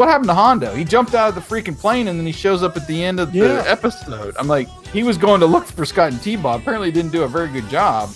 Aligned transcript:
what 0.00 0.08
happened 0.08 0.28
to 0.28 0.34
Hondo? 0.34 0.74
He 0.74 0.82
jumped 0.82 1.14
out 1.14 1.28
of 1.28 1.34
the 1.34 1.42
freaking 1.42 1.78
plane 1.78 2.08
and 2.08 2.18
then 2.18 2.24
he 2.24 2.32
shows 2.32 2.62
up 2.62 2.74
at 2.74 2.86
the 2.86 3.04
end 3.04 3.20
of 3.20 3.34
Yeah. 3.34 3.48
the 3.48 3.70
episode. 3.70 4.34
I'm 4.38 4.48
like, 4.48 4.66
he 4.94 5.02
was 5.02 5.18
going 5.18 5.40
to 5.40 5.46
look 5.46 5.66
for 5.66 5.84
Scott 5.84 6.10
and 6.10 6.22
T-Bob. 6.22 6.62
Apparently, 6.62 6.88
he 6.88 6.92
didn't 6.92 7.12
do 7.12 7.24
a 7.24 7.28
very 7.28 7.48
good 7.48 7.68
job. 7.68 8.08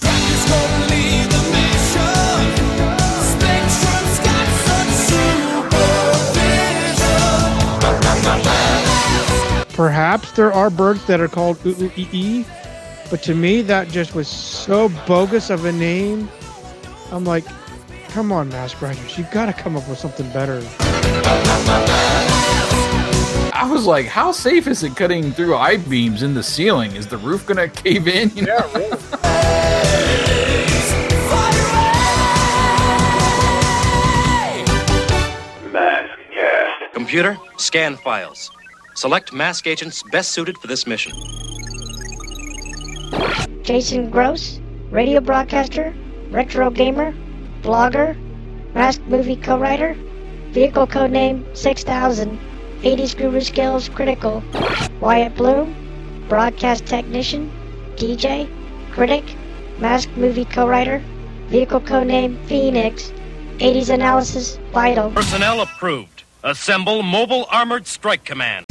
Perhaps 9.74 10.32
there 10.32 10.52
are 10.52 10.70
birds 10.70 11.04
that 11.06 11.20
are 11.20 11.28
called 11.28 11.58
ooh 11.66 11.90
ee 11.96 12.08
ee, 12.12 12.44
but 13.10 13.22
to 13.24 13.34
me 13.34 13.60
that 13.60 13.88
just 13.88 14.14
was 14.14 14.28
so 14.28 14.88
bogus 15.06 15.50
of 15.50 15.64
a 15.66 15.72
name. 15.72 16.30
I'm 17.10 17.24
like, 17.24 17.44
come 18.08 18.32
on, 18.32 18.48
Mask 18.48 18.80
Riders, 18.80 19.18
you 19.18 19.24
got 19.32 19.46
to 19.46 19.52
come 19.52 19.76
up 19.76 19.86
with 19.86 19.98
something 19.98 20.30
better. 20.30 20.62
I 23.56 23.66
was 23.70 23.86
like, 23.86 24.06
how 24.06 24.32
safe 24.32 24.66
is 24.66 24.82
it 24.82 24.94
cutting 24.96 25.32
through 25.32 25.56
I 25.56 25.78
beams 25.78 26.22
in 26.22 26.34
the 26.34 26.42
ceiling? 26.42 26.96
Is 26.96 27.06
the 27.06 27.16
roof 27.16 27.46
gonna 27.46 27.68
cave 27.68 28.06
in? 28.08 28.30
You 28.36 28.46
know? 28.46 28.60
Maskcast. 35.72 36.92
Computer, 36.92 37.38
scan 37.56 37.96
files. 37.96 38.50
Select 38.94 39.32
mask 39.32 39.66
agents 39.66 40.02
best 40.12 40.32
suited 40.32 40.58
for 40.58 40.66
this 40.66 40.86
mission. 40.86 41.12
Jason 43.62 44.10
Gross, 44.10 44.60
radio 44.90 45.20
broadcaster, 45.20 45.94
retro 46.30 46.70
gamer, 46.70 47.14
blogger, 47.62 48.14
mask 48.74 49.00
movie 49.02 49.36
co-writer, 49.36 49.96
vehicle 50.54 50.86
codename 50.86 51.44
6000, 51.56 52.38
80s 52.82 53.16
guru 53.16 53.40
skills 53.40 53.88
critical, 53.88 54.42
Wyatt 55.00 55.34
Bloom, 55.34 55.74
broadcast 56.28 56.86
technician, 56.86 57.50
DJ, 57.96 58.48
critic, 58.92 59.24
mask 59.80 60.08
movie 60.16 60.44
co-writer, 60.44 61.02
vehicle 61.48 61.80
codename 61.80 62.38
Phoenix, 62.46 63.12
80s 63.58 63.90
analysis 63.92 64.58
vital. 64.72 65.10
Personnel 65.10 65.60
approved. 65.60 66.22
Assemble 66.44 67.02
Mobile 67.02 67.46
Armored 67.50 67.88
Strike 67.88 68.24
Command. 68.24 68.64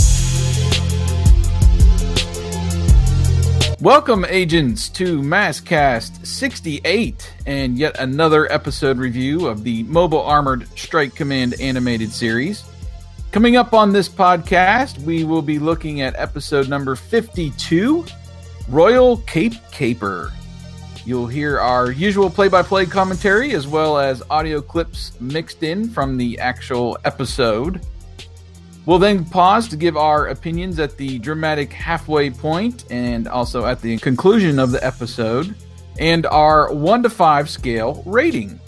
Welcome, 3.84 4.24
agents, 4.30 4.88
to 4.92 5.20
Maskcast 5.20 6.26
68 6.26 7.34
and 7.46 7.78
yet 7.78 8.00
another 8.00 8.50
episode 8.50 8.98
review 8.98 9.48
of 9.48 9.66
the 9.66 9.84
Mobile 9.84 10.22
Armored 10.22 10.70
Strike 10.80 11.16
Command 11.16 11.56
animated 11.60 12.10
series. 12.14 12.64
Coming 13.34 13.58
up 13.58 13.74
on 13.74 13.92
this 13.92 14.08
podcast, 14.08 15.00
we 15.00 15.26
will 15.26 15.42
be 15.42 15.60
looking 15.60 16.00
at 16.00 16.16
episode 16.16 16.70
number 16.70 16.96
52 16.96 18.06
Royal 18.70 19.18
Cape 19.18 19.56
Caper. 19.74 20.32
You'll 21.06 21.28
hear 21.28 21.60
our 21.60 21.92
usual 21.92 22.30
play 22.30 22.48
by 22.48 22.62
play 22.62 22.86
commentary 22.86 23.52
as 23.52 23.68
well 23.68 23.98
as 23.98 24.24
audio 24.30 24.62
clips 24.62 25.12
mixed 25.20 25.62
in 25.62 25.90
from 25.90 26.16
the 26.16 26.40
actual 26.40 26.98
episode. 27.04 27.82
We'll 28.86 29.00
then 29.00 29.24
pause 29.24 29.70
to 29.70 29.78
give 29.78 29.96
our 29.96 30.28
opinions 30.28 30.78
at 30.80 30.98
the 30.98 31.18
dramatic 31.20 31.72
halfway 31.72 32.30
point 32.30 32.84
and 32.90 33.28
also 33.28 33.66
at 33.66 33.82
the 33.82 33.98
conclusion 34.00 34.60
of 34.60 34.72
the 34.72 34.86
episode, 34.86 35.56
and 36.00 36.26
our 36.26 36.74
1 36.74 37.04
to 37.04 37.10
5 37.10 37.50
scale 37.50 38.04
rating. 38.06 38.60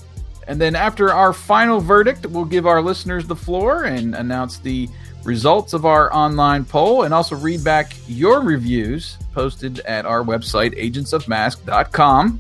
And 0.48 0.62
then 0.62 0.76
after 0.76 1.12
our 1.12 1.34
final 1.34 1.82
verdict, 1.82 2.26
we'll 2.28 2.46
give 2.46 2.66
our 2.66 2.82
listeners 2.82 3.28
the 3.28 3.36
floor 3.36 3.86
and 3.86 4.16
announce 4.16 4.60
the 4.60 4.88
results 5.24 5.74
of 5.74 5.86
our 5.86 6.14
online 6.14 6.64
poll 6.64 7.04
and 7.04 7.14
also 7.14 7.36
read 7.36 7.64
back 7.64 7.94
your 8.08 8.42
reviews 8.42 9.18
posted 9.34 9.80
at 9.80 10.06
our 10.06 10.24
website, 10.24 10.80
agentsofmask.com. 10.80 12.40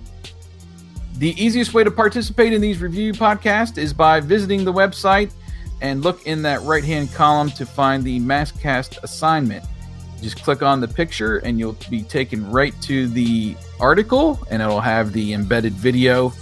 The 1.17 1.43
easiest 1.43 1.73
way 1.73 1.83
to 1.83 1.91
participate 1.91 2.53
in 2.53 2.61
these 2.61 2.79
review 2.79 3.13
podcasts 3.13 3.77
is 3.77 3.91
by 3.91 4.19
visiting 4.19 4.63
the 4.63 4.73
website 4.73 5.31
and 5.81 6.03
look 6.03 6.25
in 6.25 6.41
that 6.43 6.61
right 6.61 6.83
hand 6.83 7.13
column 7.13 7.49
to 7.51 7.65
find 7.65 8.03
the 8.03 8.19
Maskcast 8.19 9.03
assignment. 9.03 9.63
Just 10.21 10.41
click 10.43 10.63
on 10.63 10.81
the 10.81 10.87
picture 10.87 11.37
and 11.37 11.59
you'll 11.59 11.77
be 11.89 12.01
taken 12.01 12.49
right 12.49 12.73
to 12.83 13.07
the 13.07 13.55
article, 13.79 14.39
and 14.49 14.61
it'll 14.61 14.81
have 14.81 15.13
the 15.13 15.33
embedded 15.33 15.73
video 15.73 16.33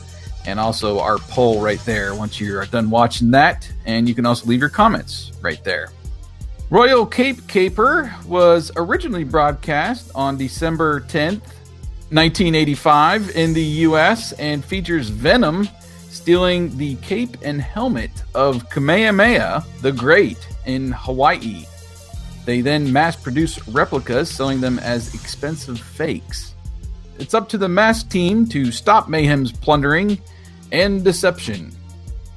and 0.45 0.59
also 0.59 0.99
our 0.99 1.17
poll 1.17 1.61
right 1.61 1.79
there 1.85 2.13
once 2.15 2.39
you're 2.39 2.65
done 2.65 2.89
watching 2.89 3.31
that. 3.31 3.71
And 3.85 4.07
you 4.07 4.15
can 4.15 4.25
also 4.25 4.45
leave 4.45 4.59
your 4.59 4.69
comments 4.69 5.31
right 5.41 5.63
there. 5.63 5.89
Royal 6.69 7.05
Cape 7.05 7.47
Caper 7.47 8.13
was 8.25 8.71
originally 8.75 9.23
broadcast 9.23 10.11
on 10.15 10.37
December 10.37 11.01
10th, 11.01 11.41
1985 12.09 13.35
in 13.35 13.53
the 13.53 13.63
US 13.63 14.31
and 14.33 14.63
features 14.63 15.09
Venom 15.09 15.67
stealing 16.23 16.73
the 16.77 16.95
cape 17.01 17.35
and 17.41 17.59
helmet 17.61 18.09
of 18.33 18.69
Kamehameha 18.69 19.61
the 19.81 19.91
Great 19.91 20.37
in 20.65 20.93
Hawaii. 20.93 21.65
They 22.45 22.61
then 22.61 22.93
mass 22.93 23.17
produce 23.17 23.67
replicas, 23.67 24.33
selling 24.33 24.61
them 24.61 24.79
as 24.79 25.13
expensive 25.13 25.77
fakes. 25.77 26.55
It's 27.19 27.33
up 27.33 27.49
to 27.49 27.57
the 27.57 27.67
mask 27.67 28.07
team 28.09 28.47
to 28.47 28.71
stop 28.71 29.09
Mayhem's 29.09 29.51
plundering 29.51 30.17
and 30.71 31.03
deception. 31.03 31.73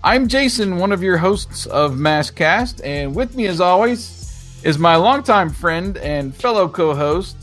I'm 0.02 0.26
Jason, 0.26 0.78
one 0.78 0.90
of 0.90 1.00
your 1.00 1.18
hosts 1.18 1.66
of 1.66 1.92
Maskcast, 1.92 2.84
and 2.84 3.14
with 3.14 3.36
me, 3.36 3.46
as 3.46 3.60
always, 3.60 4.60
is 4.64 4.78
my 4.78 4.96
longtime 4.96 5.50
friend 5.50 5.96
and 5.98 6.34
fellow 6.34 6.68
co 6.68 6.92
host, 6.92 7.36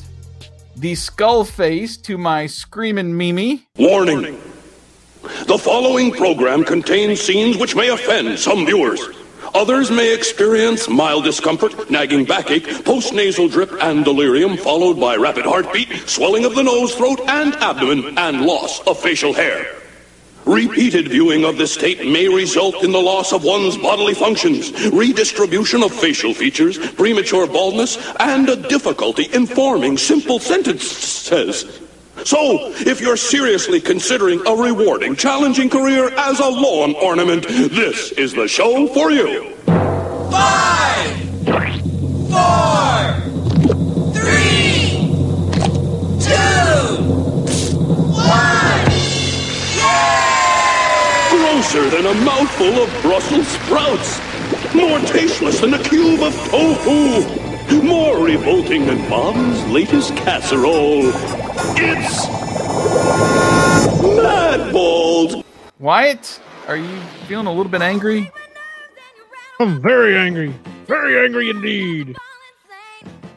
the 0.75 0.93
skull 0.95 1.45
face 1.45 1.95
to 1.99 2.17
my 2.17 2.47
screaming 2.47 3.15
Mimi. 3.15 3.65
Warning. 3.77 4.52
The 5.23 5.57
following 5.57 6.11
program 6.11 6.63
contains 6.63 7.21
scenes 7.21 7.57
which 7.57 7.75
may 7.75 7.89
offend 7.89 8.37
some 8.39 8.65
viewers. 8.65 9.01
Others 9.53 9.91
may 9.91 10.13
experience 10.13 10.89
mild 10.89 11.23
discomfort, 11.23 11.89
nagging 11.89 12.25
backache, 12.25 12.65
postnasal 12.83 13.51
drip, 13.51 13.71
and 13.81 14.03
delirium, 14.03 14.57
followed 14.57 14.99
by 14.99 15.15
rapid 15.15 15.45
heartbeat, 15.45 16.09
swelling 16.09 16.43
of 16.43 16.55
the 16.55 16.63
nose, 16.63 16.95
throat, 16.95 17.21
and 17.27 17.53
abdomen, 17.55 18.17
and 18.17 18.41
loss 18.41 18.85
of 18.87 18.99
facial 18.99 19.31
hair. 19.31 19.75
Repeated 20.45 21.07
viewing 21.07 21.45
of 21.45 21.57
this 21.57 21.77
tape 21.77 21.99
may 21.99 22.27
result 22.27 22.83
in 22.83 22.91
the 22.91 23.01
loss 23.01 23.31
of 23.31 23.45
one's 23.45 23.77
bodily 23.77 24.13
functions, 24.13 24.73
redistribution 24.91 25.83
of 25.83 25.93
facial 25.93 26.33
features, 26.33 26.77
premature 26.93 27.47
baldness, 27.47 27.97
and 28.19 28.49
a 28.49 28.55
difficulty 28.55 29.23
in 29.33 29.45
forming 29.45 29.97
simple 29.97 30.39
sentences. 30.39 31.79
So, 32.25 32.71
if 32.77 33.01
you're 33.01 33.17
seriously 33.17 33.81
considering 33.81 34.39
a 34.47 34.55
rewarding, 34.55 35.15
challenging 35.17 35.69
career 35.69 36.09
as 36.15 36.39
a 36.39 36.47
lawn 36.47 36.95
ornament, 36.95 37.45
this 37.47 38.13
is 38.13 38.31
the 38.33 38.47
show 38.47 38.87
for 38.87 39.11
you. 39.11 39.53
Five, 40.31 41.17
four, 42.31 43.13
three, 44.13 45.11
two, 46.23 47.03
one. 48.15 48.85
Grosser 51.29 51.89
than 51.89 52.05
a 52.05 52.13
mouthful 52.23 52.83
of 52.83 53.01
Brussels 53.01 53.47
sprouts. 53.49 54.19
More 54.73 54.99
tasteless 54.99 55.59
than 55.59 55.73
a 55.73 55.83
cube 55.83 56.21
of 56.21 56.33
tofu. 56.47 57.83
More 57.83 58.23
revolting 58.23 58.85
than 58.85 59.09
Bob's 59.09 59.65
latest 59.65 60.15
casserole. 60.15 61.11
It's 61.55 62.25
Madballs. 64.01 65.43
Wyatt, 65.79 66.39
are 66.67 66.77
you 66.77 66.99
feeling 67.27 67.47
a 67.47 67.51
little 67.51 67.71
bit 67.71 67.81
angry? 67.81 68.31
I'm 69.59 69.81
very 69.81 70.17
angry. 70.17 70.53
Very 70.87 71.23
angry 71.23 71.49
indeed. 71.49 72.15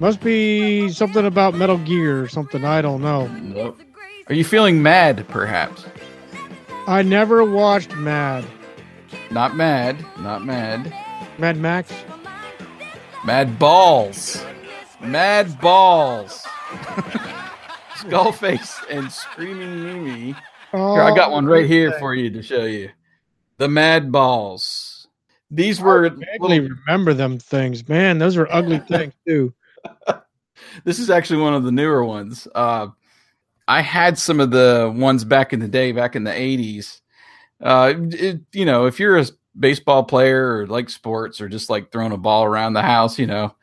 Must 0.01 0.21
be 0.21 0.89
something 0.91 1.25
about 1.27 1.55
Metal 1.55 1.79
Gear 1.79 2.23
or 2.23 2.29
something. 2.29 2.65
I 2.65 2.83
don't 2.83 3.03
know. 3.03 3.27
Nope. 3.29 3.81
Are 4.29 4.35
you 4.35 4.45
feeling 4.45 4.83
mad, 4.83 5.27
perhaps? 5.29 5.85
I 6.87 7.03
never 7.03 7.45
watched 7.45 7.95
Mad. 7.97 8.45
Not 9.31 9.57
mad, 9.57 10.05
not 10.21 10.45
mad. 10.45 10.93
Mad 11.39 11.57
Max? 11.57 11.93
Mad 13.25 13.59
balls. 13.59 14.45
Mad 15.01 15.61
balls. 15.61 16.47
Skullface 18.07 18.85
and 18.91 19.11
Screaming 19.11 19.83
Mimi. 19.83 20.35
Oh, 20.73 20.95
Here, 20.95 21.03
I 21.03 21.15
got 21.15 21.33
one 21.33 21.47
right 21.47 21.67
here 21.67 21.93
for 21.99 22.15
you 22.15 22.31
to 22.31 22.43
show 22.43 22.65
you. 22.65 22.91
The 23.59 23.69
Mad 23.69 24.13
Balls. 24.13 25.09
These 25.51 25.81
were 25.81 26.07
I 26.07 26.09
vaguely 26.11 26.61
remember 26.61 27.15
them 27.15 27.39
things. 27.39 27.89
Man, 27.89 28.19
those 28.19 28.37
were 28.37 28.53
ugly 28.53 28.79
things 28.89 29.15
too. 29.27 29.55
this 30.85 30.99
is 30.99 31.11
actually 31.11 31.41
one 31.41 31.55
of 31.55 31.65
the 31.65 31.73
newer 31.73 32.05
ones. 32.05 32.47
Uh, 32.55 32.89
I 33.69 33.81
had 33.81 34.19
some 34.19 34.41
of 34.41 34.51
the 34.51 34.93
ones 34.95 35.25
back 35.25 35.53
in 35.53 35.61
the 35.61 35.69
day, 35.69 35.93
back 35.93 36.17
in 36.17 36.25
the 36.25 36.33
eighties. 36.33 37.01
Uh, 37.61 37.95
it, 37.97 38.41
you 38.53 38.65
know, 38.65 38.87
if 38.87 39.01
you're 39.01 39.19
a 39.19 39.27
baseball 39.59 40.05
player 40.05 40.59
or 40.59 40.67
like 40.67 40.91
sports 40.91 41.41
or 41.41 41.49
just 41.49 41.71
like 41.71 41.91
throwing 41.91 42.13
a 42.13 42.19
ball 42.19 42.45
around 42.45 42.75
the 42.75 42.83
house, 42.83 43.19
you 43.19 43.27
know, 43.27 43.55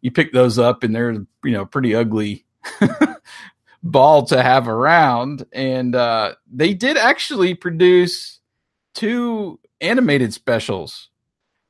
you 0.00 0.10
pick 0.10 0.32
those 0.32 0.58
up 0.58 0.82
and 0.82 0.94
they're, 0.94 1.12
you 1.12 1.52
know, 1.52 1.64
pretty 1.64 1.94
ugly 1.94 2.44
ball 3.82 4.24
to 4.26 4.42
have 4.42 4.68
around. 4.68 5.44
And 5.52 5.94
uh, 5.94 6.34
they 6.52 6.74
did 6.74 6.96
actually 6.96 7.54
produce 7.54 8.40
two 8.94 9.60
animated 9.80 10.34
specials 10.34 11.08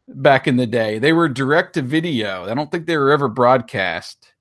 back 0.09 0.47
in 0.47 0.57
the 0.57 0.67
day. 0.67 0.99
They 0.99 1.13
were 1.13 1.29
direct 1.29 1.75
to 1.75 1.83
video. 1.83 2.49
I 2.49 2.55
don't 2.55 2.71
think 2.71 2.87
they 2.87 2.97
were 2.97 3.13
ever 3.13 3.29
broadcast. 3.29 4.33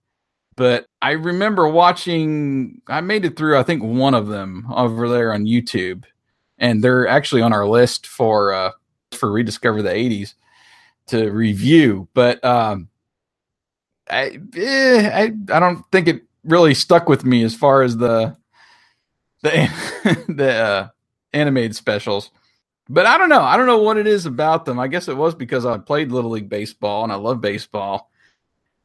But 0.56 0.88
I 1.02 1.12
remember 1.12 1.68
watching, 1.68 2.82
I 2.88 3.02
made 3.02 3.26
it 3.26 3.38
through, 3.38 3.58
I 3.60 3.64
think, 3.64 3.84
one 3.84 4.16
of 4.16 4.28
them 4.28 4.66
over 4.74 5.08
there 5.08 5.32
on 5.32 5.46
YouTube. 5.46 6.06
And 6.58 6.84
they're 6.84 7.08
actually 7.08 7.44
on 7.44 7.54
our 7.54 7.68
list 7.68 8.08
for 8.08 8.52
uh, 8.52 8.72
for 9.12 9.32
Rediscover 9.32 9.84
the 9.84 9.92
80s 9.92 10.34
to 11.08 11.30
review. 11.30 12.08
But 12.16 12.44
um, 12.44 12.90
I, 14.10 14.40
eh, 14.56 15.10
I 15.14 15.24
I 15.56 15.60
don't 15.60 15.84
think 15.92 16.08
it 16.08 16.24
really 16.48 16.74
stuck 16.74 17.08
with 17.10 17.26
me 17.26 17.44
as 17.44 17.54
far 17.54 17.84
as 17.84 17.98
the 17.98 18.36
the 19.44 20.26
the 20.28 20.54
uh, 20.54 20.88
animated 21.34 21.76
specials. 21.76 22.32
But 22.90 23.06
I 23.06 23.18
don't 23.18 23.30
know. 23.30 23.42
I 23.42 23.58
don't 23.58 23.68
know 23.68 23.80
what 23.84 23.98
it 23.98 24.08
is 24.08 24.26
about 24.26 24.66
them. 24.66 24.80
I 24.80 24.88
guess 24.88 25.08
it 25.08 25.18
was 25.18 25.36
because 25.36 25.66
I 25.66 25.78
played 25.78 26.12
Little 26.12 26.32
League 26.32 26.50
baseball 26.50 27.04
and 27.04 27.12
I 27.12 27.16
love 27.16 27.42
baseball 27.42 28.10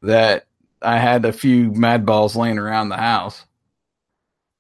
that 0.03 0.47
I 0.81 0.99
had 0.99 1.25
a 1.25 1.33
few 1.33 1.71
Mad 1.71 2.05
Balls 2.05 2.35
laying 2.35 2.59
around 2.59 2.89
the 2.89 2.97
house. 2.97 3.47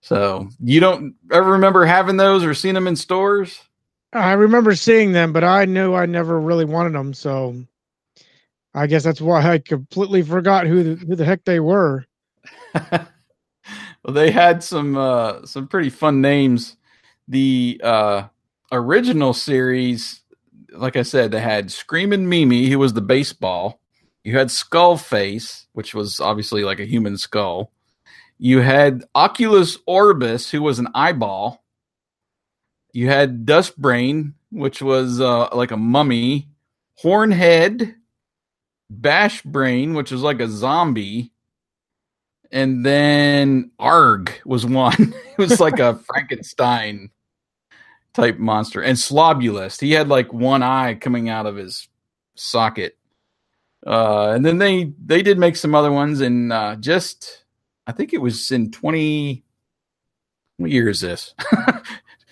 So 0.00 0.48
you 0.60 0.80
don't 0.80 1.14
ever 1.30 1.52
remember 1.52 1.84
having 1.84 2.16
those 2.16 2.44
or 2.44 2.54
seeing 2.54 2.74
them 2.74 2.86
in 2.86 2.96
stores? 2.96 3.60
I 4.12 4.32
remember 4.32 4.74
seeing 4.74 5.12
them, 5.12 5.32
but 5.32 5.42
I 5.42 5.64
knew 5.64 5.94
I 5.94 6.06
never 6.06 6.38
really 6.40 6.64
wanted 6.64 6.92
them. 6.92 7.14
So 7.14 7.56
I 8.74 8.86
guess 8.86 9.04
that's 9.04 9.20
why 9.20 9.42
I 9.42 9.58
completely 9.58 10.22
forgot 10.22 10.66
who 10.66 10.82
the, 10.82 11.06
who 11.06 11.16
the 11.16 11.24
heck 11.24 11.44
they 11.44 11.60
were. 11.60 12.04
well, 12.92 14.14
they 14.14 14.30
had 14.30 14.62
some 14.62 14.96
uh, 14.96 15.44
some 15.46 15.68
pretty 15.68 15.90
fun 15.90 16.20
names. 16.20 16.76
The 17.28 17.80
uh, 17.82 18.24
original 18.70 19.32
series, 19.32 20.22
like 20.72 20.96
I 20.96 21.02
said, 21.02 21.30
they 21.30 21.40
had 21.40 21.70
Screaming 21.70 22.28
Mimi, 22.28 22.68
who 22.68 22.78
was 22.78 22.94
the 22.94 23.00
baseball. 23.00 23.80
You 24.24 24.38
had 24.38 24.50
Skull 24.50 24.96
Face, 24.96 25.66
which 25.72 25.94
was 25.94 26.20
obviously 26.20 26.64
like 26.64 26.80
a 26.80 26.84
human 26.86 27.16
skull. 27.18 27.72
You 28.38 28.60
had 28.60 29.04
Oculus 29.14 29.78
Orbis, 29.86 30.50
who 30.50 30.62
was 30.62 30.78
an 30.78 30.88
eyeball. 30.94 31.62
You 32.92 33.08
had 33.08 33.46
Dust 33.46 33.80
Brain, 33.80 34.34
which 34.50 34.82
was 34.82 35.20
uh, 35.20 35.48
like 35.54 35.70
a 35.70 35.76
mummy. 35.76 36.48
Hornhead, 36.96 37.96
Bash 38.90 39.42
Brain, 39.42 39.94
which 39.94 40.12
was 40.12 40.22
like 40.22 40.40
a 40.40 40.48
zombie. 40.48 41.31
And 42.52 42.84
then 42.84 43.70
Arg 43.78 44.32
was 44.44 44.66
one. 44.66 45.14
it 45.38 45.38
was 45.38 45.58
like 45.58 45.78
a 45.78 45.94
Frankenstein 46.06 47.10
type 48.12 48.38
monster. 48.38 48.82
And 48.82 48.98
Slobulus, 48.98 49.80
he 49.80 49.92
had 49.92 50.08
like 50.08 50.32
one 50.32 50.62
eye 50.62 50.94
coming 50.94 51.30
out 51.30 51.46
of 51.46 51.56
his 51.56 51.88
socket. 52.34 52.96
Uh, 53.84 54.30
and 54.30 54.44
then 54.44 54.58
they 54.58 54.92
they 55.04 55.22
did 55.22 55.38
make 55.38 55.56
some 55.56 55.74
other 55.74 55.90
ones, 55.90 56.20
and 56.20 56.52
uh, 56.52 56.76
just 56.76 57.44
I 57.84 57.90
think 57.90 58.12
it 58.12 58.20
was 58.20 58.52
in 58.52 58.70
twenty. 58.70 59.42
What 60.58 60.70
year 60.70 60.88
is 60.88 61.00
this? 61.00 61.34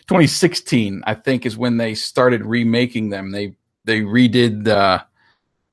2016, 0.06 1.02
I 1.06 1.14
think, 1.14 1.46
is 1.46 1.56
when 1.56 1.76
they 1.76 1.94
started 1.94 2.44
remaking 2.44 3.10
them. 3.10 3.32
They 3.32 3.56
they 3.84 4.02
redid 4.02 4.68
uh, 4.68 5.02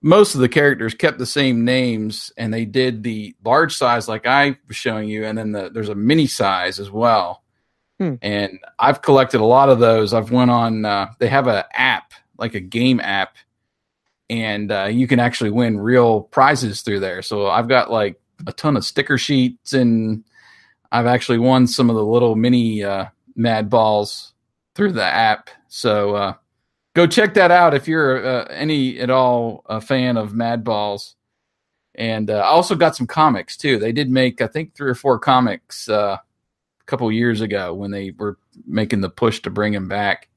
most 0.01 0.35
of 0.35 0.41
the 0.41 0.49
characters, 0.49 0.93
kept 0.93 1.17
the 1.17 1.25
same 1.25 1.65
names, 1.65 2.31
and 2.37 2.53
they 2.53 2.65
did 2.65 3.03
the 3.03 3.35
large 3.43 3.75
size 3.75 4.07
like 4.07 4.27
I 4.27 4.57
was 4.67 4.77
showing 4.77 5.09
you, 5.09 5.25
and 5.25 5.37
then 5.37 5.51
the, 5.51 5.69
there's 5.69 5.89
a 5.89 5.95
mini 5.95 6.27
size 6.27 6.79
as 6.79 6.91
well. 6.91 7.43
Hmm. 7.99 8.15
And 8.21 8.59
I've 8.77 9.01
collected 9.01 9.41
a 9.41 9.45
lot 9.45 9.69
of 9.69 9.79
those. 9.79 10.13
I've 10.13 10.31
went 10.31 10.51
on. 10.51 10.85
Uh, 10.85 11.07
they 11.19 11.27
have 11.27 11.47
an 11.47 11.63
app, 11.73 12.13
like 12.37 12.53
a 12.53 12.59
game 12.59 12.99
app, 12.99 13.37
and 14.29 14.71
uh, 14.71 14.85
you 14.85 15.07
can 15.07 15.19
actually 15.19 15.49
win 15.49 15.79
real 15.79 16.21
prizes 16.21 16.81
through 16.81 16.99
there. 16.99 17.21
So 17.23 17.47
I've 17.47 17.67
got 17.67 17.91
like 17.91 18.19
a 18.45 18.53
ton 18.53 18.77
of 18.77 18.85
sticker 18.85 19.17
sheets, 19.17 19.73
and 19.73 20.23
I've 20.91 21.07
actually 21.07 21.39
won 21.39 21.65
some 21.65 21.89
of 21.89 21.95
the 21.95 22.05
little 22.05 22.35
mini 22.35 22.83
uh, 22.83 23.05
Mad 23.35 23.69
Balls 23.69 24.33
through 24.75 24.91
the 24.91 25.03
app. 25.03 25.49
So 25.69 26.15
uh, 26.15 26.33
go 26.97 27.05
check 27.05 27.35
that 27.35 27.51
out 27.51 27.75
if 27.75 27.87
you're 27.87 28.25
uh, 28.25 28.45
any 28.45 28.99
at 28.99 29.11
all 29.11 29.61
a 29.67 29.79
fan 29.79 30.17
of 30.17 30.33
Mad 30.33 30.63
Balls. 30.63 31.15
And 31.93 32.31
uh, 32.31 32.39
I 32.39 32.47
also 32.47 32.73
got 32.73 32.95
some 32.95 33.05
comics 33.05 33.55
too. 33.55 33.77
They 33.77 33.91
did 33.91 34.09
make 34.09 34.41
I 34.41 34.47
think 34.47 34.73
three 34.73 34.89
or 34.89 34.95
four 34.95 35.19
comics 35.19 35.87
uh, 35.87 36.17
a 36.17 36.83
couple 36.87 37.11
years 37.11 37.41
ago 37.41 37.75
when 37.75 37.91
they 37.91 38.11
were 38.17 38.39
making 38.65 39.01
the 39.01 39.11
push 39.11 39.41
to 39.43 39.51
bring 39.51 39.73
him 39.73 39.87
back, 39.87 40.27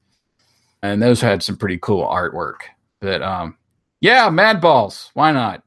and 0.83 1.01
those 1.01 1.19
had 1.19 1.41
some 1.41 1.57
pretty 1.57 1.79
cool 1.79 2.05
artwork. 2.05 2.57
But 2.99 3.23
um, 3.23 3.57
yeah, 3.99 4.29
Mad 4.29 4.61
Balls. 4.61 5.09
Why 5.15 5.31
not? 5.31 5.63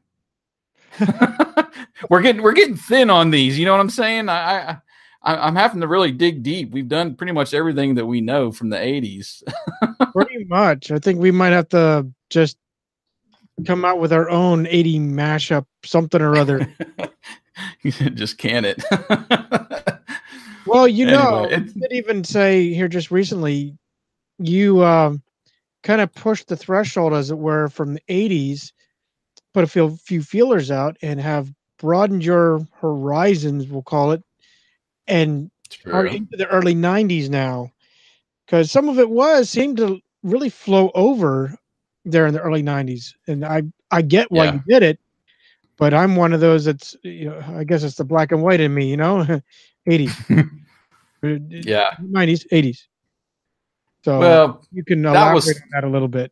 we're 2.08 2.22
getting 2.22 2.42
we're 2.42 2.52
getting 2.52 2.76
thin 2.76 3.10
on 3.10 3.30
these. 3.30 3.58
You 3.58 3.64
know 3.64 3.72
what 3.72 3.80
I'm 3.80 3.90
saying? 3.90 4.28
I, 4.28 4.70
I 4.70 4.76
I'm 5.24 5.56
having 5.56 5.80
to 5.80 5.88
really 5.88 6.12
dig 6.12 6.42
deep. 6.42 6.70
We've 6.70 6.88
done 6.88 7.14
pretty 7.14 7.32
much 7.32 7.54
everything 7.54 7.94
that 7.94 8.06
we 8.06 8.20
know 8.20 8.52
from 8.52 8.68
the 8.68 8.76
'80s. 8.76 9.42
Pretty 10.12 10.44
much. 10.44 10.90
I 10.90 10.98
think 10.98 11.18
we 11.18 11.30
might 11.30 11.52
have 11.52 11.68
to 11.70 12.06
just 12.28 12.58
come 13.66 13.84
out 13.84 14.00
with 14.00 14.12
our 14.12 14.28
own 14.28 14.66
80 14.66 14.98
mashup, 14.98 15.64
something 15.84 16.20
or 16.20 16.36
other. 16.36 16.68
just 18.14 18.36
can 18.38 18.64
it. 18.64 18.82
Well, 20.66 20.88
you 20.88 21.06
know, 21.06 21.44
Anyway, 21.44 21.70
you 21.74 21.80
did 21.82 21.92
even 21.92 22.24
say 22.24 22.72
here 22.72 22.88
just 22.88 23.10
recently, 23.10 23.76
you 24.38 24.82
um, 24.82 25.22
kind 25.82 26.00
of 26.00 26.12
pushed 26.14 26.48
the 26.48 26.56
threshold, 26.56 27.12
as 27.12 27.30
it 27.30 27.38
were, 27.38 27.68
from 27.68 27.94
the 27.94 28.00
80s, 28.08 28.72
put 29.52 29.64
a 29.64 29.66
few, 29.66 29.96
few 29.96 30.22
feelers 30.22 30.70
out, 30.70 30.96
and 31.02 31.20
have 31.20 31.52
broadened 31.78 32.24
your 32.24 32.66
horizons, 32.80 33.68
we'll 33.68 33.82
call 33.82 34.12
it, 34.12 34.22
and 35.06 35.50
are 35.92 36.06
into 36.06 36.36
the 36.36 36.46
early 36.48 36.74
90s 36.74 37.28
now. 37.28 37.70
Because 38.46 38.70
some 38.70 38.88
of 38.88 38.98
it 38.98 39.08
was 39.10 39.48
seemed 39.50 39.76
to 39.78 40.00
really 40.22 40.48
flow 40.50 40.90
over 40.94 41.54
there 42.04 42.26
in 42.26 42.34
the 42.34 42.40
early 42.40 42.62
90s. 42.62 43.14
And 43.26 43.44
I, 43.44 43.62
I 43.90 44.02
get 44.02 44.30
why 44.30 44.44
Yeah. 44.44 44.52
you 44.54 44.62
did 44.68 44.82
it, 44.82 44.98
but 45.78 45.94
I'm 45.94 46.16
one 46.16 46.32
of 46.32 46.40
those 46.40 46.64
that's, 46.66 46.94
you 47.02 47.26
know, 47.30 47.42
I 47.56 47.64
guess 47.64 47.82
it's 47.82 47.96
the 47.96 48.04
black 48.04 48.32
and 48.32 48.42
white 48.42 48.60
in 48.60 48.74
me, 48.74 48.88
you 48.90 48.96
know, 48.96 49.24
80s. 49.88 50.50
Uh, 51.24 51.38
yeah. 51.48 51.92
90s, 52.02 52.46
80s. 52.52 52.80
So 54.04 54.18
Well, 54.18 54.66
you 54.72 54.84
can 54.84 55.00
that 55.00 55.08
elaborate 55.12 55.34
was- 55.36 55.48
on 55.56 55.68
that 55.72 55.84
a 55.84 55.88
little 55.88 56.08
bit. 56.08 56.30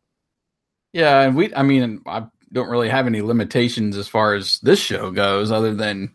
Yeah, 0.91 1.21
and 1.21 1.35
we 1.35 1.51
I 1.55 1.63
mean 1.63 2.01
I 2.05 2.27
don't 2.51 2.69
really 2.69 2.89
have 2.89 3.07
any 3.07 3.23
limitations 3.23 3.97
as 3.97 4.07
far 4.07 4.35
as 4.35 4.59
this 4.59 4.77
show 4.79 5.09
goes 5.09 5.49
other 5.51 5.73
than 5.73 6.11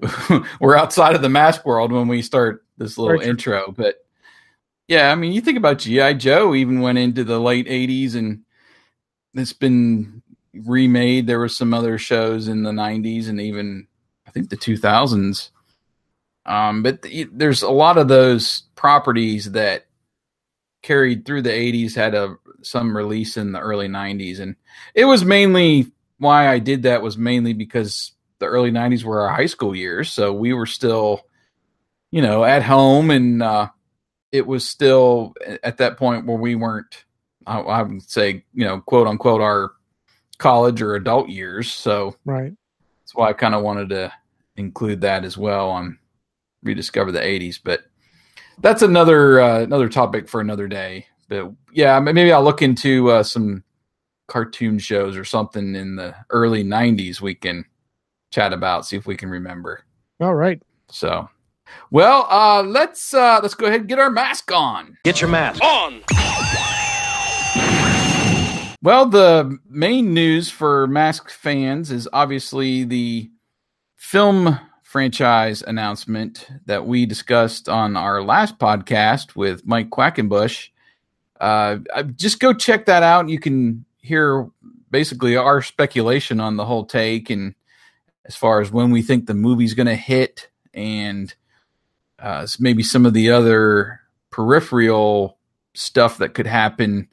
we're 0.60 0.76
outside 0.76 1.14
of 1.14 1.22
the 1.22 1.28
mask 1.28 1.66
world 1.66 1.92
when 1.92 2.08
we 2.08 2.22
start 2.22 2.64
this 2.78 2.98
little 2.98 3.20
intro, 3.20 3.72
but 3.76 3.96
yeah, 4.88 5.10
I 5.10 5.14
mean 5.14 5.32
you 5.32 5.40
think 5.40 5.58
about 5.58 5.78
GI 5.78 6.14
Joe 6.14 6.54
even 6.54 6.80
went 6.80 6.98
into 6.98 7.24
the 7.24 7.40
late 7.40 7.66
80s 7.66 8.14
and 8.14 8.42
it's 9.34 9.52
been 9.52 10.22
remade. 10.54 11.26
There 11.26 11.38
were 11.38 11.48
some 11.48 11.72
other 11.72 11.98
shows 11.98 12.48
in 12.48 12.62
the 12.62 12.72
90s 12.72 13.28
and 13.28 13.40
even 13.40 13.86
I 14.26 14.30
think 14.30 14.50
the 14.50 14.56
2000s. 14.56 15.50
Um 16.46 16.82
but 16.82 17.02
th- 17.02 17.28
there's 17.32 17.62
a 17.62 17.70
lot 17.70 17.98
of 17.98 18.08
those 18.08 18.64
properties 18.74 19.52
that 19.52 19.86
carried 20.82 21.24
through 21.24 21.42
the 21.42 21.50
80s 21.50 21.94
had 21.94 22.14
a 22.14 22.36
some 22.62 22.96
release 22.96 23.36
in 23.36 23.52
the 23.52 23.60
early 23.60 23.88
90s 23.88 24.40
and 24.40 24.56
it 24.94 25.04
was 25.04 25.24
mainly 25.24 25.92
why 26.18 26.48
I 26.48 26.58
did 26.58 26.84
that 26.84 27.02
was 27.02 27.18
mainly 27.18 27.52
because 27.52 28.11
the 28.42 28.48
early 28.48 28.70
90s 28.70 29.04
were 29.04 29.22
our 29.22 29.34
high 29.34 29.46
school 29.46 29.74
years 29.74 30.12
so 30.12 30.32
we 30.32 30.52
were 30.52 30.66
still 30.66 31.22
you 32.10 32.20
know 32.20 32.44
at 32.44 32.62
home 32.62 33.10
and 33.10 33.42
uh 33.42 33.68
it 34.32 34.46
was 34.46 34.68
still 34.68 35.34
at 35.62 35.76
that 35.78 35.96
point 35.96 36.26
where 36.26 36.36
we 36.36 36.54
weren't 36.54 37.04
I, 37.46 37.60
I 37.60 37.82
would 37.82 38.02
say 38.02 38.44
you 38.52 38.64
know 38.64 38.80
quote 38.80 39.06
unquote 39.06 39.40
our 39.40 39.72
college 40.38 40.82
or 40.82 40.94
adult 40.94 41.28
years 41.28 41.70
so 41.72 42.16
Right. 42.24 42.52
that's 43.00 43.14
why 43.14 43.28
I 43.28 43.32
kind 43.32 43.54
of 43.54 43.62
wanted 43.62 43.90
to 43.90 44.12
include 44.56 45.00
that 45.02 45.24
as 45.24 45.38
well 45.38 45.70
on 45.70 45.98
rediscover 46.62 47.12
the 47.12 47.20
80s 47.20 47.58
but 47.62 47.80
that's 48.58 48.82
another 48.82 49.40
uh, 49.40 49.60
another 49.60 49.88
topic 49.88 50.28
for 50.28 50.40
another 50.40 50.68
day 50.68 51.06
but 51.28 51.52
yeah 51.72 51.98
maybe 52.00 52.32
I'll 52.32 52.42
look 52.44 52.62
into 52.62 53.10
uh, 53.10 53.22
some 53.22 53.64
cartoon 54.28 54.78
shows 54.78 55.16
or 55.16 55.24
something 55.24 55.74
in 55.74 55.96
the 55.96 56.14
early 56.30 56.64
90s 56.64 57.20
we 57.20 57.34
can 57.34 57.64
chat 58.32 58.52
about 58.52 58.84
see 58.86 58.96
if 58.96 59.06
we 59.06 59.16
can 59.16 59.28
remember 59.28 59.84
All 60.20 60.34
right. 60.34 60.60
so 60.90 61.28
well 61.90 62.26
uh 62.30 62.62
let's 62.62 63.14
uh 63.14 63.38
let's 63.42 63.54
go 63.54 63.66
ahead 63.66 63.80
and 63.80 63.88
get 63.88 63.98
our 63.98 64.10
mask 64.10 64.50
on 64.52 64.96
Get 65.04 65.20
your 65.20 65.30
mask. 65.30 65.62
On! 65.62 66.02
Well, 68.84 69.06
the 69.06 69.58
main 69.68 70.12
news 70.12 70.50
for 70.50 70.88
Mask 70.88 71.30
fans 71.30 71.92
is 71.92 72.08
obviously 72.12 72.82
the 72.82 73.30
film 73.94 74.58
franchise 74.82 75.62
announcement 75.62 76.48
that 76.66 76.84
we 76.84 77.06
discussed 77.06 77.68
on 77.68 77.96
our 77.96 78.22
last 78.24 78.58
podcast 78.58 79.36
with 79.36 79.64
Mike 79.64 79.90
Quackenbush. 79.90 80.70
Uh, 81.40 81.76
just 82.16 82.40
go 82.40 82.52
check 82.52 82.86
that 82.86 83.04
out. 83.04 83.28
You 83.28 83.38
can 83.38 83.84
hear 83.98 84.48
basically 84.90 85.36
our 85.36 85.62
speculation 85.62 86.40
on 86.40 86.56
the 86.56 86.64
whole 86.64 86.84
take 86.84 87.30
and 87.30 87.54
as 88.24 88.36
far 88.36 88.60
as 88.60 88.70
when 88.70 88.90
we 88.90 89.02
think 89.02 89.26
the 89.26 89.34
movie's 89.34 89.74
going 89.74 89.86
to 89.86 89.96
hit 89.96 90.48
and 90.74 91.34
uh, 92.18 92.46
maybe 92.58 92.82
some 92.82 93.04
of 93.04 93.14
the 93.14 93.30
other 93.30 94.00
peripheral 94.30 95.38
stuff 95.74 96.18
that 96.18 96.34
could 96.34 96.46
happen 96.46 97.08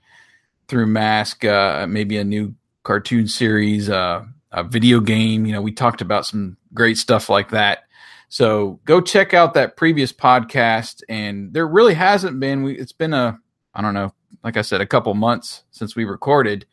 through 0.67 0.85
Mask, 0.85 1.43
uh, 1.43 1.87
maybe 1.87 2.17
a 2.17 2.23
new 2.23 2.53
cartoon 2.83 3.27
series, 3.27 3.89
uh, 3.89 4.23
a 4.51 4.63
video 4.63 4.99
game. 4.99 5.45
You 5.45 5.53
know, 5.53 5.61
we 5.61 5.71
talked 5.71 6.01
about 6.01 6.25
some 6.25 6.57
great 6.73 6.97
stuff 6.97 7.29
like 7.29 7.49
that. 7.49 7.85
So 8.29 8.79
go 8.85 9.01
check 9.01 9.33
out 9.33 9.55
that 9.55 9.77
previous 9.77 10.13
podcast. 10.13 11.01
And 11.09 11.53
there 11.53 11.67
really 11.67 11.95
hasn't 11.95 12.39
been. 12.39 12.63
We, 12.63 12.77
it's 12.77 12.91
been 12.93 13.13
a, 13.13 13.39
I 13.73 13.81
don't 13.81 13.95
know, 13.95 14.13
like 14.43 14.57
I 14.57 14.61
said, 14.61 14.81
a 14.81 14.87
couple 14.87 15.13
months 15.15 15.63
since 15.71 15.95
we 15.95 16.05
recorded, 16.05 16.65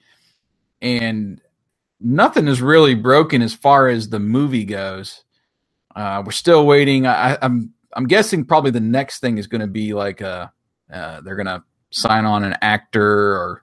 and 0.81 1.41
nothing 2.01 2.49
is 2.49 2.63
really 2.63 2.95
broken 2.95 3.43
as 3.43 3.55
far 3.55 3.89
as 3.89 4.09
the 4.09 4.21
movie 4.21 4.65
goes. 4.65 5.25
Uh, 5.95 6.23
we're 6.25 6.33
still 6.33 6.67
waiting. 6.67 7.07
I, 7.07 7.39
I'm 7.41 7.73
I'm 7.93 8.07
guessing 8.07 8.45
probably 8.45 8.71
the 8.71 8.81
next 8.81 9.21
thing 9.21 9.39
is 9.39 9.47
going 9.47 9.63
to 9.63 9.67
be 9.67 9.95
like 9.95 10.21
a 10.21 10.53
uh, 10.93 11.21
they're 11.23 11.37
going 11.37 11.47
to 11.47 11.63
sign 11.91 12.25
on 12.25 12.45
an 12.45 12.57
actor 12.61 13.33
or 13.37 13.63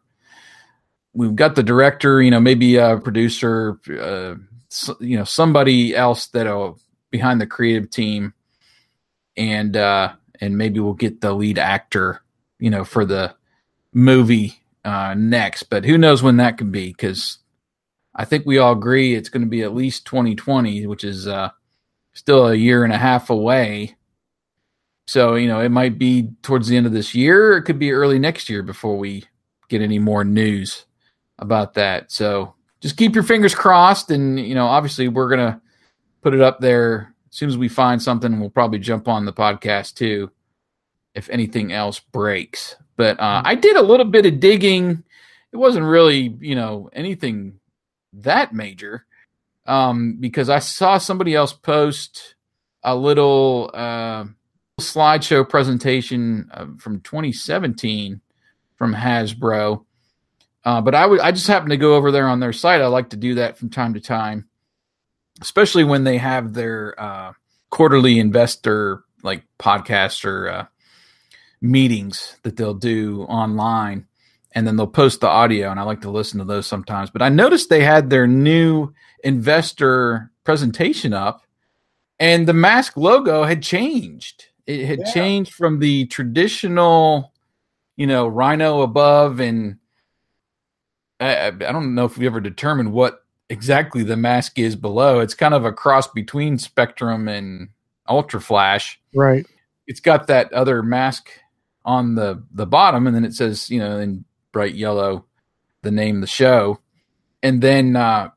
we've 1.13 1.35
got 1.35 1.55
the 1.55 1.63
director, 1.63 2.21
you 2.21 2.31
know, 2.31 2.39
maybe 2.39 2.77
a 2.77 2.97
producer, 2.97 3.79
uh, 3.89 4.35
you 4.99 5.17
know, 5.17 5.23
somebody 5.23 5.95
else 5.95 6.27
that'll 6.27 6.79
behind 7.11 7.39
the 7.39 7.47
creative 7.47 7.89
team, 7.89 8.33
and 9.37 9.77
uh, 9.77 10.13
and 10.41 10.57
maybe 10.57 10.79
we'll 10.79 10.93
get 10.93 11.21
the 11.21 11.33
lead 11.33 11.59
actor, 11.59 12.21
you 12.59 12.69
know, 12.69 12.83
for 12.83 13.05
the 13.05 13.35
movie 13.93 14.59
uh, 14.83 15.13
next. 15.15 15.63
But 15.63 15.85
who 15.85 15.97
knows 15.97 16.23
when 16.23 16.37
that 16.37 16.57
could 16.57 16.71
be? 16.71 16.87
Because 16.87 17.37
I 18.15 18.25
think 18.25 18.45
we 18.45 18.57
all 18.57 18.73
agree 18.73 19.15
it's 19.15 19.29
going 19.29 19.43
to 19.43 19.49
be 19.49 19.63
at 19.63 19.73
least 19.73 20.05
2020, 20.05 20.85
which 20.87 21.03
is 21.03 21.27
uh, 21.27 21.49
still 22.13 22.47
a 22.47 22.55
year 22.55 22.83
and 22.83 22.93
a 22.93 22.97
half 22.97 23.29
away. 23.29 23.95
So, 25.07 25.35
you 25.35 25.47
know, 25.47 25.59
it 25.59 25.69
might 25.69 25.97
be 25.97 26.29
towards 26.43 26.67
the 26.67 26.77
end 26.77 26.85
of 26.85 26.93
this 26.93 27.13
year. 27.13 27.57
It 27.57 27.63
could 27.63 27.79
be 27.79 27.91
early 27.91 28.19
next 28.19 28.49
year 28.49 28.63
before 28.63 28.97
we 28.97 29.25
get 29.67 29.81
any 29.81 29.99
more 29.99 30.23
news 30.23 30.85
about 31.39 31.73
that. 31.73 32.11
So 32.11 32.53
just 32.79 32.97
keep 32.97 33.15
your 33.15 33.23
fingers 33.23 33.55
crossed. 33.55 34.11
And, 34.11 34.39
you 34.39 34.55
know, 34.55 34.67
obviously 34.67 35.07
we're 35.07 35.29
going 35.29 35.51
to 35.51 35.61
put 36.21 36.33
it 36.33 36.41
up 36.41 36.59
there 36.59 37.13
as 37.29 37.37
soon 37.37 37.49
as 37.49 37.57
we 37.57 37.67
find 37.67 38.01
something. 38.01 38.39
We'll 38.39 38.49
probably 38.49 38.79
jump 38.79 39.07
on 39.07 39.25
the 39.25 39.33
podcast 39.33 39.95
too 39.95 40.31
if 41.15 41.29
anything 41.29 41.71
else 41.71 41.99
breaks. 41.99 42.75
But 42.95 43.19
uh, 43.19 43.41
I 43.43 43.55
did 43.55 43.75
a 43.75 43.81
little 43.81 44.05
bit 44.05 44.25
of 44.25 44.39
digging. 44.39 45.03
It 45.51 45.57
wasn't 45.57 45.85
really, 45.85 46.35
you 46.39 46.55
know, 46.55 46.89
anything 46.93 47.59
that 48.13 48.53
major 48.53 49.05
um, 49.65 50.17
because 50.19 50.49
I 50.49 50.59
saw 50.59 50.97
somebody 50.97 51.35
else 51.35 51.53
post 51.53 52.35
a 52.83 52.95
little. 52.95 53.71
Uh, 53.73 54.25
slideshow 54.79 55.47
presentation 55.47 56.49
uh, 56.53 56.65
from 56.77 56.99
2017 57.01 58.21
from 58.75 58.93
Hasbro. 58.93 59.85
Uh, 60.65 60.81
but 60.81 60.95
I 60.95 61.05
would 61.05 61.19
I 61.19 61.31
just 61.31 61.47
happened 61.47 61.71
to 61.71 61.77
go 61.77 61.95
over 61.95 62.11
there 62.11 62.27
on 62.27 62.39
their 62.39 62.53
site. 62.53 62.81
I 62.81 62.87
like 62.87 63.09
to 63.09 63.17
do 63.17 63.35
that 63.35 63.57
from 63.57 63.69
time 63.69 63.93
to 63.95 63.99
time, 63.99 64.47
especially 65.41 65.83
when 65.83 66.03
they 66.05 66.17
have 66.17 66.53
their 66.53 66.99
uh, 66.99 67.33
quarterly 67.69 68.17
investor 68.17 69.03
like 69.23 69.43
podcast 69.59 70.25
or 70.25 70.49
uh, 70.49 70.65
meetings 71.61 72.37
that 72.43 72.55
they'll 72.55 72.73
do 72.73 73.23
online, 73.23 74.07
and 74.53 74.65
then 74.65 74.75
they'll 74.75 74.87
post 74.87 75.21
the 75.21 75.27
audio. 75.27 75.69
And 75.69 75.79
I 75.79 75.83
like 75.83 76.01
to 76.01 76.11
listen 76.11 76.39
to 76.39 76.45
those 76.45 76.67
sometimes. 76.67 77.09
But 77.09 77.21
I 77.21 77.29
noticed 77.29 77.69
they 77.69 77.83
had 77.83 78.09
their 78.09 78.27
new 78.27 78.93
investor 79.23 80.31
presentation 80.43 81.13
up, 81.13 81.43
and 82.19 82.47
the 82.47 82.53
mask 82.53 82.97
logo 82.97 83.43
had 83.43 83.61
changed 83.61 84.45
it 84.65 84.85
had 84.85 84.99
yeah. 84.99 85.11
changed 85.11 85.53
from 85.53 85.79
the 85.79 86.05
traditional, 86.05 87.33
you 87.95 88.07
know, 88.07 88.27
rhino 88.27 88.81
above, 88.81 89.39
and 89.39 89.77
I, 91.19 91.47
I 91.47 91.51
don't 91.51 91.95
know 91.95 92.05
if 92.05 92.17
we 92.17 92.25
ever 92.25 92.39
determined 92.39 92.93
what 92.93 93.25
exactly 93.49 94.03
the 94.03 94.17
mask 94.17 94.57
is 94.57 94.75
below. 94.75 95.19
It's 95.19 95.33
kind 95.33 95.53
of 95.53 95.65
a 95.65 95.73
cross 95.73 96.07
between 96.07 96.57
Spectrum 96.57 97.27
and 97.27 97.69
Ultra 98.07 98.39
Flash. 98.39 98.99
Right. 99.13 99.45
It's 99.85 99.99
got 99.99 100.27
that 100.27 100.51
other 100.53 100.81
mask 100.81 101.29
on 101.83 102.15
the 102.15 102.43
the 102.51 102.65
bottom, 102.65 103.05
and 103.05 103.15
then 103.15 103.25
it 103.25 103.33
says, 103.33 103.69
you 103.69 103.79
know, 103.79 103.99
in 103.99 104.23
bright 104.53 104.75
yellow, 104.75 105.25
the 105.81 105.91
name 105.91 106.15
of 106.15 106.21
the 106.21 106.27
show, 106.27 106.79
and 107.41 107.61
then 107.61 107.97
uh, 107.97 108.29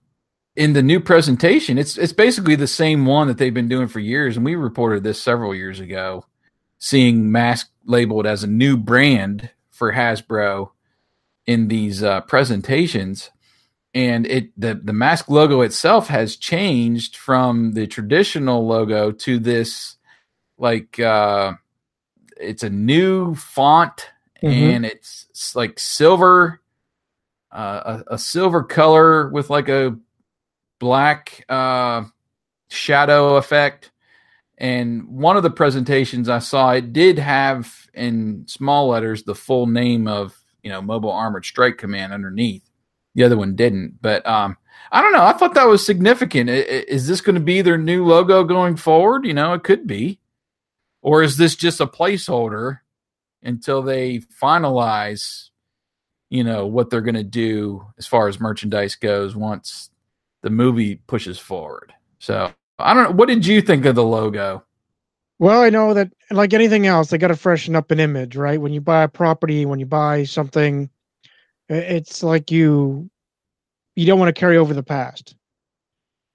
in 0.56 0.72
the 0.72 0.82
new 0.82 0.98
presentation, 0.98 1.78
it's 1.78 1.96
it's 1.98 2.12
basically 2.12 2.56
the 2.56 2.66
same 2.66 3.06
one 3.06 3.28
that 3.28 3.38
they've 3.38 3.54
been 3.54 3.68
doing 3.68 3.88
for 3.88 4.00
years, 4.00 4.36
and 4.36 4.44
we 4.44 4.56
reported 4.56 5.04
this 5.04 5.22
several 5.22 5.54
years 5.54 5.78
ago. 5.78 6.24
Seeing 6.78 7.30
Mask 7.30 7.70
labeled 7.84 8.26
as 8.26 8.42
a 8.42 8.48
new 8.48 8.76
brand 8.76 9.50
for 9.70 9.92
Hasbro 9.92 10.70
in 11.46 11.68
these 11.68 12.02
uh, 12.02 12.22
presentations, 12.22 13.30
and 13.94 14.26
it 14.26 14.58
the 14.58 14.80
the 14.82 14.92
Mask 14.94 15.28
logo 15.28 15.60
itself 15.60 16.08
has 16.08 16.36
changed 16.36 17.16
from 17.16 17.72
the 17.72 17.86
traditional 17.86 18.66
logo 18.66 19.12
to 19.12 19.38
this 19.38 19.96
like 20.58 20.98
uh, 20.98 21.52
it's 22.40 22.62
a 22.62 22.70
new 22.70 23.34
font 23.34 24.08
mm-hmm. 24.42 24.70
and 24.70 24.86
it's, 24.86 25.26
like 25.54 25.78
silver, 25.78 26.60
uh, 27.52 28.02
a, 28.08 28.14
a 28.14 28.18
silver 28.18 28.62
color 28.62 29.28
with 29.28 29.50
like 29.50 29.68
a 29.68 29.96
black 30.78 31.44
uh, 31.48 32.04
shadow 32.68 33.36
effect. 33.36 33.92
And 34.58 35.08
one 35.08 35.36
of 35.36 35.42
the 35.42 35.50
presentations 35.50 36.28
I 36.28 36.38
saw, 36.38 36.70
it 36.70 36.92
did 36.92 37.18
have 37.18 37.88
in 37.92 38.44
small 38.46 38.88
letters 38.88 39.22
the 39.22 39.34
full 39.34 39.66
name 39.66 40.08
of 40.08 40.38
you 40.62 40.70
know 40.70 40.80
Mobile 40.80 41.12
Armored 41.12 41.44
Strike 41.44 41.78
Command 41.78 42.12
underneath. 42.12 42.62
The 43.14 43.24
other 43.24 43.36
one 43.36 43.54
didn't, 43.54 43.98
but 44.00 44.26
um, 44.26 44.56
I 44.92 45.00
don't 45.00 45.12
know. 45.12 45.24
I 45.24 45.32
thought 45.32 45.54
that 45.54 45.68
was 45.68 45.84
significant. 45.84 46.50
Is 46.50 47.06
this 47.06 47.20
going 47.20 47.34
to 47.34 47.40
be 47.40 47.62
their 47.62 47.78
new 47.78 48.04
logo 48.04 48.44
going 48.44 48.76
forward? 48.76 49.24
You 49.24 49.34
know, 49.34 49.54
it 49.54 49.62
could 49.62 49.86
be, 49.86 50.20
or 51.02 51.22
is 51.22 51.36
this 51.36 51.56
just 51.56 51.80
a 51.80 51.86
placeholder 51.86 52.80
until 53.42 53.82
they 53.82 54.18
finalize, 54.42 55.50
you 56.30 56.44
know, 56.44 56.66
what 56.66 56.90
they're 56.90 57.00
going 57.00 57.14
to 57.14 57.24
do 57.24 57.86
as 57.98 58.06
far 58.06 58.28
as 58.28 58.40
merchandise 58.40 58.94
goes 58.94 59.36
once 59.36 59.90
the 60.42 60.50
movie 60.50 60.96
pushes 61.06 61.38
forward. 61.38 61.92
So 62.18 62.52
I 62.78 62.94
don't 62.94 63.04
know. 63.04 63.10
What 63.16 63.28
did 63.28 63.46
you 63.46 63.60
think 63.60 63.84
of 63.84 63.94
the 63.94 64.04
logo? 64.04 64.64
Well, 65.38 65.62
I 65.62 65.70
know 65.70 65.92
that 65.94 66.12
like 66.30 66.54
anything 66.54 66.86
else, 66.86 67.10
they 67.10 67.18
got 67.18 67.28
to 67.28 67.36
freshen 67.36 67.76
up 67.76 67.90
an 67.90 68.00
image, 68.00 68.36
right? 68.36 68.60
When 68.60 68.72
you 68.72 68.80
buy 68.80 69.02
a 69.02 69.08
property, 69.08 69.66
when 69.66 69.80
you 69.80 69.86
buy 69.86 70.24
something, 70.24 70.88
it's 71.68 72.22
like 72.22 72.50
you 72.50 73.10
you 73.96 74.06
don't 74.06 74.18
want 74.18 74.34
to 74.34 74.38
carry 74.38 74.56
over 74.56 74.74
the 74.74 74.82
past. 74.82 75.34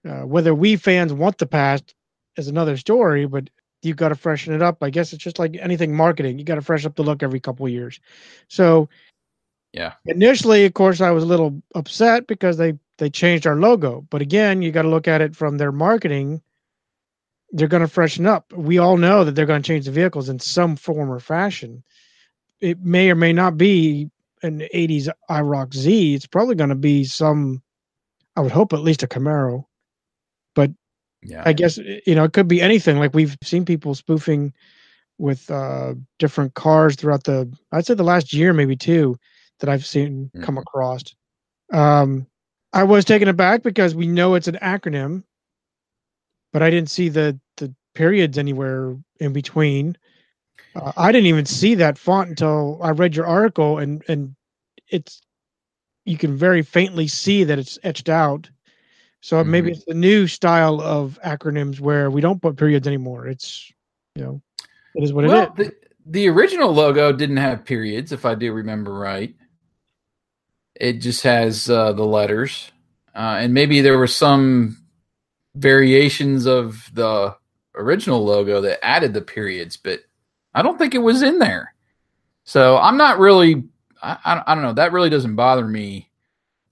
Uh, 0.08 0.22
whether 0.22 0.54
we 0.54 0.76
fans 0.76 1.14
want 1.14 1.38
the 1.38 1.46
past 1.46 1.94
is 2.38 2.48
another 2.48 2.76
story, 2.78 3.26
but 3.26 3.50
you've 3.82 3.98
got 3.98 4.10
to 4.10 4.16
freshen 4.16 4.54
it 4.54 4.62
up. 4.62 4.84
I 4.84 4.90
guess 4.90 5.14
it's 5.14 5.24
just 5.24 5.40
like 5.40 5.58
anything 5.60 5.96
marketing; 5.96 6.40
you 6.40 6.46
got 6.46 6.56
to 6.56 6.62
freshen 6.62 6.88
up 6.88 6.96
the 6.96 7.04
look 7.04 7.24
every 7.24 7.40
couple 7.40 7.66
of 7.66 7.72
years. 7.72 8.00
So, 8.48 8.90
yeah. 9.74 9.94
Initially, 10.06 10.66
of 10.66 10.74
course, 10.74 11.02
I 11.02 11.12
was 11.12 11.24
a 11.24 11.28
little 11.28 11.62
upset 11.76 12.28
because 12.28 12.58
they 12.58 12.74
they 12.98 13.10
changed 13.10 13.48
our 13.48 13.56
logo. 13.56 14.06
But 14.10 14.22
again, 14.22 14.62
you 14.62 14.72
got 14.72 14.84
to 14.84 14.90
look 14.90 15.08
at 15.08 15.22
it 15.22 15.36
from 15.36 15.58
their 15.58 15.72
marketing. 15.72 16.42
They're 17.52 17.68
going 17.68 17.82
to 17.82 17.88
freshen 17.88 18.26
up. 18.26 18.52
We 18.54 18.78
all 18.78 18.98
know 18.98 19.24
that 19.24 19.36
they're 19.36 19.46
going 19.46 19.62
to 19.62 19.68
change 19.68 19.86
the 19.86 19.92
vehicles 19.92 20.30
in 20.30 20.40
some 20.40 20.76
form 20.76 21.12
or 21.12 21.20
fashion. 21.20 21.84
It 22.60 22.80
may 22.82 23.10
or 23.10 23.16
may 23.16 23.34
not 23.34 23.58
be 23.58 24.10
an 24.44 24.60
80s 24.74 25.10
IROC 25.30 25.74
Z. 25.74 26.14
It's 26.14 26.28
probably 26.28 26.56
going 26.56 26.70
to 26.70 26.76
be 26.76 27.04
some, 27.04 27.62
I 28.36 28.42
would 28.42 28.52
hope 28.52 28.72
at 28.72 28.82
least 28.82 29.04
a 29.04 29.08
Camaro. 29.08 29.66
Yeah. 31.24 31.44
I 31.46 31.54
guess, 31.54 31.78
you 31.78 32.16
know, 32.16 32.24
it 32.24 32.34
could 32.34 32.48
be 32.48 32.62
anything. 32.62 32.98
Like 32.98 33.14
we've 33.14 33.38
seen 33.44 33.66
people 33.66 33.96
spoofing 33.96 34.54
with 35.18 35.50
uh, 35.52 35.94
different 36.18 36.56
cars 36.56 36.96
throughout 36.96 37.26
the, 37.26 37.52
I'd 37.72 37.86
say 37.86 37.94
the 37.94 38.04
last 38.04 38.34
year, 38.34 38.54
maybe 38.54 38.76
two, 38.76 39.18
that 39.60 39.70
I've 39.70 39.86
seen 39.86 40.32
mm-hmm. 40.34 40.44
come 40.44 40.58
across. 40.58 41.04
Um, 41.72 42.28
I 42.74 42.84
was 42.84 43.06
taken 43.06 43.28
aback 43.28 43.64
because 43.64 43.96
we 43.96 44.08
know 44.08 44.36
it's 44.36 44.48
an 44.48 44.58
acronym, 44.62 45.24
but 46.54 46.62
I 46.62 46.70
didn't 46.70 46.90
see 46.90 47.10
the 47.10 47.40
the 47.58 47.74
periods 47.96 48.38
anywhere 48.38 48.98
in 49.20 49.34
between. 49.34 49.98
Uh, 50.76 50.92
I 50.96 51.12
didn't 51.12 51.28
even 51.28 51.46
see 51.46 51.76
that 51.76 51.98
font 51.98 52.30
until 52.30 52.80
I 52.82 52.92
read 52.92 53.16
your 53.16 53.28
article, 53.28 53.78
and 53.78 54.04
and 54.08 54.36
it's 54.88 55.22
you 56.06 56.18
can 56.18 56.36
very 56.36 56.62
faintly 56.62 57.08
see 57.08 57.44
that 57.44 57.60
it's 57.60 57.78
etched 57.84 58.10
out. 58.10 58.50
So 59.22 59.44
maybe 59.44 59.70
Mhm. 59.70 59.74
it's 59.76 59.86
the 59.86 59.94
new 59.94 60.28
style 60.28 60.82
of 60.82 61.20
acronyms 61.24 61.80
where 61.80 62.10
we 62.10 62.22
don't 62.22 62.42
put 62.42 62.58
periods 62.58 62.88
anymore. 62.88 63.28
It's 63.28 63.72
you 64.16 64.24
know, 64.24 64.42
it 64.96 65.04
is 65.04 65.14
what 65.14 65.26
well, 65.26 65.54
it 65.56 65.60
is. 65.60 65.68
the, 65.68 65.76
the 66.08 66.28
original 66.28 66.74
logo 66.74 67.14
didn't 67.14 67.38
have 67.38 67.64
periods, 67.64 68.12
if 68.12 68.26
I 68.26 68.36
do 68.36 68.52
remember 68.52 68.94
right. 68.94 69.34
It 70.76 70.94
just 70.94 71.24
has 71.24 71.70
uh, 71.70 71.94
the 71.94 72.04
letters, 72.04 72.72
uh, 73.16 73.38
and 73.40 73.54
maybe 73.54 73.82
there 73.82 73.98
were 73.98 74.08
some 74.08 74.78
variations 75.56 76.46
of 76.46 76.90
the 76.94 77.36
original 77.76 78.26
logo 78.26 78.62
that 78.62 78.84
added 78.84 79.14
the 79.14 79.22
periods, 79.22 79.78
but 79.78 80.02
I 80.54 80.62
don't 80.62 80.78
think 80.78 80.96
it 80.96 81.00
was 81.00 81.22
in 81.22 81.40
there. 81.40 81.74
So 82.44 82.78
I'm 82.78 82.98
not 82.98 83.20
really. 83.20 83.64
I, 84.02 84.18
I, 84.26 84.44
I 84.48 84.56
don't 84.56 84.64
know. 84.64 84.74
That 84.74 84.92
really 84.92 85.10
doesn't 85.12 85.36
bother 85.36 85.66
me 85.68 86.10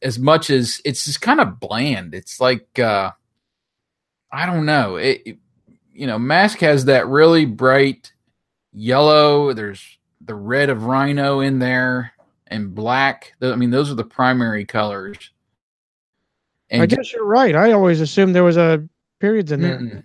as 0.01 0.17
much 0.19 0.49
as 0.49 0.81
it's 0.85 1.05
just 1.05 1.21
kind 1.21 1.39
of 1.39 1.59
bland. 1.59 2.13
It's 2.13 2.39
like 2.39 2.79
uh, 2.79 3.11
I 4.31 4.45
don't 4.45 4.65
know. 4.65 4.95
It, 4.97 5.21
it- 5.25 5.37
you 5.91 6.07
know, 6.07 6.17
Mask 6.17 6.59
has 6.59 6.85
that 6.85 7.07
really 7.07 7.43
bright 7.45 8.13
yellow. 8.71 9.51
There's 9.51 9.97
the 10.21 10.33
red 10.33 10.69
of 10.69 10.85
Rhino 10.85 11.41
in 11.41 11.59
there 11.59 12.13
and 12.47 12.73
black. 12.73 13.33
I 13.41 13.55
mean, 13.57 13.69
those 13.71 13.91
are 13.91 13.95
the 13.95 14.05
primary 14.05 14.63
colors. 14.63 15.31
I 16.71 16.85
guess 16.85 17.11
you're 17.11 17.25
right. 17.25 17.53
I 17.53 17.73
always 17.73 17.99
assumed 17.99 18.33
there 18.33 18.45
was 18.45 18.55
a 18.55 18.87
periods 19.19 19.51
in 19.51 19.59
there. 19.61 19.77
Mm-mm. 19.77 20.03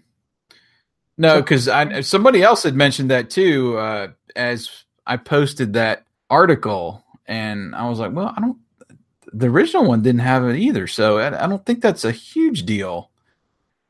No, 1.16 1.40
because 1.40 1.68
I 1.68 2.00
somebody 2.00 2.42
else 2.42 2.64
had 2.64 2.74
mentioned 2.74 3.12
that 3.12 3.30
too. 3.30 3.78
Uh, 3.78 4.08
as 4.34 4.84
I 5.06 5.16
posted 5.16 5.74
that 5.74 6.04
article, 6.28 7.04
and 7.26 7.72
I 7.76 7.88
was 7.88 8.00
like, 8.00 8.12
"Well, 8.12 8.34
I 8.36 8.40
don't." 8.40 8.58
The 9.36 9.48
original 9.48 9.84
one 9.84 10.02
didn't 10.02 10.20
have 10.20 10.44
it 10.44 10.56
either, 10.56 10.86
so 10.86 11.18
I, 11.18 11.44
I 11.44 11.46
don't 11.48 11.64
think 11.66 11.82
that's 11.82 12.04
a 12.04 12.12
huge 12.12 12.64
deal. 12.64 13.10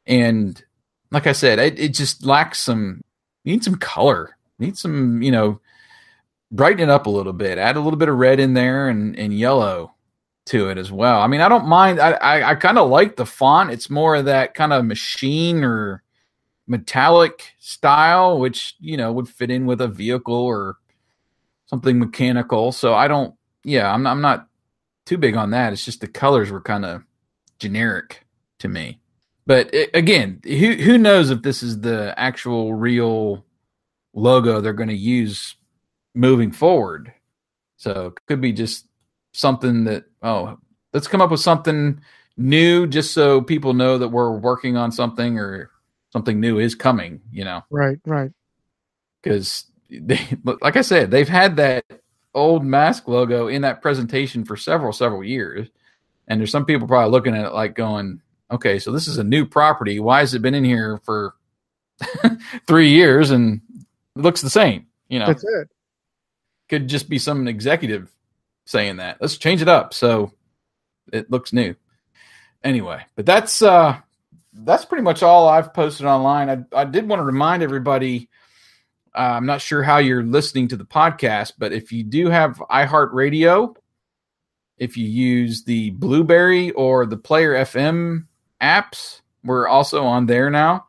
And 0.06 0.62
like 1.10 1.26
I 1.26 1.32
said, 1.32 1.58
it, 1.58 1.78
it 1.78 1.94
just 1.94 2.24
lacks 2.24 2.60
some. 2.60 3.00
Need 3.44 3.62
some 3.62 3.76
color. 3.76 4.36
Need 4.58 4.78
some, 4.78 5.20
you 5.20 5.30
know, 5.30 5.60
brighten 6.50 6.80
it 6.80 6.88
up 6.88 7.06
a 7.06 7.10
little 7.10 7.32
bit. 7.32 7.58
Add 7.58 7.76
a 7.76 7.80
little 7.80 7.98
bit 7.98 8.08
of 8.08 8.16
red 8.16 8.40
in 8.40 8.54
there 8.54 8.88
and 8.88 9.18
and 9.18 9.38
yellow 9.38 9.94
to 10.46 10.68
it 10.68 10.78
as 10.78 10.92
well. 10.92 11.20
I 11.20 11.26
mean, 11.26 11.40
I 11.40 11.48
don't 11.48 11.66
mind. 11.66 12.00
I 12.00 12.12
I, 12.12 12.50
I 12.50 12.54
kind 12.54 12.78
of 12.78 12.88
like 12.88 13.16
the 13.16 13.26
font. 13.26 13.70
It's 13.70 13.90
more 13.90 14.16
of 14.16 14.26
that 14.26 14.54
kind 14.54 14.72
of 14.72 14.84
machine 14.84 15.64
or 15.64 16.02
metallic 16.66 17.52
style, 17.58 18.38
which 18.38 18.76
you 18.80 18.96
know 18.96 19.12
would 19.12 19.28
fit 19.28 19.50
in 19.50 19.66
with 19.66 19.80
a 19.80 19.88
vehicle 19.88 20.34
or 20.34 20.76
something 21.66 21.98
mechanical. 21.98 22.72
So 22.72 22.94
I 22.94 23.08
don't. 23.08 23.34
Yeah, 23.64 23.92
I'm 23.92 24.06
I'm 24.06 24.20
not 24.20 24.48
too 25.06 25.18
big 25.18 25.36
on 25.36 25.50
that. 25.50 25.72
It's 25.72 25.84
just 25.84 26.00
the 26.00 26.08
colors 26.08 26.50
were 26.50 26.60
kind 26.60 26.84
of 26.84 27.02
generic 27.58 28.24
to 28.60 28.68
me. 28.68 29.00
But 29.46 29.72
it, 29.74 29.90
again, 29.94 30.40
who 30.44 30.72
who 30.72 30.98
knows 30.98 31.30
if 31.30 31.42
this 31.42 31.62
is 31.62 31.80
the 31.80 32.14
actual 32.16 32.74
real 32.74 33.44
logo 34.14 34.60
they're 34.60 34.72
going 34.72 34.88
to 34.88 34.94
use 34.94 35.56
moving 36.14 36.50
forward? 36.50 37.12
So 37.76 38.06
it 38.06 38.26
could 38.26 38.40
be 38.40 38.52
just 38.52 38.86
something 39.32 39.84
that 39.84 40.04
oh, 40.22 40.58
let's 40.92 41.08
come 41.08 41.20
up 41.20 41.30
with 41.30 41.40
something 41.40 42.00
new 42.36 42.86
just 42.86 43.12
so 43.12 43.40
people 43.40 43.74
know 43.74 43.98
that 43.98 44.08
we're 44.08 44.36
working 44.36 44.76
on 44.76 44.90
something 44.92 45.38
or 45.38 45.70
something 46.12 46.40
new 46.40 46.58
is 46.58 46.74
coming, 46.74 47.20
you 47.30 47.44
know. 47.44 47.62
Right, 47.70 47.98
right. 48.06 48.30
They 49.22 50.20
like 50.42 50.76
I 50.76 50.82
said, 50.82 51.10
they've 51.10 51.28
had 51.28 51.56
that 51.56 51.84
old 52.34 52.64
mask 52.64 53.08
logo 53.08 53.48
in 53.48 53.62
that 53.62 53.82
presentation 53.82 54.44
for 54.44 54.56
several 54.56 54.92
several 54.92 55.22
years. 55.24 55.68
And 56.28 56.40
there's 56.40 56.50
some 56.50 56.64
people 56.64 56.88
probably 56.88 57.10
looking 57.10 57.34
at 57.36 57.46
it 57.46 57.52
like 57.52 57.74
going, 57.74 58.20
"Okay, 58.50 58.78
so 58.78 58.92
this 58.92 59.08
is 59.08 59.18
a 59.18 59.24
new 59.24 59.44
property. 59.46 60.00
Why 60.00 60.20
has 60.20 60.34
it 60.34 60.42
been 60.42 60.54
in 60.54 60.64
here 60.64 60.98
for 61.04 61.34
3 62.66 62.88
years 62.90 63.30
and 63.30 63.60
it 64.16 64.22
looks 64.22 64.40
the 64.40 64.50
same?" 64.50 64.86
You 65.08 65.18
know 65.18 65.26
That's 65.26 65.44
it. 65.44 65.68
could 66.68 66.88
just 66.88 67.08
be 67.08 67.18
some 67.18 67.46
executive 67.46 68.10
saying 68.66 68.96
that. 68.96 69.18
Let's 69.20 69.36
change 69.36 69.60
it 69.62 69.68
up 69.68 69.92
so 69.92 70.32
it 71.12 71.30
looks 71.30 71.52
new. 71.52 71.74
Anyway, 72.62 73.04
but 73.16 73.26
that's 73.26 73.60
uh 73.60 73.98
that's 74.54 74.84
pretty 74.84 75.02
much 75.02 75.22
all 75.22 75.48
I've 75.48 75.74
posted 75.74 76.06
online. 76.06 76.48
I 76.48 76.80
I 76.80 76.84
did 76.84 77.06
want 77.08 77.20
to 77.20 77.24
remind 77.24 77.62
everybody 77.62 78.30
uh, 79.14 79.18
I'm 79.36 79.46
not 79.46 79.60
sure 79.60 79.82
how 79.82 79.98
you're 79.98 80.22
listening 80.24 80.68
to 80.68 80.76
the 80.76 80.84
podcast, 80.84 81.52
but 81.58 81.72
if 81.72 81.92
you 81.92 82.02
do 82.04 82.28
have 82.30 82.56
iHeartRadio, 82.70 83.74
if 84.78 84.96
you 84.96 85.06
use 85.06 85.64
the 85.64 85.90
Blubrry 85.90 86.70
or 86.72 87.06
the 87.06 87.16
Player 87.16 87.54
FM 87.54 88.26
apps, 88.60 89.20
we're 89.44 89.68
also 89.68 90.04
on 90.04 90.26
there 90.26 90.50
now. 90.50 90.86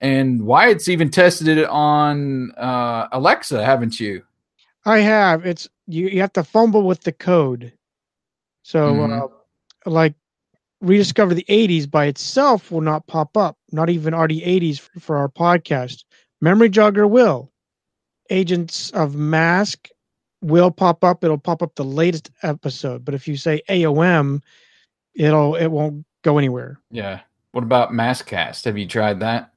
And 0.00 0.42
Wyatt's 0.46 0.88
even 0.88 1.10
tested 1.10 1.58
it 1.58 1.68
on 1.68 2.52
uh, 2.52 3.08
Alexa, 3.12 3.62
haven't 3.62 4.00
you? 4.00 4.22
I 4.86 5.00
have. 5.00 5.44
It's 5.44 5.68
you. 5.86 6.08
You 6.08 6.22
have 6.22 6.32
to 6.34 6.44
fumble 6.44 6.84
with 6.86 7.02
the 7.02 7.12
code. 7.12 7.74
So, 8.62 8.94
Mhm. 8.94 9.22
uh, 9.22 9.90
like, 9.90 10.14
rediscover 10.80 11.34
the 11.34 11.44
'80s 11.48 11.86
by 11.86 12.06
itself 12.06 12.70
will 12.70 12.80
not 12.80 13.06
pop 13.06 13.36
up. 13.36 13.58
Not 13.72 13.90
even 13.90 14.14
RD80s 14.14 14.78
for, 14.80 15.00
for 15.00 15.16
our 15.18 15.28
podcast. 15.28 16.04
Memory 16.40 16.70
jogger 16.70 17.08
will. 17.08 17.49
Agents 18.30 18.90
of 18.92 19.14
Mask 19.14 19.88
will 20.40 20.70
pop 20.70 21.04
up. 21.04 21.22
It'll 21.24 21.38
pop 21.38 21.62
up 21.62 21.74
the 21.74 21.84
latest 21.84 22.30
episode. 22.42 23.04
But 23.04 23.14
if 23.14 23.28
you 23.28 23.36
say 23.36 23.60
AOM, 23.68 24.42
it'll 25.14 25.54
it 25.56 25.68
won't 25.68 26.04
go 26.22 26.38
anywhere. 26.38 26.80
Yeah. 26.90 27.20
What 27.52 27.64
about 27.64 27.90
Maskcast? 27.90 28.64
Have 28.64 28.78
you 28.78 28.86
tried 28.86 29.20
that? 29.20 29.52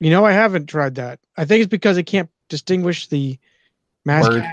You 0.00 0.10
know, 0.10 0.24
I 0.24 0.32
haven't 0.32 0.66
tried 0.66 0.94
that. 0.96 1.20
I 1.36 1.44
think 1.44 1.62
it's 1.62 1.70
because 1.70 1.96
it 1.98 2.04
can't 2.04 2.30
distinguish 2.48 3.06
the 3.08 3.38
mask. 4.04 4.30
Word. 4.30 4.44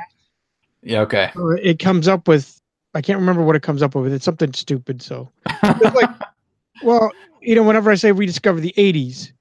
Yeah. 0.84 1.02
Okay. 1.02 1.32
or 1.36 1.58
it 1.58 1.80
comes 1.80 2.08
up 2.08 2.28
with 2.28 2.62
I 2.94 3.02
can't 3.02 3.20
remember 3.20 3.44
what 3.44 3.56
it 3.56 3.62
comes 3.64 3.82
up 3.82 3.96
with. 3.96 4.12
It's 4.14 4.26
something 4.26 4.54
stupid. 4.54 5.02
So, 5.02 5.30
It's 5.64 5.96
like- 5.96 6.10
well, 6.84 7.12
you 7.42 7.56
know, 7.56 7.64
whenever 7.64 7.92
I 7.92 7.96
say 7.96 8.12
rediscover 8.12 8.60
the 8.60 8.74
'80s 8.78 9.32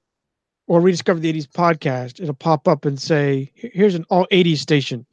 or 0.69 0.79
rediscover 0.79 1.19
the 1.19 1.33
'80s 1.33 1.47
podcast, 1.47 2.21
it'll 2.21 2.35
pop 2.35 2.67
up 2.67 2.85
and 2.85 3.01
say, 3.01 3.51
"Here's 3.55 3.95
an 3.95 4.05
all 4.09 4.27
'80s 4.31 4.59
station." 4.59 5.05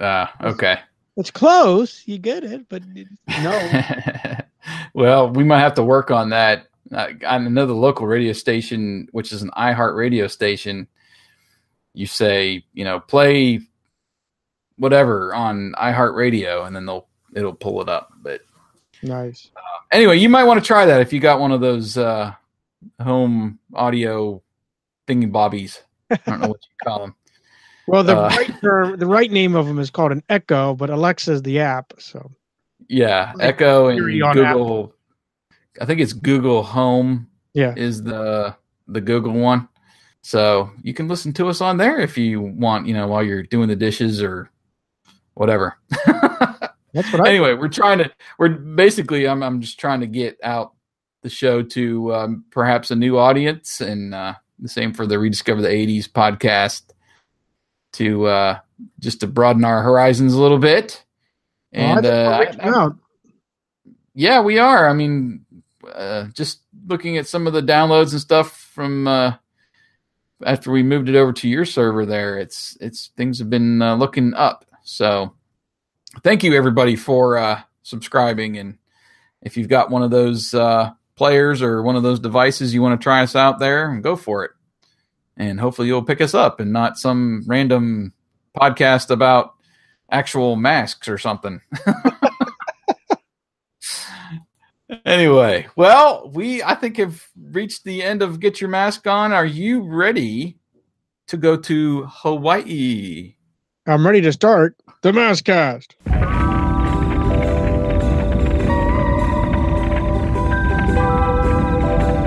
uh, 0.00 0.26
okay. 0.42 0.78
It's 1.16 1.30
close. 1.30 2.02
You 2.06 2.18
get 2.18 2.44
it, 2.44 2.68
but 2.68 2.82
no. 3.42 3.82
well, 4.94 5.30
we 5.30 5.44
might 5.44 5.60
have 5.60 5.74
to 5.74 5.84
work 5.84 6.10
on 6.10 6.30
that. 6.30 6.68
Uh, 6.92 7.08
on 7.26 7.46
another 7.46 7.72
local 7.72 8.06
radio 8.06 8.32
station, 8.32 9.08
which 9.10 9.32
is 9.32 9.42
an 9.42 9.50
iHeart 9.56 9.96
radio 9.96 10.26
station, 10.28 10.86
you 11.92 12.06
say, 12.06 12.64
you 12.72 12.84
know, 12.84 13.00
play 13.00 13.60
whatever 14.76 15.34
on 15.34 15.72
iHeart 15.80 16.14
Radio, 16.14 16.64
and 16.64 16.76
then 16.76 16.86
they'll 16.86 17.08
it'll 17.34 17.54
pull 17.54 17.80
it 17.80 17.88
up. 17.88 18.12
But 18.22 18.42
nice. 19.02 19.50
anyway, 19.90 20.18
you 20.18 20.28
might 20.28 20.44
want 20.44 20.62
to 20.62 20.66
try 20.66 20.86
that 20.86 21.00
if 21.00 21.12
you 21.12 21.18
got 21.18 21.40
one 21.40 21.52
of 21.52 21.60
those 21.60 21.96
uh, 21.96 22.34
home 23.00 23.58
audio 23.72 24.42
thingy 25.06 25.30
bobbies. 25.30 25.82
I 26.10 26.18
don't 26.26 26.40
know 26.40 26.48
what 26.48 26.60
you 26.62 26.76
call 26.84 27.00
them. 27.00 27.14
Well, 27.86 28.02
the 28.02 28.16
Uh, 28.16 28.28
right 28.30 28.60
term, 28.62 28.98
the 28.98 29.06
right 29.06 29.30
name 29.30 29.54
of 29.54 29.66
them 29.66 29.78
is 29.78 29.90
called 29.90 30.10
an 30.10 30.22
Echo, 30.30 30.74
but 30.74 30.88
Alexa's 30.88 31.42
the 31.42 31.60
app. 31.60 31.92
So 31.98 32.30
Yeah, 32.88 33.32
Like 33.34 33.48
Echo 33.48 33.88
and 33.88 34.00
Google. 34.00 34.94
I 35.78 35.84
think 35.84 36.00
it's 36.00 36.14
Google 36.14 36.62
Home 36.62 37.28
yeah, 37.52 37.74
is 37.76 38.02
the 38.02 38.56
the 38.88 39.02
Google 39.02 39.34
one. 39.34 39.68
So 40.22 40.70
you 40.82 40.94
can 40.94 41.08
listen 41.08 41.34
to 41.34 41.48
us 41.48 41.60
on 41.60 41.76
there 41.76 41.98
if 42.00 42.16
you 42.16 42.40
want, 42.40 42.86
you 42.86 42.94
know, 42.94 43.06
while 43.06 43.22
you're 43.22 43.42
doing 43.42 43.68
the 43.68 43.76
dishes 43.76 44.22
or 44.22 44.50
whatever. 45.34 45.76
that's 46.06 47.12
what 47.12 47.26
I. 47.26 47.28
anyway, 47.28 47.52
we're 47.52 47.68
trying 47.68 47.98
to 47.98 48.10
we're 48.38 48.48
basically 48.48 49.28
I'm 49.28 49.42
I'm 49.42 49.60
just 49.60 49.78
trying 49.78 50.00
to 50.00 50.06
get 50.06 50.38
out 50.42 50.72
the 51.20 51.28
show 51.28 51.62
to 51.62 52.14
um, 52.14 52.44
perhaps 52.50 52.90
a 52.90 52.96
new 52.96 53.18
audience 53.18 53.82
and 53.82 54.14
uh, 54.14 54.34
the 54.58 54.68
same 54.68 54.92
for 54.92 55.06
the 55.06 55.18
Rediscover 55.18 55.60
the 55.62 55.68
80s 55.68 56.08
podcast 56.08 56.82
to 57.94 58.26
uh, 58.26 58.58
just 59.00 59.20
to 59.20 59.26
broaden 59.26 59.64
our 59.64 59.82
horizons 59.82 60.34
a 60.34 60.40
little 60.40 60.58
bit. 60.58 61.04
Well, 61.72 61.84
I 61.84 61.96
And 61.96 62.06
uh, 62.06 62.08
I- 62.60 62.68
I- 62.68 62.70
yeah, 64.14 64.40
we 64.40 64.58
are. 64.58 64.88
I 64.88 64.92
mean, 64.92 65.44
uh, 65.92 66.26
just 66.32 66.60
looking 66.86 67.16
at 67.18 67.26
some 67.26 67.46
of 67.46 67.52
the 67.52 67.62
downloads 67.62 68.12
and 68.12 68.20
stuff 68.20 68.52
from 68.72 69.08
uh, 69.08 69.34
after 70.44 70.70
we 70.70 70.82
moved 70.82 71.08
it 71.08 71.16
over 71.16 71.32
to 71.32 71.48
your 71.48 71.64
server 71.64 72.06
there, 72.06 72.38
it's 72.38 72.76
it's 72.80 73.08
things 73.16 73.38
have 73.40 73.50
been 73.50 73.82
uh, 73.82 73.96
looking 73.96 74.34
up. 74.34 74.64
So, 74.84 75.34
thank 76.22 76.44
you 76.44 76.54
everybody 76.54 76.94
for 76.96 77.36
uh, 77.38 77.62
subscribing. 77.82 78.56
And 78.58 78.78
if 79.42 79.56
you've 79.56 79.68
got 79.68 79.90
one 79.90 80.02
of 80.02 80.10
those 80.10 80.54
uh, 80.54 80.92
players 81.16 81.62
or 81.62 81.82
one 81.82 81.96
of 81.96 82.02
those 82.02 82.20
devices 82.20 82.74
you 82.74 82.82
want 82.82 83.00
to 83.00 83.02
try 83.02 83.22
us 83.22 83.36
out 83.36 83.58
there, 83.58 83.96
go 84.00 84.16
for 84.16 84.44
it. 84.44 84.50
And 85.36 85.58
hopefully 85.58 85.88
you'll 85.88 86.04
pick 86.04 86.20
us 86.20 86.34
up 86.34 86.60
and 86.60 86.72
not 86.72 86.98
some 86.98 87.42
random 87.46 88.12
podcast 88.56 89.10
about 89.10 89.54
actual 90.10 90.56
masks 90.56 91.08
or 91.08 91.18
something. 91.18 91.60
Anyway, 95.04 95.66
well, 95.76 96.30
we 96.32 96.62
I 96.62 96.74
think 96.74 96.96
have 96.96 97.26
reached 97.38 97.84
the 97.84 98.02
end 98.02 98.22
of 98.22 98.40
Get 98.40 98.60
Your 98.60 98.70
Mask 98.70 99.06
On. 99.06 99.32
Are 99.32 99.44
you 99.44 99.82
ready 99.82 100.58
to 101.28 101.36
go 101.36 101.56
to 101.56 102.06
Hawaii? 102.08 103.34
I'm 103.86 104.06
ready 104.06 104.20
to 104.22 104.32
start 104.32 104.76
the 105.02 105.12
Maskcast. 105.12 105.94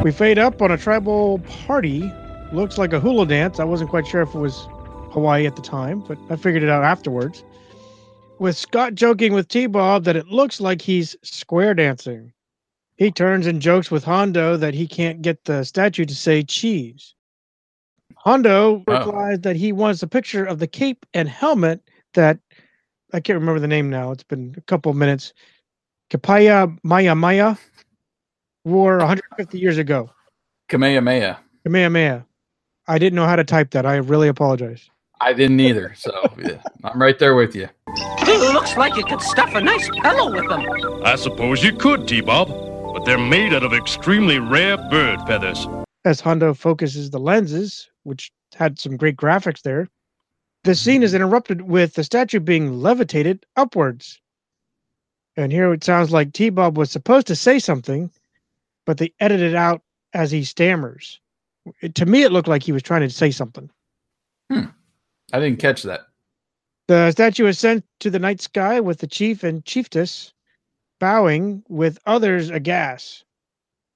We 0.08 0.13
fade 0.13 0.39
up 0.39 0.62
on 0.62 0.72
a 0.72 0.78
tribal 0.78 1.39
party. 1.39 2.10
Looks 2.54 2.78
like 2.78 2.93
a 2.93 3.00
hula 3.02 3.28
dance. 3.28 3.60
I 3.60 3.65
wasn't 3.65 3.89
quite 3.89 4.08
sure 4.08 4.22
if 4.22 4.34
it 4.34 4.39
was 4.39 4.65
Hawaii 5.12 5.46
at 5.46 5.58
the 5.58 5.62
time, 5.62 6.00
but 6.00 6.17
I 6.30 6.38
figured 6.38 6.63
it 6.63 6.70
out 6.70 6.86
afterwards. 6.86 7.43
With 8.39 8.56
Scott 8.56 8.96
joking 8.96 9.34
with 9.34 9.50
T 9.50 9.65
Bob 9.65 10.06
that 10.06 10.15
it 10.15 10.28
looks 10.28 10.62
like 10.62 10.82
he's 10.82 11.17
square 11.24 11.74
dancing. 11.74 12.32
He 12.96 13.12
turns 13.12 13.48
and 13.48 13.62
jokes 13.62 13.91
with 13.91 14.06
Hondo 14.06 14.56
that 14.56 14.74
he 14.74 14.88
can't 14.88 15.22
get 15.22 15.43
the 15.43 15.65
statue 15.65 16.06
to 16.06 16.15
say 16.15 16.41
cheese. 16.41 17.13
Hondo 18.15 18.86
Oh. 18.88 18.93
replies 18.93 19.41
that 19.41 19.58
he 19.58 19.74
wants 19.74 20.02
a 20.04 20.08
picture 20.08 20.46
of 20.46 20.60
the 20.60 20.67
cape 20.67 21.06
and 21.13 21.28
helmet 21.28 21.82
that 22.13 22.39
I 23.12 23.20
can't 23.20 23.41
remember 23.41 23.60
the 23.60 23.67
name 23.67 23.89
now. 23.89 24.12
It's 24.12 24.24
been 24.24 24.56
a 24.58 24.62
couple 24.62 24.89
of 24.89 24.96
minutes. 24.96 25.34
Kapaya 26.10 26.74
Maya 26.84 27.13
Maya 27.13 27.58
wore 28.68 28.98
150 28.98 29.58
years 29.58 29.78
ago. 29.78 30.12
Kamehameha. 30.70 31.40
Kamehameha. 31.64 32.26
I 32.88 32.98
didn't 33.00 33.16
know 33.16 33.26
how 33.26 33.36
to 33.36 33.44
type 33.44 33.72
that. 33.72 33.86
I 33.86 33.96
really 33.96 34.28
apologize. 34.28 34.90
I 35.20 35.34
didn't 35.34 35.60
either, 35.60 35.94
so 35.98 36.12
yeah, 36.38 36.62
I'm 36.84 37.02
right 37.02 37.18
there 37.18 37.34
with 37.34 37.56
you. 37.56 37.68
It 37.88 38.54
looks 38.54 38.78
like 38.78 38.96
you 38.96 39.04
could 39.04 39.22
stuff 39.22 39.56
a 39.56 39.62
nice 39.62 39.90
pillow 39.90 40.32
with 40.32 40.48
them. 40.48 41.04
I 41.04 41.16
suppose 41.16 41.64
you 41.64 41.74
could, 41.74 42.08
T-Bob, 42.08 42.50
but 42.94 43.04
they're 43.04 43.18
made 43.18 43.54
out 43.54 43.64
of 43.64 43.74
extremely 43.74 44.38
rare 44.38 44.78
bird 44.90 45.20
feathers. 45.26 45.68
As 46.06 46.22
Hondo 46.22 46.54
focuses 46.54 47.10
the 47.10 47.20
lenses, 47.20 47.90
which 48.04 48.32
had 48.54 48.80
some 48.80 48.96
great 48.96 49.18
graphics 49.18 49.64
there, 49.64 49.90
the 50.64 50.76
scene 50.76 51.02
is 51.02 51.16
interrupted 51.16 51.64
with 51.64 51.96
the 51.96 52.04
statue 52.04 52.40
being 52.40 52.82
levitated 52.82 53.44
upwards. 53.56 54.22
And 55.36 55.52
here 55.52 55.74
it 55.74 55.84
sounds 55.84 56.12
like 56.12 56.34
T 56.34 56.50
Bob 56.50 56.78
was 56.78 56.92
supposed 56.92 57.28
to 57.28 57.36
say 57.36 57.58
something, 57.58 58.12
but 58.88 58.97
they 58.97 59.13
edited 59.19 59.54
out 59.54 59.84
as 60.13 60.32
he 60.32 60.43
stammers. 60.43 61.19
It- 61.82 61.93
to 61.95 62.08
me, 62.08 62.23
it 62.23 62.32
looked 62.32 62.47
like 62.47 62.63
he 62.63 62.71
was 62.71 62.82
trying 62.82 63.02
to 63.02 63.10
say 63.10 63.30
something. 63.30 63.69
Hmm. 64.50 64.67
I 65.34 65.39
didn't 65.39 65.60
catch 65.60 65.84
that. 65.84 66.08
The 66.88 67.12
statue 67.12 67.45
is 67.47 67.60
sent 67.60 67.86
to 68.00 68.10
the 68.10 68.17
night 68.17 68.39
sky 68.39 68.80
with 68.80 69.00
the 69.00 69.08
chief 69.08 69.43
and 69.43 69.63
chiefess 69.65 70.34
bowing, 71.00 71.63
with 71.67 72.00
others 72.08 72.50
aghast. 72.50 73.26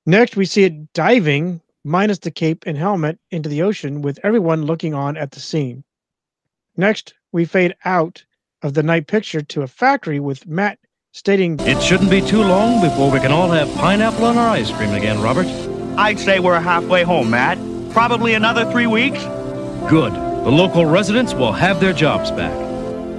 Next, 0.05 0.35
we 0.35 0.45
see 0.45 0.65
it 0.65 0.93
diving, 0.93 1.61
minus 1.85 2.19
the 2.19 2.29
cape 2.29 2.65
and 2.67 2.77
helmet, 2.77 3.17
into 3.31 3.49
the 3.49 3.61
ocean, 3.61 4.01
with 4.01 4.19
everyone 4.23 4.65
looking 4.65 4.93
on 4.93 5.15
at 5.15 5.31
the 5.31 5.39
scene. 5.39 5.83
Next, 6.75 7.13
we 7.31 7.45
fade 7.45 7.75
out 7.85 8.23
of 8.61 8.73
the 8.73 8.83
night 8.83 9.07
picture 9.07 9.41
to 9.41 9.61
a 9.61 9.67
factory 9.67 10.19
with 10.19 10.45
Matt 10.45 10.79
stating, 11.11 11.59
It 11.61 11.81
shouldn't 11.81 12.09
be 12.09 12.21
too 12.21 12.41
long 12.41 12.81
before 12.81 13.11
we 13.11 13.19
can 13.19 13.31
all 13.31 13.49
have 13.51 13.73
pineapple 13.75 14.25
on 14.25 14.37
our 14.37 14.49
ice 14.49 14.71
cream 14.71 14.91
again, 14.91 15.21
Robert. 15.21 15.47
I'd 15.97 16.19
say 16.19 16.39
we're 16.39 16.59
halfway 16.59 17.03
home, 17.03 17.29
Matt. 17.29 17.57
Probably 17.91 18.33
another 18.33 18.69
three 18.71 18.87
weeks. 18.87 19.21
Good. 19.89 20.13
The 20.13 20.49
local 20.49 20.85
residents 20.85 21.33
will 21.33 21.51
have 21.51 21.79
their 21.79 21.93
jobs 21.93 22.31
back. 22.31 22.57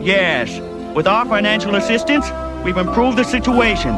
Yes. 0.03 0.59
With 0.97 1.07
our 1.07 1.27
financial 1.27 1.75
assistance, 1.75 2.27
we've 2.65 2.77
improved 2.77 3.19
the 3.19 3.25
situation. 3.25 3.93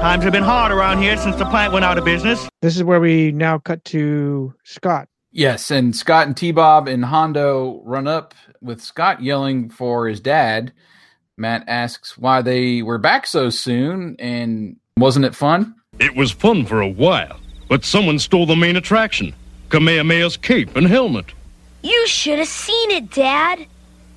Times 0.00 0.24
have 0.24 0.32
been 0.32 0.42
hard 0.42 0.72
around 0.72 1.00
here 1.00 1.16
since 1.16 1.36
the 1.36 1.44
plant 1.46 1.72
went 1.72 1.84
out 1.84 1.98
of 1.98 2.04
business. 2.04 2.48
This 2.62 2.76
is 2.76 2.84
where 2.84 3.00
we 3.00 3.32
now 3.32 3.58
cut 3.58 3.84
to 3.86 4.54
Scott. 4.64 5.08
Yes, 5.30 5.70
and 5.70 5.94
Scott 5.94 6.26
and 6.26 6.36
T 6.36 6.50
Bob 6.52 6.88
and 6.88 7.04
Hondo 7.04 7.82
run 7.84 8.08
up 8.08 8.34
with 8.62 8.80
Scott 8.80 9.22
yelling 9.22 9.68
for 9.68 10.08
his 10.08 10.20
dad. 10.20 10.72
Matt 11.38 11.64
asks 11.68 12.16
why 12.16 12.40
they 12.42 12.82
were 12.82 12.98
back 12.98 13.26
so 13.26 13.50
soon, 13.50 14.16
and 14.18 14.76
wasn't 14.96 15.26
it 15.26 15.34
fun? 15.34 15.74
It 15.98 16.16
was 16.16 16.30
fun 16.32 16.64
for 16.64 16.80
a 16.80 16.88
while, 16.88 17.38
but 17.68 17.84
someone 17.84 18.18
stole 18.18 18.46
the 18.46 18.56
main 18.56 18.76
attraction 18.76 19.34
Kamehameha's 19.68 20.36
cape 20.36 20.76
and 20.76 20.86
helmet. 20.86 21.26
You 21.82 22.06
should 22.06 22.38
have 22.38 22.48
seen 22.48 22.90
it, 22.90 23.10
Dad. 23.10 23.66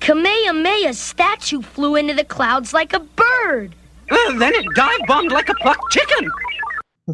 Kamehameha's 0.00 0.98
statue 0.98 1.60
flew 1.60 1.96
into 1.96 2.14
the 2.14 2.24
clouds 2.24 2.72
like 2.72 2.92
a 2.92 3.00
bird. 3.00 3.74
Uh, 4.10 4.38
then 4.38 4.54
it 4.54 4.66
dive 4.74 5.00
bombed 5.06 5.32
like 5.32 5.48
a 5.48 5.54
plucked 5.54 5.90
chicken. 5.90 6.30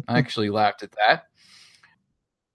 I 0.07 0.17
actually 0.17 0.49
laughed 0.49 0.83
at 0.83 0.91
that. 0.93 1.25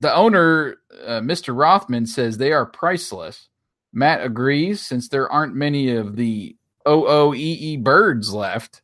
The 0.01 0.15
owner, 0.15 0.77
uh, 1.07 1.21
Mr. 1.21 1.57
Rothman, 1.57 2.07
says 2.07 2.39
they 2.39 2.53
are 2.53 2.67
priceless. 2.67 3.49
Matt 3.93 4.25
agrees 4.25 4.81
since 4.81 5.09
there 5.09 5.31
aren't 5.31 5.55
many 5.55 5.95
of 5.95 6.17
the 6.17 6.57
OOEE 6.87 7.83
birds 7.83 8.33
left. 8.33 8.83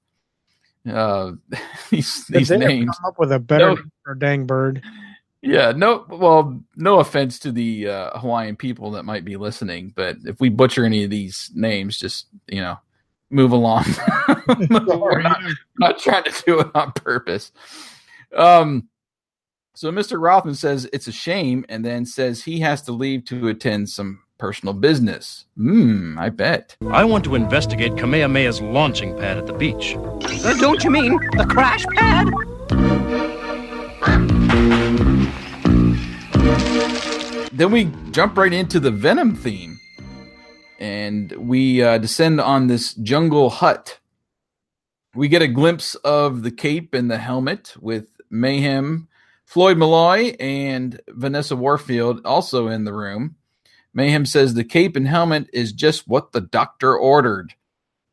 Uh, 0.88 1.32
these 1.90 2.26
these 2.26 2.50
names. 2.50 2.96
come 2.98 3.08
up 3.08 3.18
with 3.18 3.32
a 3.32 3.38
better 3.38 3.76
No. 4.06 4.14
dang 4.14 4.46
bird. 4.46 4.82
Yeah, 5.40 5.72
no, 5.76 6.04
well, 6.08 6.60
no 6.74 6.98
offense 6.98 7.38
to 7.40 7.52
the 7.52 7.88
uh, 7.88 8.18
Hawaiian 8.18 8.56
people 8.56 8.90
that 8.92 9.04
might 9.04 9.24
be 9.24 9.36
listening, 9.36 9.92
but 9.94 10.16
if 10.24 10.40
we 10.40 10.48
butcher 10.48 10.84
any 10.84 11.04
of 11.04 11.10
these 11.10 11.52
names, 11.54 11.96
just 11.96 12.26
you 12.48 12.60
know, 12.60 12.76
move 13.30 13.52
along. 13.52 13.84
we're, 14.70 15.22
not, 15.22 15.40
not 15.78 15.98
trying 15.98 16.24
to 16.24 16.42
do 16.44 16.60
it 16.60 16.70
on 16.74 16.90
purpose. 16.92 17.52
Um, 18.36 18.88
so 19.74 19.92
Mr. 19.92 20.20
Rothman 20.20 20.56
says 20.56 20.88
it's 20.92 21.06
a 21.06 21.12
shame, 21.12 21.64
and 21.68 21.84
then 21.84 22.04
says 22.04 22.42
he 22.42 22.58
has 22.60 22.82
to 22.82 22.92
leave 22.92 23.24
to 23.26 23.46
attend 23.46 23.90
some 23.90 24.20
personal 24.38 24.74
business. 24.74 25.46
Hmm, 25.56 26.16
I 26.18 26.30
bet. 26.30 26.76
I 26.90 27.04
want 27.04 27.24
to 27.24 27.34
investigate 27.34 27.96
Kamehameha's 27.96 28.60
launching 28.60 29.16
pad 29.16 29.36
at 29.38 29.46
the 29.46 29.52
beach. 29.52 29.96
Uh, 29.96 30.54
don't 30.58 30.82
you 30.84 30.90
mean 30.90 31.18
the 31.36 31.46
crash 31.46 31.84
pad? 31.96 32.28
then 37.58 37.72
we 37.72 37.92
jump 38.12 38.38
right 38.38 38.52
into 38.52 38.78
the 38.78 38.92
Venom 38.92 39.34
theme, 39.34 39.80
and 40.78 41.32
we 41.32 41.82
uh, 41.82 41.98
descend 41.98 42.40
on 42.40 42.68
this 42.68 42.94
jungle 42.94 43.50
hut. 43.50 43.98
We 45.14 45.26
get 45.26 45.42
a 45.42 45.48
glimpse 45.48 45.96
of 45.96 46.44
the 46.44 46.52
cape 46.52 46.94
and 46.94 47.10
the 47.10 47.18
helmet 47.18 47.74
with 47.80 48.06
Mayhem, 48.30 49.08
Floyd 49.44 49.76
Malloy, 49.76 50.36
and 50.38 51.00
Vanessa 51.08 51.56
Warfield 51.56 52.24
also 52.24 52.68
in 52.68 52.84
the 52.84 52.92
room. 52.92 53.34
Mayhem 53.98 54.26
says 54.26 54.54
the 54.54 54.62
cape 54.62 54.94
and 54.94 55.08
helmet 55.08 55.50
is 55.52 55.72
just 55.72 56.06
what 56.06 56.30
the 56.30 56.40
doctor 56.40 56.96
ordered. 56.96 57.54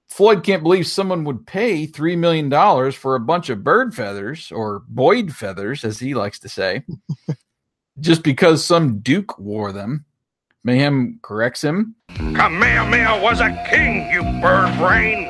Floyd 0.08 0.44
can't 0.44 0.64
believe 0.64 0.88
someone 0.88 1.24
would 1.26 1.46
pay 1.46 1.86
$3 1.86 2.18
million 2.18 2.92
for 2.92 3.14
a 3.14 3.20
bunch 3.20 3.52
of 3.52 3.64
bird 3.64 3.94
feathers, 3.94 4.52
or 4.52 4.82
Boyd 4.88 5.36
feathers, 5.36 5.86
as 5.86 6.00
he 6.00 6.16
likes 6.16 6.40
to 6.40 6.50
say 6.50 6.86
just 8.00 8.24
because 8.24 8.66
some 8.66 8.98
duke 8.98 9.38
wore 9.38 9.72
them. 9.72 10.06
Mayhem 10.64 11.20
corrects 11.22 11.64
him. 11.64 11.94
Kamehameha 12.16 13.22
was 13.22 13.40
a 13.40 13.52
king, 13.70 14.10
you 14.10 14.24
bird 14.42 14.76
brain. 14.80 15.26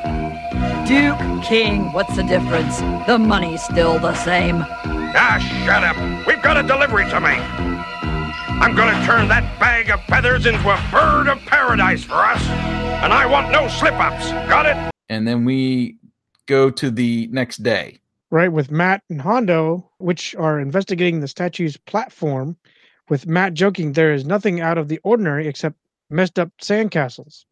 Duke, 0.86 1.44
King, 1.44 1.92
what's 1.92 2.16
the 2.16 2.22
difference? 2.22 2.78
The 3.06 3.18
money's 3.18 3.62
still 3.62 3.98
the 3.98 4.14
same. 4.14 4.64
Ah, 4.64 5.36
shut 5.66 5.84
up. 5.84 6.26
We've 6.26 6.40
got 6.40 6.56
a 6.56 6.62
delivery 6.62 7.04
to 7.10 7.20
make. 7.20 7.95
I'm 8.58 8.74
gonna 8.74 9.04
turn 9.06 9.28
that 9.28 9.58
bag 9.60 9.90
of 9.90 10.02
feathers 10.04 10.46
into 10.46 10.70
a 10.70 10.88
bird 10.90 11.28
of 11.28 11.38
paradise 11.46 12.02
for 12.02 12.14
us. 12.14 12.42
And 13.02 13.12
I 13.12 13.26
want 13.26 13.50
no 13.50 13.68
slip 13.68 13.94
ups. 13.94 14.30
Got 14.48 14.66
it? 14.66 14.92
And 15.08 15.26
then 15.26 15.44
we 15.44 15.96
go 16.46 16.70
to 16.70 16.90
the 16.90 17.28
next 17.30 17.62
day. 17.62 18.00
right 18.30 18.50
with 18.52 18.70
Matt 18.70 19.02
and 19.08 19.20
Hondo, 19.20 19.88
which 19.98 20.34
are 20.34 20.58
investigating 20.58 21.20
the 21.20 21.28
statue's 21.28 21.76
platform, 21.76 22.56
with 23.08 23.26
Matt 23.26 23.54
joking 23.54 23.92
there 23.92 24.12
is 24.12 24.24
nothing 24.24 24.60
out 24.60 24.78
of 24.78 24.88
the 24.88 24.98
ordinary 25.04 25.46
except 25.46 25.76
messed 26.10 26.38
up 26.38 26.50
sandcastles. 26.60 27.44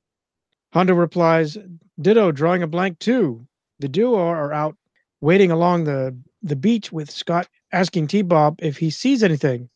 Hondo 0.72 0.94
replies, 0.94 1.56
Ditto 2.00 2.32
drawing 2.32 2.62
a 2.62 2.66
blank 2.66 2.98
too. 2.98 3.46
The 3.78 3.88
duo 3.88 4.16
are 4.18 4.52
out 4.52 4.76
waiting 5.20 5.50
along 5.52 5.84
the, 5.84 6.16
the 6.42 6.56
beach 6.56 6.90
with 6.90 7.10
Scott 7.10 7.48
asking 7.72 8.08
T 8.08 8.22
Bob 8.22 8.58
if 8.62 8.76
he 8.78 8.90
sees 8.90 9.22
anything. 9.22 9.68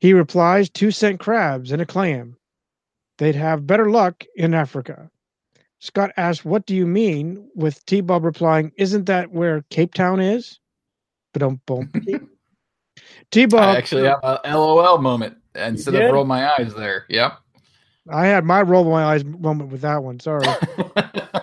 He 0.00 0.12
replies, 0.14 0.70
two 0.70 0.90
cent 0.90 1.20
crabs 1.20 1.72
and 1.72 1.82
a 1.82 1.86
clam. 1.86 2.36
They'd 3.18 3.34
have 3.34 3.66
better 3.66 3.90
luck 3.90 4.24
in 4.34 4.54
Africa. 4.54 5.10
Scott 5.80 6.10
asks, 6.16 6.44
What 6.44 6.66
do 6.66 6.74
you 6.74 6.86
mean? 6.86 7.48
with 7.54 7.84
T 7.86 8.00
Bob 8.00 8.24
replying, 8.24 8.72
Isn't 8.76 9.06
that 9.06 9.30
where 9.30 9.62
Cape 9.70 9.94
Town 9.94 10.20
is? 10.20 10.58
But 11.32 11.42
T 13.30 13.42
I 13.42 13.46
Bob, 13.46 13.76
actually 13.76 14.04
have 14.04 14.20
a 14.22 14.40
LOL 14.44 14.98
moment 14.98 15.36
instead 15.54 15.92
did? 15.92 16.02
of 16.02 16.12
roll 16.12 16.24
my 16.24 16.50
eyes 16.52 16.74
there. 16.74 17.04
Yep. 17.08 17.38
I 18.08 18.26
had 18.26 18.44
my 18.44 18.62
roll 18.62 18.84
my 18.84 19.04
eyes 19.04 19.24
moment 19.24 19.70
with 19.70 19.82
that 19.82 20.02
one. 20.02 20.18
Sorry. 20.18 20.46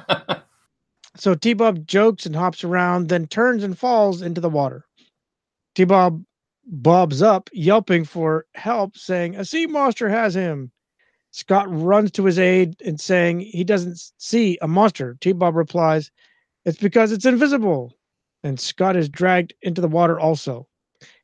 so 1.15 1.36
T 1.36 1.54
Bob 1.54 1.86
jokes 1.88 2.26
and 2.26 2.36
hops 2.36 2.63
around, 2.63 3.10
then 3.10 3.28
turns 3.28 3.63
and 3.63 3.78
falls 3.78 4.22
into 4.22 4.41
the 4.41 4.50
water. 4.50 4.86
T 5.76 5.84
Bob 5.84 6.24
bobs 6.67 7.21
up, 7.21 7.49
yelping 7.53 8.03
for 8.06 8.45
help, 8.56 8.97
saying, 8.97 9.36
A 9.36 9.45
sea 9.45 9.65
monster 9.65 10.10
has 10.10 10.36
him. 10.36 10.71
Scott 11.32 11.67
runs 11.69 12.12
to 12.12 12.25
his 12.25 12.39
aid 12.39 12.75
and 12.86 12.99
saying 12.99 13.39
he 13.39 13.63
doesn't 13.63 13.99
see 14.17 14.58
a 14.62 14.67
monster. 14.67 15.17
T 15.21 15.32
Bob 15.32 15.56
replies, 15.56 16.12
It's 16.65 16.77
because 16.77 17.12
it's 17.12 17.25
invisible. 17.25 17.93
And 18.43 18.60
Scott 18.60 18.95
is 18.95 19.10
dragged 19.10 19.53
into 19.62 19.82
the 19.82 19.88
water 19.88 20.19
also. 20.19 20.67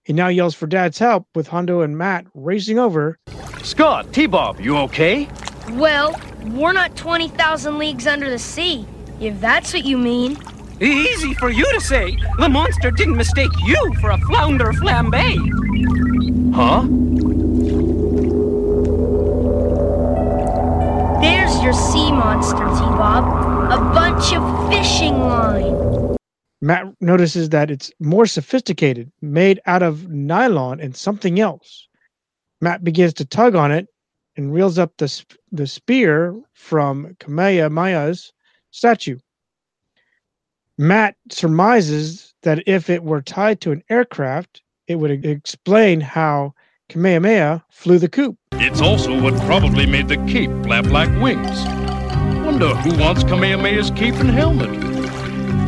He 0.04 0.14
now 0.14 0.28
yells 0.28 0.56
for 0.56 0.68
Dad's 0.68 1.00
help 1.00 1.28
with 1.36 1.48
Hondo 1.48 1.82
and 1.82 1.98
Matt 1.98 2.26
racing 2.34 2.80
over. 2.80 3.18
Scott, 3.64 4.12
T 4.14 4.26
Bob, 4.26 4.60
you 4.60 4.78
okay? 4.78 5.30
Well, 5.72 6.20
we're 6.48 6.74
not 6.74 6.98
20,000 6.98 7.78
leagues 7.78 8.06
under 8.06 8.30
the 8.30 8.40
sea, 8.40 8.86
if 9.22 9.40
that's 9.40 9.74
what 9.74 9.86
you 9.86 9.98
mean. 9.98 10.38
Easy 10.82 11.34
for 11.36 11.50
you 11.50 11.66
to 11.74 11.80
say. 11.80 12.18
The 12.40 12.50
monster 12.50 12.92
didn't 12.92 13.16
mistake 13.16 13.52
you 13.66 13.94
for 14.02 14.10
a 14.12 14.18
flounder 14.20 14.74
flambe. 14.74 15.38
Huh? 16.54 16.82
There's 21.22 21.64
your 21.64 21.74
sea 21.74 22.12
monster, 22.12 22.58
T-Bob. 22.58 23.72
A 23.72 23.78
bunch 23.94 24.34
of 24.34 24.70
fishing 24.70 25.20
line. 25.20 26.18
Matt 26.62 26.88
notices 27.02 27.50
that 27.50 27.70
it's 27.70 27.92
more 28.00 28.26
sophisticated, 28.26 29.12
made 29.22 29.60
out 29.66 29.84
of 29.84 30.10
nylon 30.10 30.80
and 30.80 30.96
something 30.96 31.40
else. 31.40 31.88
Matt 32.62 32.84
begins 32.84 33.14
to 33.16 33.26
tug 33.26 33.56
on 33.56 33.72
it 33.72 33.88
and 34.38 34.54
reels 34.54 34.80
up 34.80 34.94
the, 34.98 35.08
sp- 35.12 35.38
the 35.52 35.68
spear 35.68 36.40
from 36.54 37.16
Kamehameha's 37.20 38.32
statue. 38.72 39.18
Matt 40.78 41.16
surmises 41.30 42.34
that 42.42 42.64
if 42.68 42.90
it 42.90 43.04
were 43.04 43.22
tied 43.22 43.62
to 43.62 43.72
an 43.72 43.84
aircraft, 43.92 44.64
it 44.88 44.96
would 44.96 45.24
explain 45.24 46.02
how 46.02 46.56
Kamehameha 46.90 47.64
flew 47.70 48.00
the 48.00 48.10
coop. 48.10 48.38
It's 48.54 48.82
also 48.82 49.22
what 49.22 49.36
probably 49.42 49.86
made 49.86 50.08
the 50.08 50.18
cape 50.26 50.50
flap 50.64 50.86
like 50.88 51.10
wings. 51.22 51.64
Wonder 52.44 52.70
who 52.78 52.98
wants 53.00 53.24
Kamehameha's 53.24 53.92
cape 53.92 54.16
and 54.16 54.32
helmet? 54.32 54.72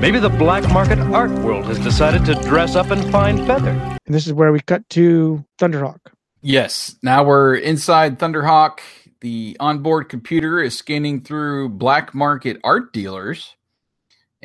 Maybe 0.02 0.20
the 0.20 0.30
black 0.30 0.68
market 0.74 0.98
art 0.98 1.32
world 1.32 1.66
has 1.66 1.78
decided 1.80 2.26
to 2.26 2.34
dress 2.42 2.76
up 2.76 2.90
in 2.90 3.12
fine 3.12 3.46
feather. 3.46 3.70
And 4.08 4.16
this 4.16 4.26
is 4.26 4.34
where 4.34 4.52
we 4.52 4.60
cut 4.60 4.90
to 4.90 5.46
Thunderhawk. 5.60 6.00
Yes. 6.42 6.96
Now 7.04 7.24
we're 7.24 7.56
inside 7.56 8.18
Thunderhawk. 8.18 8.80
The 9.22 9.56
onboard 9.60 10.10
computer 10.10 10.62
is 10.62 10.76
scanning 10.76 11.22
through 11.22 11.70
black 11.70 12.16
market 12.16 12.60
art 12.64 12.92
dealers 12.92 13.56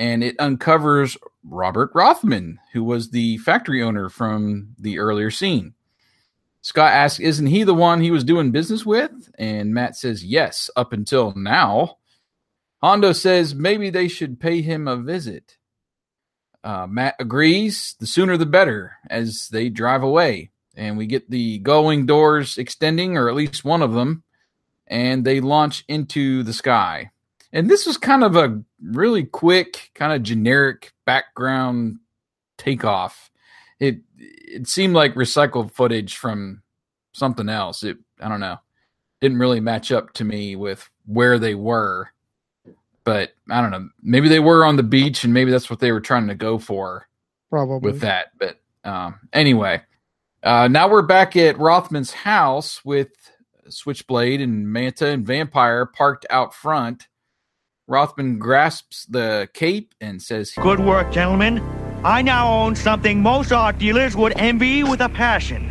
and 0.00 0.24
it 0.24 0.34
uncovers 0.38 1.18
Robert 1.44 1.90
Rothman, 1.94 2.58
who 2.72 2.82
was 2.82 3.10
the 3.10 3.36
factory 3.36 3.82
owner 3.82 4.08
from 4.08 4.74
the 4.78 4.98
earlier 4.98 5.30
scene. 5.30 5.74
Scott 6.62 6.92
asks, 6.92 7.20
Isn't 7.20 7.48
he 7.48 7.64
the 7.64 7.74
one 7.74 8.00
he 8.00 8.10
was 8.10 8.24
doing 8.24 8.50
business 8.50 8.86
with? 8.86 9.30
And 9.38 9.74
Matt 9.74 9.96
says, 9.96 10.24
Yes, 10.24 10.70
up 10.74 10.94
until 10.94 11.34
now. 11.36 11.98
Hondo 12.82 13.12
says 13.12 13.54
maybe 13.54 13.90
they 13.90 14.08
should 14.08 14.40
pay 14.40 14.62
him 14.62 14.88
a 14.88 14.96
visit. 14.96 15.58
Uh, 16.64 16.86
Matt 16.86 17.16
agrees, 17.20 17.94
the 18.00 18.06
sooner 18.06 18.38
the 18.38 18.46
better, 18.46 18.96
as 19.10 19.48
they 19.52 19.68
drive 19.68 20.02
away. 20.02 20.50
And 20.74 20.96
we 20.96 21.04
get 21.04 21.30
the 21.30 21.58
going 21.58 22.06
doors 22.06 22.56
extending, 22.56 23.18
or 23.18 23.28
at 23.28 23.34
least 23.34 23.66
one 23.66 23.82
of 23.82 23.92
them, 23.92 24.22
and 24.86 25.26
they 25.26 25.40
launch 25.40 25.84
into 25.88 26.42
the 26.42 26.54
sky. 26.54 27.10
And 27.52 27.68
this 27.68 27.84
was 27.84 27.98
kind 27.98 28.24
of 28.24 28.34
a 28.36 28.62
really 28.82 29.24
quick, 29.24 29.90
kind 29.94 30.12
of 30.12 30.22
generic 30.22 30.92
background 31.04 31.98
takeoff. 32.58 33.30
It 33.78 34.00
it 34.16 34.68
seemed 34.68 34.94
like 34.94 35.14
recycled 35.14 35.72
footage 35.72 36.16
from 36.16 36.62
something 37.12 37.48
else. 37.48 37.82
It 37.82 37.98
I 38.20 38.28
don't 38.28 38.40
know. 38.40 38.58
Didn't 39.20 39.38
really 39.38 39.60
match 39.60 39.92
up 39.92 40.12
to 40.14 40.24
me 40.24 40.56
with 40.56 40.88
where 41.06 41.38
they 41.38 41.54
were. 41.54 42.08
But 43.04 43.32
I 43.50 43.60
don't 43.60 43.70
know. 43.70 43.88
Maybe 44.02 44.28
they 44.28 44.40
were 44.40 44.64
on 44.64 44.76
the 44.76 44.82
beach 44.82 45.24
and 45.24 45.32
maybe 45.32 45.50
that's 45.50 45.70
what 45.70 45.80
they 45.80 45.92
were 45.92 46.00
trying 46.00 46.28
to 46.28 46.34
go 46.34 46.58
for 46.58 47.08
Probably. 47.48 47.90
with 47.90 48.00
that. 48.00 48.32
But 48.38 48.60
um, 48.84 49.18
anyway, 49.32 49.82
uh, 50.42 50.68
now 50.68 50.88
we're 50.88 51.02
back 51.02 51.36
at 51.36 51.58
Rothman's 51.58 52.12
house 52.12 52.84
with 52.84 53.08
Switchblade 53.68 54.40
and 54.40 54.68
Manta 54.68 55.06
and 55.06 55.26
Vampire 55.26 55.86
parked 55.86 56.26
out 56.30 56.54
front. 56.54 57.08
Rothman 57.90 58.38
grasps 58.38 59.04
the 59.06 59.48
cape 59.52 59.96
and 60.00 60.22
says, 60.22 60.52
Good 60.62 60.78
work, 60.78 61.10
gentlemen. 61.10 61.58
I 62.04 62.22
now 62.22 62.48
own 62.48 62.76
something 62.76 63.20
most 63.20 63.50
art 63.50 63.78
dealers 63.78 64.14
would 64.14 64.32
envy 64.36 64.84
with 64.84 65.00
a 65.00 65.08
passion. 65.08 65.66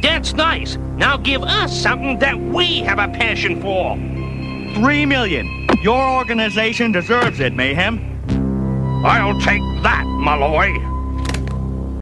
That's 0.00 0.32
nice. 0.32 0.76
Now 0.96 1.18
give 1.18 1.42
us 1.42 1.78
something 1.78 2.18
that 2.20 2.40
we 2.40 2.78
have 2.78 2.98
a 2.98 3.08
passion 3.08 3.60
for. 3.60 3.94
Three 4.80 5.04
million. 5.04 5.68
Your 5.82 6.16
organization 6.16 6.92
deserves 6.92 7.40
it, 7.40 7.52
Mayhem. 7.52 8.00
I'll 9.04 9.38
take 9.40 9.60
that, 9.82 10.04
Malloy. 10.06 10.72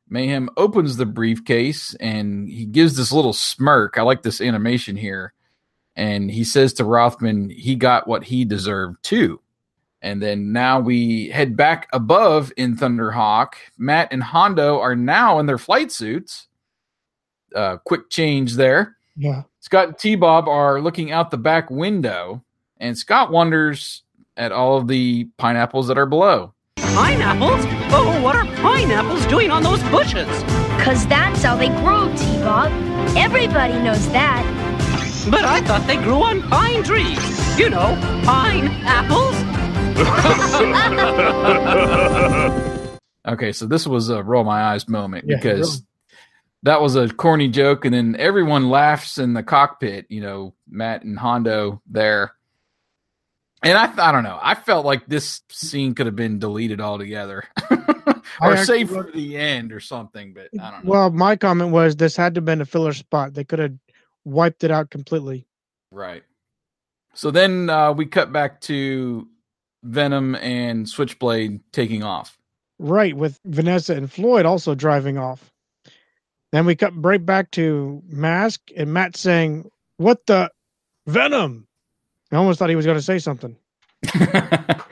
Mayhem 0.08 0.50
opens 0.56 0.98
the 0.98 1.06
briefcase 1.06 1.96
and 1.98 2.48
he 2.48 2.64
gives 2.64 2.96
this 2.96 3.10
little 3.10 3.32
smirk. 3.32 3.98
I 3.98 4.02
like 4.02 4.22
this 4.22 4.40
animation 4.40 4.94
here. 4.94 5.32
And 5.96 6.30
he 6.30 6.44
says 6.44 6.72
to 6.74 6.84
Rothman, 6.84 7.50
he 7.50 7.74
got 7.74 8.08
what 8.08 8.24
he 8.24 8.44
deserved 8.44 9.02
too. 9.02 9.40
And 10.00 10.20
then 10.20 10.52
now 10.52 10.80
we 10.80 11.28
head 11.28 11.56
back 11.56 11.88
above 11.92 12.52
in 12.56 12.76
Thunderhawk. 12.76 13.54
Matt 13.78 14.12
and 14.12 14.22
Hondo 14.22 14.80
are 14.80 14.96
now 14.96 15.38
in 15.38 15.46
their 15.46 15.58
flight 15.58 15.92
suits. 15.92 16.48
Uh, 17.54 17.76
quick 17.84 18.10
change 18.10 18.54
there. 18.54 18.96
Yeah. 19.16 19.42
Scott 19.60 19.88
and 19.88 19.98
T 19.98 20.16
Bob 20.16 20.48
are 20.48 20.80
looking 20.80 21.12
out 21.12 21.30
the 21.30 21.38
back 21.38 21.70
window, 21.70 22.42
and 22.78 22.96
Scott 22.98 23.30
wonders 23.30 24.02
at 24.36 24.50
all 24.50 24.76
of 24.78 24.88
the 24.88 25.28
pineapples 25.36 25.86
that 25.88 25.98
are 25.98 26.06
below. 26.06 26.52
Pineapples? 26.78 27.64
Oh, 27.92 28.20
what 28.22 28.34
are 28.34 28.46
pineapples 28.56 29.24
doing 29.26 29.50
on 29.50 29.62
those 29.62 29.82
bushes? 29.84 30.26
Cause 30.82 31.06
that's 31.06 31.42
how 31.42 31.54
they 31.54 31.68
grow, 31.68 32.12
T-Bob. 32.16 32.72
Everybody 33.16 33.74
knows 33.74 34.10
that. 34.12 34.61
But 35.30 35.44
I 35.44 35.60
thought 35.62 35.86
they 35.86 35.96
grew 35.96 36.22
on 36.22 36.42
pine 36.42 36.82
trees. 36.82 37.58
You 37.58 37.70
know, 37.70 37.96
pine 38.24 38.66
apples. 38.84 39.36
Okay, 43.24 43.52
so 43.52 43.66
this 43.66 43.86
was 43.86 44.08
a 44.08 44.20
roll 44.20 44.42
my 44.42 44.60
eyes 44.72 44.88
moment 44.88 45.26
Yeah, 45.28 45.36
because 45.36 45.74
really. 45.76 45.86
that 46.64 46.80
was 46.80 46.96
a 46.96 47.08
corny 47.08 47.46
joke, 47.48 47.84
and 47.84 47.94
then 47.94 48.16
everyone 48.18 48.68
laughs 48.68 49.16
in 49.16 49.32
the 49.32 49.44
cockpit. 49.44 50.06
You 50.08 50.22
know, 50.22 50.54
Matt 50.68 51.04
and 51.04 51.16
Hondo 51.16 51.80
there, 51.88 52.32
and 53.62 53.78
I 53.78 54.08
I 54.08 54.10
don't 54.10 54.24
know. 54.24 54.40
I 54.42 54.56
felt 54.56 54.84
like 54.84 55.06
this 55.06 55.40
scene 55.50 55.94
could 55.94 56.06
have 56.06 56.16
been 56.16 56.40
deleted 56.40 56.80
altogether, 56.80 57.44
or 57.70 58.22
I 58.40 58.56
saved 58.64 58.70
actually- 58.70 58.84
for 58.86 59.08
the 59.12 59.36
end 59.36 59.72
or 59.72 59.78
something. 59.78 60.34
But 60.34 60.48
I 60.60 60.72
don't 60.72 60.84
know. 60.84 60.90
Well, 60.90 61.10
my 61.10 61.36
comment 61.36 61.70
was 61.70 61.94
this 61.94 62.16
had 62.16 62.34
to 62.34 62.38
have 62.38 62.44
been 62.44 62.60
a 62.60 62.66
filler 62.66 62.92
spot. 62.92 63.34
They 63.34 63.44
could 63.44 63.60
have 63.60 63.74
wiped 64.24 64.64
it 64.64 64.70
out 64.70 64.90
completely. 64.90 65.46
Right. 65.90 66.22
So 67.14 67.30
then 67.30 67.68
uh, 67.68 67.92
we 67.92 68.06
cut 68.06 68.32
back 68.32 68.60
to 68.62 69.28
Venom 69.82 70.34
and 70.36 70.88
Switchblade 70.88 71.60
taking 71.72 72.02
off. 72.02 72.38
Right, 72.78 73.16
with 73.16 73.38
Vanessa 73.44 73.94
and 73.94 74.10
Floyd 74.10 74.46
also 74.46 74.74
driving 74.74 75.18
off. 75.18 75.52
Then 76.50 76.66
we 76.66 76.74
cut 76.74 76.92
right 76.96 77.24
back 77.24 77.50
to 77.52 78.02
Mask 78.08 78.60
and 78.76 78.92
Matt 78.92 79.16
saying, 79.16 79.70
What 79.98 80.26
the 80.26 80.50
Venom? 81.06 81.66
I 82.30 82.36
almost 82.36 82.58
thought 82.58 82.70
he 82.70 82.76
was 82.76 82.86
going 82.86 82.98
to 82.98 83.02
say 83.02 83.18
something. 83.18 83.56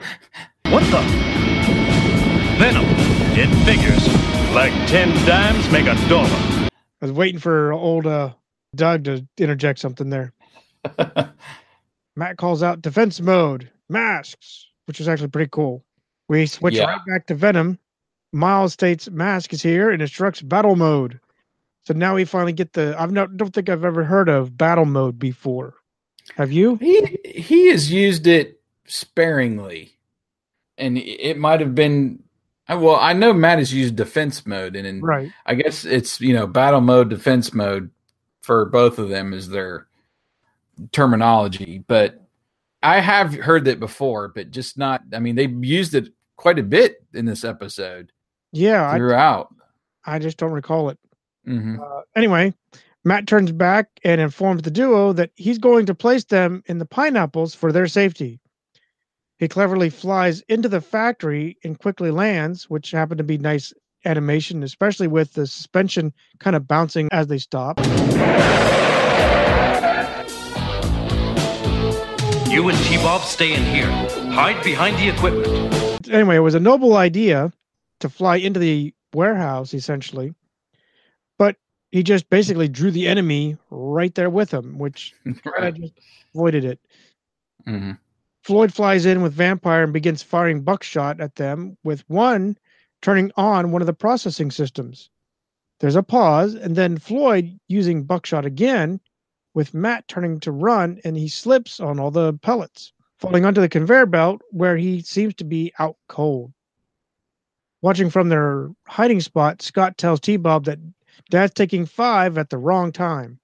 What 0.71 0.83
the? 0.83 1.01
Venom. 2.57 2.85
It 3.37 3.49
figures. 3.65 4.07
Like 4.55 4.71
ten 4.87 5.09
dimes 5.25 5.69
make 5.69 5.85
a 5.85 5.95
dollar. 6.07 6.29
I 6.31 6.69
was 7.01 7.11
waiting 7.11 7.37
for 7.37 7.73
old 7.73 8.07
uh, 8.07 8.31
Doug 8.75 9.03
to 9.03 9.25
interject 9.37 9.79
something 9.79 10.09
there. 10.09 10.31
Matt 12.15 12.37
calls 12.37 12.63
out 12.63 12.81
defense 12.81 13.19
mode, 13.19 13.69
masks, 13.89 14.67
which 14.85 14.99
is 15.01 15.07
actually 15.07 15.27
pretty 15.29 15.49
cool. 15.51 15.83
We 16.29 16.45
switch 16.45 16.75
Yeah. 16.75 16.85
right 16.85 17.01
back 17.07 17.25
to 17.27 17.35
Venom. 17.35 17.77
Miles 18.33 18.71
states 18.73 19.09
mask 19.09 19.51
is 19.51 19.61
here 19.61 19.89
and 19.91 20.01
instructs 20.01 20.41
battle 20.41 20.77
mode. 20.77 21.19
So 21.85 21.93
now 21.93 22.15
we 22.15 22.23
finally 22.23 22.53
get 22.53 22.71
the. 22.73 22.95
I've 22.97 23.11
not 23.11 23.35
don't 23.35 23.53
think 23.53 23.67
I've 23.67 23.83
ever 23.83 24.05
heard 24.05 24.29
of 24.29 24.57
battle 24.57 24.85
mode 24.85 25.19
before. 25.19 25.73
Have 26.37 26.51
you? 26.51 26.75
He 26.75 27.17
he 27.25 27.67
has 27.67 27.91
used 27.91 28.25
it 28.27 28.61
sparingly, 28.85 29.97
and 30.77 30.97
it 30.97 31.37
might 31.37 31.59
have 31.59 31.75
been. 31.75 32.23
Well, 32.69 32.95
I 32.95 33.11
know 33.11 33.33
Matt 33.33 33.57
has 33.59 33.73
used 33.73 33.97
defense 33.97 34.45
mode, 34.45 34.77
and 34.77 34.87
in, 34.87 35.01
Right. 35.01 35.29
I 35.45 35.55
guess 35.55 35.83
it's 35.83 36.21
you 36.21 36.33
know 36.33 36.47
battle 36.47 36.79
mode, 36.79 37.09
defense 37.09 37.53
mode 37.53 37.89
for 38.41 38.65
both 38.65 38.99
of 38.99 39.09
them 39.09 39.33
is 39.33 39.49
their 39.49 39.87
terminology. 40.91 41.83
But 41.87 42.21
I 42.83 42.99
have 42.99 43.33
heard 43.35 43.65
that 43.65 43.79
before, 43.79 44.29
but 44.29 44.51
just 44.51 44.77
not. 44.77 45.03
I 45.13 45.19
mean, 45.19 45.35
they 45.35 45.47
used 45.47 45.93
it 45.93 46.09
quite 46.35 46.59
a 46.59 46.63
bit 46.63 47.03
in 47.13 47.25
this 47.25 47.43
episode 47.43 48.11
Yeah, 48.51 48.89
I, 48.89 48.97
throughout. 48.97 49.53
I 50.05 50.19
just 50.19 50.37
don't 50.37 50.51
recall 50.51 50.89
it. 50.89 50.97
Mm-hmm. 51.47 51.79
Uh, 51.79 52.01
anyway, 52.15 52.53
Matt 53.03 53.27
turns 53.27 53.51
back 53.51 53.87
and 54.03 54.19
informs 54.19 54.63
the 54.63 54.71
duo 54.71 55.13
that 55.13 55.31
he's 55.35 55.57
going 55.57 55.85
to 55.85 55.95
place 55.95 56.23
them 56.23 56.63
in 56.65 56.79
the 56.79 56.85
pineapples 56.85 57.53
for 57.53 57.71
their 57.71 57.87
safety. 57.87 58.39
He 59.37 59.47
cleverly 59.47 59.89
flies 59.89 60.41
into 60.49 60.69
the 60.69 60.81
factory 60.81 61.57
and 61.63 61.79
quickly 61.79 62.11
lands, 62.11 62.69
which 62.69 62.91
happened 62.91 63.17
to 63.17 63.23
be 63.23 63.39
nice 63.39 63.73
animation, 64.05 64.63
especially 64.63 65.07
with 65.07 65.33
the 65.33 65.47
suspension 65.47 66.13
kind 66.39 66.55
of 66.55 66.67
bouncing 66.67 67.09
as 67.11 67.27
they 67.27 67.37
stop. 67.37 67.79
You 72.51 72.67
and 72.67 72.77
T-Bob 72.79 73.21
stay 73.21 73.53
in 73.53 73.63
here. 73.63 73.89
Hide 74.33 74.61
behind 74.63 74.97
the 74.97 75.07
equipment. 75.07 76.09
Anyway, 76.09 76.35
it 76.35 76.39
was 76.39 76.55
a 76.55 76.59
noble 76.59 76.97
idea 76.97 77.53
to 77.99 78.09
fly 78.09 78.35
into 78.35 78.59
the 78.59 78.93
warehouse, 79.13 79.73
essentially, 79.73 80.33
but 81.37 81.55
he 81.91 82.03
just 82.03 82.29
basically 82.29 82.67
drew 82.67 82.91
the 82.91 83.07
enemy 83.07 83.57
right 83.69 84.13
there 84.15 84.29
with 84.29 84.53
him, 84.53 84.77
which 84.77 85.13
I 85.57 85.71
just 85.71 85.93
avoided 86.35 86.65
it. 86.65 86.79
Mm-hmm. 87.67 87.91
Floyd 88.43 88.73
flies 88.73 89.05
in 89.05 89.21
with 89.21 89.33
Vampire 89.33 89.83
and 89.83 89.93
begins 89.93 90.23
firing 90.23 90.61
buckshot 90.61 91.21
at 91.21 91.35
them, 91.35 91.77
with 91.83 92.03
one 92.09 92.57
turning 93.01 93.31
on 93.35 93.71
one 93.71 93.81
of 93.81 93.85
the 93.85 93.93
processing 93.93 94.51
systems. 94.51 95.09
There's 95.79 95.95
a 95.95 96.03
pause, 96.03 96.53
and 96.53 96.75
then 96.75 96.97
Floyd 96.97 97.59
using 97.67 98.03
buckshot 98.03 98.45
again, 98.45 98.99
with 99.53 99.73
Matt 99.73 100.07
turning 100.07 100.39
to 100.41 100.51
run, 100.51 100.99
and 101.03 101.17
he 101.17 101.27
slips 101.27 101.79
on 101.79 101.99
all 101.99 102.11
the 102.11 102.33
pellets, 102.33 102.93
falling 103.19 103.45
onto 103.45 103.61
the 103.61 103.67
conveyor 103.67 104.05
belt 104.05 104.41
where 104.51 104.77
he 104.77 105.01
seems 105.01 105.33
to 105.35 105.43
be 105.43 105.73
out 105.79 105.97
cold. 106.07 106.53
Watching 107.81 108.09
from 108.09 108.29
their 108.29 108.69
hiding 108.85 109.21
spot, 109.21 109.61
Scott 109.61 109.97
tells 109.97 110.19
T 110.19 110.37
Bob 110.37 110.65
that 110.65 110.79
Dad's 111.29 111.53
taking 111.53 111.85
five 111.85 112.37
at 112.37 112.49
the 112.49 112.57
wrong 112.57 112.91
time. 112.91 113.39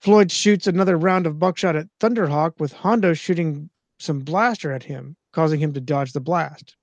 Floyd 0.00 0.30
shoots 0.30 0.66
another 0.66 0.96
round 0.96 1.26
of 1.26 1.38
buckshot 1.38 1.76
at 1.76 1.88
Thunderhawk, 2.00 2.58
with 2.58 2.72
Hondo 2.72 3.12
shooting 3.14 3.70
some 3.98 4.20
blaster 4.20 4.72
at 4.72 4.82
him, 4.82 5.16
causing 5.32 5.60
him 5.60 5.72
to 5.72 5.80
dodge 5.80 6.12
the 6.12 6.20
blast. 6.20 6.76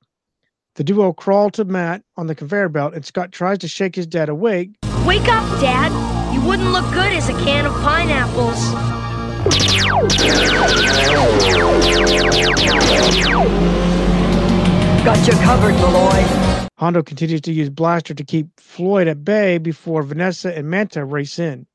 The 0.80 0.86
duo 0.86 1.12
crawl 1.12 1.50
to 1.50 1.66
Matt 1.66 2.04
on 2.16 2.28
the 2.28 2.36
conveyor 2.36 2.70
belt, 2.70 2.94
and 2.94 3.06
Scott 3.06 3.34
tries 3.34 3.58
to 3.58 3.68
shake 3.68 3.98
his 3.98 4.08
dad 4.08 4.30
awake. 4.30 4.78
Wake 5.06 5.28
up, 5.28 5.44
Dad. 5.60 5.92
You 6.34 6.40
wouldn't 6.48 6.72
look 6.72 6.90
good 6.94 7.12
as 7.12 7.28
a 7.28 7.34
can 7.34 7.66
of 7.66 7.74
pineapples. 7.82 8.56
Got 15.04 15.28
you 15.28 15.34
covered, 15.44 15.74
Malloy. 15.74 16.70
Hondo 16.78 17.04
continues 17.04 17.42
to 17.42 17.52
use 17.52 17.70
Blaster 17.70 18.14
to 18.14 18.24
keep 18.24 18.48
Floyd 18.58 19.10
at 19.10 19.26
bay 19.26 19.58
before 19.58 20.02
Vanessa 20.02 20.58
and 20.58 20.70
Manta 20.70 21.04
race 21.04 21.40
in. 21.40 21.68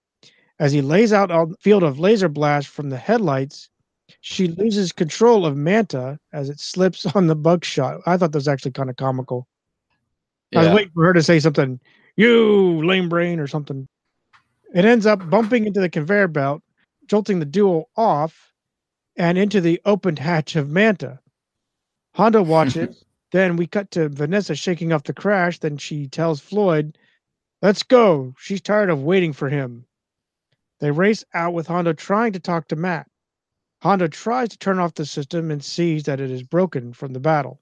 As 0.58 0.72
he 0.72 0.80
lays 0.80 1.12
out 1.12 1.30
a 1.30 1.54
field 1.60 1.82
of 1.82 1.98
laser 1.98 2.30
blast 2.30 2.68
from 2.68 2.88
the 2.88 2.96
headlights, 2.96 3.68
she 4.26 4.48
loses 4.48 4.90
control 4.90 5.44
of 5.44 5.54
Manta 5.54 6.18
as 6.32 6.48
it 6.48 6.58
slips 6.58 7.04
on 7.14 7.26
the 7.26 7.34
buckshot. 7.34 8.00
I 8.06 8.16
thought 8.16 8.32
that 8.32 8.38
was 8.38 8.48
actually 8.48 8.70
kind 8.70 8.88
of 8.88 8.96
comical. 8.96 9.46
I 10.56 10.60
was 10.60 10.68
waiting 10.74 10.92
for 10.94 11.04
her 11.04 11.12
to 11.12 11.22
say 11.22 11.40
something, 11.40 11.78
you 12.16 12.82
lame 12.86 13.10
brain 13.10 13.38
or 13.38 13.46
something. 13.46 13.86
It 14.74 14.86
ends 14.86 15.04
up 15.04 15.28
bumping 15.28 15.66
into 15.66 15.80
the 15.80 15.90
conveyor 15.90 16.28
belt, 16.28 16.62
jolting 17.06 17.38
the 17.38 17.44
duo 17.44 17.84
off 17.98 18.54
and 19.16 19.36
into 19.36 19.60
the 19.60 19.78
opened 19.84 20.20
hatch 20.20 20.56
of 20.56 20.70
Manta. 20.70 21.20
Hondo 22.14 22.42
watches. 22.44 23.04
then 23.30 23.56
we 23.56 23.66
cut 23.66 23.90
to 23.90 24.08
Vanessa 24.08 24.54
shaking 24.54 24.90
off 24.92 25.02
the 25.02 25.12
crash. 25.12 25.58
Then 25.58 25.76
she 25.76 26.08
tells 26.08 26.40
Floyd, 26.40 26.96
Let's 27.60 27.82
go. 27.82 28.34
She's 28.38 28.62
tired 28.62 28.88
of 28.88 29.02
waiting 29.02 29.34
for 29.34 29.50
him. 29.50 29.84
They 30.80 30.90
race 30.90 31.24
out 31.34 31.52
with 31.52 31.66
Hondo 31.66 31.92
trying 31.92 32.32
to 32.32 32.40
talk 32.40 32.68
to 32.68 32.76
Matt. 32.76 33.06
Hondo 33.84 34.08
tries 34.08 34.48
to 34.48 34.56
turn 34.56 34.78
off 34.78 34.94
the 34.94 35.04
system 35.04 35.50
and 35.50 35.62
sees 35.62 36.04
that 36.04 36.18
it 36.18 36.30
is 36.30 36.42
broken 36.42 36.94
from 36.94 37.12
the 37.12 37.20
battle. 37.20 37.60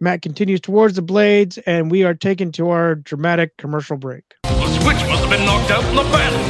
Matt 0.00 0.20
continues 0.20 0.60
towards 0.60 0.96
the 0.96 1.02
blades, 1.02 1.58
and 1.58 1.92
we 1.92 2.02
are 2.02 2.12
taken 2.12 2.50
to 2.52 2.70
our 2.70 2.96
dramatic 2.96 3.56
commercial 3.56 3.96
break. 3.96 4.24
The 4.42 4.80
switch 4.80 4.96
must 5.06 5.22
have 5.22 5.30
been 5.30 5.46
knocked 5.46 5.70
out 5.70 5.84
in 5.84 5.94
the 5.94 6.02
battle. 6.02 6.40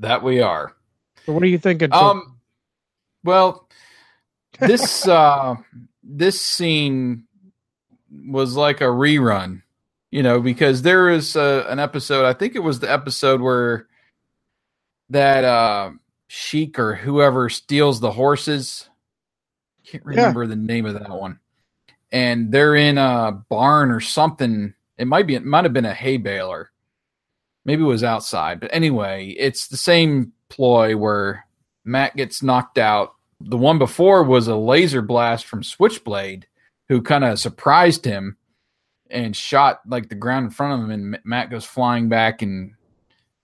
That 0.00 0.22
we 0.22 0.42
are. 0.42 0.76
So 1.24 1.32
what 1.32 1.42
are 1.42 1.46
you 1.46 1.56
thinking? 1.56 1.90
Um, 1.94 2.40
well, 3.24 3.70
this 4.58 5.08
uh, 5.08 5.56
this 6.02 6.42
scene 6.42 7.24
was 8.28 8.54
like 8.54 8.82
a 8.82 8.84
rerun, 8.84 9.62
you 10.10 10.22
know, 10.22 10.40
because 10.40 10.82
there 10.82 11.08
is 11.08 11.36
uh, 11.36 11.66
an 11.68 11.78
episode. 11.78 12.26
I 12.26 12.32
think 12.32 12.54
it 12.54 12.60
was 12.60 12.80
the 12.80 12.90
episode 12.90 13.40
where 13.40 13.86
that 15.10 15.44
uh, 15.44 15.90
Sheik 16.26 16.78
or 16.78 16.94
whoever 16.94 17.48
steals 17.48 18.00
the 18.00 18.10
horses. 18.10 18.88
I 19.84 19.90
can't 19.90 20.04
remember 20.04 20.46
the 20.46 20.56
name 20.56 20.86
of 20.86 20.94
that 20.94 21.10
one. 21.10 21.38
And 22.12 22.50
they're 22.50 22.76
in 22.76 22.98
a 22.98 23.32
barn 23.48 23.90
or 23.90 24.00
something. 24.00 24.74
It 24.98 25.06
might 25.06 25.26
be. 25.26 25.36
It 25.36 25.44
might 25.44 25.64
have 25.64 25.72
been 25.72 25.84
a 25.84 25.94
hay 25.94 26.16
baler. 26.16 26.70
Maybe 27.64 27.82
it 27.82 27.86
was 27.86 28.04
outside. 28.04 28.58
But 28.58 28.70
anyway, 28.72 29.28
it's 29.38 29.68
the 29.68 29.76
same 29.76 30.32
ploy 30.48 30.96
where 30.96 31.46
Matt 31.84 32.16
gets 32.16 32.42
knocked 32.42 32.78
out. 32.78 33.14
The 33.40 33.56
one 33.56 33.78
before 33.78 34.24
was 34.24 34.48
a 34.48 34.56
laser 34.56 35.02
blast 35.02 35.46
from 35.46 35.62
Switchblade, 35.62 36.46
who 36.88 37.00
kind 37.00 37.24
of 37.24 37.38
surprised 37.38 38.04
him 38.04 38.36
and 39.10 39.36
shot 39.36 39.80
like 39.86 40.08
the 40.08 40.14
ground 40.14 40.46
in 40.46 40.50
front 40.50 40.82
of 40.82 40.88
him. 40.88 41.14
And 41.14 41.18
Matt 41.24 41.50
goes 41.50 41.64
flying 41.64 42.08
back 42.08 42.42
and 42.42 42.74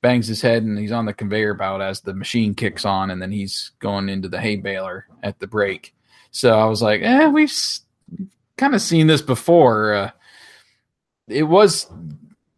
bangs 0.02 0.26
his 0.26 0.42
head, 0.42 0.62
and 0.62 0.79
he's 0.79 0.92
on 0.92 1.07
the 1.07 1.12
conveyor 1.12 1.55
belt 1.55 1.83
as 1.83 2.00
the 2.00 2.14
machine 2.14 2.55
kicks 2.55 2.85
on, 2.85 3.11
and 3.11 3.20
then 3.20 3.33
he's 3.33 3.72
going 3.79 4.09
into 4.09 4.29
the 4.29 4.40
hay 4.40 4.57
baler 4.57 5.07
at 5.22 5.38
the 5.38 5.46
break. 5.46 5.94
So 6.31 6.59
I 6.59 6.66
was 6.66 6.83
like, 6.83 7.02
eh, 7.02 7.29
we've 7.29 7.52
kind 8.57 8.74
of 8.74 8.83
seen 8.83 9.07
this 9.07 9.22
before. 9.22 9.94
Uh, 9.94 10.11
it 11.29 11.44
was, 11.44 11.90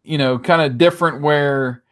you 0.03 0.17
know, 0.17 0.37
kind 0.37 0.61
of 0.61 0.77
different 0.77 1.21
where 1.21 1.83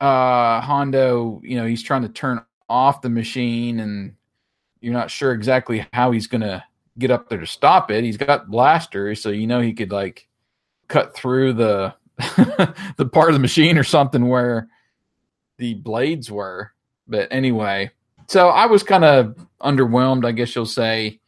uh 0.00 0.60
Hondo, 0.60 1.40
you 1.44 1.56
know, 1.56 1.66
he's 1.66 1.82
trying 1.82 2.02
to 2.02 2.08
turn 2.08 2.44
off 2.68 3.02
the 3.02 3.08
machine 3.08 3.80
and 3.80 4.14
you're 4.80 4.92
not 4.92 5.10
sure 5.10 5.32
exactly 5.32 5.86
how 5.92 6.10
he's 6.10 6.26
going 6.26 6.40
to 6.40 6.62
get 6.98 7.10
up 7.10 7.28
there 7.28 7.40
to 7.40 7.46
stop 7.46 7.90
it. 7.90 8.04
He's 8.04 8.16
got 8.16 8.50
blasters, 8.50 9.22
so 9.22 9.30
you 9.30 9.46
know 9.46 9.60
he 9.60 9.72
could 9.72 9.92
like 9.92 10.28
cut 10.88 11.14
through 11.14 11.54
the 11.54 11.94
the 12.96 13.08
part 13.10 13.28
of 13.30 13.34
the 13.34 13.40
machine 13.40 13.78
or 13.78 13.84
something 13.84 14.28
where 14.28 14.68
the 15.58 15.74
blades 15.74 16.30
were. 16.30 16.72
But 17.06 17.28
anyway, 17.30 17.90
so 18.28 18.48
I 18.48 18.66
was 18.66 18.82
kind 18.82 19.04
of 19.04 19.36
underwhelmed, 19.60 20.24
I 20.24 20.32
guess 20.32 20.54
you'll 20.54 20.66
say, 20.66 21.20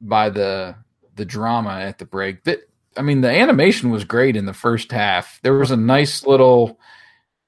by 0.00 0.30
the 0.30 0.74
the 1.14 1.24
drama 1.24 1.80
at 1.80 1.98
the 1.98 2.04
break. 2.04 2.44
That 2.44 2.60
I 2.96 3.02
mean, 3.02 3.20
the 3.20 3.30
animation 3.30 3.90
was 3.90 4.04
great 4.04 4.36
in 4.36 4.46
the 4.46 4.52
first 4.52 4.90
half. 4.90 5.38
There 5.42 5.54
was 5.54 5.70
a 5.70 5.76
nice 5.76 6.26
little 6.26 6.80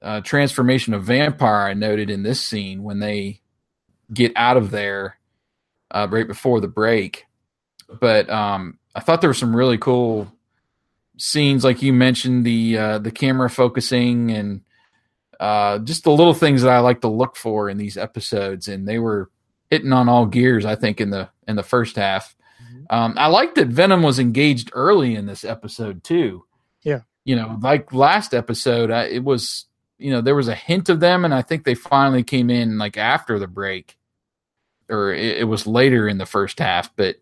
uh, 0.01 0.21
transformation 0.21 0.93
of 0.93 1.03
vampire 1.03 1.67
I 1.67 1.73
noted 1.73 2.09
in 2.09 2.23
this 2.23 2.41
scene 2.41 2.83
when 2.83 2.99
they 2.99 3.41
get 4.13 4.31
out 4.35 4.57
of 4.57 4.71
there 4.71 5.17
uh, 5.91 6.07
right 6.09 6.27
before 6.27 6.59
the 6.59 6.67
break. 6.67 7.25
But 7.99 8.29
um, 8.29 8.79
I 8.95 9.01
thought 9.01 9.21
there 9.21 9.29
were 9.29 9.35
some 9.35 9.55
really 9.55 9.77
cool 9.77 10.31
scenes, 11.17 11.63
like 11.63 11.81
you 11.81 11.93
mentioned 11.93 12.45
the 12.45 12.77
uh, 12.77 12.97
the 12.99 13.11
camera 13.11 13.49
focusing 13.49 14.31
and 14.31 14.61
uh, 15.39 15.79
just 15.79 16.03
the 16.03 16.11
little 16.11 16.33
things 16.33 16.61
that 16.61 16.71
I 16.71 16.79
like 16.79 17.01
to 17.01 17.07
look 17.07 17.35
for 17.35 17.69
in 17.69 17.77
these 17.77 17.97
episodes, 17.97 18.67
and 18.67 18.87
they 18.87 18.99
were 18.99 19.29
hitting 19.69 19.93
on 19.93 20.09
all 20.09 20.25
gears. 20.25 20.65
I 20.65 20.75
think 20.75 21.01
in 21.01 21.09
the 21.09 21.29
in 21.47 21.55
the 21.55 21.63
first 21.63 21.95
half. 21.95 22.35
Um, 22.89 23.15
I 23.17 23.27
like 23.27 23.55
that 23.55 23.69
Venom 23.69 24.03
was 24.03 24.19
engaged 24.19 24.69
early 24.73 25.15
in 25.15 25.25
this 25.25 25.45
episode 25.45 26.03
too. 26.03 26.45
Yeah. 26.83 27.01
You 27.23 27.37
know, 27.37 27.57
like 27.61 27.93
last 27.93 28.33
episode, 28.33 28.91
I, 28.91 29.05
it 29.05 29.23
was 29.23 29.65
you 29.97 30.11
know 30.11 30.21
there 30.21 30.35
was 30.35 30.47
a 30.47 30.55
hint 30.55 30.89
of 30.89 30.99
them, 30.99 31.23
and 31.23 31.33
I 31.33 31.41
think 31.41 31.63
they 31.63 31.75
finally 31.75 32.23
came 32.23 32.49
in 32.49 32.77
like 32.77 32.97
after 32.97 33.39
the 33.39 33.47
break, 33.47 33.97
or 34.91 35.13
it, 35.13 35.39
it 35.39 35.43
was 35.45 35.65
later 35.65 36.07
in 36.07 36.17
the 36.17 36.25
first 36.25 36.59
half. 36.59 36.95
But 36.95 37.17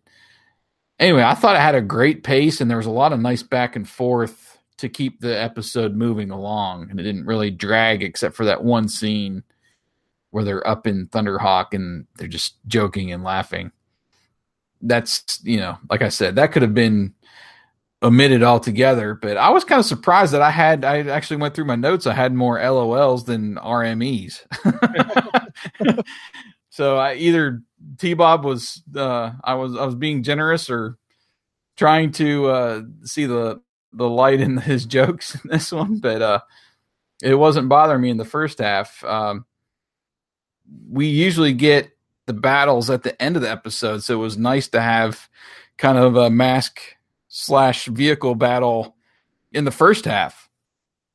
anyway, 1.00 1.24
I 1.24 1.34
thought 1.34 1.56
it 1.56 1.62
had 1.62 1.76
a 1.76 1.82
great 1.82 2.24
pace, 2.24 2.62
and 2.62 2.70
there 2.70 2.78
was 2.78 2.86
a 2.86 2.92
lot 2.92 3.14
of 3.14 3.20
nice 3.20 3.44
back 3.44 3.76
and 3.76 3.88
forth 3.88 4.58
to 4.78 4.90
keep 4.90 5.20
the 5.20 5.40
episode 5.40 5.96
moving 5.96 6.32
along, 6.32 6.90
and 6.90 7.00
it 7.00 7.04
didn't 7.04 7.26
really 7.26 7.52
drag 7.52 8.04
except 8.04 8.36
for 8.36 8.46
that 8.46 8.64
one 8.64 8.88
scene 8.88 9.44
where 10.32 10.44
they're 10.44 10.68
up 10.68 10.86
in 10.88 11.08
Thunderhawk 11.08 11.74
and 11.74 12.06
they're 12.18 12.28
just 12.28 12.56
joking 12.68 13.12
and 13.12 13.24
laughing. 13.24 13.72
That's 14.82 15.40
you 15.44 15.58
know, 15.58 15.78
like 15.90 16.02
I 16.02 16.10
said, 16.10 16.36
that 16.36 16.52
could 16.52 16.62
have 16.62 16.74
been 16.74 17.14
omitted 18.02 18.44
altogether. 18.44 19.14
But 19.14 19.38
I 19.38 19.50
was 19.50 19.64
kind 19.64 19.80
of 19.80 19.86
surprised 19.86 20.34
that 20.34 20.42
I 20.42 20.52
had. 20.52 20.86
I 20.86 21.00
actually 21.10 21.38
went 21.38 21.54
through 21.56 21.66
my 21.66 21.76
notes. 21.76 22.08
I 22.08 22.14
had 22.14 22.34
more 22.34 22.58
LOLs 22.58 23.26
than 23.26 23.56
RMEs. 23.56 24.46
so 26.80 26.96
I 26.96 27.16
either 27.16 27.62
T 27.98 28.14
Bob 28.14 28.46
was 28.46 28.82
uh, 28.96 29.32
I 29.44 29.56
was 29.56 29.76
I 29.76 29.86
was 29.86 29.96
being 29.96 30.24
generous 30.24 30.70
or 30.70 30.98
trying 31.76 32.14
to 32.14 32.48
uh, 32.48 32.82
see 33.04 33.26
the 33.26 33.60
the 33.92 34.08
light 34.08 34.40
in 34.40 34.56
his 34.72 34.86
jokes 34.86 35.36
in 35.36 35.50
this 35.50 35.74
one, 35.74 35.98
but 35.98 36.22
uh, 36.22 36.40
it 37.22 37.36
wasn't 37.36 37.68
bothering 37.68 38.00
me 38.00 38.10
in 38.10 38.16
the 38.16 38.24
first 38.24 38.60
half. 38.60 39.04
Um, 39.04 39.46
we 40.90 41.08
usually 41.08 41.52
get 41.52 41.92
the 42.28 42.34
battles 42.34 42.90
at 42.90 43.04
the 43.04 43.22
end 43.22 43.36
of 43.36 43.42
the 43.42 43.52
episode, 43.52 44.02
so 44.02 44.14
it 44.14 44.24
was 44.24 44.38
nice 44.38 44.70
to 44.70 44.80
have 44.80 45.28
kind 45.78 45.98
of 45.98 46.16
a 46.16 46.30
mask 46.30 46.80
slash 47.28 47.88
vehicle 47.88 48.36
battle 48.36 48.96
in 49.52 49.66
the 49.66 49.72
first 49.72 50.06
half. 50.06 50.50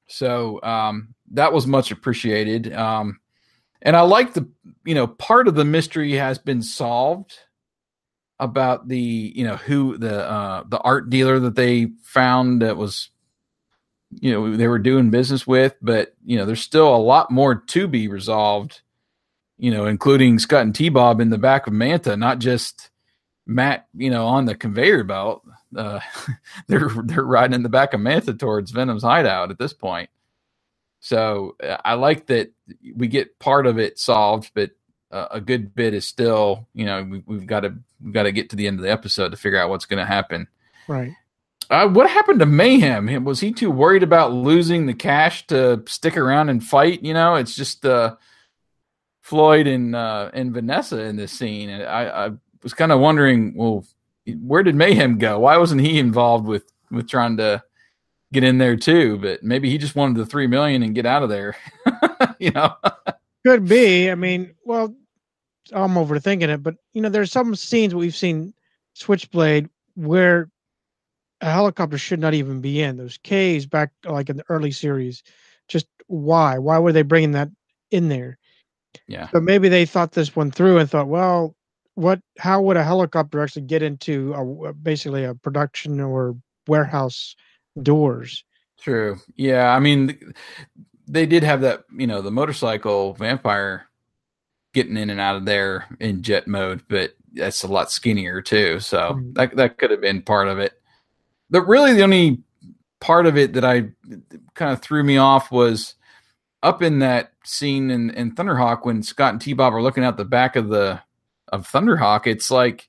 So 0.09 0.61
um, 0.63 1.15
that 1.31 1.55
was 1.55 1.67
much 1.67 1.91
appreciated. 1.91 2.71
Um, 2.75 3.19
and 3.85 3.95
I 3.95 4.01
like 4.01 4.33
the 4.33 4.49
you 4.85 4.95
know 4.95 5.07
part 5.07 5.47
of 5.47 5.55
the 5.55 5.65
mystery 5.65 6.13
has 6.13 6.39
been 6.39 6.63
solved 6.63 7.35
about 8.41 8.89
the 8.89 8.99
you 8.99 9.45
know 9.45 9.57
who 9.57 9.97
the 9.99 10.29
uh, 10.29 10.65
the 10.67 10.79
art 10.79 11.11
dealer 11.11 11.39
that 11.41 11.55
they 11.55 11.89
found 12.03 12.63
that 12.63 12.77
was 12.77 13.11
you 14.11 14.33
know 14.33 14.57
they 14.57 14.69
were 14.69 14.79
doing 14.79 15.11
business 15.11 15.47
with, 15.47 15.77
but 15.83 16.15
you 16.25 16.37
know 16.37 16.47
there's 16.47 16.63
still 16.63 16.95
a 16.95 16.97
lot 16.97 17.31
more 17.31 17.55
to 17.55 17.87
be 17.87 18.09
resolved. 18.09 18.81
You 19.57 19.71
know, 19.71 19.87
including 19.87 20.41
Scott 20.41 20.63
and 20.63 20.75
T 20.75 20.89
Bob 20.89 21.21
in 21.21 21.31
the 21.31 21.39
back 21.39 21.67
of 21.67 21.73
Manta, 21.73 22.17
not 22.17 22.41
just 22.41 22.91
Matt. 23.47 23.87
You 23.95 24.11
know, 24.11 24.27
on 24.27 24.47
the 24.47 24.55
conveyor 24.55 25.05
belt. 25.05 25.43
Uh, 25.77 26.01
they're 26.69 26.89
they're 27.05 27.25
riding 27.25 27.55
in 27.55 27.63
the 27.63 27.69
back 27.69 27.95
of 27.95 28.01
Manta 28.01 28.35
towards 28.35 28.73
Venom's 28.73 29.03
hideout 29.03 29.51
at 29.51 29.59
this 29.59 29.73
point. 29.73 30.09
So 31.05 31.55
uh, 31.63 31.77
I 31.85 31.95
like 31.95 32.29
that 32.29 32.51
we 32.97 33.09
get 33.09 33.39
part 33.39 33.67
of 33.67 33.79
it 33.79 33.99
solved, 33.99 34.53
but 34.55 34.71
uh, 35.13 35.29
a 35.33 35.39
good 35.39 35.75
bit 35.75 35.93
is 35.93 36.07
still, 36.07 36.67
you 36.73 36.87
know, 36.87 37.03
we, 37.05 37.23
we've 37.27 37.47
got 37.47 37.61
to 37.61 37.75
we've 38.03 38.15
got 38.15 38.23
to 38.23 38.33
get 38.33 38.49
to 38.51 38.57
the 38.57 38.67
end 38.67 38.79
of 38.79 38.85
the 38.85 38.91
episode 38.91 39.29
to 39.29 39.37
figure 39.37 39.61
out 39.61 39.69
what's 39.69 39.85
going 39.85 39.99
to 39.99 40.07
happen. 40.07 40.49
Right. 40.89 41.13
Uh, 41.69 41.89
what 41.89 42.09
happened 42.09 42.41
to 42.41 42.47
Mayhem? 42.47 43.23
Was 43.23 43.41
he 43.41 43.53
too 43.53 43.71
worried 43.71 44.03
about 44.03 44.33
losing 44.33 44.87
the 44.87 44.95
cash 44.95 45.47
to 45.49 45.83
stick 45.87 46.17
around 46.17 46.49
and 46.49 46.65
fight? 46.65 47.03
You 47.03 47.13
know, 47.13 47.35
it's 47.35 47.55
just 47.55 47.85
uh, 47.85 48.17
Floyd 49.21 49.67
and 49.67 49.95
uh, 49.95 50.31
and 50.33 50.55
Vanessa 50.55 51.03
in 51.03 51.17
this 51.17 51.33
scene, 51.33 51.69
and 51.69 51.83
I, 51.83 52.29
I 52.29 52.31
was 52.63 52.73
kind 52.73 52.93
of 52.93 53.01
wondering, 53.01 53.55
well, 53.59 53.85
where 54.41 54.63
did 54.63 54.75
Mayhem 54.75 55.19
go? 55.19 55.41
Why 55.41 55.59
wasn't 55.59 55.83
he 55.83 55.99
involved 55.99 56.47
with 56.47 56.65
with 56.91 57.11
trying 57.11 57.37
to 57.37 57.63
get 58.35 58.45
in 58.45 58.59
there 58.59 58.77
too? 58.77 59.17
But 59.19 59.43
maybe 59.43 59.71
he 59.71 59.79
just 59.79 59.97
wanted 59.97 60.17
the 60.17 60.27
three 60.27 60.47
million 60.47 60.83
and 60.83 60.95
get 60.95 61.07
out 61.07 61.23
of 61.23 61.29
there. 61.29 61.57
you 62.39 62.51
know, 62.51 62.75
could 63.47 63.67
be. 63.67 64.11
I 64.11 64.15
mean, 64.15 64.55
well, 64.65 64.95
I'm 65.73 65.95
overthinking 65.95 66.49
it, 66.49 66.63
but 66.63 66.75
you 66.93 67.01
know, 67.01 67.09
there's 67.09 67.33
some 67.33 67.55
scenes 67.55 67.95
we've 67.95 68.15
seen 68.15 68.53
Switchblade 68.95 69.69
where 69.95 70.51
a 71.41 71.51
helicopter 71.51 71.99
should 71.99 72.21
not 72.21 72.35
even 72.35 72.61
be 72.61 72.83
in 72.83 72.97
those 72.97 73.19
caves 73.19 73.67
back 73.67 73.93
like 74.05 74.29
in 74.29 74.37
the 74.37 74.45
early 74.49 74.71
series. 74.71 75.23
Just 75.69 75.87
why? 76.07 76.59
Why 76.59 76.79
were 76.79 76.93
they 76.93 77.03
bringing 77.03 77.33
that 77.33 77.49
in 77.91 78.09
there? 78.09 78.39
Yeah. 79.09 79.29
But 79.33 79.43
maybe 79.43 79.69
they 79.69 79.87
thought 79.87 80.13
this 80.13 80.37
one 80.37 80.51
through 80.51 80.79
and 80.79 80.91
thought, 80.91 81.09
well, 81.09 81.55
what? 81.95 82.21
How 82.39 82.61
would 82.63 82.77
a 82.77 82.85
helicopter 82.85 83.43
actually 83.43 83.63
get 83.63 83.83
into 83.83 84.33
a, 84.35 84.73
basically 84.73 85.25
a 85.25 85.35
production 85.35 86.01
or 86.01 86.37
warehouse 86.67 87.37
doors? 87.81 88.45
True. 88.79 89.19
Yeah. 89.37 89.75
I 89.75 89.81
mean, 89.81 90.35
they 91.07 91.27
did 91.27 91.43
have 91.43 91.63
that. 91.63 91.85
You 91.97 92.07
know, 92.07 92.23
the 92.23 92.31
motorcycle 92.31 93.15
vampire 93.15 93.89
getting 94.73 94.97
in 94.97 95.11
and 95.11 95.21
out 95.21 95.37
of 95.37 95.45
there 95.45 95.87
in 96.01 96.23
jet 96.23 96.47
mode, 96.47 96.83
but 96.89 97.15
that's 97.33 97.63
a 97.63 97.69
lot 97.69 97.91
skinnier 97.91 98.43
too. 98.43 98.81
So 98.81 98.99
mm-hmm. 98.99 99.33
that 99.35 99.57
that 99.57 99.79
could 99.79 99.91
have 99.91 100.01
been 100.01 100.23
part 100.23 100.49
of 100.49 100.59
it. 100.59 100.73
But 101.51 101.67
really 101.67 101.95
the 101.95 102.03
only 102.03 102.43
part 103.01 103.27
of 103.27 103.37
it 103.37 103.55
that 103.55 103.65
I 103.65 103.91
kind 104.55 104.73
of 104.73 104.81
threw 104.81 105.03
me 105.03 105.17
off 105.17 105.51
was 105.51 105.95
up 106.63 106.83
in 106.83 107.01
that 107.01 107.33
scene 107.45 107.91
in, 107.91 108.11
in 108.11 108.35
Thunderhawk 108.35 108.85
when 108.85 109.03
Scott 109.03 109.35
and 109.35 109.41
T 109.41 109.53
Bob 109.53 109.75
are 109.75 109.83
looking 109.83 110.05
out 110.05 110.17
the 110.17 110.25
back 110.25 110.57
of 110.57 110.69
the 110.69 111.01
of 111.49 111.69
Thunderhawk. 111.69 112.27
It's 112.27 112.51
like 112.51 112.89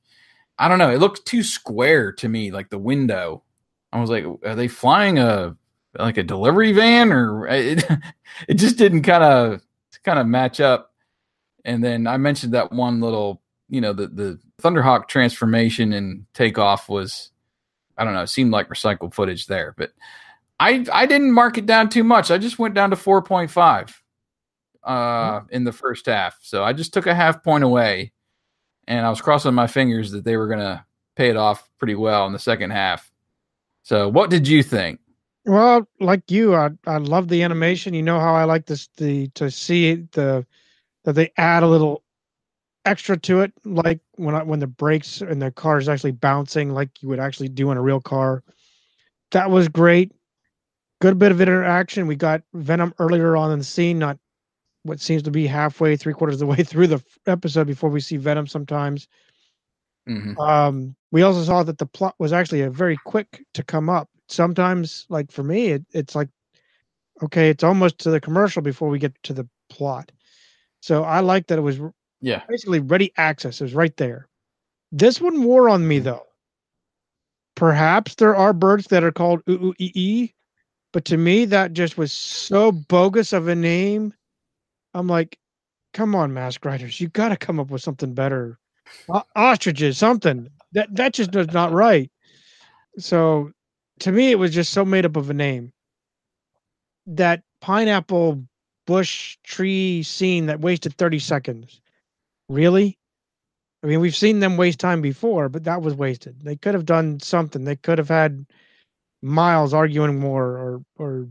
I 0.58 0.68
don't 0.68 0.80
know. 0.80 0.92
It 0.92 1.00
looks 1.00 1.20
too 1.20 1.44
square 1.44 2.12
to 2.14 2.30
me, 2.30 2.52
like 2.52 2.70
the 2.70 2.78
window. 2.78 3.44
I 3.92 4.00
was 4.00 4.10
like, 4.10 4.26
are 4.44 4.56
they 4.56 4.68
flying 4.68 5.20
a 5.20 5.56
like 5.98 6.18
a 6.18 6.24
delivery 6.24 6.74
van 6.74 7.12
or 7.12 7.48
it? 7.50 7.86
It 8.48 8.56
just 8.56 8.78
didn't 8.78 9.04
kind 9.04 9.24
of 9.24 9.62
kind 10.04 10.20
of 10.20 10.28
match 10.28 10.60
up. 10.60 10.94
And 11.64 11.84
then 11.84 12.08
I 12.08 12.18
mentioned 12.18 12.54
that 12.54 12.72
one 12.72 13.02
little, 13.02 13.42
you 13.70 13.82
know, 13.82 13.94
the 13.94 14.08
the 14.08 14.40
Thunderhawk 14.62 15.08
transformation 15.08 15.94
and 15.94 16.26
takeoff 16.34 16.88
was, 16.88 17.32
I 17.98 18.04
don't 18.04 18.14
know, 18.14 18.22
it 18.22 18.28
seemed 18.28 18.52
like 18.52 18.70
recycled 18.70 19.14
footage 19.14 19.48
there, 19.48 19.74
but 19.78 19.92
I 20.60 20.86
I 20.92 21.06
didn't 21.06 21.34
mark 21.34 21.58
it 21.58 21.66
down 21.66 21.90
too 21.90 22.04
much. 22.04 22.32
I 22.32 22.38
just 22.38 22.60
went 22.60 22.76
down 22.76 22.92
to 22.92 22.96
four 22.96 23.22
point 23.22 23.52
five 23.52 24.02
uh, 24.84 25.42
in 25.50 25.64
the 25.64 25.72
first 25.72 26.06
half, 26.06 26.38
so 26.42 26.64
I 26.64 26.74
just 26.74 26.94
took 26.94 27.08
a 27.08 27.16
half 27.16 27.44
point 27.44 27.64
away, 27.64 28.14
and 28.88 29.06
I 29.06 29.10
was 29.10 29.22
crossing 29.22 29.54
my 29.54 29.68
fingers 29.68 30.12
that 30.12 30.24
they 30.24 30.38
were 30.38 30.48
gonna 30.48 30.86
pay 31.16 31.30
it 31.30 31.38
off 31.38 31.70
pretty 31.78 31.96
well 31.96 32.26
in 32.28 32.34
the 32.34 32.40
second 32.40 32.72
half. 32.72 33.12
So, 33.86 34.10
what 34.10 34.32
did 34.32 34.48
you 34.48 34.64
think? 34.64 35.00
Well, 35.46 35.88
like 36.00 36.32
you, 36.32 36.56
I 36.56 36.72
I 36.88 36.98
love 36.98 37.28
the 37.28 37.44
animation. 37.44 37.94
You 37.94 38.02
know 38.02 38.20
how 38.20 38.34
I 38.34 38.44
like 38.44 38.66
this 38.66 38.90
the 38.98 39.28
to 39.36 39.52
see 39.52 40.08
the 40.14 40.44
that 41.04 41.14
they 41.14 41.32
add 41.38 41.62
a 41.62 41.68
little 41.68 42.04
extra 42.84 43.16
to 43.16 43.42
it, 43.42 43.54
like 43.64 44.00
when 44.16 44.34
I, 44.34 44.42
when 44.42 44.60
the 44.60 44.66
brakes 44.66 45.22
and 45.22 45.40
the 45.40 45.52
car 45.52 45.78
is 45.78 45.88
actually 45.88 46.14
bouncing, 46.14 46.72
like 46.72 46.90
you 47.04 47.10
would 47.10 47.20
actually 47.20 47.50
do 47.50 47.70
in 47.70 47.78
a 47.78 47.82
real 47.82 48.02
car. 48.02 48.44
That 49.32 49.52
was 49.52 49.68
great. 49.68 50.12
Good 51.00 51.20
bit 51.20 51.32
of 51.32 51.40
interaction. 51.40 52.08
We 52.08 52.16
got 52.16 52.42
Venom 52.56 52.92
earlier 52.98 53.38
on 53.38 53.52
in 53.52 53.60
the 53.60 53.66
scene, 53.66 54.00
not 54.00 54.18
what 54.82 55.00
seems 55.00 55.22
to 55.24 55.32
be 55.32 55.46
halfway, 55.46 55.96
three 55.96 56.14
quarters 56.14 56.36
of 56.36 56.40
the 56.40 56.48
way 56.48 56.64
through 56.64 56.88
the 56.88 57.04
episode 57.28 57.68
before 57.68 57.92
we 57.92 58.00
see 58.00 58.18
Venom. 58.18 58.48
Sometimes. 58.48 59.08
Mm-hmm. 60.08 60.39
Um, 60.39 60.95
we 61.12 61.24
also 61.24 61.43
saw 61.43 61.64
that 61.64 61.78
the 61.78 61.86
plot 61.86 62.16
was 62.20 62.34
actually 62.34 62.62
a 62.62 62.70
very 62.70 62.97
quick 63.06 63.43
to 63.53 63.64
come 63.64 63.89
up. 63.89 64.10
Sometimes, 64.28 65.06
like 65.10 65.32
for 65.32 65.43
me, 65.43 65.68
it, 65.68 65.86
it's 65.93 66.16
like, 66.16 66.30
okay, 67.24 67.49
it's 67.49 67.64
almost 67.64 67.99
to 67.99 68.12
the 68.12 68.20
commercial 68.20 68.62
before 68.62 68.89
we 68.89 68.99
get 68.99 69.14
to 69.24 69.34
the 69.34 69.47
plot. 69.70 70.12
So 70.82 71.03
I 71.03 71.22
like 71.22 71.47
that 71.47 71.58
it 71.58 71.64
was 71.64 71.80
yeah 72.22 72.43
basically 72.47 72.80
ready 72.80 73.12
access. 73.18 73.60
It 73.60 73.66
was 73.66 73.74
right 73.74 73.95
there. 73.97 74.28
This 74.91 75.20
one 75.20 75.43
wore 75.43 75.70
on 75.70 75.88
me 75.88 75.99
though. 75.99 76.26
Perhaps 77.56 78.16
there 78.16 78.36
are 78.36 78.53
birds 78.53 78.88
that 78.88 79.03
are 79.03 79.12
called 79.12 79.41
ooh 79.49 79.74
ee 79.80 79.91
ee, 79.95 80.34
but 80.93 81.06
to 81.06 81.18
me 81.18 81.45
that 81.45 81.74
just 81.74 81.97
was 81.97 82.12
so 82.12 82.72
bogus 82.72 83.34
of 83.34 83.47
a 83.47 83.56
name. 83.56 84.14
I'm 84.93 85.08
like, 85.08 85.39
come 85.93 86.16
on, 86.16 86.34
mask 86.34 86.64
writers, 86.66 87.01
you 87.01 87.08
got 87.10 87.30
to 87.30 87.38
come 87.38 87.60
up 87.60 87.70
with 87.70 87.82
something 87.82 88.14
better. 88.14 88.60
Ostriches, 89.36 89.98
something 89.98 90.48
that 90.74 90.94
that 90.96 91.14
just 91.14 91.36
is 91.36 91.52
not 91.52 91.72
right. 91.72 92.12
So, 92.98 93.52
to 94.00 94.12
me, 94.12 94.32
it 94.32 94.40
was 94.40 94.54
just 94.54 94.72
so 94.72 94.86
made 94.86 95.06
up 95.06 95.16
of 95.16 95.30
a 95.30 95.34
name. 95.34 95.74
That 97.08 97.44
pineapple 97.62 98.44
bush 98.86 99.38
tree 99.44 100.04
scene 100.04 100.46
that 100.46 100.62
wasted 100.62 100.94
30 100.94 101.20
seconds. 101.20 101.82
Really? 102.50 102.98
I 103.84 103.88
mean, 103.88 104.00
we've 104.00 104.16
seen 104.16 104.40
them 104.40 104.58
waste 104.58 104.80
time 104.80 105.02
before, 105.02 105.50
but 105.50 105.64
that 105.66 105.82
was 105.82 105.94
wasted. 105.94 106.42
They 106.42 106.56
could 106.56 106.74
have 106.74 106.86
done 106.86 107.20
something. 107.20 107.66
They 107.66 107.76
could 107.76 107.98
have 107.98 108.10
had 108.10 108.46
Miles 109.22 109.74
arguing 109.74 110.20
more 110.20 110.46
or 110.46 110.82
or 110.98 111.28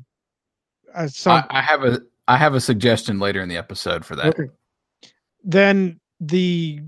uh, 0.94 1.08
some... 1.08 1.44
I, 1.50 1.58
I, 1.58 1.62
have 1.62 1.84
a 1.84 2.00
I 2.28 2.36
have 2.36 2.54
a 2.54 2.60
suggestion 2.60 3.18
later 3.18 3.40
in 3.40 3.48
the 3.48 3.56
episode 3.56 4.04
for 4.04 4.16
that. 4.16 4.26
Okay. 4.26 4.50
Then 5.42 6.00
the 6.20 6.80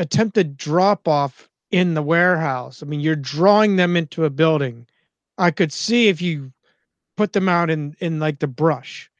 attempted 0.00 0.56
drop 0.56 1.06
off 1.06 1.48
in 1.70 1.94
the 1.94 2.02
warehouse. 2.02 2.82
I 2.82 2.86
mean, 2.86 3.00
you're 3.00 3.14
drawing 3.14 3.76
them 3.76 3.96
into 3.96 4.24
a 4.24 4.30
building. 4.30 4.86
I 5.38 5.50
could 5.50 5.72
see 5.72 6.08
if 6.08 6.20
you 6.20 6.52
put 7.16 7.32
them 7.32 7.48
out 7.48 7.70
in 7.70 7.94
in 8.00 8.18
like 8.18 8.38
the 8.40 8.48
brush 8.48 9.10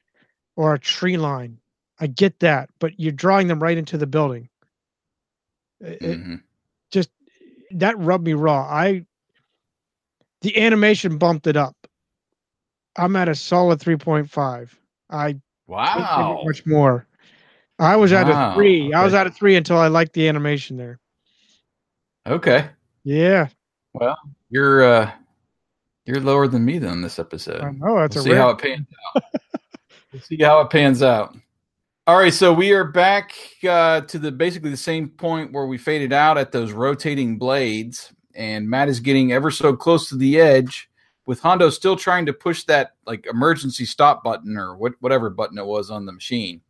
or 0.55 0.73
a 0.73 0.79
tree 0.79 1.17
line. 1.17 1.59
I 1.99 2.07
get 2.07 2.39
that, 2.39 2.69
but 2.79 2.99
you're 2.99 3.11
drawing 3.11 3.47
them 3.47 3.61
right 3.61 3.77
into 3.77 3.97
the 3.97 4.07
building. 4.07 4.49
Mm-hmm. 5.83 6.35
just 6.91 7.09
that 7.71 7.97
rubbed 7.97 8.25
me 8.25 8.33
raw. 8.33 8.61
I 8.61 9.05
the 10.41 10.59
animation 10.61 11.17
bumped 11.17 11.47
it 11.47 11.57
up. 11.57 11.75
I'm 12.97 13.15
at 13.15 13.29
a 13.29 13.35
solid 13.35 13.79
3.5. 13.79 14.69
I 15.09 15.37
wow 15.67 16.41
much 16.45 16.65
more. 16.65 17.07
I 17.81 17.95
was 17.95 18.13
at 18.13 18.29
a 18.29 18.53
three. 18.53 18.87
Okay. 18.87 18.93
I 18.93 19.03
was 19.03 19.13
at 19.13 19.25
a 19.25 19.31
three 19.31 19.55
until 19.55 19.77
I 19.77 19.87
liked 19.87 20.13
the 20.13 20.27
animation 20.27 20.77
there. 20.77 20.99
Okay. 22.27 22.69
Yeah. 23.03 23.47
Well, 23.93 24.17
you're 24.49 24.83
uh 24.83 25.11
you're 26.05 26.19
lower 26.19 26.47
than 26.47 26.63
me 26.63 26.77
then 26.77 27.01
this 27.01 27.17
episode. 27.17 27.61
I 27.61 27.71
know 27.71 27.99
that's 27.99 28.15
we'll 28.15 28.25
a 28.25 28.29
see 28.29 28.35
how 28.35 28.49
it 28.49 28.59
pans 28.59 28.87
out. 29.15 29.23
we'll 30.13 30.21
see 30.21 30.37
how 30.37 30.61
it 30.61 30.69
pans 30.69 31.01
out. 31.01 31.35
All 32.07 32.17
right, 32.17 32.33
so 32.33 32.51
we 32.51 32.71
are 32.73 32.83
back 32.83 33.33
uh, 33.67 34.01
to 34.01 34.19
the 34.19 34.31
basically 34.31 34.71
the 34.71 34.77
same 34.77 35.09
point 35.09 35.53
where 35.53 35.67
we 35.67 35.77
faded 35.77 36.11
out 36.11 36.37
at 36.37 36.51
those 36.51 36.71
rotating 36.71 37.37
blades, 37.37 38.11
and 38.35 38.69
Matt 38.69 38.89
is 38.89 38.99
getting 38.99 39.31
ever 39.31 39.51
so 39.51 39.75
close 39.75 40.09
to 40.09 40.17
the 40.17 40.39
edge, 40.39 40.89
with 41.25 41.39
Hondo 41.39 41.69
still 41.69 41.95
trying 41.95 42.25
to 42.25 42.33
push 42.33 42.63
that 42.63 42.93
like 43.05 43.27
emergency 43.27 43.85
stop 43.85 44.23
button 44.23 44.57
or 44.57 44.75
what, 44.75 44.93
whatever 44.99 45.29
button 45.29 45.59
it 45.59 45.65
was 45.65 45.91
on 45.91 46.05
the 46.05 46.11
machine. 46.11 46.61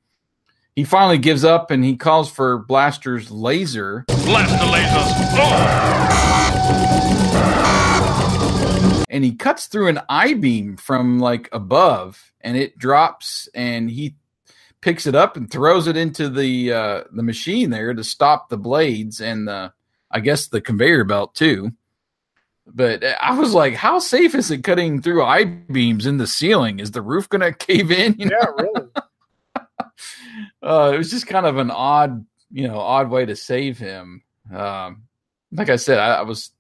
He 0.76 0.86
finally 0.86 1.18
gives 1.18 1.44
up 1.44 1.70
and 1.70 1.84
he 1.84 1.98
calls 1.98 2.32
for 2.32 2.60
Blaster's 2.60 3.30
laser. 3.30 4.06
Blast 4.08 4.52
the 4.52 4.66
lasers. 4.68 5.12
And 9.10 9.26
he 9.26 9.36
cuts 9.36 9.68
through 9.68 9.90
an 9.90 10.00
I 10.08 10.34
beam 10.34 10.78
from 10.78 11.20
like 11.20 11.50
above, 11.52 12.32
and 12.40 12.56
it 12.56 12.78
drops, 12.78 13.50
and 13.54 13.92
he 13.92 14.16
picks 14.80 15.06
it 15.06 15.14
up 15.14 15.36
and 15.36 15.52
throws 15.52 15.88
it 15.88 15.98
into 15.98 16.30
the 16.30 16.72
uh, 16.72 17.04
the 17.12 17.22
machine 17.22 17.70
there 17.70 17.94
to 17.94 18.06
stop 18.06 18.48
the 18.48 18.58
blades 18.58 19.20
and 19.20 19.50
the 19.50 19.74
I 20.10 20.22
guess 20.22 20.48
the 20.48 20.62
conveyor 20.62 21.04
belt 21.04 21.36
too. 21.36 21.74
But 22.66 23.04
I 23.04 23.38
was 23.38 23.54
like, 23.54 23.74
how 23.74 24.00
safe 24.00 24.34
is 24.34 24.50
it 24.50 24.64
cutting 24.64 25.02
through 25.02 25.24
I 25.24 25.44
beams 25.44 26.06
in 26.06 26.16
the 26.16 26.28
ceiling? 26.28 26.80
Is 26.80 26.92
the 26.92 27.02
roof 27.02 27.28
going 27.28 27.42
to 27.42 27.52
cave 27.52 27.92
in? 27.92 28.16
You 28.18 28.28
know? 28.28 28.38
Yeah, 28.40 28.64
really. 28.64 28.88
Uh, 30.64 30.92
it 30.94 30.98
was 30.98 31.10
just 31.10 31.28
kind 31.28 31.46
of 31.46 31.58
an 31.58 31.72
odd, 31.72 32.26
you 32.52 32.68
know, 32.68 32.80
odd 32.80 33.10
way 33.10 33.26
to 33.26 33.36
save 33.36 33.78
him. 33.78 34.24
Um, 34.54 35.04
like 35.52 35.70
I 35.70 35.76
said, 35.76 36.00
I, 36.00 36.16
I 36.16 36.22
was 36.22 36.52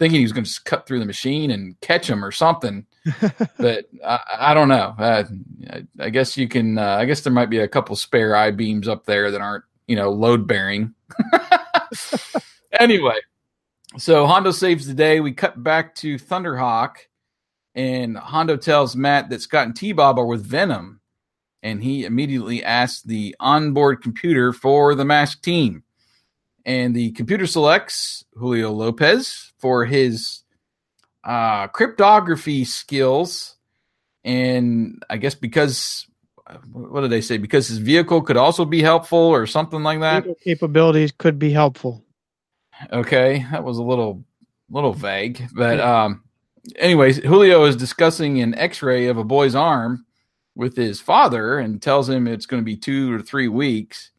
thinking 0.00 0.18
he 0.18 0.24
was 0.24 0.32
going 0.32 0.44
to 0.44 0.50
just 0.50 0.64
cut 0.64 0.86
through 0.86 0.98
the 0.98 1.06
machine 1.06 1.50
and 1.50 1.78
catch 1.80 2.08
him 2.08 2.24
or 2.24 2.32
something, 2.32 2.86
but 3.58 3.84
I, 4.04 4.20
I, 4.38 4.54
don't 4.54 4.68
know. 4.68 4.94
Uh, 4.98 5.24
I, 5.70 5.86
I, 6.00 6.10
guess 6.10 6.36
you 6.36 6.48
can. 6.48 6.78
Uh, 6.78 6.96
I 6.96 7.04
guess 7.04 7.20
there 7.20 7.32
might 7.32 7.50
be 7.50 7.58
a 7.58 7.68
couple 7.68 7.94
spare 7.96 8.34
I 8.34 8.50
beams 8.50 8.88
up 8.88 9.04
there 9.04 9.30
that 9.30 9.40
aren't, 9.40 9.64
you 9.86 9.96
know, 9.96 10.10
load 10.10 10.46
bearing. 10.46 10.94
anyway, 12.80 13.18
so 13.98 14.26
Hondo 14.26 14.52
saves 14.52 14.86
the 14.86 14.94
day. 14.94 15.20
We 15.20 15.32
cut 15.32 15.62
back 15.62 15.94
to 15.96 16.16
Thunderhawk, 16.16 16.96
and 17.74 18.16
Hondo 18.16 18.56
tells 18.56 18.96
Matt 18.96 19.28
that 19.28 19.42
Scott 19.42 19.66
and 19.66 19.76
T 19.76 19.92
Bob 19.92 20.18
are 20.18 20.26
with 20.26 20.44
Venom, 20.44 20.99
and 21.62 21.82
he 21.82 22.04
immediately 22.04 22.64
asks 22.64 23.02
the 23.02 23.34
onboard 23.40 24.02
computer 24.02 24.52
for 24.52 24.94
the 24.94 25.04
masked 25.04 25.42
team. 25.42 25.82
And 26.64 26.94
the 26.94 27.12
computer 27.12 27.46
selects 27.46 28.24
Julio 28.34 28.70
Lopez 28.70 29.52
for 29.58 29.84
his 29.84 30.42
uh, 31.24 31.68
cryptography 31.68 32.64
skills. 32.64 33.56
And 34.24 35.02
I 35.08 35.16
guess 35.16 35.34
because, 35.34 36.06
what 36.70 37.00
did 37.00 37.10
they 37.10 37.22
say? 37.22 37.38
Because 37.38 37.68
his 37.68 37.78
vehicle 37.78 38.22
could 38.22 38.36
also 38.36 38.64
be 38.64 38.82
helpful 38.82 39.18
or 39.18 39.46
something 39.46 39.82
like 39.82 40.00
that. 40.00 40.26
Capabilities 40.44 41.12
could 41.16 41.38
be 41.38 41.50
helpful. 41.50 42.04
Okay, 42.92 43.46
that 43.50 43.64
was 43.64 43.78
a 43.78 43.82
little 43.82 44.24
little 44.70 44.94
vague, 44.94 45.48
but 45.52 45.80
um, 45.80 46.22
anyways, 46.76 47.18
Julio 47.18 47.64
is 47.64 47.76
discussing 47.76 48.40
an 48.40 48.54
X-ray 48.54 49.06
of 49.06 49.18
a 49.18 49.24
boy's 49.24 49.54
arm 49.54 50.06
with 50.60 50.76
his 50.76 51.00
father 51.00 51.58
and 51.58 51.80
tells 51.80 52.06
him 52.06 52.28
it's 52.28 52.44
going 52.44 52.60
to 52.60 52.64
be 52.64 52.76
two 52.76 53.14
or 53.14 53.22
three 53.22 53.48
weeks, 53.48 54.10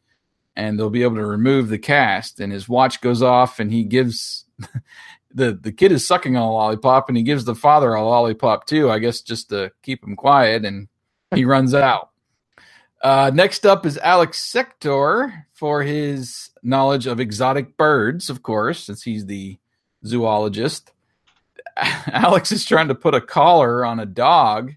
and 0.56 0.76
they'll 0.76 0.90
be 0.90 1.04
able 1.04 1.14
to 1.14 1.24
remove 1.24 1.68
the 1.68 1.78
cast. 1.78 2.40
And 2.40 2.52
his 2.52 2.68
watch 2.68 3.00
goes 3.00 3.22
off, 3.22 3.60
and 3.60 3.72
he 3.72 3.84
gives 3.84 4.44
the 5.32 5.52
the 5.52 5.70
kid 5.70 5.92
is 5.92 6.04
sucking 6.04 6.36
on 6.36 6.42
a 6.42 6.52
lollipop, 6.52 7.08
and 7.08 7.16
he 7.16 7.22
gives 7.22 7.44
the 7.44 7.54
father 7.54 7.94
a 7.94 8.04
lollipop 8.04 8.66
too. 8.66 8.90
I 8.90 8.98
guess 8.98 9.20
just 9.20 9.50
to 9.50 9.70
keep 9.82 10.02
him 10.02 10.16
quiet, 10.16 10.64
and 10.64 10.88
he 11.32 11.44
runs 11.54 11.74
out. 11.74 12.10
Uh, 13.00 13.30
next 13.32 13.64
up 13.64 13.86
is 13.86 13.96
Alex 13.98 14.42
Sector 14.42 15.46
for 15.52 15.84
his 15.84 16.50
knowledge 16.60 17.06
of 17.06 17.20
exotic 17.20 17.76
birds, 17.76 18.28
of 18.28 18.42
course, 18.42 18.82
since 18.82 19.04
he's 19.04 19.26
the 19.26 19.58
zoologist. 20.04 20.90
Alex 21.76 22.50
is 22.50 22.64
trying 22.64 22.88
to 22.88 22.96
put 22.96 23.14
a 23.14 23.20
collar 23.20 23.84
on 23.84 24.00
a 24.00 24.06
dog, 24.06 24.72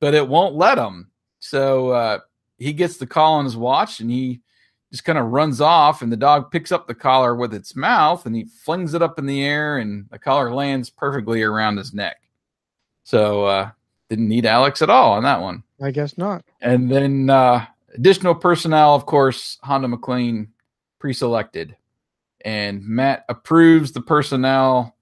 but 0.00 0.14
it 0.14 0.26
won't 0.26 0.54
let 0.54 0.78
him. 0.78 1.10
So 1.38 1.90
uh, 1.90 2.18
he 2.58 2.72
gets 2.72 2.96
the 2.96 3.06
call 3.06 3.34
on 3.34 3.44
his 3.44 3.56
watch 3.56 4.00
and 4.00 4.10
he 4.10 4.40
just 4.90 5.04
kind 5.04 5.18
of 5.18 5.26
runs 5.26 5.60
off, 5.60 6.02
and 6.02 6.10
the 6.10 6.16
dog 6.16 6.50
picks 6.50 6.72
up 6.72 6.88
the 6.88 6.94
collar 6.94 7.36
with 7.36 7.54
its 7.54 7.76
mouth 7.76 8.26
and 8.26 8.34
he 8.34 8.44
flings 8.44 8.92
it 8.92 9.02
up 9.02 9.20
in 9.20 9.26
the 9.26 9.44
air, 9.44 9.78
and 9.78 10.06
the 10.10 10.18
collar 10.18 10.52
lands 10.52 10.90
perfectly 10.90 11.42
around 11.42 11.76
his 11.76 11.94
neck. 11.94 12.16
So 13.04 13.44
uh, 13.44 13.70
didn't 14.08 14.28
need 14.28 14.46
Alex 14.46 14.82
at 14.82 14.90
all 14.90 15.12
on 15.12 15.22
that 15.22 15.40
one. 15.40 15.62
I 15.80 15.92
guess 15.92 16.18
not. 16.18 16.44
And 16.60 16.90
then 16.90 17.30
uh, 17.30 17.66
additional 17.94 18.34
personnel, 18.34 18.96
of 18.96 19.06
course, 19.06 19.58
Hondo 19.62 19.86
MacLean 19.86 20.48
pre-selected, 20.98 21.76
and 22.44 22.84
Matt 22.84 23.24
approves 23.28 23.92
the 23.92 24.00
personnel. 24.00 24.96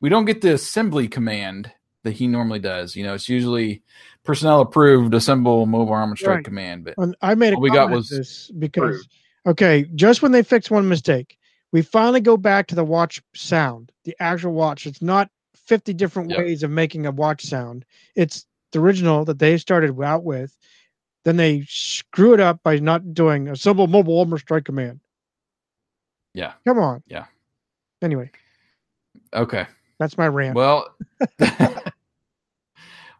We 0.00 0.08
don't 0.08 0.24
get 0.24 0.40
the 0.40 0.54
assembly 0.54 1.06
command 1.06 1.70
that 2.04 2.12
he 2.12 2.26
normally 2.26 2.58
does. 2.58 2.96
You 2.96 3.04
know, 3.04 3.14
it's 3.14 3.28
usually 3.28 3.82
personnel 4.24 4.60
approved, 4.60 5.14
assemble 5.14 5.66
mobile 5.66 5.92
arm 5.92 6.10
and 6.10 6.18
strike 6.18 6.36
right. 6.36 6.44
command. 6.44 6.84
But 6.84 6.94
and 6.98 7.16
I 7.22 7.34
made 7.34 7.54
a 7.54 7.58
we 7.58 7.70
got 7.70 7.90
was 7.90 8.08
this 8.08 8.50
because 8.50 8.82
approved. 8.82 9.08
okay, 9.46 9.86
just 9.94 10.22
when 10.22 10.32
they 10.32 10.42
fix 10.42 10.70
one 10.70 10.88
mistake, 10.88 11.38
we 11.72 11.82
finally 11.82 12.20
go 12.20 12.36
back 12.36 12.66
to 12.68 12.74
the 12.74 12.84
watch 12.84 13.22
sound, 13.34 13.92
the 14.04 14.16
actual 14.20 14.52
watch. 14.52 14.86
It's 14.86 15.02
not 15.02 15.30
50 15.66 15.92
different 15.94 16.30
yep. 16.30 16.38
ways 16.38 16.62
of 16.62 16.70
making 16.70 17.06
a 17.06 17.10
watch 17.10 17.42
sound. 17.42 17.84
It's 18.14 18.46
the 18.72 18.80
original 18.80 19.24
that 19.26 19.38
they 19.38 19.58
started 19.58 20.00
out 20.00 20.24
with. 20.24 20.56
Then 21.24 21.36
they 21.36 21.64
screw 21.68 22.32
it 22.32 22.40
up 22.40 22.62
by 22.62 22.78
not 22.78 23.12
doing 23.12 23.48
a 23.48 23.56
simple 23.56 23.86
mobile 23.86 24.18
armor 24.18 24.38
strike 24.38 24.64
command. 24.64 25.00
Yeah. 26.32 26.52
Come 26.66 26.78
on. 26.78 27.02
Yeah. 27.06 27.26
Anyway. 28.00 28.30
Okay. 29.34 29.66
That's 29.98 30.16
my 30.16 30.28
rant. 30.28 30.54
Well, 30.54 30.94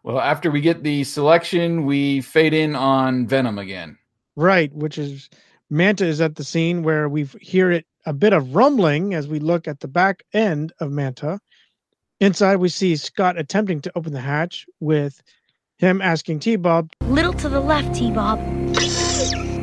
well, 0.03 0.19
after 0.19 0.49
we 0.49 0.61
get 0.61 0.83
the 0.83 1.03
selection, 1.03 1.85
we 1.85 2.21
fade 2.21 2.53
in 2.53 2.75
on 2.75 3.27
Venom 3.27 3.57
again. 3.57 3.97
Right, 4.35 4.73
which 4.73 4.97
is 4.97 5.29
Manta 5.69 6.05
is 6.05 6.21
at 6.21 6.35
the 6.35 6.43
scene 6.43 6.83
where 6.83 7.09
we 7.09 7.25
hear 7.41 7.71
it 7.71 7.85
a 8.05 8.13
bit 8.13 8.33
of 8.33 8.55
rumbling 8.55 9.13
as 9.13 9.27
we 9.27 9.39
look 9.39 9.67
at 9.67 9.81
the 9.81 9.87
back 9.87 10.23
end 10.33 10.71
of 10.79 10.91
Manta. 10.91 11.39
Inside, 12.19 12.57
we 12.57 12.69
see 12.69 12.95
Scott 12.95 13.37
attempting 13.37 13.81
to 13.81 13.91
open 13.95 14.13
the 14.13 14.21
hatch 14.21 14.65
with 14.79 15.21
him 15.77 16.01
asking 16.01 16.39
T 16.39 16.55
Bob. 16.55 16.91
Little 17.01 17.33
to 17.33 17.49
the 17.49 17.59
left, 17.59 17.95
T 17.95 18.11
Bob. 18.11 18.39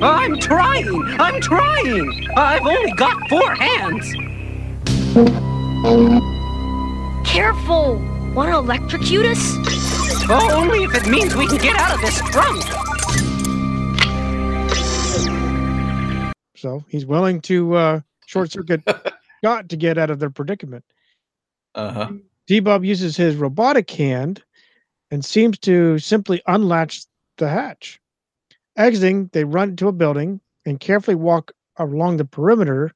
I'm 0.02 0.38
trying! 0.38 1.04
I'm 1.18 1.40
trying! 1.40 2.28
I've 2.36 2.66
only 2.66 2.92
got 2.92 3.28
four 3.28 3.54
hands! 3.54 4.14
Careful! 7.36 7.96
Want 8.32 8.50
to 8.50 8.56
electrocute 8.56 9.26
us? 9.26 9.56
Oh, 10.26 10.48
only 10.54 10.84
if 10.84 10.94
it 10.94 11.06
means 11.06 11.36
we 11.36 11.46
can 11.46 11.58
get 11.58 11.76
out 11.76 11.94
of 11.94 12.00
this 12.00 12.18
trunk! 12.30 12.62
So 16.56 16.82
he's 16.88 17.04
willing 17.04 17.42
to 17.42 17.74
uh, 17.74 18.00
short 18.24 18.52
circuit 18.52 18.82
Scott 19.38 19.68
to 19.68 19.76
get 19.76 19.98
out 19.98 20.08
of 20.08 20.18
their 20.18 20.30
predicament. 20.30 20.82
Uh 21.74 21.92
huh. 21.92 22.12
T 22.48 22.60
Bob 22.60 22.86
uses 22.86 23.18
his 23.18 23.36
robotic 23.36 23.90
hand 23.90 24.42
and 25.10 25.22
seems 25.22 25.58
to 25.58 25.98
simply 25.98 26.40
unlatch 26.46 27.04
the 27.36 27.50
hatch. 27.50 28.00
Exiting, 28.78 29.28
they 29.34 29.44
run 29.44 29.68
into 29.68 29.88
a 29.88 29.92
building 29.92 30.40
and 30.64 30.80
carefully 30.80 31.16
walk 31.16 31.52
along 31.76 32.16
the 32.16 32.24
perimeter 32.24 32.92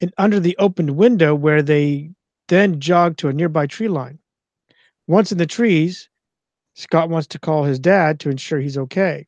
and 0.00 0.14
under 0.16 0.40
the 0.40 0.56
opened 0.56 0.92
window 0.96 1.34
where 1.34 1.60
they 1.60 2.08
then 2.52 2.80
jog 2.80 3.16
to 3.16 3.28
a 3.28 3.32
nearby 3.32 3.66
tree 3.66 3.88
line. 3.88 4.18
Once 5.06 5.32
in 5.32 5.38
the 5.38 5.46
trees, 5.46 6.10
Scott 6.74 7.08
wants 7.08 7.26
to 7.28 7.38
call 7.38 7.64
his 7.64 7.78
dad 7.78 8.20
to 8.20 8.28
ensure 8.28 8.60
he's 8.60 8.76
okay. 8.76 9.26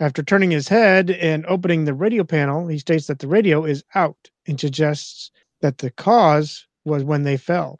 After 0.00 0.22
turning 0.22 0.50
his 0.50 0.66
head 0.66 1.10
and 1.10 1.44
opening 1.46 1.84
the 1.84 1.92
radio 1.92 2.24
panel, 2.24 2.66
he 2.66 2.78
states 2.78 3.08
that 3.08 3.18
the 3.18 3.28
radio 3.28 3.66
is 3.66 3.84
out 3.94 4.30
and 4.46 4.58
suggests 4.58 5.30
that 5.60 5.78
the 5.78 5.90
cause 5.90 6.66
was 6.86 7.04
when 7.04 7.24
they 7.24 7.36
fell. 7.36 7.78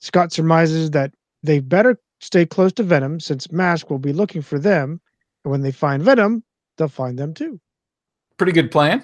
Scott 0.00 0.32
surmises 0.32 0.90
that 0.90 1.14
they 1.42 1.58
better 1.58 1.98
stay 2.20 2.44
close 2.44 2.74
to 2.74 2.82
Venom 2.82 3.20
since 3.20 3.50
Mask 3.50 3.88
will 3.88 3.98
be 3.98 4.12
looking 4.12 4.42
for 4.42 4.58
them, 4.58 5.00
and 5.44 5.50
when 5.50 5.62
they 5.62 5.72
find 5.72 6.02
Venom, 6.02 6.44
they'll 6.76 6.88
find 6.88 7.18
them 7.18 7.32
too. 7.32 7.58
Pretty 8.36 8.52
good 8.52 8.70
plan. 8.70 9.02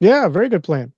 Yeah, 0.00 0.28
very 0.28 0.48
good 0.48 0.64
plan. 0.64 0.94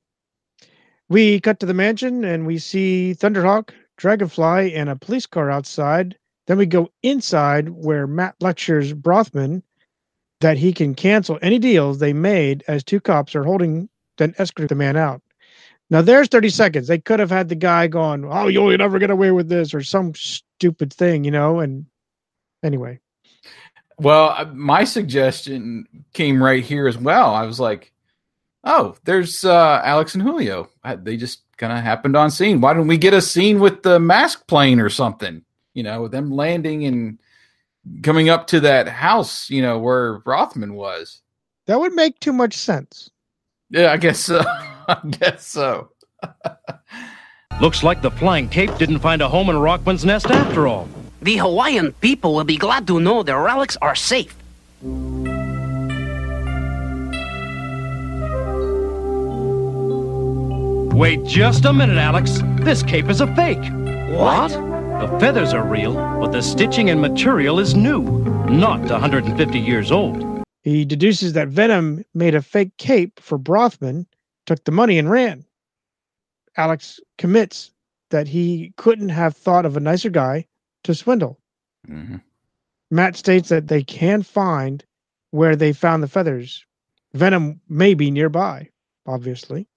We 1.09 1.41
cut 1.41 1.61
to 1.61 1.67
the 1.67 1.75
mansion 1.75 2.25
and 2.25 2.47
we 2.47 2.59
see 2.59 3.15
Thunderhawk, 3.17 3.71
Dragonfly, 3.97 4.75
and 4.75 4.89
a 4.89 4.97
police 4.97 5.27
car 5.27 5.51
outside. 5.51 6.17
Then 6.47 6.59
we 6.59 6.67
go 6.67 6.91
inside 7.03 7.71
where 7.71 8.07
Matt 8.07 8.35
lectures 8.41 8.93
Brothman 8.93 9.63
that 10.41 10.59
he 10.59 10.73
can 10.73 10.95
cancel 10.95 11.39
any 11.43 11.59
deals 11.59 11.99
they 11.99 12.13
made 12.13 12.65
as 12.69 12.85
two 12.85 13.01
cops 13.01 13.35
are 13.35 13.45
holding, 13.45 13.89
then 14.19 14.35
escort 14.39 14.69
the 14.69 14.75
man 14.75 14.97
out. 14.97 15.23
Now 15.91 16.03
there's 16.03 16.29
30 16.29 16.49
seconds. 16.51 16.89
They 16.89 16.99
could 16.99 17.21
have 17.21 17.31
had 17.31 17.49
the 17.49 17.55
guy 17.55 17.87
going, 17.87 18.25
"Oh, 18.25 18.49
you'll 18.49 18.77
never 18.77 18.99
get 18.99 19.11
away 19.11 19.31
with 19.31 19.49
this," 19.49 19.73
or 19.73 19.83
some 19.83 20.15
stupid 20.15 20.93
thing, 20.93 21.25
you 21.25 21.31
know. 21.31 21.61
And 21.61 21.87
anyway, 22.63 23.01
Well, 23.99 24.31
uh, 24.37 24.47
my 24.53 24.85
suggestion 24.85 25.87
came 26.13 26.43
right 26.43 26.63
here 26.63 26.87
as 26.87 26.99
well. 26.99 27.35
I 27.35 27.47
was 27.47 27.59
like, 27.61 27.93
"Oh, 28.67 28.97
there's 29.05 29.45
uh, 29.45 29.81
Alex 29.83 30.14
and 30.14 30.23
Julio. 30.23 30.69
I, 30.85 30.97
they 30.97 31.17
just 31.17 31.41
kind 31.57 31.73
of 31.73 31.79
happened 31.83 32.17
on 32.17 32.31
scene. 32.31 32.61
Why 32.61 32.75
don't 32.75 32.87
we 32.87 32.99
get 32.99 33.14
a 33.14 33.23
scene 33.23 33.61
with 33.61 33.83
the 33.83 33.99
mask 33.99 34.47
plane 34.47 34.81
or 34.81 34.91
something? 34.91 35.43
You 35.73 35.83
know, 35.83 36.03
with 36.03 36.12
them 36.12 36.31
landing 36.31 36.85
and 36.85 37.19
coming 38.03 38.29
up 38.29 38.47
to 38.49 38.61
that 38.61 38.89
house. 38.89 39.49
You 39.49 39.62
know, 39.62 39.79
where 39.79 40.19
Rothman 40.27 40.75
was. 40.75 41.23
That 41.67 41.81
would 41.81 41.95
make 41.95 42.21
too 42.21 42.33
much 42.33 42.55
sense. 42.55 43.11
Yeah, 43.71 43.93
I 43.93 43.97
guess 43.97 44.21
so. 44.21 44.45
I 44.89 44.99
guess 45.09 45.47
so. 45.47 45.91
Looks 47.61 47.83
like 47.83 48.03
the 48.03 48.11
Flying 48.11 48.49
Cape 48.49 48.77
didn't 48.77 49.01
find 49.01 49.23
a 49.23 49.29
home 49.29 49.49
in 49.49 49.57
Rockman's 49.57 50.05
nest 50.05 50.31
after 50.31 50.67
all. 50.67 50.89
The 51.23 51.39
Hawaiian 51.39 51.93
people 51.95 52.35
will 52.35 52.45
be 52.45 52.59
glad 52.59 52.87
to 52.87 53.01
know 53.01 53.23
their 53.23 53.41
relics 53.41 53.77
are 53.79 53.95
safe. 53.95 54.37
Wait 60.97 61.22
just 61.24 61.66
a 61.66 61.74
minute, 61.74 61.99
Alex. 61.99 62.40
This 62.61 62.82
cape 62.82 63.11
is 63.11 63.20
a 63.20 63.26
fake. 63.36 63.62
What? 64.16 64.49
The 64.49 65.14
feathers 65.20 65.53
are 65.53 65.62
real, 65.62 65.92
but 65.92 66.32
the 66.32 66.40
stitching 66.40 66.88
and 66.88 67.03
material 67.03 67.59
is 67.59 67.74
new, 67.74 68.01
not 68.49 68.80
150 68.80 69.59
years 69.59 69.92
old. 69.92 70.42
He 70.62 70.86
deduces 70.86 71.34
that 71.34 71.49
Venom 71.49 72.03
made 72.14 72.34
a 72.34 72.40
fake 72.40 72.74
cape 72.78 73.20
for 73.20 73.36
Brothman, 73.36 74.07
took 74.47 74.64
the 74.64 74.72
money, 74.72 74.97
and 74.97 75.11
ran. 75.11 75.44
Alex 76.57 76.99
commits 77.18 77.72
that 78.09 78.26
he 78.26 78.72
couldn't 78.78 79.11
have 79.11 79.36
thought 79.36 79.66
of 79.66 79.76
a 79.76 79.80
nicer 79.80 80.09
guy 80.09 80.47
to 80.84 80.94
swindle. 80.94 81.38
Mhm. 81.86 82.22
Matt 82.90 83.16
states 83.16 83.51
that 83.51 83.68
they 83.68 83.82
can 83.82 84.22
find 84.22 84.82
where 85.30 85.57
they 85.57 85.74
found 85.74 86.03
the 86.03 86.09
feathers. 86.09 86.64
Venom 87.12 87.61
may 87.68 87.92
be 87.92 88.11
nearby, 88.11 88.70
obviously. 89.05 89.68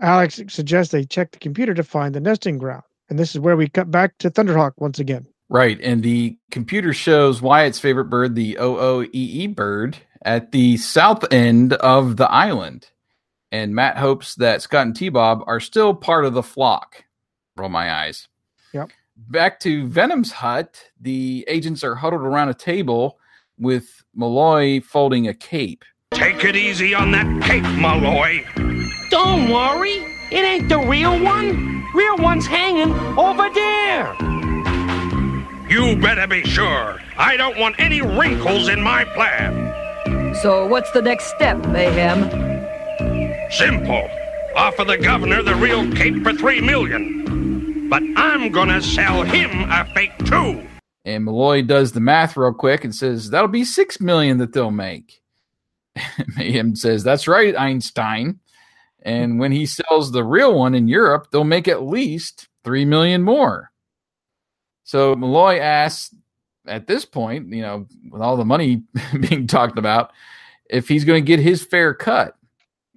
Alex 0.00 0.40
suggests 0.48 0.92
they 0.92 1.04
check 1.04 1.32
the 1.32 1.38
computer 1.38 1.74
to 1.74 1.82
find 1.82 2.14
the 2.14 2.20
nesting 2.20 2.58
ground. 2.58 2.84
And 3.08 3.18
this 3.18 3.34
is 3.34 3.40
where 3.40 3.56
we 3.56 3.68
cut 3.68 3.90
back 3.90 4.18
to 4.18 4.30
Thunderhawk 4.30 4.72
once 4.76 4.98
again. 4.98 5.26
Right, 5.48 5.80
and 5.82 6.02
the 6.02 6.36
computer 6.50 6.92
shows 6.92 7.40
Wyatt's 7.40 7.80
favorite 7.80 8.10
bird, 8.10 8.34
the 8.34 8.56
OOEE 8.60 9.54
bird, 9.54 9.96
at 10.22 10.52
the 10.52 10.76
south 10.76 11.24
end 11.32 11.72
of 11.74 12.16
the 12.18 12.30
island. 12.30 12.90
And 13.50 13.74
Matt 13.74 13.96
hopes 13.96 14.34
that 14.34 14.60
Scott 14.60 14.86
and 14.86 14.94
T 14.94 15.08
Bob 15.08 15.42
are 15.46 15.58
still 15.58 15.94
part 15.94 16.26
of 16.26 16.34
the 16.34 16.42
flock. 16.42 17.04
Roll 17.56 17.70
my 17.70 17.90
eyes. 17.90 18.28
Yep. 18.74 18.90
Back 19.16 19.58
to 19.60 19.88
Venom's 19.88 20.32
hut, 20.32 20.84
the 21.00 21.46
agents 21.48 21.82
are 21.82 21.94
huddled 21.94 22.22
around 22.22 22.50
a 22.50 22.54
table 22.54 23.18
with 23.58 24.04
Malloy 24.14 24.82
folding 24.82 25.26
a 25.26 25.34
cape. 25.34 25.84
Take 26.12 26.44
it 26.44 26.56
easy 26.56 26.94
on 26.94 27.10
that 27.12 27.42
cape, 27.42 27.62
Malloy. 27.62 28.44
Don't 29.10 29.50
worry. 29.50 30.04
It 30.30 30.44
ain't 30.44 30.68
the 30.68 30.78
real 30.78 31.22
one. 31.22 31.84
Real 31.94 32.16
one's 32.18 32.46
hanging 32.46 32.92
over 33.18 33.48
there. 33.54 34.14
You 35.68 35.96
better 35.96 36.26
be 36.26 36.42
sure. 36.44 37.00
I 37.16 37.36
don't 37.36 37.58
want 37.58 37.76
any 37.78 38.02
wrinkles 38.02 38.68
in 38.68 38.82
my 38.82 39.04
plan. 39.04 40.34
So 40.36 40.66
what's 40.66 40.90
the 40.92 41.02
next 41.02 41.26
step, 41.34 41.58
Mayhem? 41.66 42.22
Simple. 43.50 44.08
Offer 44.54 44.84
the 44.84 44.98
governor 44.98 45.42
the 45.42 45.54
real 45.54 45.90
cape 45.92 46.22
for 46.22 46.32
three 46.32 46.60
million. 46.60 47.88
But 47.88 48.02
I'm 48.16 48.50
gonna 48.52 48.82
sell 48.82 49.22
him 49.22 49.70
a 49.70 49.84
fake 49.94 50.16
too. 50.26 50.66
And 51.04 51.24
Malloy 51.24 51.62
does 51.62 51.92
the 51.92 52.00
math 52.00 52.36
real 52.36 52.52
quick 52.52 52.84
and 52.84 52.94
says 52.94 53.30
that'll 53.30 53.48
be 53.48 53.64
six 53.64 54.00
million 54.00 54.38
that 54.38 54.52
they'll 54.52 54.70
make. 54.70 55.22
Mayhem 56.36 56.76
says 56.76 57.02
that's 57.02 57.26
right, 57.26 57.56
Einstein. 57.56 58.40
And 59.02 59.38
when 59.38 59.52
he 59.52 59.66
sells 59.66 60.12
the 60.12 60.24
real 60.24 60.58
one 60.58 60.74
in 60.74 60.88
Europe, 60.88 61.28
they'll 61.30 61.44
make 61.44 61.68
at 61.68 61.82
least 61.82 62.48
three 62.64 62.84
million 62.84 63.22
more. 63.22 63.70
So 64.84 65.14
Malloy 65.14 65.58
asks 65.58 66.14
at 66.66 66.86
this 66.86 67.04
point, 67.04 67.52
you 67.52 67.62
know, 67.62 67.86
with 68.10 68.22
all 68.22 68.36
the 68.36 68.44
money 68.44 68.82
being 69.20 69.46
talked 69.46 69.78
about, 69.78 70.12
if 70.68 70.88
he's 70.88 71.04
going 71.04 71.24
to 71.24 71.26
get 71.26 71.40
his 71.40 71.64
fair 71.64 71.94
cut. 71.94 72.34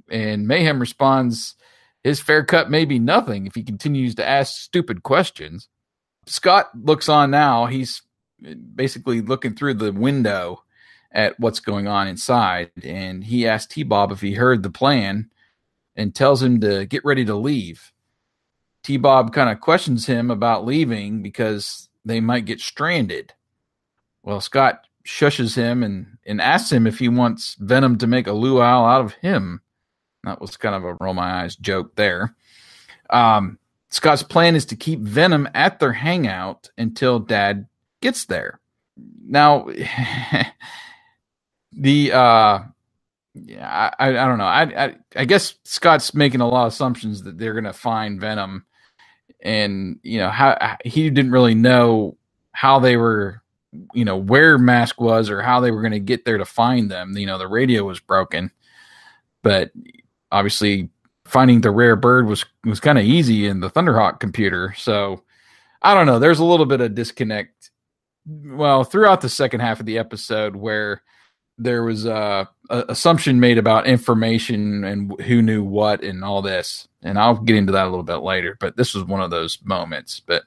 And 0.10 0.48
Mayhem 0.48 0.80
responds, 0.80 1.56
his 2.04 2.20
fair 2.20 2.44
cut 2.44 2.70
may 2.70 2.86
be 2.86 3.00
nothing 3.00 3.48
if 3.48 3.56
he 3.56 3.64
continues 3.64 4.16
to 4.16 4.28
ask 4.28 4.60
stupid 4.60 5.04
questions. 5.04 5.70
Scott 6.26 6.70
looks 6.76 7.08
on 7.08 7.32
now. 7.32 7.68
He's 7.68 8.02
basically 8.76 9.22
looking 9.22 9.56
through 9.56 9.76
the 9.76 9.92
window 9.92 10.64
at 11.12 11.40
what's 11.40 11.60
going 11.60 11.88
on 11.88 12.08
inside. 12.08 12.72
And 12.84 13.24
he 13.24 13.48
asks 13.48 13.74
T 13.74 13.84
Bob 13.84 14.12
if 14.12 14.22
he 14.22 14.34
heard 14.34 14.64
the 14.64 14.70
plan 14.70 15.30
and 16.02 16.16
tells 16.16 16.42
him 16.42 16.60
to 16.62 16.86
get 16.86 17.06
ready 17.06 17.24
to 17.26 17.36
leave. 17.36 17.92
T 18.84 18.98
Bob 18.98 19.34
kind 19.34 19.50
of 19.50 19.62
questions 19.62 20.08
him 20.08 20.32
about 20.32 20.66
leaving 20.66 21.22
because 21.22 21.90
they 22.04 22.20
might 22.20 22.46
get 22.46 22.60
stranded. 22.60 23.34
Well, 24.24 24.42
Scott 24.42 24.88
shushes 25.06 25.56
him 25.56 25.84
and, 25.84 26.18
and 26.26 26.42
asks 26.42 26.72
him 26.72 26.88
if 26.88 26.98
he 26.98 27.08
wants 27.08 27.56
Venom 27.60 28.00
to 28.00 28.08
make 28.08 28.26
a 28.26 28.34
luau 28.34 28.86
out 28.86 29.06
of 29.06 29.14
him. 29.14 29.62
That 30.24 30.42
was 30.42 30.58
kind 30.58 30.76
of 30.76 30.84
a 30.84 30.96
roll 30.96 31.14
my 31.14 31.44
eyes 31.44 31.56
joke 31.56 31.96
there. 31.96 32.36
Um, 33.12 33.60
Scott's 33.90 34.24
plan 34.24 34.56
is 34.56 34.66
to 34.68 34.76
keep 34.76 35.02
Venom 35.02 35.48
at 35.54 35.80
their 35.80 35.94
hangout 35.94 36.70
until 36.78 37.20
Dad 37.20 37.68
gets 38.02 38.26
there. 38.26 38.60
Now, 39.24 39.68
the 41.72 42.12
uh, 42.12 42.60
yeah, 43.34 43.92
I, 43.98 44.10
I 44.10 44.26
don't 44.26 44.38
know. 44.38 44.44
I, 44.44 44.86
I 44.86 44.96
I 45.16 45.26
guess 45.26 45.56
Scott's 45.64 46.14
making 46.14 46.42
a 46.42 46.48
lot 46.48 46.68
of 46.68 46.74
assumptions 46.74 47.24
that 47.24 47.38
they're 47.38 47.54
gonna 47.54 47.74
find 47.74 48.20
Venom, 48.20 48.66
and 49.42 50.00
you 50.04 50.20
know 50.20 50.30
how 50.30 50.78
he 50.84 51.10
didn't 51.10 51.32
really 51.32 51.56
know 51.56 52.18
how 52.52 52.80
they 52.80 52.98
were, 52.98 53.42
you 53.94 54.04
know, 54.04 54.18
where 54.18 54.58
Mask 54.58 55.00
was 55.00 55.30
or 55.30 55.42
how 55.42 55.62
they 55.62 55.72
were 55.72 55.82
gonna 55.82 56.00
get 56.00 56.26
there 56.26 56.38
to 56.38 56.46
find 56.46 56.92
them. 56.92 57.18
You 57.18 57.26
know, 57.26 57.38
the 57.38 57.48
radio 57.48 57.86
was 57.86 58.00
broken, 58.02 58.52
but 59.44 59.72
obviously 60.32 60.90
finding 61.26 61.62
the 61.62 61.72
rare 61.72 61.96
bird 61.96 62.28
was 62.28 62.44
was 62.66 62.82
kind 62.82 62.98
of 62.98 63.06
easy 63.06 63.48
in 63.48 63.62
the 63.62 63.70
Thunderhawk 63.70 64.20
computer. 64.20 64.74
So 64.78 65.24
I 65.82 65.94
don't 65.94 66.06
know. 66.06 66.20
There's 66.20 66.40
a 66.40 66.46
little 66.46 66.66
bit 66.66 66.82
of 66.82 66.96
disconnect. 66.96 67.72
Well, 68.26 68.84
throughout 68.84 69.22
the 69.22 69.30
second 69.30 69.62
half 69.62 69.80
of 69.80 69.86
the 69.86 69.98
episode, 69.98 70.56
where 70.56 71.02
there 71.64 71.84
was 71.84 72.06
uh, 72.06 72.46
a 72.70 72.86
assumption 72.90 73.40
made 73.40 73.58
about 73.58 73.88
information 73.88 74.84
and 74.84 75.22
who 75.22 75.42
knew 75.42 75.64
what 75.64 76.04
and 76.04 76.24
all 76.24 76.42
this, 76.42 76.88
and 77.04 77.20
I'll 77.20 77.38
get 77.38 77.56
into 77.56 77.74
that 77.74 77.86
a 77.86 77.90
little 77.90 78.04
bit 78.04 78.18
later. 78.18 78.58
But 78.60 78.78
this 78.78 78.94
was 78.94 79.04
one 79.04 79.22
of 79.22 79.32
those 79.32 79.60
moments. 79.64 80.20
But 80.20 80.44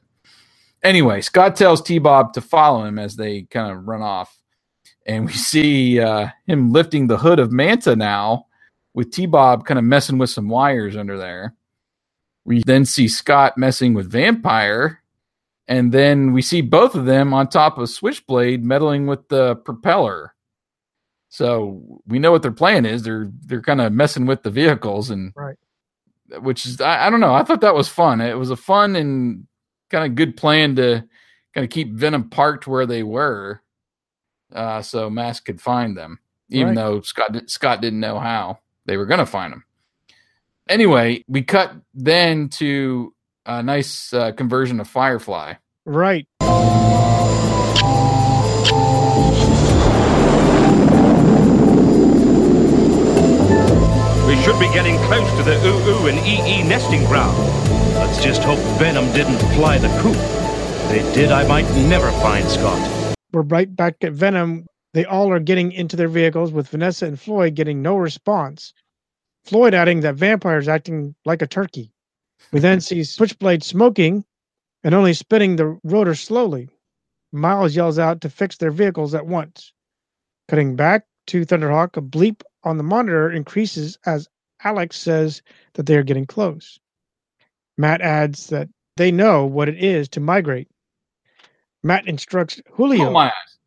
anyway, 0.83 1.21
Scott 1.21 1.57
tells 1.57 1.83
T 1.83 1.99
Bob 1.99 2.33
to 2.35 2.41
follow 2.41 2.85
him 2.85 2.99
as 2.99 3.17
they 3.17 3.43
kind 3.43 3.73
of 3.73 3.87
run 3.87 4.03
off, 4.03 4.37
and 5.07 5.27
we 5.27 5.33
see 5.33 6.01
uh, 6.01 6.29
him 6.47 6.73
lifting 6.73 7.07
the 7.07 7.19
hood 7.19 7.39
of 7.39 7.53
Manta 7.53 7.97
now 7.97 8.47
with 8.93 9.12
T 9.12 9.27
Bob 9.27 9.67
kind 9.67 9.79
of 9.79 9.85
messing 9.85 10.19
with 10.19 10.31
some 10.31 10.49
wires 10.49 10.97
under 10.97 11.17
there. 11.17 11.55
We 12.45 12.62
then 12.65 12.85
see 12.85 13.09
Scott 13.09 13.57
messing 13.57 13.95
with 13.95 14.11
Vampire, 14.11 15.03
and 15.67 15.93
then 15.93 16.33
we 16.33 16.43
see 16.43 16.61
both 16.61 16.95
of 16.95 17.07
them 17.07 17.33
on 17.33 17.49
top 17.49 17.79
of 17.79 17.89
Switchblade 17.89 18.65
meddling 18.65 19.07
with 19.07 19.29
the 19.29 19.57
propeller. 19.57 20.34
So 21.35 21.82
we 22.07 22.20
know 22.20 22.30
what 22.30 22.43
their 22.43 22.53
plan 22.53 22.87
is. 22.87 23.03
They're 23.03 23.28
they're 23.45 23.61
kind 23.61 23.80
of 23.80 23.93
messing 23.93 24.24
with 24.24 24.45
the 24.45 24.53
vehicles, 24.53 25.11
and 25.11 25.32
Right. 25.35 25.57
which 26.39 26.64
is 26.64 26.80
I, 26.80 27.09
I 27.09 27.11
don't 27.11 27.18
know. 27.18 27.35
I 27.35 27.43
thought 27.43 27.62
that 27.62 27.74
was 27.74 27.89
fun. 27.89 28.20
It 28.20 28.39
was 28.39 28.51
a 28.51 28.57
fun 28.57 28.95
and 28.95 29.49
kind 29.91 30.05
of 30.09 30.14
good 30.14 30.37
plan 30.37 30.76
to 30.76 31.05
kind 31.53 31.64
of 31.64 31.70
keep 31.70 31.93
Venom 31.93 32.30
parked 32.30 32.68
where 32.68 32.87
they 32.87 33.03
were, 33.03 33.61
uh, 34.55 34.80
so 34.82 35.11
Mask 35.11 35.45
could 35.45 35.61
find 35.61 35.97
them, 35.97 36.20
even 36.51 36.68
Right. 36.68 36.76
though 36.76 37.01
Scott 37.01 37.51
Scott 37.51 37.80
didn't 37.80 37.99
know 37.99 38.20
how 38.20 38.61
they 38.87 38.97
were 38.97 39.07
going 39.07 39.18
to 39.18 39.26
find 39.26 39.53
them. 39.53 39.64
Anyway, 40.68 41.24
we 41.26 41.43
cut 41.43 41.72
then 41.95 42.49
to 42.49 43.12
a 43.45 43.61
nice 43.61 44.12
uh, 44.14 44.30
conversion 44.30 44.78
of 44.78 44.87
Firefly. 44.89 45.55
Right. 45.85 46.28
We 54.35 54.43
should 54.43 54.59
be 54.59 54.66
getting 54.72 54.97
close 55.05 55.30
to 55.37 55.45
the 55.45 55.55
oo-oo 55.64 56.09
and 56.09 56.18
EE 56.18 56.64
nesting 56.64 57.05
ground. 57.05 57.39
Let's 57.95 58.20
just 58.20 58.43
hope 58.43 58.59
Venom 58.80 59.07
didn't 59.12 59.39
fly 59.55 59.78
the 59.78 59.87
coop. 60.03 60.16
If 60.16 60.89
they 60.89 61.14
did, 61.14 61.30
I 61.30 61.47
might 61.47 61.70
never 61.87 62.11
find 62.20 62.45
Scott. 62.49 63.14
We're 63.32 63.43
right 63.43 63.74
back 63.76 63.95
at 64.03 64.12
Venom. 64.12 64.66
They 64.93 65.05
all 65.05 65.30
are 65.30 65.39
getting 65.39 65.70
into 65.70 65.95
their 65.95 66.09
vehicles 66.09 66.51
with 66.51 66.66
Vanessa 66.66 67.07
and 67.07 67.18
Floyd 67.18 67.55
getting 67.55 67.80
no 67.80 67.97
response. 67.97 68.74
Floyd 69.45 69.72
adding 69.72 70.01
that 70.01 70.16
Vampire's 70.16 70.66
acting 70.66 71.14
like 71.24 71.41
a 71.41 71.47
turkey. 71.47 71.93
We 72.51 72.59
then 72.59 72.80
see 72.80 73.05
Switchblade 73.05 73.62
smoking 73.62 74.24
and 74.82 74.97
only 74.97 75.14
spinning 75.14 75.55
the 75.55 75.78
rotor 75.85 76.16
slowly. 76.16 76.68
Miles 77.30 77.76
yells 77.76 78.01
out 78.01 78.20
to 78.22 78.28
fix 78.28 78.57
their 78.57 78.72
vehicles 78.72 79.14
at 79.14 79.28
once. 79.28 79.72
Cutting 80.49 80.74
back 80.74 81.05
to 81.28 81.47
Thunderhawk, 81.47 81.97
a 81.97 82.03
bleep 82.03 82.43
on 82.65 82.77
the 82.79 82.83
monitor 82.83 83.31
increases 83.31 83.99
as 84.07 84.29
Alex 84.62 84.97
says 84.97 85.43
that 85.75 85.87
they 85.87 85.97
are 85.97 86.03
getting 86.03 86.27
close. 86.27 86.79
Matt 87.77 88.01
adds 88.01 88.49
that 88.49 88.69
they 88.97 89.11
know 89.11 89.45
what 89.45 89.69
it 89.69 89.83
is 89.83 90.09
to 90.11 90.21
migrate. 90.21 90.69
Matt 91.83 92.07
instructs 92.07 92.61
Julio. 92.73 93.09
Oh 93.09 93.11
my 93.11 93.27
eyes. 93.27 93.59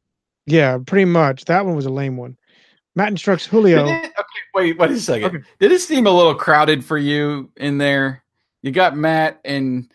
Yeah, 0.45 0.77
pretty 0.85 1.05
much. 1.05 1.45
That 1.45 1.65
one 1.65 1.75
was 1.75 1.85
a 1.85 1.89
lame 1.91 2.17
one. 2.17 2.37
Matt 2.95 3.09
instructs 3.09 3.45
Julio. 3.45 3.85
It- 3.85 4.05
okay, 4.05 4.13
wait, 4.55 4.77
wait 4.79 4.91
a 4.91 4.99
second. 4.99 5.45
Did 5.59 5.71
it 5.71 5.81
seem 5.81 6.07
a 6.07 6.11
little 6.11 6.33
crowded 6.35 6.83
for 6.83 6.97
you 6.97 7.51
in 7.57 7.77
there? 7.77 8.23
You 8.63 8.71
got 8.71 8.97
Matt 8.97 9.39
and 9.45 9.91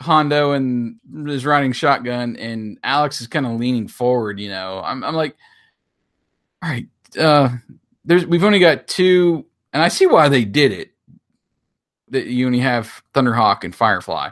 Hondo 0.00 0.52
and 0.52 0.96
is 1.26 1.46
riding 1.46 1.72
shotgun, 1.72 2.36
and 2.36 2.78
Alex 2.82 3.20
is 3.22 3.26
kind 3.26 3.46
of 3.46 3.52
leaning 3.58 3.88
forward. 3.88 4.38
You 4.38 4.50
know, 4.50 4.82
I'm, 4.84 5.02
I'm 5.02 5.14
like, 5.14 5.34
all 6.62 6.68
right, 6.70 6.86
uh, 7.18 7.48
there's 8.06 8.24
we've 8.26 8.44
only 8.44 8.58
got 8.60 8.86
two, 8.86 9.44
and 9.72 9.82
I 9.82 9.88
see 9.88 10.06
why 10.06 10.28
they 10.28 10.44
did 10.44 10.72
it. 10.72 10.92
That 12.10 12.26
you 12.26 12.46
only 12.46 12.60
have 12.60 13.02
Thunderhawk 13.14 13.64
and 13.64 13.74
Firefly, 13.74 14.30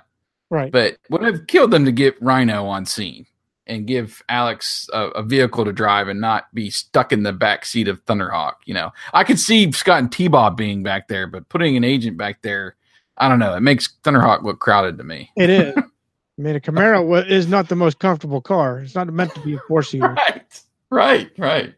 Right. 0.49 0.71
but 0.71 0.97
would 1.11 1.23
have 1.23 1.47
killed 1.49 1.73
them 1.73 1.85
to 1.87 1.93
get 1.93 2.21
Rhino 2.23 2.67
on 2.67 2.87
scene 2.87 3.27
and 3.67 3.85
give 3.87 4.23
Alex 4.29 4.89
a, 4.93 5.07
a 5.09 5.23
vehicle 5.25 5.65
to 5.65 5.73
drive 5.73 6.07
and 6.07 6.21
not 6.21 6.55
be 6.55 6.71
stuck 6.71 7.13
in 7.13 7.25
the 7.25 7.33
back 7.33 7.65
seat 7.65 7.89
of 7.89 8.05
Thunderhawk. 8.05 8.53
You 8.65 8.75
know, 8.75 8.93
I 9.13 9.25
could 9.25 9.41
see 9.41 9.73
Scott 9.73 9.99
and 9.99 10.13
T 10.13 10.29
Bob 10.29 10.57
being 10.57 10.85
back 10.85 11.09
there, 11.09 11.27
but 11.27 11.49
putting 11.49 11.77
an 11.77 11.83
agent 11.83 12.17
back 12.17 12.43
there, 12.43 12.77
I 13.17 13.29
don't 13.29 13.41
know. 13.41 13.55
It 13.57 13.61
makes 13.61 13.89
Thunderhawk 14.05 14.43
look 14.45 14.61
crowded 14.61 14.97
to 14.99 15.05
me. 15.05 15.31
It 15.37 15.51
is. 15.51 15.75
I 16.39 16.43
mean, 16.43 16.55
a 16.57 16.61
Camaro 16.61 17.27
is 17.29 17.49
not 17.49 17.69
the 17.69 17.77
most 17.77 17.99
comfortable 17.99 18.41
car. 18.41 18.81
It's 18.81 18.95
not 18.95 19.13
meant 19.13 19.35
to 19.35 19.41
be 19.41 19.55
a 19.55 19.59
four 19.67 19.83
seater. 19.85 20.15
right, 20.15 20.63
right, 20.91 21.31
right. 21.39 21.75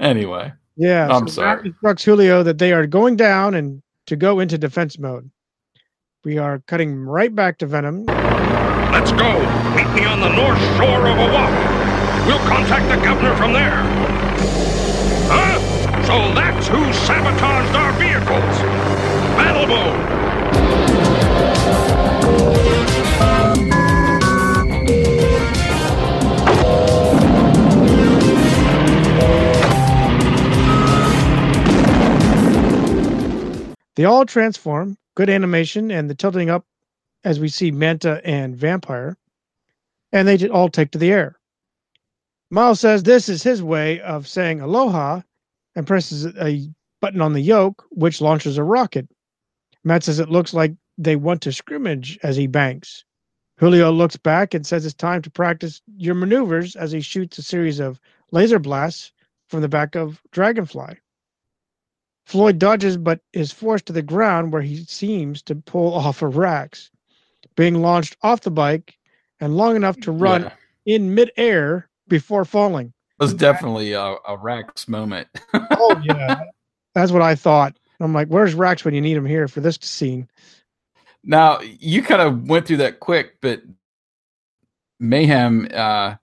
Anyway, 0.00 0.50
Yeah, 0.76 1.08
I'm 1.08 1.28
so 1.28 1.34
sorry. 1.34 1.56
Matt 1.56 1.66
instructs 1.66 2.04
Julio 2.04 2.42
that 2.42 2.58
they 2.58 2.72
are 2.72 2.86
going 2.86 3.16
down 3.16 3.54
and 3.54 3.82
to 4.06 4.16
go 4.16 4.40
into 4.40 4.56
defense 4.56 4.98
mode. 4.98 5.30
We 6.24 6.38
are 6.38 6.60
cutting 6.66 6.96
right 6.96 7.34
back 7.34 7.58
to 7.58 7.66
Venom. 7.66 8.06
Let's 8.06 9.12
go. 9.12 9.38
Meet 9.76 9.88
me 9.94 10.04
on 10.06 10.20
the 10.20 10.30
north 10.34 10.58
shore 10.76 11.06
of 11.06 11.18
Oahu. 11.18 12.26
We'll 12.26 12.38
contact 12.48 12.88
the 12.88 13.02
governor 13.04 13.36
from 13.36 13.52
there. 13.52 13.82
Huh? 15.28 15.58
So 16.04 16.34
that's 16.34 16.66
who 16.66 16.92
sabotaged 16.92 17.76
our 17.76 17.92
vehicles. 17.92 18.58
Battle 19.36 19.66
mode. 19.66 21.19
They 33.96 34.04
all 34.04 34.24
transform, 34.24 34.96
good 35.14 35.28
animation, 35.28 35.90
and 35.90 36.08
the 36.08 36.14
tilting 36.14 36.50
up 36.50 36.64
as 37.24 37.40
we 37.40 37.48
see 37.48 37.70
Manta 37.70 38.20
and 38.24 38.56
Vampire, 38.56 39.16
and 40.12 40.26
they 40.26 40.48
all 40.48 40.68
take 40.68 40.90
to 40.92 40.98
the 40.98 41.12
air. 41.12 41.38
Miles 42.50 42.80
says 42.80 43.02
this 43.02 43.28
is 43.28 43.42
his 43.42 43.62
way 43.62 44.00
of 44.00 44.26
saying 44.26 44.60
aloha 44.60 45.20
and 45.74 45.86
presses 45.86 46.26
a 46.26 46.68
button 47.00 47.20
on 47.20 47.32
the 47.32 47.40
yoke, 47.40 47.84
which 47.90 48.20
launches 48.20 48.58
a 48.58 48.64
rocket. 48.64 49.08
Matt 49.84 50.04
says 50.04 50.18
it 50.18 50.30
looks 50.30 50.52
like 50.52 50.74
they 50.98 51.16
want 51.16 51.42
to 51.42 51.52
scrimmage 51.52 52.18
as 52.22 52.36
he 52.36 52.46
banks. 52.46 53.04
Julio 53.58 53.90
looks 53.90 54.16
back 54.16 54.54
and 54.54 54.66
says 54.66 54.84
it's 54.84 54.94
time 54.94 55.22
to 55.22 55.30
practice 55.30 55.82
your 55.96 56.14
maneuvers 56.14 56.76
as 56.76 56.92
he 56.92 57.00
shoots 57.00 57.38
a 57.38 57.42
series 57.42 57.78
of 57.78 58.00
laser 58.32 58.58
blasts 58.58 59.12
from 59.48 59.60
the 59.60 59.68
back 59.68 59.94
of 59.94 60.22
Dragonfly. 60.32 60.96
Floyd 62.30 62.60
dodges 62.60 62.96
but 62.96 63.18
is 63.32 63.50
forced 63.50 63.86
to 63.86 63.92
the 63.92 64.02
ground 64.02 64.52
where 64.52 64.62
he 64.62 64.84
seems 64.84 65.42
to 65.42 65.56
pull 65.56 65.92
off 65.94 66.22
a 66.22 66.28
Rax, 66.28 66.88
being 67.56 67.82
launched 67.82 68.16
off 68.22 68.42
the 68.42 68.52
bike 68.52 68.96
and 69.40 69.56
long 69.56 69.74
enough 69.74 69.96
to 70.02 70.12
run 70.12 70.42
Yeah. 70.42 70.52
in 70.86 71.14
midair 71.14 71.88
before 72.06 72.44
falling. 72.44 72.92
it 73.18 73.22
was 73.24 73.34
definitely 73.34 73.94
a, 73.94 74.14
a 74.28 74.36
Rex 74.40 74.86
moment. 74.86 75.26
Oh 75.72 76.00
yeah, 76.04 76.42
that's 76.94 77.10
what 77.10 77.22
I 77.22 77.34
thought. 77.34 77.76
I'm 77.98 78.12
like, 78.14 78.28
where's 78.28 78.54
Rax 78.54 78.84
when 78.84 78.94
you 78.94 79.00
need 79.00 79.16
him 79.16 79.26
here 79.26 79.48
for 79.48 79.60
this 79.60 79.76
scene? 79.82 80.28
Now 81.24 81.58
you 81.60 82.00
kind 82.02 82.22
of 82.22 82.48
went 82.48 82.66
through 82.66 82.76
that 82.78 83.00
quick, 83.00 83.40
but 83.40 83.60
Mayhem 85.00 85.66
uh, 85.74 86.14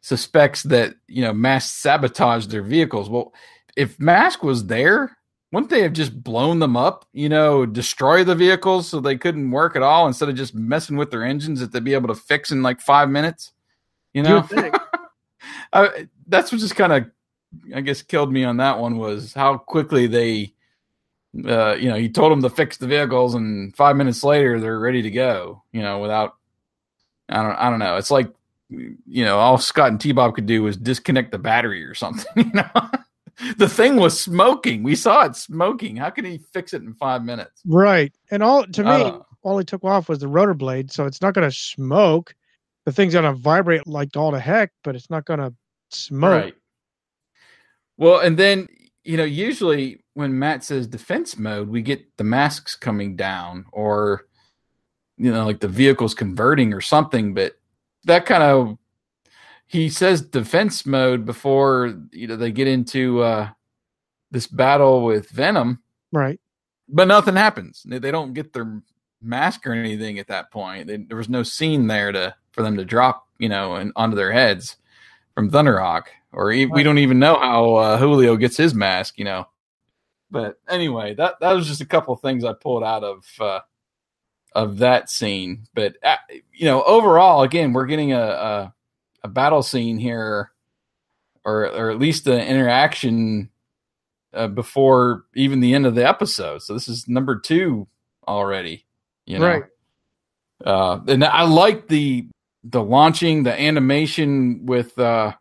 suspects 0.00 0.64
that 0.64 0.94
you 1.06 1.22
know 1.22 1.32
Mask 1.32 1.76
sabotaged 1.76 2.50
their 2.50 2.62
vehicles. 2.62 3.08
Well, 3.08 3.32
if 3.76 4.00
Mask 4.00 4.42
was 4.42 4.66
there, 4.66 5.16
wouldn't 5.54 5.70
they 5.70 5.82
have 5.82 5.92
just 5.92 6.22
blown 6.22 6.58
them 6.58 6.76
up? 6.76 7.06
You 7.12 7.28
know, 7.28 7.64
destroy 7.64 8.24
the 8.24 8.34
vehicles 8.34 8.88
so 8.88 8.98
they 8.98 9.16
couldn't 9.16 9.52
work 9.52 9.76
at 9.76 9.82
all 9.82 10.06
instead 10.08 10.28
of 10.28 10.34
just 10.34 10.52
messing 10.52 10.96
with 10.96 11.12
their 11.12 11.24
engines 11.24 11.60
that 11.60 11.70
they'd 11.70 11.84
be 11.84 11.94
able 11.94 12.08
to 12.08 12.14
fix 12.16 12.50
in 12.50 12.62
like 12.62 12.80
five 12.80 13.08
minutes. 13.08 13.52
You 14.12 14.24
know, 14.24 14.42
think. 14.42 14.74
I, 15.72 16.08
that's 16.26 16.50
what 16.50 16.60
just 16.60 16.74
kind 16.74 16.92
of, 16.92 17.06
I 17.72 17.82
guess, 17.82 18.02
killed 18.02 18.32
me 18.32 18.42
on 18.42 18.56
that 18.56 18.80
one 18.80 18.96
was 18.98 19.32
how 19.32 19.56
quickly 19.58 20.08
they, 20.08 20.54
uh, 21.46 21.76
you 21.76 21.88
know, 21.88 21.96
he 21.96 22.08
told 22.08 22.32
them 22.32 22.42
to 22.42 22.50
fix 22.50 22.76
the 22.76 22.88
vehicles, 22.88 23.36
and 23.36 23.74
five 23.76 23.94
minutes 23.94 24.24
later 24.24 24.58
they're 24.58 24.80
ready 24.80 25.02
to 25.02 25.10
go. 25.10 25.62
You 25.70 25.82
know, 25.82 26.00
without, 26.00 26.34
I 27.28 27.42
don't, 27.42 27.56
I 27.56 27.70
don't 27.70 27.78
know. 27.78 27.96
It's 27.96 28.10
like, 28.10 28.28
you 28.70 29.24
know, 29.24 29.38
all 29.38 29.58
Scott 29.58 29.90
and 29.90 30.00
T 30.00 30.10
Bob 30.10 30.34
could 30.34 30.46
do 30.46 30.64
was 30.64 30.76
disconnect 30.76 31.30
the 31.30 31.38
battery 31.38 31.84
or 31.84 31.94
something. 31.94 32.26
You 32.36 32.50
know, 32.52 32.90
the 33.56 33.68
thing 33.68 33.96
was 33.96 34.18
smoking. 34.20 34.82
We 34.82 34.94
saw 34.94 35.24
it 35.24 35.36
smoking. 35.36 35.96
How 35.96 36.10
can 36.10 36.24
he 36.24 36.38
fix 36.52 36.72
it 36.72 36.82
in 36.82 36.94
five 36.94 37.24
minutes? 37.24 37.60
Right, 37.66 38.12
and 38.30 38.42
all 38.42 38.64
to 38.66 38.82
me, 38.82 38.90
Uh. 38.90 39.18
all 39.42 39.58
he 39.58 39.64
took 39.64 39.84
off 39.84 40.08
was 40.08 40.20
the 40.20 40.28
rotor 40.28 40.54
blade, 40.54 40.90
so 40.90 41.06
it's 41.06 41.20
not 41.20 41.34
going 41.34 41.48
to 41.48 41.54
smoke. 41.56 42.34
The 42.84 42.92
thing's 42.92 43.14
going 43.14 43.24
to 43.24 43.32
vibrate 43.32 43.86
like 43.86 44.16
all 44.16 44.30
the 44.30 44.40
heck, 44.40 44.70
but 44.82 44.94
it's 44.94 45.10
not 45.10 45.24
going 45.24 45.40
to 45.40 45.54
smoke. 45.90 46.42
Right. 46.44 46.54
Well, 47.96 48.20
and 48.20 48.36
then 48.38 48.68
you 49.04 49.16
know, 49.16 49.24
usually 49.24 50.02
when 50.14 50.38
Matt 50.38 50.64
says 50.64 50.86
defense 50.86 51.38
mode, 51.38 51.68
we 51.68 51.82
get 51.82 52.16
the 52.16 52.24
masks 52.24 52.74
coming 52.74 53.16
down, 53.16 53.66
or 53.72 54.26
you 55.16 55.30
know, 55.32 55.44
like 55.44 55.60
the 55.60 55.68
vehicles 55.68 56.14
converting 56.14 56.72
or 56.72 56.80
something. 56.80 57.34
But 57.34 57.54
that 58.04 58.26
kind 58.26 58.42
of 58.42 58.78
he 59.74 59.88
says 59.88 60.22
defense 60.22 60.86
mode 60.86 61.24
before 61.26 62.00
you 62.12 62.26
know 62.28 62.36
they 62.36 62.52
get 62.52 62.68
into 62.68 63.20
uh, 63.22 63.48
this 64.30 64.46
battle 64.46 65.04
with 65.04 65.28
Venom, 65.30 65.80
Right. 66.12 66.40
but 66.88 67.08
nothing 67.08 67.34
happens. 67.36 67.82
They, 67.84 68.10
don't 68.10 68.34
get 68.34 68.52
their 68.52 68.80
mask 69.20 69.66
or 69.66 69.72
anything 69.72 70.18
at 70.18 70.28
that 70.28 70.50
point. 70.52 70.86
They, 70.86 70.98
there 70.98 71.16
was 71.16 71.28
no 71.28 71.42
scene 71.42 71.86
there 71.88 72.12
to 72.12 72.34
for 72.52 72.62
them 72.62 72.76
to 72.76 72.84
drop, 72.84 73.26
you 73.38 73.48
know, 73.48 73.74
and 73.74 73.92
onto 73.96 74.16
their 74.16 74.30
heads 74.32 74.76
from 75.34 75.50
Thunderhawk, 75.50 76.04
or 76.32 76.52
e- 76.52 76.66
we 76.66 76.84
don't 76.84 76.98
even 76.98 77.18
know 77.18 77.34
how 77.36 77.74
uh, 77.74 77.98
Julio 77.98 78.36
gets 78.36 78.56
his 78.56 78.74
mask, 78.74 79.18
you 79.18 79.24
know. 79.24 79.46
But 80.30 80.60
anyway, 80.68 81.14
that 81.14 81.34
that 81.40 81.52
was 81.52 81.66
just 81.66 81.80
a 81.80 81.86
couple 81.86 82.14
of 82.14 82.20
things 82.20 82.44
I 82.44 82.52
pulled 82.52 82.84
out 82.84 83.02
of 83.02 83.24
uh, 83.40 83.60
of 84.52 84.78
that 84.78 85.10
scene. 85.10 85.66
But 85.74 85.96
uh, 86.04 86.16
you 86.52 86.66
know, 86.66 86.82
overall, 86.84 87.42
again, 87.42 87.72
we're 87.72 87.86
getting 87.86 88.12
a 88.12 88.20
a, 88.20 88.74
a 89.24 89.28
battle 89.28 89.62
scene 89.62 89.98
here, 89.98 90.52
or 91.44 91.66
or 91.66 91.90
at 91.90 91.98
least 91.98 92.26
an 92.26 92.40
interaction 92.40 93.50
uh, 94.34 94.48
before 94.48 95.24
even 95.34 95.60
the 95.60 95.74
end 95.74 95.86
of 95.86 95.94
the 95.94 96.06
episode. 96.06 96.62
So 96.62 96.74
this 96.74 96.88
is 96.88 97.08
number 97.08 97.40
two 97.40 97.88
already. 98.28 98.84
You 99.26 99.38
know? 99.38 99.46
Right. 99.46 99.64
Uh, 100.64 101.00
and 101.08 101.24
I 101.24 101.42
like 101.44 101.88
the 101.88 102.28
the 102.62 102.82
launching, 102.82 103.42
the 103.42 103.58
animation 103.58 104.66
with 104.66 104.98
uh, 104.98 105.32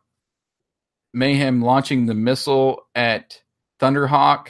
Mayhem 1.13 1.61
launching 1.61 2.05
the 2.05 2.13
missile 2.13 2.87
at 2.95 3.41
Thunderhawk. 3.79 4.49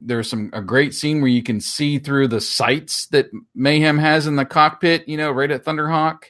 There's 0.00 0.30
some 0.30 0.50
a 0.52 0.62
great 0.62 0.94
scene 0.94 1.20
where 1.20 1.30
you 1.30 1.42
can 1.42 1.60
see 1.60 1.98
through 1.98 2.28
the 2.28 2.40
sights 2.40 3.06
that 3.08 3.30
Mayhem 3.54 3.98
has 3.98 4.26
in 4.26 4.36
the 4.36 4.44
cockpit, 4.44 5.08
you 5.08 5.16
know, 5.16 5.30
right 5.30 5.50
at 5.50 5.64
Thunderhawk. 5.64 6.24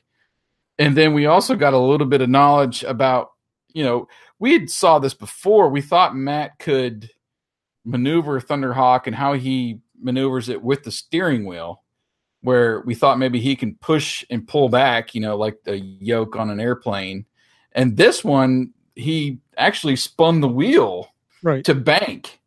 And 0.78 0.96
then 0.96 1.12
we 1.12 1.26
also 1.26 1.56
got 1.56 1.74
a 1.74 1.78
little 1.78 2.06
bit 2.06 2.20
of 2.20 2.28
knowledge 2.28 2.84
about, 2.84 3.32
you 3.72 3.82
know, 3.82 4.08
we 4.38 4.52
had 4.52 4.70
saw 4.70 4.98
this 4.98 5.14
before. 5.14 5.68
We 5.68 5.80
thought 5.80 6.16
Matt 6.16 6.58
could 6.58 7.10
maneuver 7.84 8.40
Thunderhawk 8.40 9.06
and 9.06 9.16
how 9.16 9.32
he 9.32 9.80
maneuvers 10.00 10.48
it 10.48 10.62
with 10.62 10.84
the 10.84 10.92
steering 10.92 11.46
wheel, 11.46 11.82
where 12.42 12.80
we 12.82 12.94
thought 12.94 13.18
maybe 13.18 13.40
he 13.40 13.56
can 13.56 13.74
push 13.76 14.24
and 14.30 14.46
pull 14.46 14.68
back, 14.68 15.14
you 15.14 15.20
know, 15.20 15.36
like 15.36 15.58
the 15.64 15.78
yoke 15.78 16.36
on 16.36 16.50
an 16.50 16.60
airplane. 16.60 17.26
And 17.72 17.96
this 17.96 18.22
one, 18.22 18.72
he 18.94 19.38
actually 19.56 19.96
spun 19.96 20.40
the 20.40 20.48
wheel 20.48 21.12
right. 21.42 21.64
to 21.64 21.74
bank. 21.74 22.40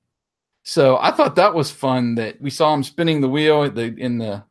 So 0.64 0.98
I 0.98 1.12
thought 1.12 1.36
that 1.36 1.54
was 1.54 1.72
fun 1.72 2.16
that 2.16 2.40
we 2.42 2.50
saw 2.50 2.74
him 2.74 2.84
spinning 2.84 3.20
the 3.20 3.30
wheel 3.30 3.70
the, 3.70 3.94
in 3.98 4.20
the 4.20 4.44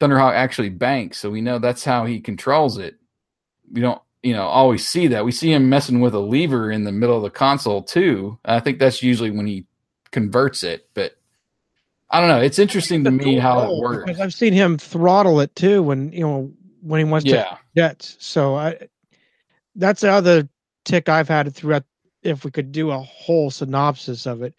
Thunderhawk 0.00 0.32
actually 0.32 0.70
banks. 0.70 1.18
So 1.18 1.30
we 1.30 1.40
know 1.40 1.58
that's 1.58 1.84
how 1.84 2.06
he 2.06 2.20
controls 2.20 2.78
it. 2.78 2.96
We 3.70 3.80
don't 3.80 4.00
you 4.22 4.32
know 4.32 4.44
always 4.44 4.86
see 4.86 5.06
that. 5.08 5.24
We 5.24 5.32
see 5.32 5.52
him 5.52 5.68
messing 5.68 6.00
with 6.00 6.14
a 6.14 6.18
lever 6.20 6.70
in 6.70 6.84
the 6.84 6.92
middle 6.92 7.16
of 7.16 7.22
the 7.22 7.30
console 7.30 7.82
too. 7.82 8.38
I 8.44 8.60
think 8.60 8.78
that's 8.78 9.02
usually 9.02 9.30
when 9.30 9.46
he 9.46 9.66
converts 10.10 10.62
it, 10.64 10.88
but 10.94 11.16
I 12.10 12.18
don't 12.20 12.28
know. 12.28 12.40
It's 12.40 12.58
interesting 12.58 13.04
to 13.04 13.10
me 13.10 13.36
how 13.36 13.60
it 13.70 13.78
works. 13.80 14.04
Because 14.06 14.20
I've 14.20 14.34
seen 14.34 14.52
him 14.52 14.78
throttle 14.78 15.40
it 15.40 15.54
too 15.54 15.82
when 15.82 16.12
you 16.12 16.20
know 16.20 16.52
when 16.82 16.98
he 16.98 17.04
wants 17.04 17.26
Yeah. 17.26 17.44
to 17.44 17.58
jets. 17.76 18.16
So 18.18 18.56
I 18.56 18.78
that's 19.76 20.00
the 20.00 20.10
other 20.10 20.48
tick 20.84 21.08
I've 21.08 21.28
had 21.28 21.54
throughout. 21.54 21.84
If 22.22 22.44
we 22.44 22.50
could 22.50 22.72
do 22.72 22.90
a 22.90 22.98
whole 22.98 23.50
synopsis 23.50 24.26
of 24.26 24.42
it, 24.42 24.54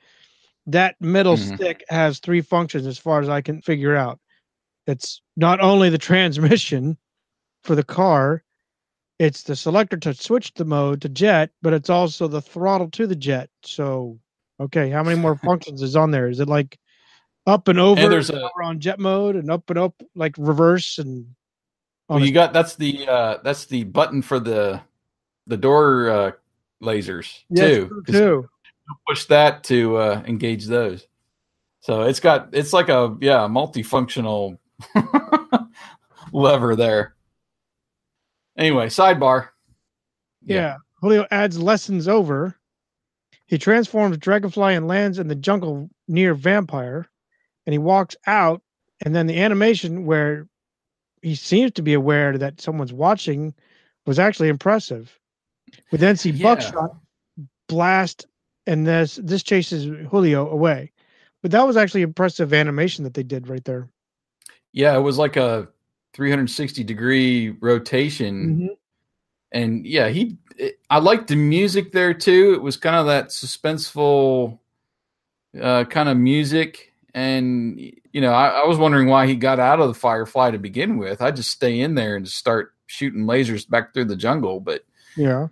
that 0.66 0.96
middle 1.02 1.36
Mhm. 1.36 1.56
stick 1.56 1.84
has 1.90 2.18
three 2.20 2.42
functions 2.42 2.88
as 2.88 2.98
far 2.98 3.22
as 3.22 3.30
I 3.30 3.42
can 3.42 3.62
figure 3.62 3.96
out. 3.96 4.20
It's 4.92 5.22
not 5.38 5.62
only 5.62 5.90
the 5.90 5.98
transmission 5.98 6.98
for 7.64 7.76
the 7.76 7.84
car, 7.84 8.44
it's 9.20 9.44
the 9.44 9.56
selector 9.56 9.98
to 9.98 10.14
switch 10.14 10.54
the 10.54 10.66
mode 10.66 11.02
to 11.02 11.10
jet, 11.10 11.52
but 11.62 11.74
it's 11.74 11.90
also 11.90 12.28
the 12.28 12.42
throttle 12.42 12.90
to 12.92 13.08
the 13.08 13.16
jet. 13.16 13.50
So, 13.64 14.20
okay, 14.60 14.90
how 14.90 15.04
many 15.04 15.20
more 15.20 15.36
functions 15.46 15.82
is 15.82 15.96
on 15.96 16.12
there? 16.12 16.28
Is 16.28 16.40
it 16.40 16.50
like 16.50 16.78
up 17.48 17.70
and 17.70 17.80
over? 17.80 18.02
And 18.02 18.12
there's 18.12 18.30
and 18.30 18.40
a- 18.40 18.50
on 18.64 18.80
jet 18.80 19.00
mode 19.00 19.36
and 19.36 19.50
up 19.50 19.70
and 19.70 19.80
up 19.80 19.96
like 20.14 20.36
reverse 20.38 21.00
and 21.00 21.26
Well, 22.10 22.20
you 22.20 22.34
got 22.34 22.52
that's 22.52 22.76
the 22.76 23.08
uh 23.08 23.38
that's 23.44 23.66
the 23.66 23.86
button 23.86 24.22
for 24.22 24.40
the 24.40 24.82
the 25.48 25.58
door 25.58 26.10
uh 26.10 26.32
lasers 26.84 27.44
Yeah, 27.50 27.68
too. 27.68 28.04
too. 28.08 28.50
Push 29.08 29.26
that 29.28 29.64
to 29.66 29.96
uh 29.98 30.24
engage 30.28 30.66
those. 30.66 31.08
So 31.82 32.04
it's 32.04 32.20
got 32.20 32.50
it's 32.54 32.74
like 32.74 32.90
a 32.90 33.16
yeah, 33.22 33.48
multifunctional 33.48 34.58
lever 36.34 36.76
there. 36.76 37.16
Anyway, 38.58 38.88
sidebar. 38.88 39.50
Yeah. 40.46 40.78
Julio 41.02 41.26
adds 41.32 41.60
lessons 41.60 42.08
over. 42.08 42.56
He 43.48 43.58
transforms 43.58 44.18
Dragonfly 44.18 44.76
and 44.76 44.88
lands 44.88 45.20
in 45.20 45.28
the 45.28 45.36
jungle 45.36 45.90
near 46.08 46.34
Vampire. 46.34 47.10
And 47.66 47.74
he 47.74 47.80
walks 47.80 48.16
out. 48.28 48.62
And 49.04 49.16
then 49.16 49.28
the 49.28 49.42
animation 49.42 50.06
where 50.06 50.48
he 51.22 51.36
seems 51.36 51.72
to 51.74 51.82
be 51.82 51.94
aware 51.94 52.38
that 52.38 52.62
someone's 52.62 52.94
watching 52.94 53.54
was 54.06 54.20
actually 54.20 54.50
impressive. 54.50 55.18
We 55.92 55.98
then 55.98 56.18
see 56.18 56.32
Yeah. 56.32 56.56
Buckshot 56.56 56.96
blast, 57.72 58.28
and 58.68 58.86
this 58.86 59.16
this 59.24 59.42
chases 59.42 59.86
Julio 60.10 60.48
away. 60.50 60.92
But 61.42 61.52
that 61.52 61.66
was 61.66 61.78
actually 61.78 62.04
impressive 62.04 62.54
animation 62.54 63.04
that 63.06 63.16
they 63.16 63.24
did 63.24 63.48
right 63.48 63.64
there. 63.64 63.90
Yeah, 64.74 64.96
it 64.96 65.02
was 65.02 65.18
like 65.18 65.36
a 65.38 65.68
360 66.14 66.84
degree 66.84 67.50
rotation. 67.60 68.70
And 69.52 69.86
yeah, 69.86 70.10
he 70.10 70.38
it, 70.58 70.80
I 70.90 71.00
liked 71.00 71.28
the 71.28 71.36
music 71.36 71.92
there 71.92 72.14
too. 72.14 72.54
It 72.54 72.62
was 72.62 72.78
kind 72.78 72.96
of 72.96 73.06
that 73.08 73.30
suspenseful 73.30 74.60
uh 75.62 75.84
kind 75.86 76.08
of 76.08 76.16
music 76.18 76.94
and 77.14 77.78
you 77.80 78.22
know, 78.22 78.32
I, 78.32 78.62
I 78.64 78.66
was 78.68 78.78
wondering 78.78 79.08
why 79.10 79.28
he 79.28 79.36
got 79.36 79.60
out 79.60 79.80
of 79.82 79.88
the 79.90 79.94
Firefly 79.94 80.52
to 80.52 80.58
begin 80.58 80.98
with. 80.98 81.22
I 81.22 81.32
just 81.32 81.50
stay 81.50 81.80
in 81.82 81.96
there 81.96 82.16
and 82.16 82.26
just 82.26 82.38
start 82.38 82.74
shooting 82.88 83.24
lasers 83.26 83.68
back 83.70 83.94
through 83.94 84.06
the 84.06 84.16
jungle, 84.18 84.60
but 84.62 84.84
Yeah. 85.18 85.48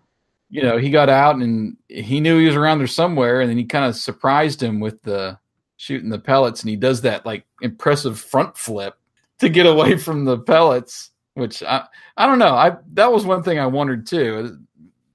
you 0.49 0.61
know, 0.63 0.77
he 0.77 0.89
got 0.89 1.09
out 1.09 1.35
and 1.35 1.77
he 1.87 2.19
knew 2.21 2.37
he 2.39 2.47
was 2.47 2.55
around 2.57 2.77
there 2.79 2.87
somewhere, 2.87 3.39
and 3.41 3.49
then 3.49 3.57
he 3.57 3.63
kind 3.65 3.85
of 3.85 3.95
surprised 3.95 4.61
him 4.63 4.79
with 4.81 5.01
the 5.03 5.37
shooting 5.77 6.09
the 6.09 6.19
pellets, 6.19 6.61
and 6.61 6.69
he 6.69 6.75
does 6.75 7.01
that 7.01 7.25
like 7.25 7.45
impressive 7.61 8.19
front 8.19 8.57
flip 8.57 8.95
to 9.39 9.49
get 9.49 9.65
away 9.65 9.97
from 9.97 10.25
the 10.25 10.37
pellets, 10.39 11.11
which 11.33 11.63
I 11.63 11.87
I 12.17 12.25
don't 12.25 12.39
know. 12.39 12.53
I 12.55 12.77
that 12.93 13.11
was 13.11 13.25
one 13.25 13.43
thing 13.43 13.59
I 13.59 13.65
wondered 13.67 14.05
too. 14.07 14.57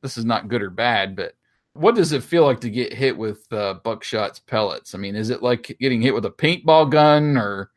This 0.02 0.16
is 0.18 0.24
not 0.24 0.48
good 0.48 0.62
or 0.62 0.70
bad, 0.70 1.16
but 1.16 1.34
what 1.72 1.94
does 1.94 2.12
it 2.12 2.22
feel 2.22 2.44
like 2.44 2.60
to 2.60 2.70
get 2.70 2.92
hit 2.92 3.16
with 3.16 3.46
uh, 3.52 3.74
buckshot's 3.82 4.38
pellets? 4.38 4.94
I 4.94 4.98
mean, 4.98 5.16
is 5.16 5.30
it 5.30 5.42
like 5.42 5.76
getting 5.80 6.00
hit 6.02 6.14
with 6.14 6.24
a 6.24 6.30
paintball 6.30 6.90
gun, 6.90 7.36
or 7.36 7.70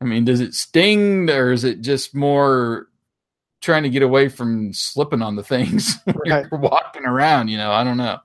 I 0.00 0.04
mean, 0.04 0.24
does 0.24 0.40
it 0.40 0.54
sting, 0.54 1.28
or 1.28 1.52
is 1.52 1.64
it 1.64 1.80
just 1.82 2.14
more 2.14 2.88
trying 3.60 3.82
to 3.84 3.90
get 3.90 4.02
away 4.02 4.28
from 4.28 4.72
slipping 4.72 5.22
on 5.22 5.36
the 5.36 5.42
things 5.44 5.96
when 6.04 6.16
you're 6.24 6.48
walking 6.58 7.04
around? 7.04 7.48
You 7.48 7.58
know, 7.58 7.70
I 7.72 7.84
don't 7.84 7.98
know. 7.98 8.18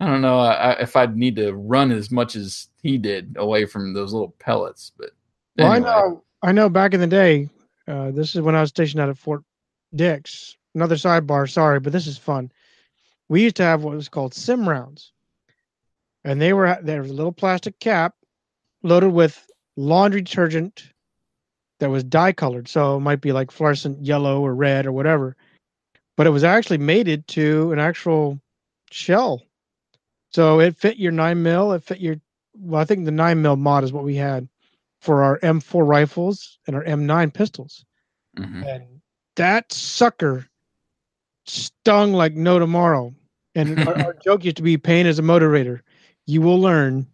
I 0.00 0.06
don't 0.06 0.22
know 0.22 0.38
I, 0.38 0.72
I- 0.72 0.80
if 0.82 0.96
I'd 0.96 1.16
need 1.16 1.36
to 1.36 1.52
run 1.52 1.92
as 1.92 2.10
much 2.10 2.34
as 2.34 2.68
he 2.82 2.96
did 2.98 3.36
away 3.38 3.66
from 3.66 3.92
those 3.94 4.12
little 4.12 4.34
pellets, 4.38 4.90
but 4.98 5.10
Well, 5.58 5.72
anyway. 5.72 5.90
I 5.90 6.00
know. 6.00 6.24
I 6.42 6.52
know. 6.52 6.68
Back 6.68 6.94
in 6.94 7.00
the 7.00 7.06
day, 7.06 7.48
uh, 7.86 8.10
this 8.12 8.34
is 8.34 8.42
when 8.42 8.54
I 8.54 8.60
was 8.60 8.70
stationed 8.70 9.00
out 9.00 9.08
at 9.08 9.18
Fort 9.18 9.42
Dix. 9.94 10.56
Another 10.74 10.94
sidebar. 10.94 11.50
Sorry, 11.50 11.80
but 11.80 11.92
this 11.92 12.06
is 12.06 12.18
fun. 12.18 12.52
We 13.28 13.42
used 13.42 13.56
to 13.56 13.64
have 13.64 13.82
what 13.82 13.94
was 13.94 14.08
called 14.08 14.34
sim 14.34 14.68
rounds, 14.68 15.12
and 16.24 16.40
they 16.40 16.52
were 16.52 16.78
there 16.82 17.02
was 17.02 17.10
a 17.10 17.14
little 17.14 17.32
plastic 17.32 17.78
cap 17.80 18.14
loaded 18.82 19.10
with 19.10 19.50
laundry 19.76 20.22
detergent 20.22 20.92
that 21.80 21.90
was 21.90 22.04
dye 22.04 22.32
colored, 22.32 22.68
so 22.68 22.96
it 22.96 23.00
might 23.00 23.20
be 23.20 23.32
like 23.32 23.50
fluorescent 23.50 24.04
yellow 24.04 24.40
or 24.40 24.54
red 24.54 24.86
or 24.86 24.92
whatever. 24.92 25.36
But 26.16 26.26
it 26.26 26.30
was 26.30 26.44
actually 26.44 26.78
mated 26.78 27.26
to 27.28 27.72
an 27.72 27.78
actual 27.78 28.40
shell, 28.90 29.42
so 30.30 30.60
it 30.60 30.76
fit 30.76 30.98
your 30.98 31.12
nine 31.12 31.42
mil. 31.42 31.72
It 31.72 31.82
fit 31.82 32.00
your 32.00 32.20
well, 32.56 32.80
I 32.80 32.84
think 32.84 33.04
the 33.04 33.10
nine 33.10 33.42
mil 33.42 33.56
mod 33.56 33.82
is 33.82 33.92
what 33.92 34.04
we 34.04 34.14
had 34.14 34.48
for 35.00 35.22
our 35.22 35.38
M4 35.40 35.86
rifles 35.86 36.58
and 36.66 36.74
our 36.74 36.84
M9 36.84 37.32
pistols. 37.32 37.84
Mm-hmm. 38.36 38.62
And 38.64 39.00
that 39.36 39.72
sucker 39.72 40.46
stung 41.46 42.12
like 42.12 42.34
no 42.34 42.58
tomorrow. 42.58 43.14
And 43.54 43.78
our, 43.86 43.98
our 43.98 44.14
joke 44.24 44.44
used 44.44 44.56
to 44.56 44.62
be 44.62 44.76
pain 44.76 45.06
as 45.06 45.18
a 45.18 45.22
motivator. 45.22 45.80
You 46.26 46.42
will 46.42 46.60
learn. 46.60 47.06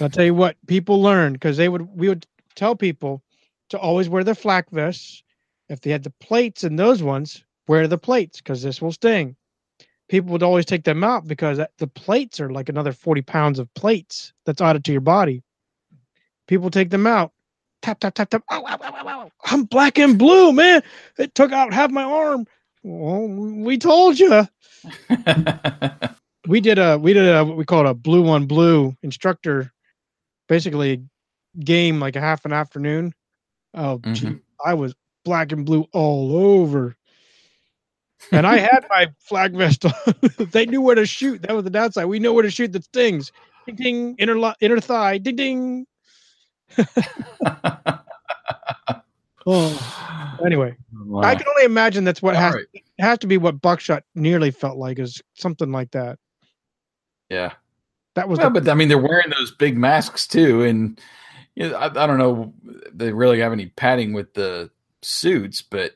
I'll 0.00 0.10
tell 0.10 0.24
you 0.24 0.34
what, 0.34 0.56
people 0.66 1.00
learn 1.00 1.32
because 1.34 1.56
they 1.56 1.68
would 1.68 1.82
we 1.96 2.08
would 2.08 2.26
tell 2.54 2.76
people 2.76 3.22
to 3.70 3.78
always 3.78 4.08
wear 4.08 4.24
their 4.24 4.34
flak 4.34 4.70
vests. 4.70 5.22
If 5.68 5.80
they 5.80 5.90
had 5.90 6.02
the 6.02 6.12
plates 6.20 6.64
in 6.64 6.76
those 6.76 7.02
ones, 7.02 7.44
wear 7.68 7.86
the 7.86 7.98
plates 7.98 8.38
because 8.38 8.62
this 8.62 8.82
will 8.82 8.92
sting. 8.92 9.36
People 10.08 10.32
would 10.32 10.42
always 10.42 10.66
take 10.66 10.82
them 10.82 11.04
out 11.04 11.28
because 11.28 11.60
the 11.78 11.86
plates 11.86 12.40
are 12.40 12.50
like 12.50 12.68
another 12.68 12.92
40 12.92 13.22
pounds 13.22 13.60
of 13.60 13.72
plates 13.74 14.32
that's 14.44 14.60
added 14.60 14.84
to 14.84 14.92
your 14.92 15.00
body. 15.00 15.42
People 16.50 16.68
take 16.68 16.90
them 16.90 17.06
out. 17.06 17.30
Tap, 17.80 18.00
tap, 18.00 18.12
tap, 18.14 18.28
tap. 18.28 18.42
Ow, 18.50 18.64
ow, 18.66 18.78
ow, 18.82 19.08
ow. 19.08 19.30
I'm 19.44 19.62
black 19.62 20.00
and 20.00 20.18
blue, 20.18 20.52
man. 20.52 20.82
It 21.16 21.32
took 21.36 21.52
out 21.52 21.72
half 21.72 21.92
my 21.92 22.02
arm. 22.02 22.44
Well, 22.82 23.28
we 23.28 23.78
told 23.78 24.18
you. 24.18 24.48
we 26.48 26.60
did 26.60 26.80
a 26.80 26.98
we 26.98 27.12
did 27.12 27.28
a 27.28 27.44
what 27.44 27.56
we 27.56 27.64
call 27.64 27.86
it 27.86 27.90
a 27.90 27.94
blue 27.94 28.26
on 28.28 28.46
blue 28.46 28.96
instructor, 29.04 29.72
basically 30.48 31.04
game 31.60 32.00
like 32.00 32.16
a 32.16 32.20
half 32.20 32.44
an 32.44 32.52
afternoon. 32.52 33.14
Oh, 33.74 33.98
gee, 33.98 34.26
mm-hmm. 34.26 34.36
I 34.66 34.74
was 34.74 34.92
black 35.24 35.52
and 35.52 35.64
blue 35.64 35.86
all 35.92 36.36
over. 36.36 36.96
And 38.32 38.44
I 38.44 38.56
had 38.56 38.86
my 38.90 39.06
flak 39.20 39.52
vest 39.52 39.84
on. 39.84 39.92
they 40.50 40.66
knew 40.66 40.80
where 40.80 40.96
to 40.96 41.06
shoot. 41.06 41.42
That 41.42 41.54
was 41.54 41.62
the 41.62 41.70
downside. 41.70 42.06
We 42.06 42.18
know 42.18 42.32
where 42.32 42.42
to 42.42 42.50
shoot 42.50 42.72
the 42.72 42.82
things. 42.92 43.30
Ding 43.66 43.76
ding, 43.76 44.16
inner 44.18 44.52
inner 44.60 44.80
thigh. 44.80 45.18
Ding 45.18 45.36
ding. 45.36 45.86
Oh, 49.46 50.38
anyway, 50.44 50.76
Wow. 50.92 51.22
I 51.22 51.34
can 51.34 51.46
only 51.48 51.64
imagine 51.64 52.04
that's 52.04 52.22
what 52.22 52.34
All 52.36 52.40
has 52.42 52.54
right. 52.54 52.66
has 52.98 53.18
to 53.18 53.26
be 53.26 53.36
what 53.38 53.60
Buckshot 53.60 54.04
nearly 54.14 54.50
felt 54.50 54.76
like 54.78 54.98
is 54.98 55.20
something 55.34 55.72
like 55.72 55.90
that. 55.92 56.18
Yeah. 57.28 57.52
That 58.14 58.28
was 58.28 58.38
well, 58.38 58.50
the- 58.50 58.60
but 58.60 58.70
I 58.70 58.74
mean, 58.74 58.88
they're 58.88 58.98
wearing 58.98 59.30
those 59.30 59.50
big 59.52 59.76
masks 59.76 60.26
too, 60.26 60.62
and 60.64 61.00
you 61.54 61.68
know, 61.70 61.76
I, 61.76 61.86
I 61.86 62.06
don't 62.06 62.18
know 62.18 62.52
if 62.64 62.96
they 62.96 63.12
really 63.12 63.40
have 63.40 63.52
any 63.52 63.66
padding 63.66 64.12
with 64.12 64.34
the 64.34 64.70
suits, 65.02 65.62
but 65.62 65.94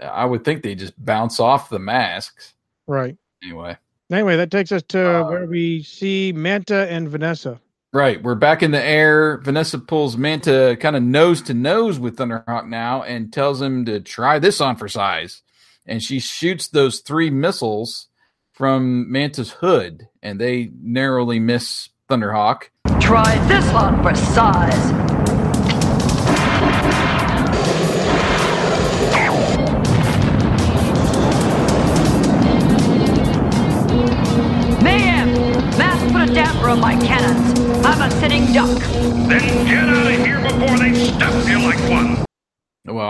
I 0.00 0.24
would 0.24 0.44
think 0.44 0.62
they 0.62 0.74
just 0.74 0.94
bounce 1.04 1.40
off 1.40 1.68
the 1.70 1.78
masks 1.78 2.54
right. 2.86 3.16
anyway. 3.42 3.76
Anyway, 4.10 4.36
that 4.36 4.50
takes 4.50 4.72
us 4.72 4.82
to 4.88 5.18
uh, 5.20 5.28
where 5.28 5.46
we 5.46 5.82
see 5.82 6.32
Manta 6.32 6.90
and 6.90 7.08
Vanessa. 7.08 7.60
Right, 7.90 8.22
we're 8.22 8.34
back 8.34 8.62
in 8.62 8.70
the 8.70 8.84
air. 8.84 9.38
Vanessa 9.38 9.78
pulls 9.78 10.14
Manta 10.14 10.76
kind 10.78 10.94
of 10.94 11.02
nose 11.02 11.40
to 11.42 11.54
nose 11.54 11.98
with 11.98 12.18
Thunderhawk 12.18 12.68
now 12.68 13.02
and 13.02 13.32
tells 13.32 13.62
him 13.62 13.86
to 13.86 13.98
try 14.00 14.38
this 14.38 14.60
on 14.60 14.76
for 14.76 14.88
size. 14.88 15.40
And 15.86 16.02
she 16.02 16.20
shoots 16.20 16.68
those 16.68 17.00
three 17.00 17.30
missiles 17.30 18.08
from 18.52 19.10
Manta's 19.10 19.52
hood, 19.52 20.06
and 20.22 20.38
they 20.38 20.70
narrowly 20.82 21.40
miss 21.40 21.88
Thunderhawk. 22.10 22.64
Try 23.00 23.38
this 23.48 23.66
on 23.70 24.02
for 24.02 24.14
size. 24.14 25.07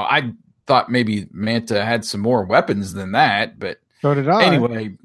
I 0.09 0.33
thought 0.67 0.91
maybe 0.91 1.27
Manta 1.33 1.85
had 1.85 2.05
some 2.05 2.21
more 2.21 2.45
weapons 2.45 2.93
than 2.93 3.13
that, 3.13 3.59
but 3.59 3.79
So 4.03 4.15
did 4.15 4.29
I. 4.29 4.45
Anyway, 4.45 4.97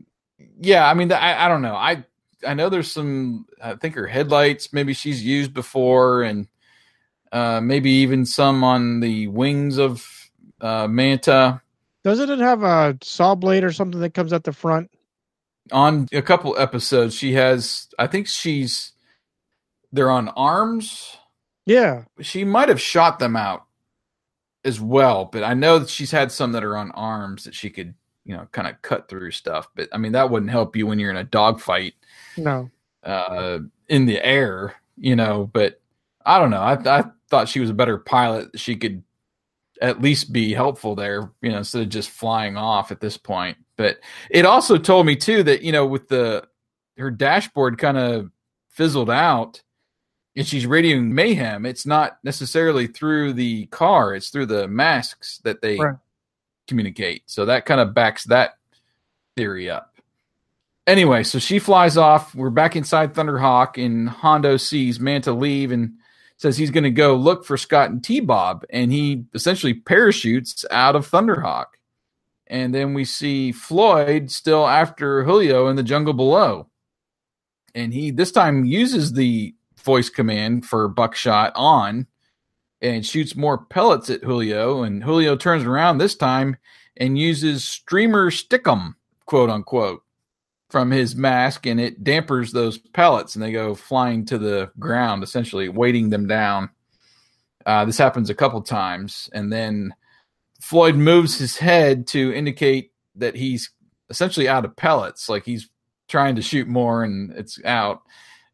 yeah, 0.60 0.88
I 0.88 0.94
mean, 0.94 1.12
I, 1.12 1.46
I 1.46 1.48
don't 1.48 1.62
know. 1.62 1.76
I 1.76 2.06
I 2.46 2.54
know 2.54 2.70
there's 2.70 2.92
some. 2.92 3.46
I 3.62 3.76
think 3.76 3.96
her 3.96 4.08
headlights 4.08 4.74
maybe 4.74 4.94
she's 4.94 5.24
used 5.24 5.54
before, 5.54 6.24
and 6.24 6.48
uh, 7.32 7.62
maybe 7.62 7.90
even 7.90 8.26
some 8.26 8.64
on 8.64 9.00
the 9.00 9.28
wings 9.28 9.78
of 9.78 10.30
uh, 10.62 10.88
Manta. 10.88 11.62
Doesn't 12.04 12.30
it 12.30 12.40
have 12.40 12.64
a 12.64 12.98
saw 13.02 13.36
blade 13.36 13.64
or 13.64 13.72
something 13.72 14.02
that 14.02 14.14
comes 14.14 14.34
at 14.34 14.44
the 14.44 14.54
front? 14.54 14.92
On 15.72 16.08
a 16.12 16.22
couple 16.22 16.58
episodes, 16.58 17.16
she 17.16 17.34
has. 17.34 17.88
I 17.98 18.08
think 18.08 18.28
she's. 18.28 18.92
They're 19.94 20.12
on 20.12 20.28
arms. 20.30 21.18
Yeah. 21.66 22.06
She 22.20 22.44
might 22.44 22.70
have 22.70 22.82
shot 22.82 23.20
them 23.20 23.36
out 23.36 23.66
as 24.66 24.80
well, 24.80 25.26
but 25.26 25.44
I 25.44 25.54
know 25.54 25.80
that 25.80 25.90
she's 25.90 26.12
had 26.12 26.32
some 26.32 26.52
that 26.54 26.64
are 26.64 26.78
on 26.78 26.92
arms 26.92 27.44
that 27.44 27.54
she 27.56 27.70
could, 27.70 27.94
you 28.26 28.36
know, 28.36 28.48
kind 28.52 28.68
of 28.68 28.82
cut 28.82 29.10
through 29.10 29.32
stuff. 29.32 29.68
But 29.76 29.90
I 29.92 29.98
mean, 29.98 30.14
that 30.14 30.30
wouldn't 30.30 30.52
help 30.52 30.76
you 30.76 30.88
when 30.88 31.00
you're 31.00 31.12
in 31.12 31.18
a 31.18 31.24
dogfight 31.24 31.94
No. 32.38 32.70
uh, 33.04 33.60
in 33.90 34.06
the 34.06 34.24
air, 34.26 34.76
you 34.98 35.16
know. 35.16 35.50
But 35.52 35.82
I 36.26 36.40
don't 36.40 36.50
know. 36.52 36.62
I, 36.62 37.00
I 37.00 37.04
thought 37.30 37.50
she 37.50 37.60
was 37.60 37.70
a 37.70 37.74
better 37.74 37.98
pilot. 37.98 38.58
She 38.58 38.76
could 38.78 39.04
at 39.82 40.02
least 40.02 40.32
be 40.32 40.54
helpful 40.54 40.96
there, 40.96 41.32
you 41.42 41.52
know, 41.52 41.58
instead 41.58 41.82
of 41.82 41.90
just 41.90 42.10
flying 42.10 42.56
off 42.56 42.92
at 42.92 43.02
this 43.02 43.18
point. 43.18 43.58
But 43.76 43.98
it 44.30 44.46
also 44.46 44.78
told 44.78 45.06
me 45.06 45.16
too 45.18 45.44
that 45.44 45.62
you 45.62 45.72
know, 45.74 45.86
with 45.86 46.08
the 46.08 46.48
her 46.98 47.12
dashboard 47.12 47.78
kind 47.78 47.98
of 47.98 48.30
fizzled 48.70 49.10
out, 49.10 49.62
and 50.36 50.48
she's 50.48 50.66
radioing 50.66 51.12
mayhem. 51.12 51.66
It's 51.66 51.86
not 51.86 52.18
necessarily 52.24 52.88
through 52.88 53.34
the 53.34 53.66
car; 53.68 54.16
it's 54.16 54.30
through 54.30 54.48
the 54.48 54.68
masks 54.68 55.40
that 55.44 55.62
they 55.62 55.78
Right. 55.78 55.96
communicate. 56.68 57.24
So 57.28 57.46
that 57.46 57.66
kind 57.66 57.82
of 57.82 57.94
backs 57.94 58.26
that 58.26 58.58
theory 59.36 59.70
up. 59.70 59.90
Anyway, 60.86 61.24
so 61.24 61.40
she 61.40 61.60
flies 61.60 61.96
off. 61.98 62.36
We're 62.36 62.50
back 62.50 62.76
inside 62.76 63.14
Thunderhawk, 63.14 63.84
and 63.84 64.10
Hondo 64.10 64.58
sees 64.58 65.00
Manta 65.00 65.32
leave 65.32 65.72
and 65.72 65.94
says 66.38 66.58
he's 66.58 66.72
going 66.72 66.84
to 66.84 66.92
go 66.92 67.16
look 67.16 67.46
for 67.46 67.56
Scott 67.56 67.90
and 67.90 68.04
T 68.04 68.20
Bob, 68.20 68.66
and 68.70 68.92
he 68.92 69.24
essentially 69.34 69.74
parachutes 69.74 70.66
out 70.72 70.96
of 70.96 71.10
Thunderhawk. 71.10 71.68
And 72.48 72.76
then 72.76 72.94
we 72.94 73.06
see 73.06 73.52
Floyd 73.54 74.30
still 74.30 74.68
after 74.68 75.24
Julio 75.24 75.68
in 75.70 75.78
the 75.78 75.84
jungle 75.84 76.14
below. 76.14 76.68
And 77.74 77.94
he 77.94 78.12
this 78.12 78.32
time 78.32 78.66
uses 78.66 79.14
the 79.14 79.56
voice 79.84 80.10
command 80.10 80.66
for 80.66 80.88
Buckshot 80.88 81.52
on 81.56 82.08
and 82.82 83.06
shoots 83.06 83.36
more 83.36 83.58
pellets 83.58 84.10
at 84.10 84.24
Julio. 84.24 84.84
And 84.84 85.04
Julio 85.04 85.36
turns 85.36 85.64
around 85.64 85.98
this 85.98 86.16
time 86.16 86.58
and 86.98 87.18
uses 87.18 87.64
streamer 87.64 88.30
stickum, 88.30 88.96
quote 89.26 89.50
unquote, 89.50 90.04
from 90.70 90.92
his 90.92 91.16
mask, 91.16 91.66
and 91.68 91.80
it 91.80 92.04
dampers 92.04 92.52
those 92.52 92.80
pellets, 92.80 93.36
and 93.36 93.44
they 93.44 93.52
go 93.52 93.76
flying 93.76 94.26
to 94.26 94.40
the 94.40 94.72
ground, 94.80 95.24
essentially 95.24 95.70
weighting 95.70 96.10
them 96.10 96.28
down. 96.28 96.70
Uh, 97.66 97.86
this 97.86 98.00
happens 98.00 98.30
a 98.30 98.36
couple 98.36 98.62
times, 98.62 99.30
and 99.34 99.54
then 99.54 99.94
Floyd 100.60 100.96
moves 100.96 101.38
his 101.38 101.58
head 101.58 102.08
to 102.08 102.34
indicate 102.34 102.92
that 103.16 103.36
he's 103.36 103.70
essentially 104.10 104.48
out 104.50 104.66
of 104.66 104.76
pellets, 104.76 105.30
like 105.30 105.46
he's 105.46 105.70
trying 106.08 106.36
to 106.36 106.42
shoot 106.42 106.68
more, 106.68 107.04
and 107.04 107.32
it's 107.34 107.64
out. 107.66 108.02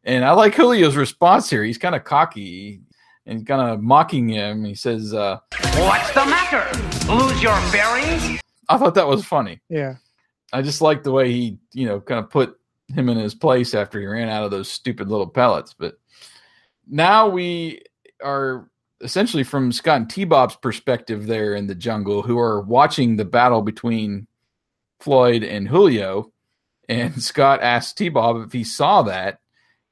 And 0.04 0.24
I 0.24 0.32
like 0.32 0.56
Julio's 0.56 0.96
response 0.96 1.50
here. 1.50 1.62
He's 1.62 1.78
kind 1.78 1.94
of 1.94 2.04
cocky 2.04 2.80
and 3.26 3.46
kind 3.46 3.60
of 3.60 3.80
mocking 3.82 4.28
him. 4.28 4.64
He 4.64 4.74
says, 4.74 5.12
uh, 5.12 5.38
What's 5.76 6.12
the 6.12 6.24
matter? 6.26 6.66
Lose 7.12 7.42
your 7.42 7.58
bearings? 7.70 8.40
I 8.68 8.78
thought 8.78 8.94
that 8.94 9.06
was 9.06 9.24
funny. 9.24 9.60
Yeah. 9.68 9.96
I 10.52 10.62
just 10.62 10.80
like 10.80 11.02
the 11.02 11.12
way 11.12 11.30
he, 11.30 11.58
you 11.72 11.86
know, 11.86 12.00
kind 12.00 12.18
of 12.18 12.30
put 12.30 12.58
him 12.94 13.08
in 13.08 13.18
his 13.18 13.34
place 13.34 13.74
after 13.74 14.00
he 14.00 14.06
ran 14.06 14.28
out 14.28 14.44
of 14.44 14.50
those 14.50 14.70
stupid 14.70 15.08
little 15.08 15.28
pellets. 15.28 15.74
But 15.78 15.98
now 16.88 17.28
we 17.28 17.82
are 18.22 18.68
essentially 19.00 19.44
from 19.44 19.72
Scott 19.72 19.96
and 20.00 20.10
T 20.10 20.24
Bob's 20.24 20.56
perspective 20.56 21.26
there 21.26 21.54
in 21.54 21.66
the 21.66 21.74
jungle, 21.74 22.22
who 22.22 22.38
are 22.38 22.62
watching 22.62 23.16
the 23.16 23.24
battle 23.24 23.62
between 23.62 24.26
Floyd 25.00 25.42
and 25.42 25.68
Julio. 25.68 26.32
And 26.88 27.22
Scott 27.22 27.62
asks 27.62 27.92
T 27.92 28.08
Bob 28.08 28.42
if 28.44 28.52
he 28.52 28.64
saw 28.64 29.02
that. 29.02 29.40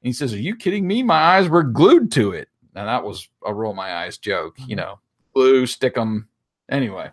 And 0.09 0.14
he 0.14 0.16
says, 0.16 0.32
Are 0.32 0.38
you 0.38 0.56
kidding 0.56 0.86
me? 0.86 1.02
My 1.02 1.20
eyes 1.20 1.50
were 1.50 1.62
glued 1.62 2.11
to 2.12 2.32
it. 2.32 2.48
Now 2.74 2.86
that 2.86 3.04
was 3.04 3.28
a 3.44 3.52
roll 3.52 3.74
my 3.74 3.92
eyes 3.92 4.16
joke, 4.16 4.56
you 4.66 4.74
know, 4.74 5.00
glue, 5.34 5.66
stick 5.66 5.98
'em. 5.98 6.28
Anyway, 6.70 7.11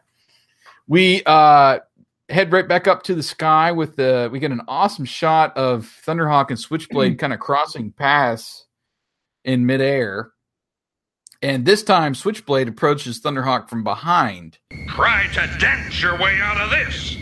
we 0.87 1.21
uh 1.25 1.79
head 2.29 2.53
right 2.53 2.69
back 2.69 2.87
up 2.87 3.03
to 3.03 3.13
the 3.13 3.21
sky 3.21 3.73
with 3.73 3.97
the 3.97 4.29
we 4.31 4.39
get 4.39 4.51
an 4.51 4.61
awesome 4.69 5.03
shot 5.03 5.57
of 5.57 5.93
Thunderhawk 6.07 6.51
and 6.51 6.57
Switchblade 6.57 7.19
kind 7.19 7.33
of 7.33 7.41
crossing 7.41 7.91
paths 7.91 8.65
in 9.43 9.65
midair. 9.65 10.31
And 11.41 11.65
this 11.65 11.83
time 11.83 12.15
Switchblade 12.15 12.69
approaches 12.69 13.19
Thunderhawk 13.19 13.67
from 13.69 13.83
behind. 13.83 14.57
Try 14.87 15.27
to 15.33 15.57
dance 15.59 16.01
your 16.01 16.17
way 16.17 16.39
out 16.41 16.61
of 16.61 16.69
this. 16.69 17.17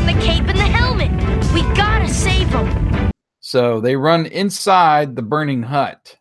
Fire's 0.00 0.14
burn 0.14 0.16
the 0.16 0.26
cape 0.26 0.48
and 0.48 0.58
the 0.58 0.62
helmet. 0.62 1.10
We 1.54 1.62
gotta 1.74 2.08
save 2.08 2.50
them. 2.50 3.10
So 3.40 3.80
they 3.80 3.96
run 3.96 4.26
inside 4.26 5.16
the 5.16 5.22
burning 5.22 5.62
hut. 5.62 6.16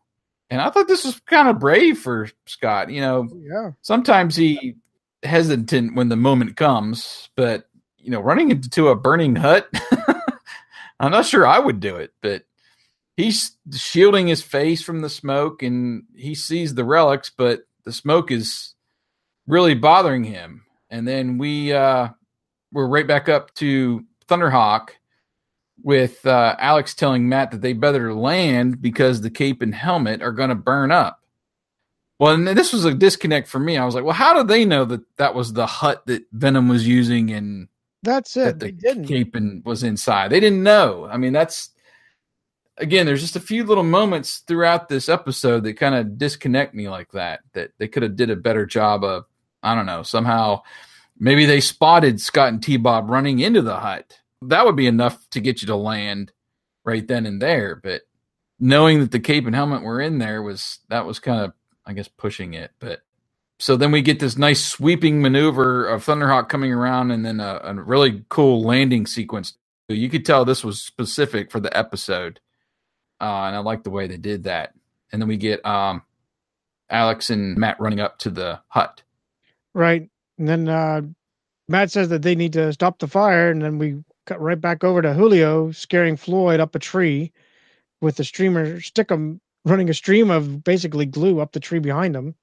And 0.49 0.61
I 0.61 0.69
thought 0.69 0.87
this 0.87 1.05
was 1.05 1.19
kind 1.21 1.47
of 1.47 1.59
brave 1.59 1.99
for 1.99 2.27
Scott. 2.47 2.89
You 2.89 3.01
know, 3.01 3.27
Yeah. 3.35 3.71
sometimes 3.81 4.35
he 4.35 4.75
hesitant 5.23 5.95
when 5.95 6.09
the 6.09 6.15
moment 6.15 6.55
comes, 6.55 7.29
but 7.35 7.65
you 7.97 8.09
know, 8.11 8.21
running 8.21 8.49
into 8.49 8.87
a 8.87 8.95
burning 8.95 9.35
hut, 9.35 9.69
I'm 10.99 11.11
not 11.11 11.25
sure 11.25 11.45
I 11.45 11.59
would 11.59 11.79
do 11.79 11.97
it, 11.97 12.13
but 12.21 12.43
he's 13.17 13.57
shielding 13.73 14.27
his 14.27 14.41
face 14.41 14.81
from 14.81 15.01
the 15.01 15.09
smoke 15.09 15.61
and 15.61 16.03
he 16.15 16.33
sees 16.33 16.73
the 16.73 16.85
relics, 16.85 17.29
but 17.29 17.61
the 17.83 17.91
smoke 17.91 18.31
is 18.31 18.73
really 19.47 19.75
bothering 19.75 20.23
him. 20.23 20.63
And 20.89 21.07
then 21.07 21.37
we 21.37 21.73
uh 21.73 22.09
we're 22.71 22.87
right 22.87 23.07
back 23.07 23.29
up 23.29 23.53
to 23.55 24.03
Thunderhawk 24.27 24.89
with 25.81 26.25
uh, 26.25 26.55
Alex 26.59 26.93
telling 26.93 27.29
Matt 27.29 27.51
that 27.51 27.61
they 27.61 27.73
better 27.73 28.13
land 28.13 28.81
because 28.81 29.21
the 29.21 29.29
cape 29.29 29.61
and 29.61 29.73
helmet 29.73 30.21
are 30.21 30.31
going 30.31 30.49
to 30.49 30.55
burn 30.55 30.91
up. 30.91 31.21
Well, 32.19 32.33
and 32.33 32.47
this 32.47 32.73
was 32.73 32.83
a 32.83 32.93
disconnect 32.93 33.47
for 33.47 33.59
me. 33.59 33.77
I 33.77 33.85
was 33.85 33.95
like, 33.95 34.03
well, 34.03 34.13
how 34.13 34.33
did 34.33 34.49
they 34.49 34.65
know 34.65 34.83
that 34.85 35.01
that 35.17 35.33
was 35.35 35.53
the 35.53 35.65
hut 35.65 36.05
that 36.07 36.23
Venom 36.33 36.67
was 36.67 36.85
using 36.85 37.31
and 37.31 37.69
That's 38.03 38.33
that 38.33 38.49
it. 38.49 38.59
the 38.59 38.65
They 38.65 38.71
didn't. 38.71 39.05
cape 39.07 39.35
and 39.35 39.63
was 39.63 39.83
inside? 39.83 40.29
They 40.29 40.41
didn't 40.41 40.61
know. 40.63 41.07
I 41.09 41.15
mean, 41.15 41.31
that's 41.31 41.69
again, 42.77 43.05
there's 43.05 43.21
just 43.21 43.37
a 43.37 43.41
few 43.41 43.63
little 43.63 43.83
moments 43.83 44.39
throughout 44.39 44.89
this 44.89 45.07
episode 45.07 45.63
that 45.63 45.73
kind 45.77 45.95
of 45.95 46.17
disconnect 46.17 46.73
me 46.73 46.89
like 46.89 47.11
that. 47.13 47.39
That 47.53 47.71
they 47.77 47.87
could 47.87 48.03
have 48.03 48.17
did 48.17 48.29
a 48.29 48.35
better 48.35 48.65
job 48.65 49.03
of. 49.05 49.25
I 49.63 49.73
don't 49.75 49.85
know. 49.85 50.03
Somehow, 50.03 50.61
maybe 51.19 51.45
they 51.45 51.59
spotted 51.59 52.21
Scott 52.21 52.49
and 52.49 52.63
T 52.63 52.77
Bob 52.77 53.09
running 53.09 53.39
into 53.39 53.61
the 53.61 53.77
hut. 53.77 54.19
That 54.41 54.65
would 54.65 54.75
be 54.75 54.87
enough 54.87 55.29
to 55.31 55.41
get 55.41 55.61
you 55.61 55.67
to 55.67 55.75
land 55.75 56.31
right 56.85 57.05
then 57.07 57.25
and 57.25 57.41
there. 57.41 57.75
But 57.75 58.03
knowing 58.59 58.99
that 59.01 59.11
the 59.11 59.19
cape 59.19 59.45
and 59.45 59.55
helmet 59.55 59.83
were 59.83 60.01
in 60.01 60.17
there 60.17 60.41
was 60.41 60.79
that 60.89 61.05
was 61.05 61.19
kind 61.19 61.41
of, 61.41 61.53
I 61.85 61.93
guess, 61.93 62.07
pushing 62.07 62.53
it. 62.53 62.71
But 62.79 63.01
so 63.59 63.75
then 63.75 63.91
we 63.91 64.01
get 64.01 64.19
this 64.19 64.37
nice 64.37 64.65
sweeping 64.65 65.21
maneuver 65.21 65.85
of 65.85 66.05
Thunderhawk 66.05 66.47
coming 66.47 66.71
around, 66.71 67.11
and 67.11 67.25
then 67.25 67.39
a, 67.39 67.59
a 67.63 67.73
really 67.73 68.23
cool 68.29 68.63
landing 68.63 69.05
sequence. 69.05 69.53
You 69.89 70.09
could 70.09 70.25
tell 70.25 70.45
this 70.45 70.63
was 70.63 70.81
specific 70.81 71.51
for 71.51 71.59
the 71.59 71.75
episode, 71.75 72.39
uh, 73.19 73.43
and 73.43 73.55
I 73.55 73.59
like 73.59 73.83
the 73.83 73.89
way 73.89 74.07
they 74.07 74.17
did 74.17 74.43
that. 74.43 74.73
And 75.11 75.21
then 75.21 75.27
we 75.27 75.37
get 75.37 75.65
um, 75.65 76.03
Alex 76.89 77.31
and 77.31 77.57
Matt 77.57 77.79
running 77.79 77.99
up 77.99 78.19
to 78.19 78.29
the 78.29 78.61
hut. 78.67 79.01
Right. 79.73 80.09
And 80.39 80.47
then 80.47 80.67
uh, 80.69 81.01
Matt 81.67 81.91
says 81.91 82.09
that 82.09 82.21
they 82.23 82.33
need 82.35 82.53
to 82.53 82.73
stop 82.73 82.97
the 82.99 83.07
fire. 83.07 83.51
And 83.51 83.61
then 83.61 83.77
we 83.77 84.01
cut 84.25 84.41
right 84.41 84.59
back 84.59 84.83
over 84.83 85.01
to 85.01 85.13
Julio 85.13 85.71
scaring 85.71 86.15
Floyd 86.17 86.59
up 86.59 86.73
a 86.75 86.79
tree 86.79 87.31
with 88.01 88.15
the 88.15 88.23
streamer 88.23 88.79
stick 88.81 89.11
'em 89.11 89.41
running 89.65 89.89
a 89.89 89.93
stream 89.93 90.31
of 90.31 90.63
basically 90.63 91.05
glue 91.05 91.41
up 91.41 91.51
the 91.51 91.59
tree 91.59 91.79
behind 91.79 92.15
him. 92.15 92.33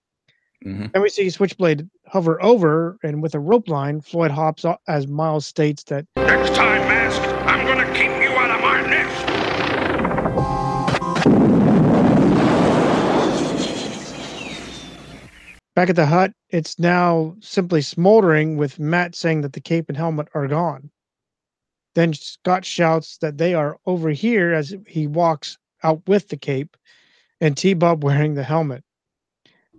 Mhm. 0.65 0.93
Then 0.93 1.03
we 1.03 1.09
see 1.09 1.29
Switchblade 1.31 1.89
hover 2.07 2.43
over 2.43 2.99
and 3.03 3.23
with 3.23 3.35
a 3.35 3.41
rope 3.41 3.69
line, 3.69 4.01
Floyd 4.01 4.31
hops 4.31 4.65
o- 4.65 4.79
as 4.87 5.07
Miles 5.07 5.47
states 5.47 5.83
that 5.85 6.07
Next 6.17 6.55
time, 6.55 6.81
Mask, 6.89 7.21
I'm 7.47 7.67
gonna 7.67 7.91
keep 7.95 8.11
you 8.23 8.26
back 15.77 15.91
at 15.91 15.97
the 15.97 16.07
hut, 16.07 16.33
it's 16.49 16.79
now 16.81 17.37
simply 17.41 17.83
smoldering 17.83 18.57
with 18.57 18.81
Matt 18.81 19.15
saying 19.15 19.43
that 19.43 19.53
the 19.53 19.61
cape 19.61 19.89
and 19.89 19.97
helmet 19.97 20.27
are 20.35 20.49
gone. 20.49 20.91
Then 21.95 22.15
Scott 22.15 22.65
shouts 22.65 23.19
that 23.19 23.39
they 23.39 23.55
are 23.55 23.77
over 23.87 24.11
here 24.11 24.53
as 24.53 24.75
he 24.89 25.07
walks 25.07 25.59
out 25.85 26.01
with 26.09 26.29
the 26.29 26.37
cape 26.37 26.77
and 27.41 27.57
T 27.57 27.75
Bob 27.75 28.03
wearing 28.03 28.35
the 28.35 28.43
helmet. 28.43 28.83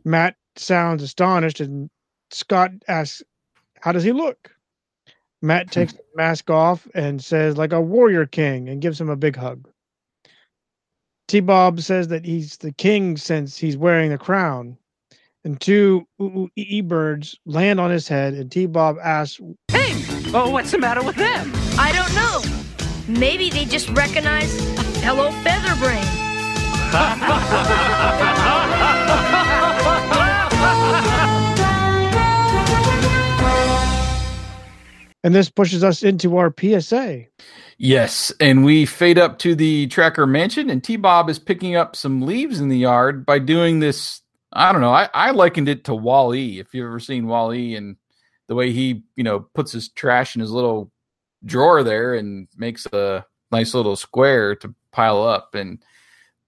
Matt 0.06 0.36
sounds 0.56 1.02
astonished 1.02 1.60
and 1.60 1.90
Scott 2.30 2.72
asks, 2.88 3.24
How 3.82 3.92
does 3.92 4.04
he 4.04 4.12
look? 4.12 4.52
Matt 5.42 5.66
hmm. 5.66 5.72
takes 5.72 5.94
the 5.94 6.04
mask 6.16 6.50
off 6.50 6.88
and 6.94 7.24
says, 7.24 7.58
like 7.58 7.74
a 7.74 7.82
warrior 7.82 8.26
king, 8.26 8.70
and 8.70 8.82
gives 8.82 9.02
him 9.02 9.10
a 9.10 9.16
big 9.16 9.36
hug. 9.36 9.68
T 11.28 11.40
Bob 11.40 11.82
says 11.82 12.08
that 12.10 12.26
he's 12.26 12.58
the 12.58 12.72
king 12.72 13.18
since 13.18 13.58
he's 13.58 13.78
wearing 13.78 14.12
the 14.12 14.18
crown. 14.18 14.78
And 15.44 15.62
two 15.62 16.08
ooh 16.22 16.50
ee 16.56 16.82
birds 16.82 17.38
land 17.46 17.80
on 17.80 17.92
his 17.92 18.08
head, 18.08 18.34
and 18.34 18.52
T 18.52 18.66
Bob 18.66 18.98
asks, 19.02 19.40
Hey, 19.70 19.94
oh, 20.34 20.50
what's 20.50 20.72
the 20.72 20.78
matter 20.78 21.04
with 21.04 21.16
them? 21.16 21.52
I 21.78 21.92
don't 21.94 22.14
know. 22.16 23.20
Maybe 23.20 23.50
they 23.50 23.66
just 23.66 23.90
recognize 23.90 24.54
a 24.56 24.84
fellow 25.02 25.30
featherbrain. 25.30 26.04
and 35.24 35.36
this 35.36 35.50
pushes 35.50 35.84
us 35.84 36.04
into 36.04 36.38
our 36.38 36.54
PSA. 36.58 37.26
Yes, 37.78 38.32
and 38.40 38.64
we 38.64 38.86
fade 38.86 39.20
up 39.20 39.40
to 39.40 39.56
the 39.56 39.88
Tracker 39.88 40.26
Mansion, 40.26 40.70
and 40.70 40.84
T 40.84 40.96
Bob 40.96 41.30
is 41.30 41.38
picking 41.38 41.76
up 41.76 41.96
some 41.96 42.22
leaves 42.22 42.60
in 42.60 42.70
the 42.70 42.78
yard 42.78 43.26
by 43.26 43.40
doing 43.40 43.80
this. 43.80 44.22
I 44.54 44.72
don't 44.72 44.82
know. 44.82 44.94
I, 44.94 45.10
I 45.14 45.32
likened 45.32 45.70
it 45.70 45.86
to 45.86 45.96
Wall 45.96 46.34
E. 46.34 46.60
If 46.60 46.74
you've 46.74 46.86
ever 46.86 47.00
seen 47.00 47.28
Wall 47.28 47.54
E 47.54 47.76
and 47.76 47.98
the 48.48 48.56
way 48.56 48.72
he, 48.72 49.04
you 49.16 49.24
know, 49.24 49.42
puts 49.42 49.72
his 49.72 49.90
trash 49.90 50.36
in 50.36 50.42
his 50.42 50.52
little 50.52 50.92
drawer 51.46 51.84
there 51.84 52.16
and 52.16 52.48
makes 52.56 52.86
a 52.88 53.26
nice 53.52 53.74
little 53.74 53.96
square 53.96 54.56
to 54.56 54.74
pile 54.92 55.22
up. 55.24 55.54
And 55.54 55.84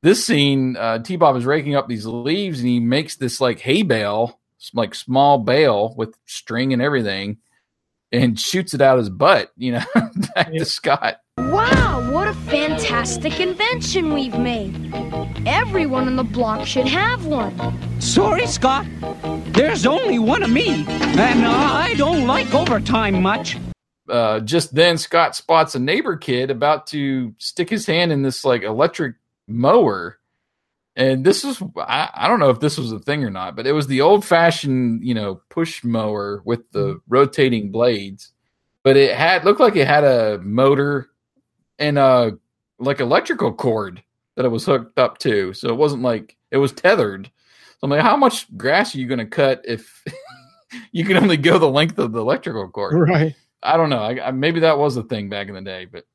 this 0.01 0.25
scene, 0.25 0.77
uh, 0.77 0.99
T 0.99 1.17
Bob 1.17 1.35
is 1.35 1.45
raking 1.45 1.75
up 1.75 1.87
these 1.87 2.05
leaves 2.05 2.59
and 2.59 2.69
he 2.69 2.79
makes 2.79 3.17
this 3.17 3.41
like 3.41 3.59
hay 3.59 3.83
bale, 3.83 4.39
like 4.73 4.95
small 4.95 5.37
bale 5.37 5.93
with 5.95 6.15
string 6.25 6.73
and 6.73 6.81
everything, 6.81 7.37
and 8.11 8.39
shoots 8.39 8.73
it 8.73 8.81
out 8.81 8.97
his 8.97 9.09
butt, 9.09 9.51
you 9.57 9.73
know, 9.73 9.83
back 10.35 10.51
to 10.51 10.65
Scott. 10.65 11.17
Wow, 11.47 12.11
what 12.11 12.27
a 12.27 12.33
fantastic 12.33 13.39
invention 13.39 14.13
we've 14.13 14.37
made. 14.37 14.93
Everyone 15.47 16.07
on 16.07 16.15
the 16.15 16.23
block 16.23 16.67
should 16.67 16.87
have 16.87 17.25
one. 17.25 17.55
Sorry, 18.01 18.45
Scott. 18.45 18.85
There's 19.47 19.85
only 19.85 20.19
one 20.19 20.43
of 20.43 20.49
me, 20.49 20.85
and 20.87 21.45
I 21.45 21.93
don't 21.95 22.27
like 22.27 22.53
overtime 22.53 23.21
much. 23.21 23.57
Uh, 24.09 24.39
just 24.41 24.75
then, 24.75 24.97
Scott 24.97 25.35
spots 25.35 25.75
a 25.75 25.79
neighbor 25.79 26.17
kid 26.17 26.51
about 26.51 26.87
to 26.87 27.33
stick 27.37 27.69
his 27.69 27.85
hand 27.85 28.11
in 28.11 28.21
this 28.21 28.43
like 28.43 28.63
electric 28.63 29.15
mower. 29.47 30.19
And 30.95 31.25
this 31.25 31.43
was, 31.43 31.63
I, 31.77 32.09
I 32.13 32.27
don't 32.27 32.39
know 32.39 32.49
if 32.49 32.59
this 32.59 32.77
was 32.77 32.91
a 32.91 32.99
thing 32.99 33.23
or 33.23 33.29
not, 33.29 33.55
but 33.55 33.65
it 33.65 33.71
was 33.71 33.87
the 33.87 34.01
old 34.01 34.25
fashioned, 34.25 35.03
you 35.03 35.13
know, 35.13 35.41
push 35.49 35.83
mower 35.83 36.41
with 36.43 36.69
the 36.71 36.99
rotating 37.07 37.71
blades. 37.71 38.31
But 38.83 38.97
it 38.97 39.15
had, 39.15 39.45
looked 39.45 39.59
like 39.59 39.75
it 39.75 39.87
had 39.87 40.03
a 40.03 40.39
motor 40.39 41.09
and 41.79 41.97
a 41.97 42.37
like 42.77 42.99
electrical 42.99 43.51
cord 43.53 44.03
that 44.35 44.45
it 44.45 44.49
was 44.49 44.65
hooked 44.65 44.97
up 44.99 45.17
to. 45.19 45.53
So 45.53 45.69
it 45.69 45.75
wasn't 45.75 46.03
like 46.03 46.37
it 46.51 46.57
was 46.57 46.71
tethered. 46.71 47.25
So 47.27 47.77
I'm 47.83 47.89
like, 47.89 48.01
how 48.01 48.17
much 48.17 48.55
grass 48.57 48.93
are 48.93 48.99
you 48.99 49.07
going 49.07 49.19
to 49.19 49.25
cut 49.25 49.61
if 49.65 50.03
you 50.91 51.05
can 51.05 51.17
only 51.17 51.37
go 51.37 51.57
the 51.57 51.69
length 51.69 51.97
of 51.97 52.11
the 52.11 52.19
electrical 52.21 52.67
cord? 52.69 52.93
Right. 53.09 53.35
I 53.63 53.75
don't 53.77 53.89
know. 53.89 53.99
I, 54.03 54.27
I, 54.27 54.31
maybe 54.31 54.61
that 54.61 54.77
was 54.77 54.95
a 54.97 55.03
thing 55.03 55.29
back 55.29 55.47
in 55.49 55.53
the 55.55 55.61
day, 55.61 55.85
but 55.85 56.05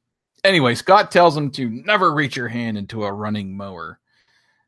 anyway, 0.44 0.74
Scott 0.74 1.10
tells 1.10 1.36
him 1.36 1.50
to 1.52 1.68
never 1.68 2.12
reach 2.14 2.36
your 2.36 2.48
hand 2.48 2.78
into 2.78 3.04
a 3.04 3.12
running 3.12 3.56
mower. 3.56 3.98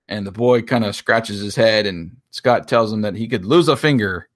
And 0.08 0.26
the 0.26 0.32
boy 0.32 0.62
kind 0.62 0.84
of 0.84 0.94
scratches 0.94 1.40
his 1.40 1.56
head, 1.56 1.84
and 1.86 2.16
Scott 2.30 2.68
tells 2.68 2.92
him 2.92 3.00
that 3.02 3.16
he 3.16 3.26
could 3.26 3.44
lose 3.44 3.68
a 3.68 3.76
finger. 3.76 4.28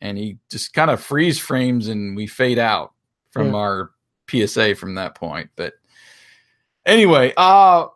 And 0.00 0.18
he 0.18 0.38
just 0.50 0.72
kind 0.74 0.90
of 0.90 1.00
freeze 1.00 1.38
frames, 1.38 1.88
and 1.88 2.16
we 2.16 2.26
fade 2.26 2.58
out 2.58 2.94
from 3.30 3.48
Yeah. 3.48 3.58
our 3.58 3.90
PSA 4.28 4.74
from 4.74 4.94
that 4.96 5.14
point. 5.14 5.50
But 5.56 5.74
anyway, 6.86 7.32
uh, 7.36 7.86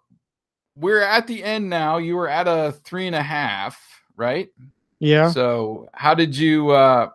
we're 0.77 1.01
at 1.01 1.27
the 1.27 1.43
end 1.43 1.69
now. 1.69 1.99
You 1.99 2.17
were 2.17 2.29
at 2.29 2.47
a 2.47 2.73
three 2.85 3.07
and 3.07 3.17
a 3.17 3.23
half, 3.23 3.81
right? 4.17 4.49
Yeah. 5.01 5.31
So, 5.31 5.89
how 5.93 6.15
did 6.15 6.37
you 6.37 6.71
uh, 6.71 7.11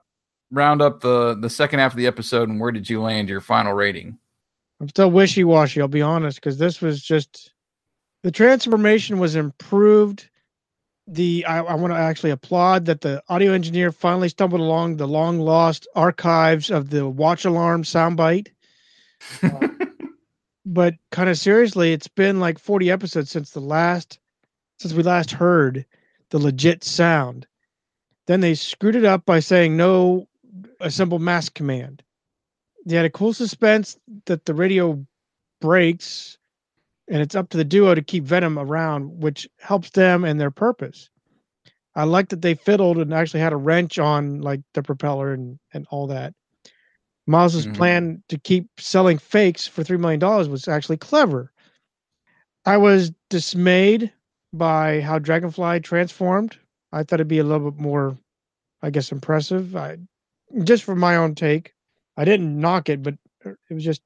round 0.51 0.81
up 0.81 1.01
the 1.01 1.35
the 1.35 1.49
second 1.49 1.79
half 1.79 1.93
of 1.93 1.97
the 1.97 2.07
episode, 2.07 2.49
and 2.49 2.59
where 2.59 2.71
did 2.71 2.89
you 2.89 3.01
land 3.01 3.29
your 3.29 3.41
final 3.41 3.73
rating? 3.73 4.17
I'm 4.79 4.89
still 4.89 5.11
wishy 5.11 5.43
washy, 5.43 5.81
I'll 5.81 5.87
be 5.87 6.01
honest, 6.01 6.37
because 6.37 6.57
this 6.57 6.81
was 6.81 7.01
just 7.01 7.51
the 8.23 8.31
transformation 8.31 9.19
was 9.19 9.35
improved. 9.35 10.29
The 11.07 11.45
I, 11.45 11.59
I 11.59 11.73
want 11.75 11.93
to 11.93 11.97
actually 11.97 12.31
applaud 12.31 12.85
that 12.85 13.01
the 13.01 13.21
audio 13.27 13.51
engineer 13.51 13.91
finally 13.91 14.29
stumbled 14.29 14.61
along 14.61 14.97
the 14.97 15.07
long 15.07 15.39
lost 15.39 15.87
archives 15.95 16.69
of 16.69 16.89
the 16.89 17.07
watch 17.07 17.43
alarm 17.43 17.83
soundbite. 17.83 18.49
Uh, 19.41 19.67
but 20.65 20.95
kind 21.11 21.29
of 21.29 21.37
seriously, 21.37 21.93
it's 21.93 22.07
been 22.07 22.39
like 22.39 22.59
40 22.59 22.91
episodes 22.91 23.29
since 23.29 23.51
the 23.51 23.59
last 23.59 24.19
since 24.79 24.93
we 24.93 25.03
last 25.03 25.31
heard 25.31 25.85
the 26.29 26.39
legit 26.39 26.83
sound. 26.83 27.47
Then 28.27 28.41
they 28.41 28.55
screwed 28.55 28.95
it 28.95 29.05
up 29.05 29.25
by 29.25 29.39
saying 29.39 29.77
no 29.77 30.27
assemble 30.79 31.19
mask 31.19 31.53
command. 31.53 32.03
They 32.85 32.95
had 32.95 33.05
a 33.05 33.09
cool 33.09 33.33
suspense 33.33 33.97
that 34.25 34.45
the 34.45 34.53
radio 34.53 35.05
breaks 35.61 36.37
and 37.07 37.21
it's 37.21 37.35
up 37.35 37.49
to 37.49 37.57
the 37.57 37.65
duo 37.65 37.93
to 37.93 38.01
keep 38.01 38.23
Venom 38.23 38.57
around, 38.57 39.21
which 39.21 39.47
helps 39.59 39.89
them 39.91 40.23
and 40.23 40.39
their 40.39 40.51
purpose. 40.51 41.09
I 41.95 42.05
like 42.05 42.29
that 42.29 42.41
they 42.41 42.55
fiddled 42.55 42.97
and 42.97 43.13
actually 43.13 43.41
had 43.41 43.53
a 43.53 43.57
wrench 43.57 43.99
on 43.99 44.41
like 44.41 44.61
the 44.73 44.81
propeller 44.81 45.33
and, 45.33 45.59
and 45.73 45.85
all 45.91 46.07
that. 46.07 46.33
Miles's 47.27 47.67
Mhm. 47.67 47.75
plan 47.75 48.23
to 48.29 48.37
keep 48.37 48.67
selling 48.79 49.17
fakes 49.17 49.65
for 49.67 49.83
three 49.83 49.97
million 49.97 50.19
dollars 50.19 50.49
was 50.49 50.67
actually 50.67 50.97
clever. 50.97 51.51
I 52.65 52.77
was 52.77 53.11
dismayed 53.29 54.11
by 54.53 55.01
how 55.01 55.19
Dragonfly 55.19 55.79
transformed. 55.81 56.57
I 56.91 57.03
thought 57.03 57.15
it'd 57.15 57.27
be 57.27 57.39
a 57.39 57.43
little 57.43 57.71
bit 57.71 57.79
more, 57.81 58.17
I 58.81 58.89
guess, 58.89 59.11
impressive. 59.11 59.75
I 59.75 59.97
just 60.63 60.83
for 60.83 60.95
my 60.95 61.15
own 61.15 61.35
take. 61.35 61.73
I 62.17 62.25
didn't 62.25 62.59
knock 62.59 62.89
it, 62.89 63.01
but 63.01 63.15
it 63.45 63.57
was 63.73 63.83
just 63.83 64.01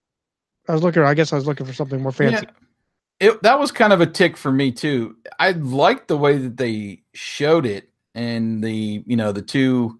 I 0.70 0.74
was 0.74 0.84
looking. 0.84 1.02
I 1.04 1.14
guess 1.14 1.32
I 1.34 1.36
was 1.38 1.46
looking 1.48 1.66
for 1.66 1.74
something 1.74 2.02
more 2.02 2.12
fancy. 2.12 2.46
Yeah. 2.46 3.30
It 3.30 3.42
that 3.44 3.60
was 3.60 3.72
kind 3.72 3.94
of 3.94 4.00
a 4.02 4.06
tick 4.06 4.38
for 4.38 4.52
me 4.52 4.72
too. 4.72 5.16
I 5.40 5.52
liked 5.52 6.08
the 6.08 6.18
way 6.18 6.38
that 6.38 6.58
they 6.58 7.02
showed 7.14 7.66
it 7.66 7.90
and 8.14 8.64
the 8.64 9.04
you 9.06 9.16
know 9.16 9.32
the 9.32 9.42
two 9.42 10.00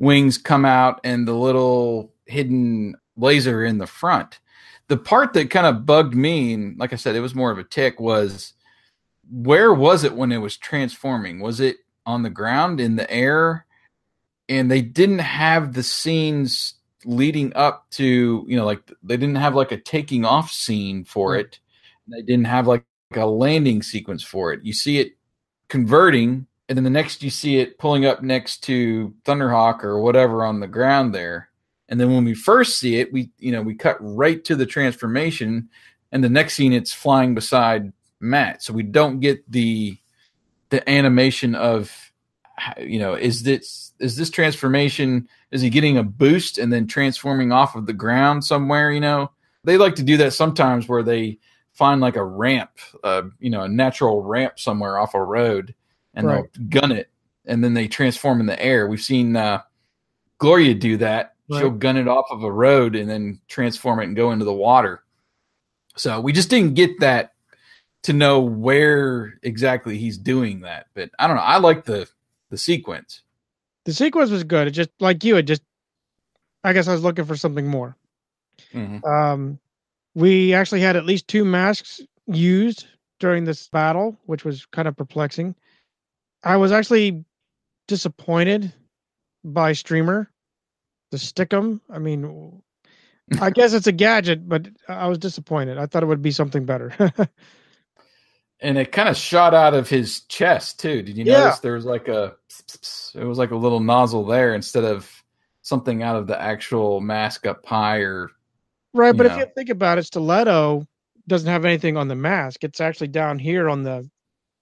wings 0.00 0.38
come 0.38 0.64
out 0.64 1.00
and 1.04 1.26
the 1.26 1.34
little 1.34 2.12
hidden 2.28 2.94
laser 3.16 3.64
in 3.64 3.78
the 3.78 3.86
front. 3.86 4.38
The 4.88 4.96
part 4.96 5.32
that 5.34 5.50
kind 5.50 5.66
of 5.66 5.84
bugged 5.84 6.14
me, 6.14 6.54
and 6.54 6.78
like 6.78 6.92
I 6.92 6.96
said, 6.96 7.16
it 7.16 7.20
was 7.20 7.34
more 7.34 7.50
of 7.50 7.58
a 7.58 7.64
tick, 7.64 8.00
was 8.00 8.54
where 9.30 9.74
was 9.74 10.04
it 10.04 10.14
when 10.14 10.32
it 10.32 10.38
was 10.38 10.56
transforming? 10.56 11.40
Was 11.40 11.60
it 11.60 11.76
on 12.06 12.22
the 12.22 12.30
ground, 12.30 12.80
in 12.80 12.96
the 12.96 13.10
air? 13.10 13.66
And 14.48 14.70
they 14.70 14.80
didn't 14.80 15.18
have 15.18 15.74
the 15.74 15.82
scenes 15.82 16.74
leading 17.04 17.54
up 17.54 17.88
to, 17.90 18.44
you 18.48 18.56
know, 18.56 18.64
like 18.64 18.80
they 19.02 19.16
didn't 19.16 19.36
have 19.36 19.54
like 19.54 19.72
a 19.72 19.76
taking 19.76 20.24
off 20.24 20.50
scene 20.50 21.04
for 21.04 21.34
hmm. 21.34 21.40
it. 21.40 21.58
They 22.08 22.22
didn't 22.22 22.46
have 22.46 22.66
like 22.66 22.84
a 23.14 23.26
landing 23.26 23.82
sequence 23.82 24.22
for 24.22 24.52
it. 24.52 24.60
You 24.62 24.72
see 24.72 24.98
it 24.98 25.16
converting, 25.68 26.46
and 26.68 26.76
then 26.76 26.84
the 26.84 26.90
next 26.90 27.22
you 27.22 27.30
see 27.30 27.58
it 27.58 27.78
pulling 27.78 28.06
up 28.06 28.22
next 28.22 28.62
to 28.64 29.14
Thunderhawk 29.24 29.84
or 29.84 30.00
whatever 30.00 30.44
on 30.44 30.60
the 30.60 30.66
ground 30.66 31.14
there. 31.14 31.47
And 31.88 31.98
then 32.00 32.12
when 32.12 32.24
we 32.24 32.34
first 32.34 32.78
see 32.78 32.96
it, 33.00 33.12
we 33.12 33.30
you 33.38 33.52
know 33.52 33.62
we 33.62 33.74
cut 33.74 33.96
right 34.00 34.44
to 34.44 34.54
the 34.56 34.66
transformation, 34.66 35.68
and 36.12 36.22
the 36.22 36.28
next 36.28 36.54
scene 36.54 36.72
it's 36.72 36.92
flying 36.92 37.34
beside 37.34 37.92
Matt. 38.20 38.62
So 38.62 38.72
we 38.72 38.82
don't 38.82 39.20
get 39.20 39.50
the 39.50 39.98
the 40.70 40.88
animation 40.88 41.54
of 41.54 41.90
you 42.78 42.98
know 42.98 43.14
is 43.14 43.42
this 43.42 43.92
is 44.00 44.16
this 44.16 44.30
transformation 44.30 45.28
is 45.52 45.60
he 45.62 45.70
getting 45.70 45.96
a 45.96 46.02
boost 46.02 46.58
and 46.58 46.72
then 46.72 46.86
transforming 46.86 47.52
off 47.52 47.76
of 47.76 47.86
the 47.86 47.92
ground 47.92 48.44
somewhere 48.44 48.90
you 48.90 49.00
know 49.00 49.30
they 49.64 49.76
like 49.78 49.94
to 49.94 50.02
do 50.02 50.16
that 50.16 50.32
sometimes 50.32 50.88
where 50.88 51.02
they 51.02 51.38
find 51.72 52.00
like 52.00 52.16
a 52.16 52.24
ramp 52.24 52.70
uh, 53.04 53.22
you 53.38 53.50
know 53.50 53.62
a 53.62 53.68
natural 53.68 54.22
ramp 54.22 54.58
somewhere 54.58 54.98
off 54.98 55.14
a 55.14 55.22
road 55.22 55.74
and 56.14 56.26
Right. 56.26 56.44
they'll 56.52 56.68
gun 56.68 56.92
it 56.92 57.10
and 57.46 57.62
then 57.62 57.74
they 57.74 57.86
transform 57.86 58.40
in 58.40 58.46
the 58.46 58.60
air 58.60 58.88
we've 58.88 59.00
seen 59.00 59.36
uh, 59.36 59.62
gloria 60.38 60.74
do 60.74 60.96
that 60.96 61.36
she'll 61.50 61.70
gun 61.70 61.96
it 61.96 62.06
off 62.08 62.26
of 62.30 62.42
a 62.42 62.52
road 62.52 62.94
and 62.96 63.08
then 63.08 63.40
transform 63.48 64.00
it 64.00 64.04
and 64.04 64.16
go 64.16 64.32
into 64.32 64.44
the 64.44 64.52
water 64.52 65.02
so 65.96 66.20
we 66.20 66.32
just 66.32 66.50
didn't 66.50 66.74
get 66.74 67.00
that 67.00 67.32
to 68.02 68.12
know 68.12 68.40
where 68.40 69.38
exactly 69.42 69.98
he's 69.98 70.18
doing 70.18 70.60
that 70.60 70.86
but 70.94 71.10
i 71.18 71.26
don't 71.26 71.36
know 71.36 71.42
i 71.42 71.56
like 71.58 71.84
the 71.84 72.08
the 72.50 72.58
sequence 72.58 73.22
The 73.84 73.92
sequence 73.94 74.30
was 74.30 74.44
good. 74.44 74.68
It 74.68 74.72
just 74.72 74.90
like 75.00 75.24
you, 75.24 75.36
it 75.36 75.42
just 75.44 75.62
I 76.64 76.72
guess 76.74 76.88
I 76.88 76.92
was 76.92 77.02
looking 77.02 77.24
for 77.24 77.36
something 77.36 77.66
more. 77.66 77.96
Mhm. 78.74 79.02
Um, 79.06 79.58
We 80.14 80.52
actually 80.52 80.80
had 80.80 80.96
at 80.96 81.06
least 81.06 81.28
two 81.28 81.44
masks 81.44 82.00
used 82.26 82.86
during 83.20 83.44
this 83.44 83.68
battle, 83.68 84.16
which 84.26 84.44
was 84.44 84.66
kind 84.66 84.88
of 84.88 84.96
perplexing. 84.96 85.54
I 86.42 86.56
was 86.56 86.72
actually 86.72 87.24
disappointed 87.86 88.72
by 89.44 89.72
Streamer, 89.72 90.30
the 91.10 91.16
Stickum. 91.16 91.80
I 91.90 91.98
mean, 91.98 92.62
I 93.40 93.50
guess 93.50 93.72
it's 93.72 93.86
a 93.86 93.92
gadget, 93.92 94.48
but 94.48 94.68
I 94.88 95.08
was 95.08 95.18
disappointed. 95.18 95.78
I 95.78 95.86
thought 95.86 96.02
it 96.02 96.06
would 96.06 96.22
be 96.22 96.30
something 96.30 96.64
better. 96.64 96.94
and 98.60 98.78
it 98.78 98.92
kind 98.92 99.08
of 99.08 99.16
shot 99.16 99.54
out 99.54 99.74
of 99.74 99.88
his 99.88 100.22
chest 100.22 100.80
too. 100.80 101.02
Did 101.02 101.16
you 101.16 101.24
Yeah. 101.24 101.34
notice 101.40 101.60
there 101.60 101.74
was 101.74 101.84
like 101.84 102.08
a 102.08 102.36
it 103.14 103.24
was 103.24 103.38
like 103.38 103.50
a 103.50 103.56
little 103.56 103.80
nozzle 103.80 104.24
there 104.24 104.54
instead 104.54 104.84
of 104.84 105.10
something 105.62 106.02
out 106.02 106.16
of 106.16 106.26
the 106.26 106.40
actual 106.40 107.00
mask 107.00 107.46
up 107.46 107.64
high 107.66 107.98
or 107.98 108.30
right, 108.94 109.12
but 109.16 109.26
you 109.26 109.32
if 109.32 109.38
you 109.38 109.46
think 109.54 109.70
about 109.70 109.98
it, 109.98 110.04
Stiletto 110.04 110.86
doesn't 111.28 111.48
have 111.48 111.64
anything 111.64 111.96
on 111.96 112.08
the 112.08 112.14
mask. 112.16 112.64
It's 112.64 112.80
actually 112.80 113.08
down 113.08 113.38
here 113.38 113.68
on 113.68 113.82
the 113.82 114.08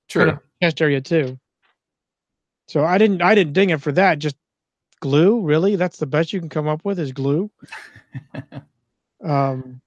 True. 0.08 0.26
kind 0.26 0.30
of 0.36 0.38
chest 0.62 0.82
area 0.82 1.00
too. 1.00 1.38
So 2.68 2.84
I 2.84 2.98
didn't 2.98 3.22
I 3.22 3.34
didn't 3.34 3.52
ding 3.52 3.70
it 3.70 3.80
for 3.80 3.92
that. 3.92 4.18
Just 4.18 4.36
glue, 5.00 5.40
really? 5.40 5.76
That's 5.76 5.98
the 5.98 6.06
best 6.06 6.32
you 6.32 6.40
can 6.40 6.48
come 6.48 6.68
up 6.68 6.84
with 6.84 6.98
is 6.98 7.12
glue. 7.12 7.50
um, 9.24 9.80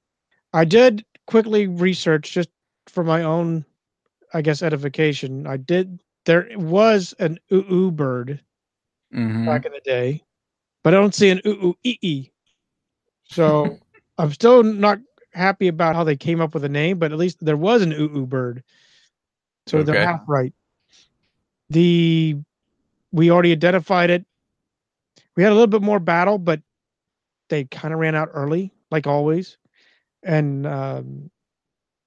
I 0.54 0.66
did 0.66 1.06
quickly 1.28 1.68
research 1.68 2.32
just 2.32 2.50
for 2.88 3.04
my 3.04 3.24
own, 3.24 3.66
I 4.34 4.42
guess, 4.42 4.62
edification. 4.62 5.48
I 5.48 5.58
did. 5.58 6.02
There 6.26 6.48
was 6.56 7.14
an 7.20 7.40
oo 7.52 7.92
bird 7.92 8.42
Mhm. 9.12 9.46
back 9.46 9.66
in 9.66 9.72
the 9.72 9.82
day, 9.82 10.24
but 10.84 10.94
I 10.94 10.98
don't 10.98 11.14
see 11.16 11.30
an 11.30 11.42
oo 11.46 11.76
ee 11.84 11.98
ee. 12.02 12.32
So 13.24 13.80
I'm 14.18 14.32
still 14.32 14.64
not 14.64 15.00
happy 15.34 15.68
about 15.68 15.96
how 15.96 16.04
they 16.04 16.16
came 16.16 16.42
up 16.42 16.54
with 16.54 16.64
a 16.64 16.70
name, 16.70 17.00
but 17.00 17.12
at 17.12 17.18
least 17.18 17.44
there 17.44 17.58
was 17.58 17.82
an 17.82 17.94
oo 17.94 18.10
oo 18.18 18.26
bird. 18.26 18.64
So 19.68 19.84
they're 19.84 19.96
half 19.96 20.22
right. 20.28 20.54
The 21.70 22.38
we 23.12 23.32
already 23.32 23.52
identified 23.52 24.10
it. 24.10 24.26
We 25.36 25.44
had 25.44 25.52
a 25.52 25.56
little 25.56 25.68
bit 25.68 25.82
more 25.82 26.00
battle, 26.00 26.38
but 26.38 26.62
they 27.50 27.66
kind 27.66 27.94
of 27.94 28.00
ran 28.00 28.16
out 28.16 28.30
early, 28.34 28.74
like 28.92 29.08
always. 29.08 29.58
And 30.24 30.66
um, 30.66 31.32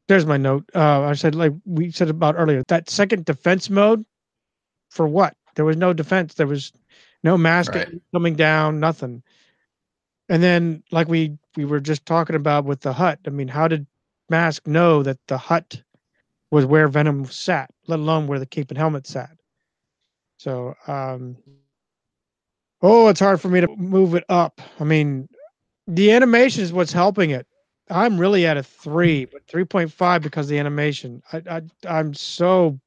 there's 0.08 0.26
my 0.26 0.36
note. 0.36 0.64
Uh, 0.74 1.02
I 1.02 1.12
said, 1.14 1.34
like 1.34 1.52
we 1.64 1.90
said 1.90 2.08
about 2.10 2.34
earlier, 2.38 2.62
that 2.68 2.90
second 2.90 3.24
defense 3.24 3.70
mode 3.70 4.04
for 4.90 5.06
what? 5.06 5.36
There 5.54 5.64
was 5.64 5.76
no 5.76 5.92
defense. 5.92 6.34
There 6.34 6.46
was 6.46 6.72
no 7.22 7.36
mask 7.36 7.76
Right. 7.76 8.00
coming 8.12 8.34
down, 8.34 8.80
nothing. 8.80 9.22
And 10.28 10.42
then, 10.42 10.82
like 10.90 11.08
we 11.08 11.38
we 11.56 11.64
were 11.64 11.80
just 11.80 12.06
talking 12.06 12.36
about 12.36 12.64
with 12.64 12.80
the 12.80 12.94
hut. 12.94 13.20
I 13.26 13.30
mean, 13.30 13.48
how 13.48 13.68
did 13.68 13.86
Mask 14.28 14.66
know 14.66 15.02
that 15.02 15.18
the 15.28 15.38
hut 15.38 15.82
was 16.50 16.64
where 16.66 16.88
Venom 16.88 17.24
sat, 17.26 17.70
let 17.86 17.98
alone 18.00 18.26
where 18.26 18.38
the 18.38 18.46
cape 18.46 18.70
and 18.70 18.78
helmet 18.78 19.06
sat? 19.06 19.36
So, 20.38 20.74
um, 20.86 21.36
oh, 22.82 23.08
it's 23.08 23.20
hard 23.20 23.40
for 23.40 23.48
me 23.48 23.60
to 23.60 23.68
move 23.76 24.14
it 24.14 24.24
up. 24.28 24.60
I 24.80 24.84
mean, 24.84 25.28
the 25.86 26.12
animation 26.12 26.62
is 26.62 26.72
what's 26.72 26.92
helping 26.92 27.30
it. 27.30 27.46
I'm 27.90 28.18
really 28.18 28.46
at 28.46 28.56
a 28.56 28.62
three, 28.62 29.24
but 29.26 29.46
three 29.46 29.64
point 29.64 29.92
five 29.92 30.22
because 30.22 30.46
of 30.46 30.50
the 30.50 30.58
animation. 30.58 31.22
I, 31.32 31.42
I 31.48 31.62
I'm 31.88 32.14
so. 32.14 32.78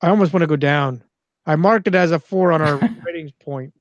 I 0.00 0.08
almost 0.08 0.32
want 0.32 0.42
to 0.42 0.48
go 0.48 0.56
down. 0.56 1.02
I 1.46 1.56
marked 1.56 1.86
it 1.86 1.94
as 1.94 2.10
a 2.10 2.18
four 2.18 2.52
on 2.52 2.60
our 2.60 2.76
ratings 3.04 3.32
point. 3.32 3.72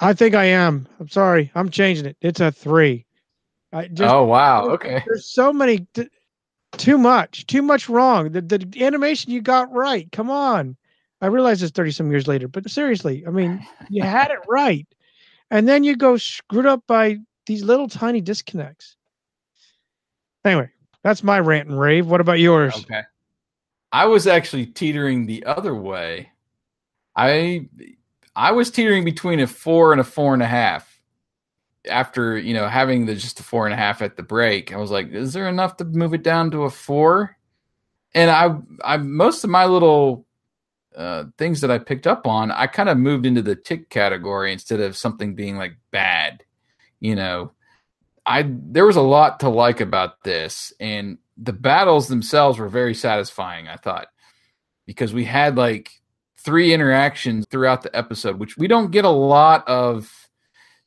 I 0.00 0.12
think 0.12 0.34
I 0.34 0.44
am. 0.44 0.88
I'm 0.98 1.08
sorry. 1.08 1.50
I'm 1.54 1.70
changing 1.70 2.06
it. 2.06 2.16
It's 2.20 2.40
a 2.40 2.50
three. 2.50 3.06
I 3.72 3.88
just, 3.88 4.12
oh 4.12 4.24
wow. 4.24 4.68
Okay. 4.70 5.02
There's 5.06 5.26
so 5.26 5.52
many. 5.52 5.86
too 6.72 6.98
much. 6.98 7.46
Too 7.46 7.62
much 7.62 7.88
wrong. 7.88 8.32
The, 8.32 8.40
the 8.40 8.84
animation 8.84 9.32
you 9.32 9.42
got 9.42 9.72
right. 9.72 10.10
Come 10.12 10.30
on. 10.30 10.76
I 11.24 11.28
realize 11.28 11.62
it's 11.62 11.72
30 11.72 11.90
some 11.92 12.10
years 12.10 12.28
later, 12.28 12.48
but 12.48 12.70
seriously, 12.70 13.24
I 13.26 13.30
mean, 13.30 13.66
you 13.88 14.02
had 14.18 14.30
it 14.30 14.40
right. 14.46 14.86
And 15.50 15.66
then 15.66 15.82
you 15.82 15.96
go 15.96 16.18
screwed 16.18 16.66
up 16.66 16.82
by 16.86 17.16
these 17.46 17.64
little 17.64 17.88
tiny 17.88 18.20
disconnects. 18.20 18.96
Anyway, 20.44 20.68
that's 21.02 21.22
my 21.22 21.40
rant 21.40 21.70
and 21.70 21.80
rave. 21.80 22.06
What 22.06 22.20
about 22.20 22.40
yours? 22.40 22.74
Okay. 22.76 23.00
I 23.90 24.04
was 24.04 24.26
actually 24.26 24.66
teetering 24.66 25.24
the 25.24 25.46
other 25.46 25.74
way. 25.74 26.30
I 27.16 27.68
I 28.36 28.52
was 28.52 28.70
teetering 28.70 29.06
between 29.06 29.40
a 29.40 29.46
four 29.46 29.92
and 29.92 30.02
a 30.02 30.04
four 30.04 30.34
and 30.34 30.42
a 30.42 30.46
half. 30.46 31.00
After 31.88 32.36
you 32.36 32.52
know 32.52 32.68
having 32.68 33.06
the 33.06 33.14
just 33.14 33.40
a 33.40 33.42
four 33.42 33.64
and 33.64 33.72
a 33.72 33.78
half 33.78 34.02
at 34.02 34.18
the 34.18 34.22
break, 34.22 34.74
I 34.74 34.76
was 34.76 34.90
like, 34.90 35.10
"Is 35.10 35.32
there 35.32 35.48
enough 35.48 35.78
to 35.78 35.86
move 35.86 36.12
it 36.12 36.22
down 36.22 36.50
to 36.50 36.64
a 36.64 36.70
four? 36.70 37.38
And 38.14 38.30
I, 38.30 38.58
I 38.84 38.98
most 38.98 39.42
of 39.42 39.48
my 39.48 39.64
little 39.64 40.26
uh, 40.96 41.24
things 41.38 41.60
that 41.60 41.70
I 41.70 41.78
picked 41.78 42.06
up 42.06 42.26
on, 42.26 42.50
I 42.50 42.66
kind 42.66 42.88
of 42.88 42.98
moved 42.98 43.26
into 43.26 43.42
the 43.42 43.56
tick 43.56 43.90
category 43.90 44.52
instead 44.52 44.80
of 44.80 44.96
something 44.96 45.34
being 45.34 45.56
like 45.56 45.76
bad. 45.90 46.44
You 47.00 47.16
know, 47.16 47.52
I 48.24 48.48
there 48.48 48.86
was 48.86 48.96
a 48.96 49.02
lot 49.02 49.40
to 49.40 49.48
like 49.48 49.80
about 49.80 50.22
this, 50.22 50.72
and 50.80 51.18
the 51.36 51.52
battles 51.52 52.08
themselves 52.08 52.58
were 52.58 52.68
very 52.68 52.94
satisfying. 52.94 53.68
I 53.68 53.76
thought 53.76 54.08
because 54.86 55.12
we 55.12 55.24
had 55.24 55.56
like 55.56 55.90
three 56.38 56.72
interactions 56.72 57.46
throughout 57.50 57.82
the 57.82 57.96
episode, 57.96 58.38
which 58.38 58.56
we 58.56 58.68
don't 58.68 58.90
get 58.90 59.04
a 59.04 59.10
lot 59.10 59.66
of 59.66 60.10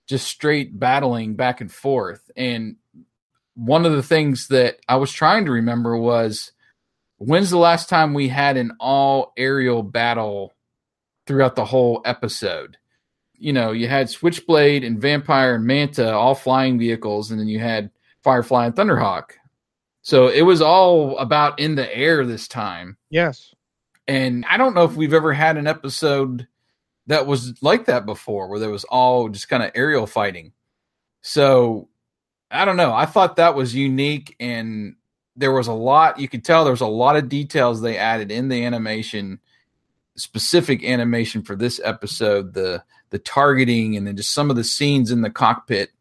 just 0.07 0.27
straight 0.27 0.79
battling 0.79 1.35
back 1.35 1.61
and 1.61 1.71
forth. 1.71 2.29
And 2.37 2.77
one 3.55 3.85
of 3.85 3.91
the 3.91 4.03
things 4.03 4.47
that 4.49 4.77
I 4.87 4.97
was 4.97 5.11
trying 5.11 5.45
to 5.45 5.51
remember 5.51 5.97
was 5.97 6.51
when's 7.17 7.49
the 7.49 7.57
last 7.57 7.89
time 7.89 8.13
we 8.13 8.27
had 8.27 8.57
an 8.57 8.71
all 8.79 9.33
aerial 9.37 9.83
battle 9.83 10.53
throughout 11.25 11.55
the 11.55 11.65
whole 11.65 12.01
episode? 12.05 12.77
You 13.33 13.53
know, 13.53 13.71
you 13.71 13.87
had 13.87 14.09
Switchblade 14.09 14.83
and 14.83 14.99
Vampire 14.99 15.55
and 15.55 15.65
Manta, 15.65 16.11
all 16.11 16.33
flying 16.33 16.79
vehicles, 16.79 17.29
and 17.29 17.39
then 17.39 17.47
you 17.47 17.59
had 17.59 17.91
Firefly 18.23 18.65
and 18.65 18.75
Thunderhawk. 18.75 19.31
So 20.01 20.27
it 20.27 20.43
was 20.43 20.61
all 20.61 21.17
about 21.17 21.59
in 21.59 21.75
the 21.75 21.95
air 21.95 22.25
this 22.25 22.47
time. 22.47 22.97
Yes. 23.09 23.53
And 24.07 24.45
I 24.49 24.57
don't 24.57 24.73
know 24.73 24.85
if 24.85 24.95
we've 24.95 25.13
ever 25.13 25.33
had 25.33 25.57
an 25.57 25.67
episode 25.67 26.47
that 27.07 27.27
was 27.27 27.61
like 27.61 27.85
that 27.85 28.05
before, 28.05 28.47
where 28.47 28.59
there 28.59 28.69
was 28.69 28.85
all 28.85 29.29
just 29.29 29.49
kind 29.49 29.63
of 29.63 29.71
aerial 29.75 30.07
fighting. 30.07 30.53
So 31.21 31.89
I 32.49 32.65
don't 32.65 32.77
know. 32.77 32.93
I 32.93 33.05
thought 33.05 33.35
that 33.35 33.55
was 33.55 33.75
unique, 33.75 34.35
and 34.39 34.95
there 35.37 35.51
was 35.51 35.67
a 35.67 35.73
lot. 35.73 36.19
You 36.19 36.27
could 36.27 36.43
tell 36.43 36.63
there 36.63 36.71
was 36.71 36.81
a 36.81 36.87
lot 36.87 37.15
of 37.15 37.29
details 37.29 37.79
they 37.79 37.97
added 37.97 38.31
in 38.31 38.49
the 38.49 38.65
animation, 38.65 39.39
specific 40.15 40.83
animation 40.83 41.43
for 41.43 41.55
this 41.55 41.79
episode. 41.83 42.53
The 42.53 42.83
the 43.11 43.19
targeting, 43.19 43.95
and 43.95 44.05
then 44.05 44.17
just 44.17 44.33
some 44.33 44.49
of 44.49 44.55
the 44.55 44.63
scenes 44.63 45.11
in 45.11 45.21
the 45.21 45.29
cockpit 45.29 45.91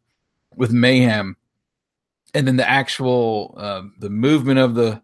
with 0.55 0.71
mayhem, 0.71 1.37
and 2.33 2.47
then 2.47 2.57
the 2.57 2.67
actual 2.67 3.55
uh, 3.57 3.83
the 3.99 4.09
movement 4.09 4.59
of 4.59 4.75
the 4.75 5.01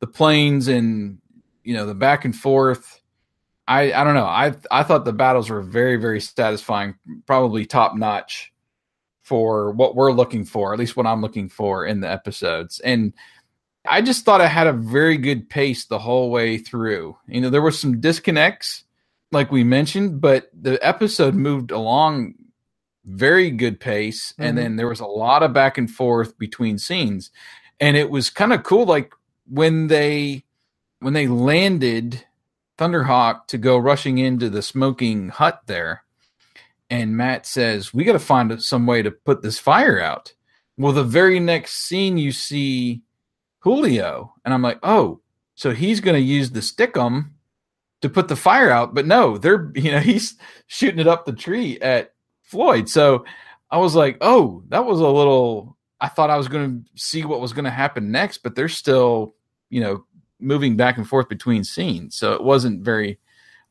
the 0.00 0.06
planes 0.06 0.68
and 0.68 1.18
you 1.62 1.72
know 1.72 1.86
the 1.86 1.94
back 1.94 2.24
and 2.24 2.34
forth. 2.34 3.00
I 3.68 3.92
I 3.92 4.04
don't 4.04 4.14
know. 4.14 4.26
I 4.26 4.54
I 4.70 4.82
thought 4.82 5.04
the 5.04 5.12
battles 5.12 5.48
were 5.48 5.62
very 5.62 5.96
very 5.96 6.20
satisfying, 6.20 6.96
probably 7.24 7.64
top 7.64 7.96
notch 7.96 8.52
for 9.22 9.72
what 9.72 9.96
we're 9.96 10.12
looking 10.12 10.44
for, 10.44 10.72
at 10.72 10.78
least 10.78 10.96
what 10.96 11.04
I'm 11.04 11.20
looking 11.20 11.48
for 11.48 11.84
in 11.84 11.98
the 11.98 12.08
episodes. 12.08 12.78
And 12.80 13.12
I 13.88 14.02
just 14.02 14.24
thought 14.24 14.40
I 14.40 14.46
had 14.48 14.66
a 14.66 14.72
very 14.72 15.16
good 15.16 15.48
pace 15.48 15.84
the 15.84 15.98
whole 15.98 16.30
way 16.30 16.58
through. 16.58 17.16
You 17.28 17.40
know, 17.40 17.50
there 17.50 17.62
were 17.62 17.70
some 17.70 18.00
disconnects 18.00 18.84
like 19.32 19.50
we 19.50 19.64
mentioned, 19.64 20.20
but 20.20 20.50
the 20.58 20.78
episode 20.86 21.34
moved 21.34 21.70
along 21.70 22.34
very 23.04 23.50
good 23.50 23.78
pace 23.80 24.32
Mhm. 24.38 24.44
and 24.44 24.58
then 24.58 24.76
there 24.76 24.88
was 24.88 25.00
a 25.00 25.06
lot 25.06 25.42
of 25.42 25.52
back 25.52 25.78
and 25.78 25.90
forth 25.90 26.38
between 26.38 26.78
scenes. 26.78 27.30
And 27.80 27.96
it 27.96 28.10
was 28.10 28.30
kind 28.30 28.52
of 28.52 28.62
cool 28.62 28.86
like 28.86 29.12
when 29.48 29.88
they 29.88 30.44
when 31.00 31.12
they 31.12 31.28
landed 31.28 32.24
Thunderhawk 32.78 33.46
to 33.48 33.58
go 33.58 33.76
rushing 33.76 34.18
into 34.18 34.48
the 34.48 34.62
smoking 34.62 35.28
hut 35.28 35.60
there, 35.66 36.02
and 36.90 37.16
Matt 37.16 37.46
says, 37.46 37.92
We 37.92 38.04
got 38.04 38.12
to 38.12 38.18
find 38.18 38.62
some 38.62 38.86
way 38.86 39.02
to 39.02 39.10
put 39.10 39.42
this 39.42 39.58
fire 39.58 40.00
out. 40.00 40.32
Well, 40.78 40.92
the 40.92 41.04
very 41.04 41.38
next 41.40 41.74
scene, 41.74 42.16
you 42.18 42.32
see 42.32 43.02
Julio, 43.66 44.32
and 44.44 44.54
I'm 44.54 44.62
like, 44.62 44.78
Oh, 44.84 45.20
so 45.56 45.72
he's 45.72 45.98
going 45.98 46.14
to 46.14 46.20
use 46.20 46.52
the 46.52 46.60
stickum 46.60 47.30
to 48.00 48.08
put 48.08 48.28
the 48.28 48.36
fire 48.36 48.70
out. 48.70 48.94
But 48.94 49.06
no, 49.06 49.38
they're, 49.38 49.72
you 49.74 49.90
know, 49.90 49.98
he's 49.98 50.36
shooting 50.68 51.00
it 51.00 51.08
up 51.08 51.26
the 51.26 51.32
tree 51.32 51.80
at 51.80 52.14
Floyd. 52.44 52.88
So 52.88 53.24
I 53.68 53.78
was 53.78 53.96
like, 53.96 54.18
Oh, 54.20 54.62
that 54.68 54.84
was 54.86 55.00
a 55.00 55.08
little, 55.08 55.76
I 56.00 56.06
thought 56.06 56.30
I 56.30 56.36
was 56.36 56.46
going 56.46 56.84
to 56.84 57.00
see 57.02 57.24
what 57.24 57.40
was 57.40 57.52
going 57.52 57.64
to 57.64 57.70
happen 57.72 58.12
next, 58.12 58.38
but 58.38 58.54
they're 58.54 58.68
still, 58.68 59.34
you 59.68 59.80
know, 59.80 60.04
moving 60.38 60.76
back 60.76 60.96
and 60.96 61.08
forth 61.08 61.28
between 61.28 61.64
scenes. 61.64 62.14
So 62.14 62.34
it 62.34 62.44
wasn't 62.44 62.84
very 62.84 63.18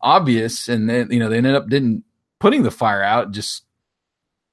obvious. 0.02 0.68
And 0.68 0.90
then, 0.90 1.10
you 1.10 1.20
know, 1.20 1.30
they 1.30 1.38
ended 1.38 1.56
up 1.56 1.70
didn't 1.70 2.04
putting 2.42 2.64
the 2.64 2.72
fire 2.72 3.02
out, 3.02 3.32
just 3.32 3.64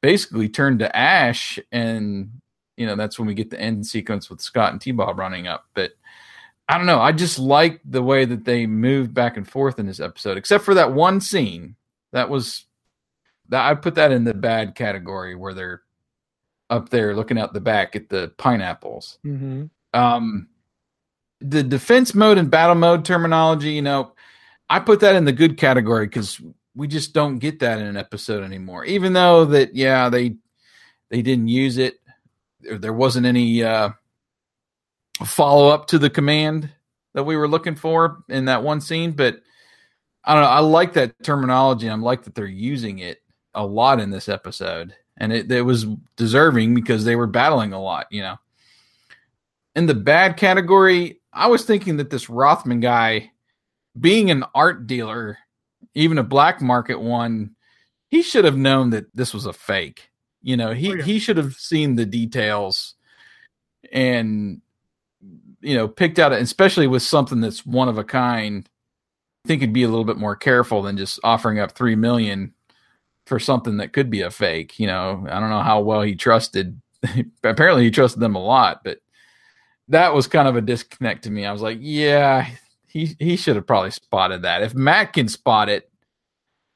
basically 0.03 0.49
turned 0.49 0.79
to 0.79 0.97
ash 0.97 1.59
and 1.73 2.31
you 2.77 2.87
know 2.87 2.97
that's 2.97 3.19
when 3.19 3.29
we 3.29 3.35
get 3.35 3.51
the 3.51 3.61
end 3.61 3.87
sequence 3.87 4.31
with 4.31 4.41
Scott 4.41 4.73
and 4.73 4.81
T 4.81 4.93
Bob 4.93 5.19
running 5.19 5.47
up. 5.47 5.67
But 5.75 5.93
I 6.69 6.79
don't 6.79 6.87
know. 6.87 7.01
I 7.01 7.13
just 7.13 7.39
like 7.39 7.81
the 7.85 8.03
way 8.03 8.25
that 8.25 8.45
they 8.45 8.67
moved 8.67 9.13
back 9.13 9.37
and 9.37 9.49
forth 9.49 9.79
in 9.79 9.87
this 9.87 10.01
episode, 10.01 10.37
except 10.37 10.65
for 10.65 10.75
that 10.75 10.93
one 10.93 11.21
scene 11.21 11.77
that 12.13 12.29
was 12.29 12.65
that 13.49 13.67
I 13.69 13.75
put 13.75 13.97
that 13.97 14.13
in 14.13 14.25
the 14.25 14.35
bad 14.35 14.75
category 14.75 15.35
where 15.35 15.55
they're 15.55 15.83
up 16.71 16.89
there 16.89 17.15
looking 17.15 17.39
out 17.39 17.53
the 17.53 17.61
back 17.61 17.95
at 17.95 18.09
the 18.09 18.33
pineapples. 18.39 19.19
Mm-hmm. 19.25 19.65
Um, 19.93 20.49
the 21.41 21.63
defense 21.63 22.15
mode 22.15 22.39
and 22.39 22.51
battle 22.51 22.77
mode 22.77 23.05
terminology, 23.05 23.73
you 23.73 23.83
know, 23.83 24.13
I 24.71 24.81
put 24.81 25.01
that 25.01 25.17
in 25.17 25.27
the 25.27 25.33
good 25.33 25.59
category 25.59 26.07
because 26.07 26.41
we 26.75 26.89
just 26.89 27.13
don't 27.13 27.39
get 27.39 27.59
that 27.59 27.79
in 27.79 27.87
an 27.87 27.97
episode 27.99 28.43
anymore. 28.43 28.85
Even 28.87 29.13
though 29.13 29.45
that, 29.47 29.75
yeah, 29.75 30.09
they 30.09 30.37
they 31.11 31.21
didn't 31.21 31.49
use 31.49 31.77
it. 31.77 32.01
There, 32.63 32.93
wasn't 32.93 33.27
any 33.27 33.63
uh, 33.63 33.91
follow 35.25 35.69
up 35.69 35.87
to 35.89 35.99
the 35.99 36.11
command 36.11 36.71
that 37.15 37.25
we 37.25 37.37
were 37.37 37.49
looking 37.49 37.75
for 37.75 38.25
in 38.29 38.47
that 38.47 38.63
one 38.63 38.81
scene, 38.81 39.13
but 39.13 39.41
I 40.25 40.35
don't 40.35 40.43
know. 40.43 40.49
I 40.49 40.61
like 40.61 40.93
that 40.95 41.23
terminology. 41.23 41.89
I 41.89 41.95
like 41.95 42.25
that 42.25 42.35
they're 42.35 42.47
using 42.47 43.01
it 43.01 43.23
a 43.55 43.65
lot 43.67 44.01
in 44.01 44.11
this 44.11 44.29
episode, 44.29 44.95
and 45.17 45.33
it, 45.33 45.51
it 45.51 45.63
was 45.63 45.87
deserving 46.17 46.75
because 46.75 47.05
they 47.05 47.17
were 47.17 47.27
battling 47.27 47.73
a 47.73 47.83
lot. 47.83 48.07
You 48.11 48.23
know, 48.23 48.37
in 49.75 49.87
the 49.87 49.95
bad 49.95 50.37
category, 50.37 51.21
I 51.33 51.49
was 51.49 51.65
thinking 51.65 51.97
that 51.97 52.11
this 52.11 52.31
Rothman 52.31 52.81
guy, 52.81 53.33
being 53.99 54.31
an 54.31 54.45
art 54.55 54.87
dealer, 54.87 55.39
even 55.95 56.19
a 56.19 56.23
black 56.23 56.61
market 56.61 57.01
one, 57.01 57.57
he 58.09 58.23
should 58.23 58.45
have 58.45 58.57
known 58.57 58.91
that 58.91 59.07
this 59.15 59.35
was 59.35 59.47
a 59.47 59.53
fake. 59.53 60.12
You 60.43 60.57
know, 60.57 60.73
he 60.73 60.93
Oh, 60.93 60.95
yeah. 60.97 61.05
he 61.05 61.19
should 61.19 61.37
have 61.37 61.55
seen 61.55 61.95
the 61.95 62.07
details 62.07 62.95
and 63.93 64.61
you 65.61 65.75
know 65.77 65.89
picked 65.89 66.19
out, 66.19 66.33
especially 66.33 66.87
with 66.87 67.03
something 67.03 67.41
that's 67.41 67.65
one 67.65 67.89
of 67.89 67.99
a 67.99 68.05
kind. 68.05 68.69
I 69.45 69.49
think 69.49 69.61
he'd 69.61 69.73
be 69.73 69.83
a 69.83 69.89
little 69.89 70.05
bit 70.05 70.19
more 70.19 70.37
careful 70.37 70.83
than 70.83 70.97
just 70.97 71.19
offering 71.25 71.59
up 71.59 71.73
three 71.73 71.97
million 71.97 72.55
for 73.27 73.39
something 73.39 73.77
that 73.79 73.93
could 73.93 74.11
be 74.11 74.21
a 74.23 74.31
fake. 74.31 74.79
You 74.79 74.87
know, 74.89 75.27
I 75.29 75.39
don't 75.41 75.51
know 75.51 75.63
how 75.63 75.81
well 75.81 76.03
he 76.03 76.15
trusted. 76.15 76.81
Apparently, 77.45 77.85
he 77.85 77.91
trusted 77.91 78.21
them 78.21 78.35
a 78.37 78.43
lot, 78.43 78.83
but 78.85 78.99
that 79.89 80.15
was 80.15 80.27
kind 80.27 80.49
of 80.49 80.57
a 80.57 80.61
disconnect 80.61 81.25
to 81.25 81.31
me. 81.31 81.45
I 81.45 81.53
was 81.53 81.63
like, 81.63 81.79
yeah, 81.81 82.49
he 82.87 83.17
he 83.19 83.37
should 83.37 83.57
have 83.57 83.67
probably 83.67 83.91
spotted 83.93 84.43
that. 84.43 84.63
If 84.63 84.75
Matt 84.75 85.13
can 85.13 85.29
spot 85.29 85.69
it, 85.69 85.91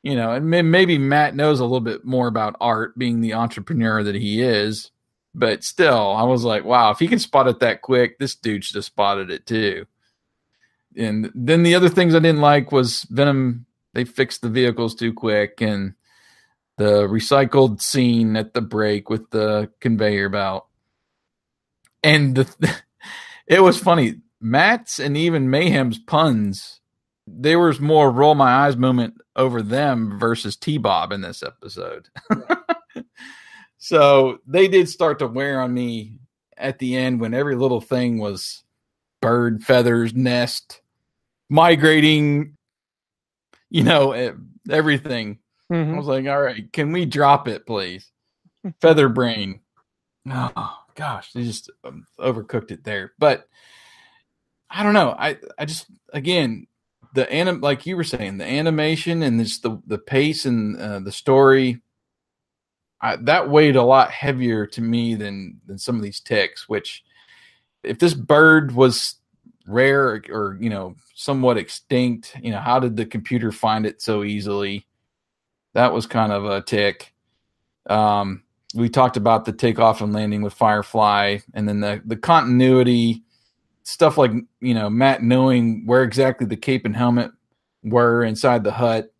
you 0.07 0.15
know, 0.15 0.31
and 0.31 0.49
may- 0.49 0.63
maybe 0.63 0.99
Matt 0.99 1.35
knows 1.35 1.59
a 1.59 1.65
little 1.65 1.81
bit 1.81 2.05
more 2.05 2.29
about 2.29 2.55
art, 2.61 2.97
being 2.97 3.21
the 3.21 3.35
entrepreneur 3.35 4.05
that 4.05 4.15
he 4.15 4.41
is. 4.41 4.93
But 5.35 5.65
still, 5.65 6.13
I 6.13 6.23
was 6.23 6.45
like, 6.45 6.65
wow, 6.65 6.93
if 6.93 7.01
he 7.01 7.09
can 7.09 7.19
spot 7.19 7.49
it 7.49 7.59
that 7.59 7.83
quick, 7.83 8.21
this 8.21 8.37
dude 8.37 8.63
should 8.63 8.77
have 8.77 8.85
spotted 8.85 9.33
it 9.33 9.47
too. 9.47 9.85
And 10.97 11.33
then 11.35 11.65
the 11.65 11.75
other 11.75 11.89
things 11.89 12.15
I 12.15 12.21
didn't 12.21 12.41
like 12.41 12.71
was 12.71 13.03
Venom. 13.11 13.67
They 13.95 14.05
fixed 14.05 14.43
the 14.43 14.49
vehicles 14.49 14.95
too 14.95 15.13
quick, 15.13 15.61
and 15.61 15.95
the 16.77 17.09
recycled 17.09 17.83
scene 17.83 18.37
at 18.37 18.55
the 18.55 18.61
break 18.61 19.11
with 19.11 19.31
the 19.31 19.73
conveyor 19.81 20.29
belt. 20.29 20.69
And 22.05 22.37
the 22.37 22.77
it 23.49 23.61
was 23.61 23.77
funny. 23.77 24.21
Matt's 24.41 25.01
and 25.01 25.17
even 25.17 25.51
Mayhem's 25.51 25.99
puns, 25.99 26.81
there 27.27 27.59
was 27.59 27.81
more 27.81 28.11
roll 28.11 28.35
my 28.35 28.67
eyes 28.67 28.77
moment 28.77 29.15
over 29.35 29.63
them 29.63 30.19
versus 30.19 30.57
T 30.57 30.79
Bob 30.79 31.13
in 31.13 31.21
this 31.21 31.43
episode. 31.43 32.09
so 33.79 34.39
they 34.47 34.69
did 34.69 34.89
start 34.89 35.19
to 35.19 35.27
wear 35.27 35.61
on 35.61 35.75
me 35.75 36.19
at 36.57 36.79
the 36.79 36.97
end 36.97 37.21
when 37.21 37.35
every 37.35 37.57
little 37.57 37.81
thing 37.81 38.19
was 38.19 38.65
bird 39.21 39.63
feathers, 39.63 40.15
nest, 40.15 40.81
migrating, 41.49 42.57
you 43.71 43.83
know, 43.83 44.13
everything. 44.71 45.39
Mhm. 45.71 45.95
I 45.95 45.97
was 45.97 46.07
like, 46.07 46.27
all 46.27 46.41
right, 46.41 46.73
can 46.73 46.93
we 46.93 47.05
drop 47.07 47.49
it, 47.49 47.67
please? 47.67 48.11
Feather 48.81 49.09
brain. 49.09 49.61
Oh 50.29 50.79
gosh, 50.95 51.33
they 51.33 51.45
just 51.45 51.71
um, 51.85 52.07
overcooked 52.19 52.71
it 52.71 52.85
there. 52.85 53.13
But 53.19 53.49
I 54.71 54.83
don't 54.83 54.95
know. 54.95 55.15
I 55.17 55.39
I 55.59 55.65
just 55.65 55.87
again 56.13 56.67
the 57.17 57.31
anim 57.33 57.61
like 57.61 57.87
you 57.87 57.97
were 57.97 58.05
saying 58.05 58.39
the 58.39 58.45
animation 58.45 59.23
and 59.23 59.43
just 59.43 59.63
the 59.63 59.83
the 59.87 59.99
pace 59.99 60.45
and 60.45 60.77
uh, 60.79 61.01
the 61.01 61.11
story. 61.11 61.81
I, 63.01 63.17
that 63.17 63.51
weighed 63.51 63.77
a 63.77 63.83
lot 63.83 64.11
heavier 64.11 64.67
to 64.69 64.81
me 64.81 65.15
than 65.17 65.61
than 65.67 65.79
some 65.79 65.97
of 65.97 66.03
these 66.03 66.21
ticks. 66.21 66.69
Which, 66.69 67.03
if 67.83 67.99
this 67.99 68.15
bird 68.15 68.73
was 68.73 69.17
rare 69.67 70.09
or, 70.09 70.23
or 70.31 70.59
you 70.61 70.71
know 70.71 70.95
somewhat 71.15 71.57
extinct, 71.57 72.37
you 72.41 72.53
know 72.53 72.61
how 72.61 72.79
did 72.79 72.97
the 72.97 73.07
computer 73.07 73.51
find 73.51 73.87
it 73.87 74.01
so 74.01 74.23
easily? 74.23 74.87
That 75.75 75.93
was 75.93 76.07
kind 76.07 76.33
of 76.33 76.45
a 76.45 76.61
tick. 76.63 77.15
Um, 77.89 78.43
we 78.75 78.89
talked 78.91 79.17
about 79.17 79.47
the 79.47 79.53
takeoff 79.53 80.03
and 80.03 80.13
landing 80.13 80.43
with 80.43 80.53
Firefly, 80.53 81.39
and 81.55 81.67
then 81.69 81.81
the 81.81 82.03
the 82.05 82.17
continuity 82.17 83.23
stuff 83.87 84.19
like 84.19 84.33
you 84.61 84.75
know 84.75 84.91
Matt 84.91 85.23
knowing 85.23 85.87
where 85.87 86.03
exactly 86.03 86.47
the 86.47 86.57
cape 86.57 86.85
and 86.85 86.97
helmet 86.97 87.31
were 87.85 88.25
inside 88.25 88.65
the 88.65 88.73
hut, 88.73 89.13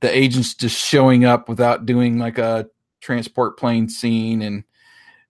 the 0.00 0.14
agents 0.16 0.54
just 0.54 0.76
showing 0.84 1.24
up 1.24 1.48
without 1.48 1.86
doing 1.86 2.18
like 2.18 2.38
a 2.38 2.68
transport 3.00 3.56
plane 3.56 3.88
scene, 3.88 4.42
and 4.42 4.64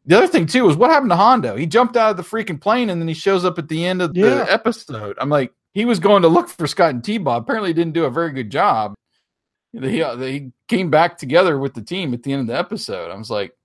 the 0.07 0.16
other 0.16 0.27
thing 0.27 0.47
too 0.47 0.65
was 0.65 0.77
what 0.77 0.90
happened 0.90 1.11
to 1.11 1.16
Hondo. 1.16 1.55
He 1.55 1.66
jumped 1.66 1.97
out 1.97 2.12
of 2.12 2.16
the 2.16 2.23
freaking 2.23 2.61
plane, 2.61 2.89
and 2.90 3.01
then 3.01 3.09
he 3.09 3.15
shows 3.15 3.44
up 3.44 3.59
at 3.59 3.69
the 3.69 3.85
end 3.85 4.01
of 4.03 4.16
Yeah. 4.16 4.31
the 4.36 4.53
episode. 4.53 5.16
I'm 5.20 5.28
like, 5.28 5.53
he 5.74 5.85
was 5.85 5.99
going 5.99 6.23
to 6.23 6.28
look 6.28 6.49
for 6.49 6.66
Scott 6.66 6.90
and 6.90 7.05
T 7.05 7.19
Bob. 7.19 7.43
Apparently, 7.43 7.70
he 7.70 7.74
didn't 7.74 7.94
do 7.94 8.05
a 8.07 8.11
very 8.11 8.32
good 8.32 8.51
job. 8.51 8.94
He, 9.73 10.03
uh, 10.03 10.16
he 10.19 10.53
came 10.69 10.90
back 10.90 11.16
together 11.16 11.59
with 11.59 11.73
the 11.74 11.81
team 11.82 12.12
at 12.12 12.23
the 12.23 12.32
end 12.32 12.43
of 12.43 12.47
the 12.49 12.59
episode. 12.59 13.11
I 13.11 13.16
was 13.16 13.31
like, 13.31 13.57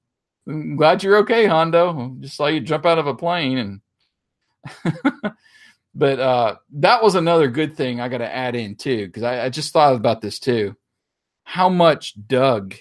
I'm 0.48 0.78
glad 0.78 1.04
you're 1.04 1.18
okay, 1.18 1.46
Hondo. 1.48 2.16
Just 2.22 2.38
saw 2.38 2.48
you 2.48 2.62
jump 2.62 2.86
out 2.86 2.98
of 2.98 3.08
a 3.08 3.14
plane 3.14 3.58
and 3.58 3.82
but 5.96 6.20
uh 6.20 6.56
that 6.72 7.04
was 7.04 7.16
another 7.16 7.48
good 7.48 7.76
thing 7.76 8.00
I 8.00 8.10
gotta 8.10 8.34
add 8.34 8.56
in 8.56 8.76
too, 8.76 9.08
because 9.08 9.24
I, 9.24 9.46
I 9.46 9.50
just 9.50 9.74
thought 9.74 9.96
about 9.96 10.22
this 10.22 10.40
too. 10.40 10.76
How 11.44 11.70
much 11.70 12.14
Doug 12.28 12.76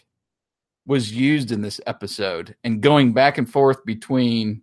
was 0.86 1.12
used 1.12 1.50
in 1.50 1.62
this 1.62 1.80
episode 1.86 2.54
and 2.62 2.80
going 2.80 3.12
back 3.12 3.38
and 3.38 3.50
forth 3.50 3.84
between 3.84 4.62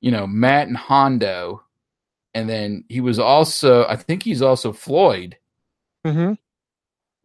you 0.00 0.10
know 0.10 0.26
Matt 0.26 0.68
and 0.68 0.76
Hondo, 0.76 1.62
and 2.34 2.48
then 2.48 2.84
he 2.88 3.00
was 3.00 3.18
also 3.18 3.86
I 3.86 3.96
think 3.96 4.22
he's 4.22 4.42
also 4.42 4.72
Floyd. 4.72 5.36
Mm-hmm. 6.06 6.34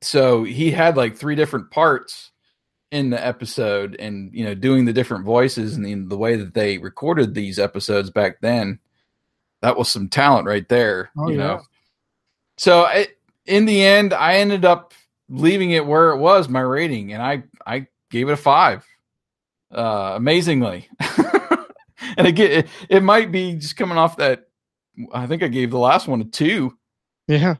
So 0.02 0.44
he 0.44 0.72
had 0.72 0.98
like 0.98 1.16
three 1.16 1.36
different 1.36 1.72
parts 1.72 2.32
in 2.92 3.10
the 3.10 3.26
episode 3.26 3.96
and 3.98 4.34
you 4.34 4.46
know 4.46 4.54
doing 4.54 4.86
the 4.86 4.94
different 4.94 5.26
voices 5.26 5.76
and 5.76 5.86
the, 5.86 5.96
the 5.96 6.18
way 6.18 6.36
that 6.36 6.54
they 6.54 6.78
recorded 6.78 7.34
these 7.34 7.58
episodes 7.58 8.10
back 8.10 8.40
then 8.42 8.80
that 9.66 9.78
was 9.78 9.90
some 9.90 10.08
talent 10.10 10.46
right 10.48 10.68
there 10.70 11.10
Oh, 11.18 11.28
you 11.30 11.38
yeah. 11.38 11.44
know 11.48 11.62
so 12.58 12.86
it, 12.86 13.18
in 13.46 13.66
the 13.66 13.84
end 13.84 14.14
i 14.14 14.36
ended 14.36 14.64
up 14.64 14.94
leaving 15.30 15.72
it 15.72 15.86
where 15.86 16.12
it 16.12 16.18
was 16.20 16.48
my 16.48 16.62
rating 16.62 17.14
and 17.14 17.22
i 17.24 17.44
i 17.66 17.88
gave 18.12 18.30
it 18.30 18.34
a 18.34 18.38
five 18.38 18.86
uh 19.74 20.14
amazingly 20.16 20.88
and 22.18 22.28
again 22.28 22.52
it, 22.52 22.68
it 22.90 23.04
might 23.04 23.32
be 23.32 23.56
just 23.56 23.76
coming 23.76 23.98
off 23.98 24.18
that 24.18 24.48
i 25.14 25.26
think 25.28 25.42
i 25.44 25.48
gave 25.48 25.72
the 25.72 25.80
last 25.80 26.08
one 26.08 26.22
a 26.22 26.26
two 26.26 26.78
Yeah. 27.28 27.56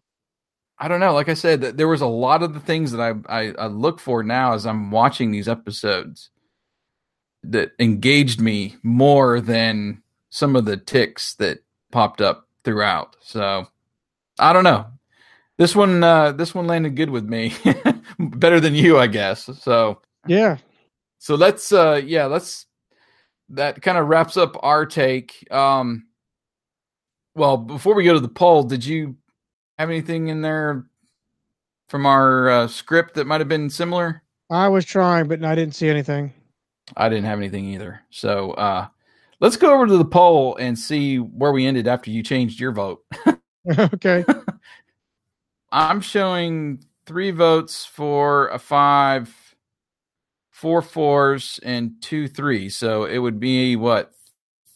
I 0.78 0.90
don't 0.90 1.00
know. 1.00 1.14
Like 1.14 1.30
I 1.30 1.36
said, 1.36 1.62
th- 1.62 1.76
there 1.76 1.88
was 1.88 2.02
a 2.02 2.06
lot 2.06 2.44
of 2.44 2.54
the 2.54 2.60
things 2.60 2.92
that 2.92 3.00
I, 3.00 3.14
I 3.30 3.54
I 3.58 3.68
look 3.68 3.98
for 4.02 4.24
now 4.24 4.52
as 4.56 4.66
I'm 4.66 4.92
watching 4.92 5.32
these 5.32 5.48
episodes 5.48 6.32
that 7.44 7.72
engaged 7.80 8.42
me 8.42 8.76
more 8.84 9.40
than 9.40 10.04
some 10.30 10.54
of 10.58 10.66
the 10.66 10.76
ticks 10.76 11.34
that 11.36 11.60
popped 11.96 12.20
up 12.20 12.46
throughout. 12.66 13.16
So 13.22 13.66
I 14.38 14.52
don't 14.52 14.66
know. 14.66 14.86
This 15.58 15.74
one 15.74 16.04
uh 16.04 16.34
this 16.34 16.54
one 16.54 16.68
landed 16.68 16.98
good 16.98 17.10
with 17.10 17.24
me. 17.24 17.54
Better 18.20 18.60
than 18.60 18.76
you, 18.76 19.00
I 19.00 19.08
guess. 19.08 19.50
So 19.62 20.02
Yeah. 20.28 20.58
so 21.20 21.36
let's 21.36 21.72
uh 21.72 22.02
yeah, 22.06 22.26
let's 22.26 22.66
that 23.48 23.82
kind 23.82 23.98
of 23.98 24.08
wraps 24.10 24.36
up 24.36 24.58
our 24.62 24.86
take. 24.86 25.48
Um 25.50 26.08
well, 27.34 27.56
before 27.56 27.96
we 27.96 28.04
go 28.04 28.14
to 28.14 28.20
the 28.20 28.28
poll, 28.28 28.64
did 28.64 28.84
you 28.86 29.16
have 29.80 29.90
anything 29.90 30.28
in 30.28 30.42
there 30.42 30.86
from 31.88 32.06
our 32.06 32.50
uh, 32.50 32.68
script 32.68 33.14
that 33.16 33.28
might 33.28 33.40
have 33.42 33.48
been 33.50 33.70
similar? 33.70 34.22
I 34.50 34.68
was 34.68 34.84
trying, 34.86 35.30
but 35.30 35.44
I 35.46 35.56
didn't 35.56 35.76
see 35.76 35.88
anything. 35.88 36.34
I 36.98 37.08
didn't 37.08 37.26
have 37.26 37.40
anything 37.40 37.64
either. 37.70 38.02
So 38.10 38.52
uh 38.52 38.88
let's 39.40 39.58
go 39.58 39.74
over 39.74 39.88
to 39.88 39.98
the 39.98 40.06
poll 40.06 40.56
and 40.58 40.78
see 40.78 41.18
where 41.18 41.52
we 41.52 41.66
ended 41.66 41.88
after 41.88 42.12
you 42.12 42.24
changed 42.24 42.60
your 42.60 42.72
vote. 42.72 43.04
okay. 43.80 44.24
I'm 45.72 46.02
showing 46.02 46.84
three 47.06 47.32
votes 47.32 47.86
for 47.86 48.48
a 48.50 48.60
five, 48.60 49.34
four 50.52 50.82
fours 50.82 51.60
and 51.64 52.02
two 52.02 52.28
threes. 52.28 52.76
So 52.76 53.06
it 53.06 53.18
would 53.18 53.40
be 53.40 53.76
what 53.76 54.12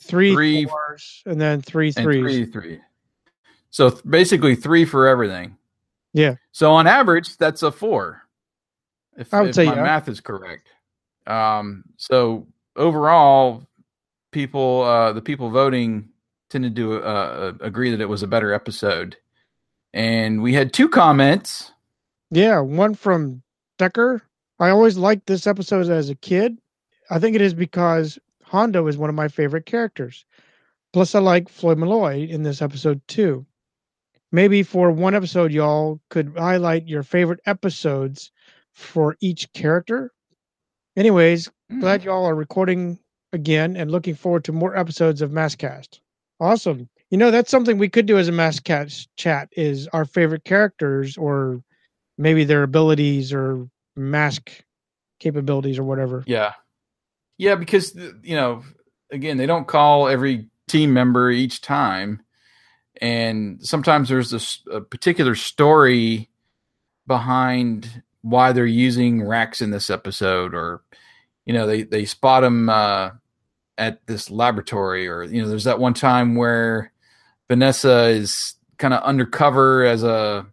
Three, 0.02 0.34
Three- 0.34 0.66
fours 0.66 1.22
and 1.26 1.40
then 1.40 1.62
three 1.62 1.92
threes. 1.92 2.22
three 2.22 2.46
three. 2.46 2.80
So 3.70 3.90
th- 3.90 4.04
basically 4.04 4.56
three 4.56 4.86
for 4.86 5.08
everything. 5.08 5.58
Yeah. 6.14 6.36
So 6.52 6.72
on 6.72 6.88
average, 6.88 7.38
that's 7.38 7.62
a 7.64 7.72
four. 7.72 8.24
If, 9.18 9.34
I 9.34 9.42
would 9.42 9.50
if 9.50 9.56
say 9.56 9.66
my 9.66 9.76
yeah. 9.76 9.84
math 9.84 10.08
is 10.08 10.22
correct. 10.22 10.70
Um, 11.28 11.84
so 11.98 12.48
overall, 12.76 13.68
people, 14.32 14.84
uh, 14.84 15.14
the 15.14 15.22
people 15.22 15.50
voting 15.50 16.10
tended 16.50 16.76
to 16.76 17.04
uh, 17.04 17.54
agree 17.62 17.92
that 17.92 18.02
it 18.02 18.10
was 18.10 18.24
a 18.24 18.28
better 18.28 18.54
episode. 18.54 19.18
And 19.94 20.42
we 20.42 20.54
had 20.54 20.74
two 20.74 20.90
comments. 20.90 21.72
Yeah, 22.32 22.60
one 22.60 22.94
from 22.94 23.42
Decker. 23.78 24.22
I 24.60 24.70
always 24.70 24.98
liked 24.98 25.26
this 25.26 25.48
episode 25.48 25.90
as 25.90 26.10
a 26.10 26.16
kid. 26.16 26.60
I 27.10 27.20
think 27.20 27.36
it 27.36 27.42
is 27.42 27.54
because 27.54 28.20
Hondo 28.44 28.88
is 28.88 28.98
one 28.98 29.10
of 29.10 29.16
my 29.16 29.28
favorite 29.28 29.66
characters. 29.66 30.26
Plus, 30.92 31.16
I 31.16 31.20
like 31.20 31.50
Floyd 31.50 31.78
Malloy 31.78 32.28
in 32.28 32.44
this 32.44 32.62
episode 32.62 33.02
too. 33.08 33.46
Maybe 34.32 34.62
for 34.62 34.92
one 34.92 35.16
episode, 35.16 35.52
y'all 35.52 36.00
could 36.10 36.34
highlight 36.38 36.88
your 36.88 37.04
favorite 37.04 37.40
episodes 37.46 38.32
for 38.74 39.16
each 39.22 39.52
character. 39.54 40.12
Anyways, 40.96 41.50
glad 41.80 42.04
y'all 42.04 42.26
are 42.26 42.36
recording 42.36 43.00
again 43.34 43.76
and 43.76 43.92
looking 43.92 44.16
forward 44.16 44.44
to 44.46 44.52
more 44.52 44.76
episodes 44.76 45.22
of 45.22 45.32
Maskcast. 45.32 46.00
Awesome. 46.40 46.90
You 47.10 47.18
know, 47.18 47.32
that's 47.32 47.52
something 47.52 47.78
we 47.78 47.90
could 47.90 48.06
do 48.06 48.18
as 48.18 48.28
a 48.28 48.32
Maskcast 48.32 49.08
chat 49.18 49.50
is 49.54 49.88
our 49.90 50.06
favorite 50.06 50.44
characters 50.44 51.18
or 51.18 51.62
maybe 52.18 52.44
their 52.44 52.64
abilities 52.64 53.34
or 53.34 53.68
mask 53.96 54.52
capabilities 55.20 55.80
or 55.80 55.84
whatever. 55.84 56.24
Yeah. 56.28 56.54
Yeah, 57.38 57.56
because 57.56 57.96
you 57.96 58.36
know, 58.36 58.64
again, 59.12 59.38
they 59.38 59.46
don't 59.46 59.68
call 59.68 60.10
every 60.10 60.50
team 60.68 60.94
member 60.94 61.32
each 61.32 61.62
time, 61.62 62.22
and 63.02 63.66
sometimes 63.66 64.10
there's 64.10 64.30
this 64.30 64.62
a 64.70 64.82
particular 64.82 65.36
story 65.36 66.30
behind 67.08 68.04
why 68.22 68.52
they're 68.52 68.66
using 68.66 69.24
Rex 69.24 69.62
in 69.62 69.72
this 69.72 69.90
episode, 69.90 70.54
or 70.54 70.82
you 71.50 71.54
know, 71.54 71.66
they 71.66 71.82
they 71.82 72.06
spot 72.06 72.44
him 72.44 72.70
uh, 72.70 73.10
at 73.76 74.06
this 74.06 74.30
laboratory, 74.30 75.08
or 75.08 75.24
you 75.24 75.42
know, 75.42 75.50
there's 75.50 75.64
that 75.64 75.80
one 75.80 75.96
time 75.96 76.36
where 76.36 76.92
Vanessa 77.50 78.10
is 78.10 78.54
kind 78.78 78.94
of 78.94 79.02
undercover 79.02 79.84
as 79.84 80.04
a 80.04 80.46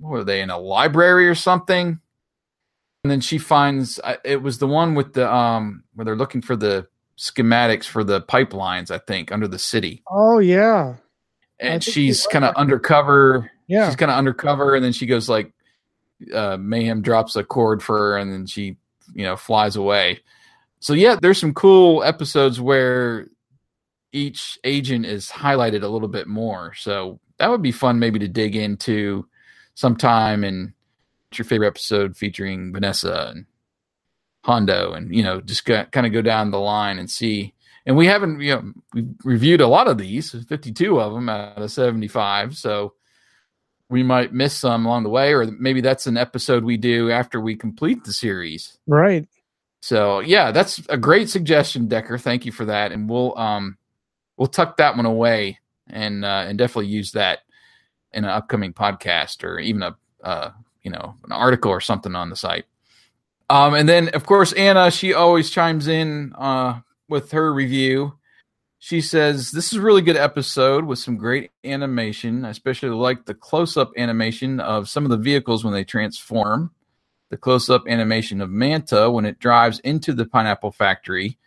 what 0.00 0.08
were 0.10 0.24
they 0.24 0.40
in 0.40 0.48
a 0.48 0.56
library 0.58 1.28
or 1.28 1.34
something 1.34 2.00
and 3.04 3.10
then 3.10 3.20
she 3.20 3.38
finds 3.38 4.00
it 4.24 4.42
was 4.42 4.58
the 4.58 4.66
one 4.66 4.94
with 4.96 5.12
the 5.12 5.30
um 5.32 5.84
where 5.94 6.04
they're 6.04 6.16
looking 6.16 6.42
for 6.42 6.56
the 6.56 6.84
schematics 7.16 7.84
for 7.84 8.02
the 8.02 8.20
pipelines 8.22 8.90
i 8.90 8.98
think 8.98 9.30
under 9.30 9.46
the 9.46 9.58
city 9.58 10.02
Oh 10.10 10.40
yeah. 10.40 10.96
And 11.60 11.84
she's 11.84 12.26
kind 12.26 12.44
of 12.44 12.56
undercover 12.56 13.52
Yeah. 13.68 13.86
she's 13.86 13.94
kind 13.96 14.10
of 14.10 14.18
undercover 14.18 14.74
and 14.74 14.84
then 14.84 14.92
she 14.92 15.06
goes 15.06 15.28
like 15.28 15.52
uh 16.34 16.56
mayhem 16.58 17.02
drops 17.02 17.36
a 17.36 17.44
cord 17.44 17.84
for 17.84 17.96
her 17.98 18.16
and 18.18 18.32
then 18.32 18.46
she 18.46 18.78
you 19.14 19.24
know 19.24 19.36
flies 19.36 19.76
away. 19.76 20.20
So 20.80 20.92
yeah 20.92 21.16
there's 21.20 21.38
some 21.38 21.54
cool 21.54 22.02
episodes 22.04 22.60
where 22.60 23.28
each 24.12 24.58
agent 24.64 25.06
is 25.06 25.28
highlighted 25.28 25.82
a 25.82 25.88
little 25.88 26.08
bit 26.08 26.26
more. 26.28 26.74
So 26.74 27.20
that 27.38 27.50
would 27.50 27.62
be 27.62 27.72
fun 27.72 27.98
maybe 27.98 28.18
to 28.20 28.28
dig 28.28 28.54
into 28.54 29.26
sometime 29.74 30.44
and 30.44 30.72
your 31.36 31.44
favorite 31.44 31.66
episode 31.66 32.16
featuring 32.16 32.72
vanessa 32.72 33.32
and 33.34 33.46
hondo 34.44 34.92
and 34.92 35.12
you 35.12 35.22
know 35.22 35.40
just 35.40 35.64
kind 35.64 36.06
of 36.06 36.12
go 36.12 36.22
down 36.22 36.50
the 36.50 36.60
line 36.60 36.98
and 36.98 37.10
see. 37.10 37.54
And 37.86 37.96
we 37.96 38.06
haven't 38.06 38.40
you 38.40 38.54
know 38.54 38.72
we've 38.94 39.14
reviewed 39.24 39.60
a 39.60 39.68
lot 39.68 39.88
of 39.88 39.98
these 39.98 40.30
52 40.30 41.00
of 41.00 41.12
them 41.12 41.28
out 41.28 41.60
of 41.60 41.70
75 41.70 42.56
so 42.56 42.94
we 43.94 44.02
might 44.02 44.32
miss 44.32 44.56
some 44.58 44.84
along 44.84 45.04
the 45.04 45.08
way 45.08 45.32
or 45.32 45.46
maybe 45.58 45.80
that's 45.80 46.06
an 46.06 46.16
episode 46.16 46.64
we 46.64 46.76
do 46.76 47.10
after 47.10 47.40
we 47.40 47.54
complete 47.54 48.02
the 48.04 48.12
series 48.12 48.76
Right. 48.86 49.26
so 49.80 50.18
yeah 50.20 50.50
that's 50.50 50.82
a 50.88 50.96
great 50.98 51.30
suggestion 51.30 51.86
decker 51.88 52.18
thank 52.18 52.44
you 52.44 52.52
for 52.52 52.64
that 52.66 52.90
and 52.92 53.08
we'll 53.08 53.38
um 53.38 53.78
we'll 54.36 54.48
tuck 54.48 54.76
that 54.78 54.96
one 54.96 55.06
away 55.06 55.58
and 55.88 56.24
uh 56.24 56.44
and 56.48 56.58
definitely 56.58 56.88
use 56.90 57.12
that 57.12 57.38
in 58.12 58.24
an 58.24 58.30
upcoming 58.30 58.72
podcast 58.72 59.44
or 59.44 59.58
even 59.60 59.82
a 59.82 59.96
uh 60.24 60.50
you 60.82 60.90
know 60.90 61.14
an 61.24 61.32
article 61.32 61.70
or 61.70 61.80
something 61.80 62.14
on 62.16 62.28
the 62.30 62.36
site 62.36 62.64
um, 63.50 63.74
and 63.74 63.86
then 63.88 64.08
of 64.14 64.24
course 64.24 64.52
Anna, 64.54 64.90
she 64.90 65.12
always 65.12 65.50
chimes 65.50 65.86
in 65.86 66.32
uh, 66.36 66.80
with 67.10 67.30
her 67.32 67.52
review. 67.52 68.14
She 68.84 69.00
says 69.00 69.50
this 69.50 69.72
is 69.72 69.78
a 69.78 69.80
really 69.80 70.02
good 70.02 70.18
episode 70.18 70.84
with 70.84 70.98
some 70.98 71.16
great 71.16 71.52
animation. 71.64 72.44
I 72.44 72.50
especially 72.50 72.90
like 72.90 73.24
the 73.24 73.32
close-up 73.32 73.92
animation 73.96 74.60
of 74.60 74.90
some 74.90 75.04
of 75.04 75.10
the 75.10 75.16
vehicles 75.16 75.64
when 75.64 75.72
they 75.72 75.84
transform. 75.84 76.70
The 77.30 77.38
close-up 77.38 77.84
animation 77.88 78.42
of 78.42 78.50
Manta 78.50 79.10
when 79.10 79.24
it 79.24 79.38
drives 79.38 79.78
into 79.78 80.12
the 80.12 80.26
pineapple 80.26 80.70
factory. 80.70 81.38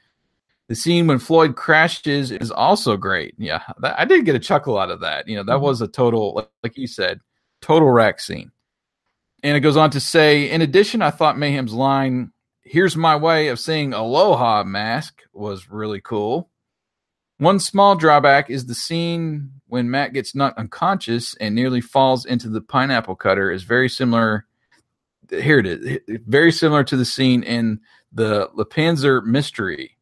The 0.67 0.73
scene 0.73 1.05
when 1.05 1.19
Floyd 1.19 1.55
crashes 1.55 2.31
is 2.31 2.49
also 2.49 2.97
great. 2.97 3.35
Yeah, 3.37 3.61
that, 3.81 3.99
I 3.99 4.05
did 4.05 4.25
get 4.25 4.33
a 4.33 4.39
chuckle 4.39 4.79
out 4.79 4.89
of 4.89 5.01
that. 5.01 5.27
You 5.27 5.35
know, 5.35 5.43
that 5.43 5.57
mm-hmm. 5.57 5.63
was 5.63 5.79
a 5.81 5.87
total, 5.87 6.33
like, 6.33 6.49
like 6.63 6.75
you 6.75 6.87
said, 6.87 7.19
total 7.61 7.91
rack 7.91 8.19
scene. 8.19 8.51
And 9.43 9.55
it 9.55 9.59
goes 9.59 9.77
on 9.77 9.91
to 9.91 9.99
say, 9.99 10.49
in 10.49 10.63
addition, 10.63 11.03
I 11.03 11.11
thought 11.11 11.37
Mayhem's 11.37 11.73
line, 11.73 12.31
here's 12.63 12.97
my 12.97 13.15
way 13.15 13.49
of 13.49 13.59
saying 13.59 13.93
aloha 13.93 14.63
mask, 14.63 15.21
was 15.33 15.69
really 15.69 16.01
cool. 16.01 16.49
One 17.39 17.59
small 17.59 17.95
drawback 17.95 18.49
is 18.49 18.65
the 18.65 18.73
scene 18.73 19.51
when 19.67 19.91
Matt 19.91 20.13
gets 20.13 20.33
knocked 20.33 20.57
unconscious 20.57 21.35
and 21.35 21.53
nearly 21.53 21.81
falls 21.81 22.25
into 22.25 22.49
the 22.49 22.61
pineapple 22.61 23.15
cutter 23.15 23.51
is 23.51 23.63
very 23.63 23.89
similar. 23.89 24.47
Here 25.29 25.59
it 25.59 25.67
is. 25.67 25.99
Very 26.25 26.51
similar 26.51 26.83
to 26.85 26.97
the 26.97 27.05
scene 27.05 27.43
in 27.43 27.79
the 28.11 28.49
Le 28.53 28.65
Panzer 28.65 29.23
mystery. 29.23 29.97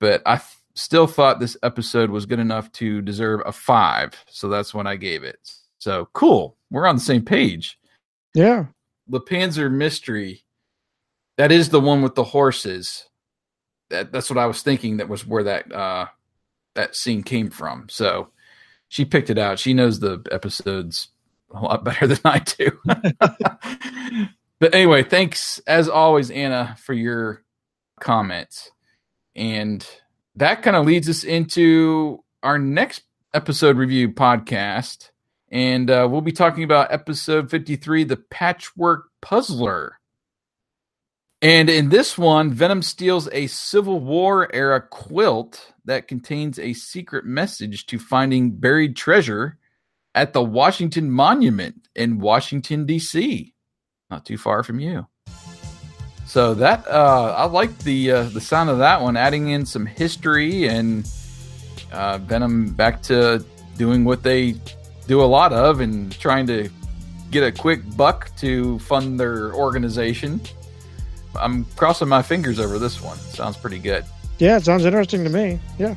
But 0.00 0.22
I 0.26 0.34
f- 0.34 0.60
still 0.74 1.06
thought 1.06 1.38
this 1.38 1.56
episode 1.62 2.10
was 2.10 2.26
good 2.26 2.38
enough 2.40 2.72
to 2.72 3.00
deserve 3.02 3.42
a 3.46 3.52
five. 3.52 4.12
So 4.28 4.48
that's 4.48 4.74
when 4.74 4.86
I 4.86 4.96
gave 4.96 5.22
it. 5.22 5.38
So 5.78 6.08
cool. 6.14 6.56
We're 6.70 6.86
on 6.86 6.96
the 6.96 7.00
same 7.00 7.24
page. 7.24 7.78
Yeah. 8.34 8.66
The 9.06 9.20
Panzer 9.20 9.70
Mystery. 9.70 10.44
That 11.36 11.52
is 11.52 11.68
the 11.68 11.80
one 11.80 12.02
with 12.02 12.16
the 12.16 12.24
horses. 12.24 13.07
That 13.90 14.12
that's 14.12 14.30
what 14.30 14.38
I 14.38 14.46
was 14.46 14.62
thinking. 14.62 14.98
That 14.98 15.08
was 15.08 15.26
where 15.26 15.44
that 15.44 15.72
uh 15.72 16.06
that 16.74 16.94
scene 16.94 17.22
came 17.22 17.50
from. 17.50 17.88
So 17.88 18.28
she 18.88 19.04
picked 19.04 19.30
it 19.30 19.38
out. 19.38 19.58
She 19.58 19.74
knows 19.74 20.00
the 20.00 20.22
episodes 20.30 21.08
a 21.52 21.60
lot 21.60 21.84
better 21.84 22.06
than 22.06 22.20
I 22.24 22.38
do. 22.40 22.70
but 24.58 24.74
anyway, 24.74 25.02
thanks 25.02 25.58
as 25.66 25.88
always, 25.88 26.30
Anna, 26.30 26.76
for 26.80 26.92
your 26.92 27.42
comments. 28.00 28.70
And 29.34 29.86
that 30.36 30.62
kind 30.62 30.76
of 30.76 30.86
leads 30.86 31.08
us 31.08 31.24
into 31.24 32.24
our 32.42 32.58
next 32.58 33.02
episode 33.34 33.76
review 33.76 34.10
podcast. 34.10 35.10
And 35.50 35.90
uh, 35.90 36.06
we'll 36.10 36.20
be 36.20 36.32
talking 36.32 36.64
about 36.64 36.92
episode 36.92 37.50
53, 37.50 38.04
The 38.04 38.16
Patchwork 38.16 39.06
Puzzler. 39.20 39.97
And 41.40 41.70
in 41.70 41.88
this 41.88 42.18
one, 42.18 42.52
Venom 42.52 42.82
steals 42.82 43.28
a 43.30 43.46
Civil 43.46 44.00
War 44.00 44.52
era 44.52 44.80
quilt 44.80 45.72
that 45.84 46.08
contains 46.08 46.58
a 46.58 46.72
secret 46.72 47.24
message 47.24 47.86
to 47.86 47.98
finding 47.98 48.50
buried 48.56 48.96
treasure 48.96 49.56
at 50.16 50.32
the 50.32 50.42
Washington 50.42 51.10
Monument 51.12 51.86
in 51.94 52.18
Washington, 52.18 52.86
D.C., 52.86 53.54
not 54.10 54.24
too 54.26 54.36
far 54.36 54.64
from 54.64 54.80
you. 54.80 55.06
So 56.26 56.54
that 56.54 56.86
uh, 56.88 57.34
I 57.36 57.44
like 57.46 57.78
the 57.78 58.10
uh, 58.10 58.22
the 58.24 58.40
sound 58.40 58.68
of 58.68 58.78
that 58.78 59.00
one, 59.00 59.16
adding 59.16 59.48
in 59.48 59.64
some 59.64 59.86
history 59.86 60.68
and 60.68 61.08
uh, 61.92 62.18
Venom 62.18 62.72
back 62.74 63.00
to 63.04 63.44
doing 63.78 64.04
what 64.04 64.22
they 64.22 64.56
do 65.06 65.22
a 65.22 65.24
lot 65.24 65.52
of 65.52 65.80
and 65.80 66.12
trying 66.18 66.46
to 66.48 66.68
get 67.30 67.44
a 67.44 67.52
quick 67.52 67.80
buck 67.96 68.34
to 68.36 68.78
fund 68.80 69.18
their 69.18 69.54
organization. 69.54 70.40
I'm 71.38 71.64
crossing 71.76 72.08
my 72.08 72.22
fingers 72.22 72.58
over 72.58 72.78
this 72.78 73.00
one. 73.00 73.18
Sounds 73.18 73.56
pretty 73.56 73.78
good. 73.78 74.04
Yeah, 74.38 74.56
it 74.56 74.64
sounds 74.64 74.84
interesting 74.84 75.24
to 75.24 75.30
me. 75.30 75.58
Yeah. 75.78 75.94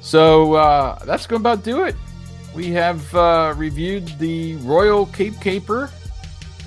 So 0.00 0.54
uh, 0.54 1.04
that's 1.04 1.26
going 1.26 1.42
to 1.42 1.48
about 1.48 1.64
do 1.64 1.84
it. 1.84 1.94
We 2.54 2.70
have 2.70 3.14
uh, 3.14 3.54
reviewed 3.56 4.06
the 4.18 4.56
Royal 4.56 5.06
Cape 5.06 5.40
Caper. 5.40 5.90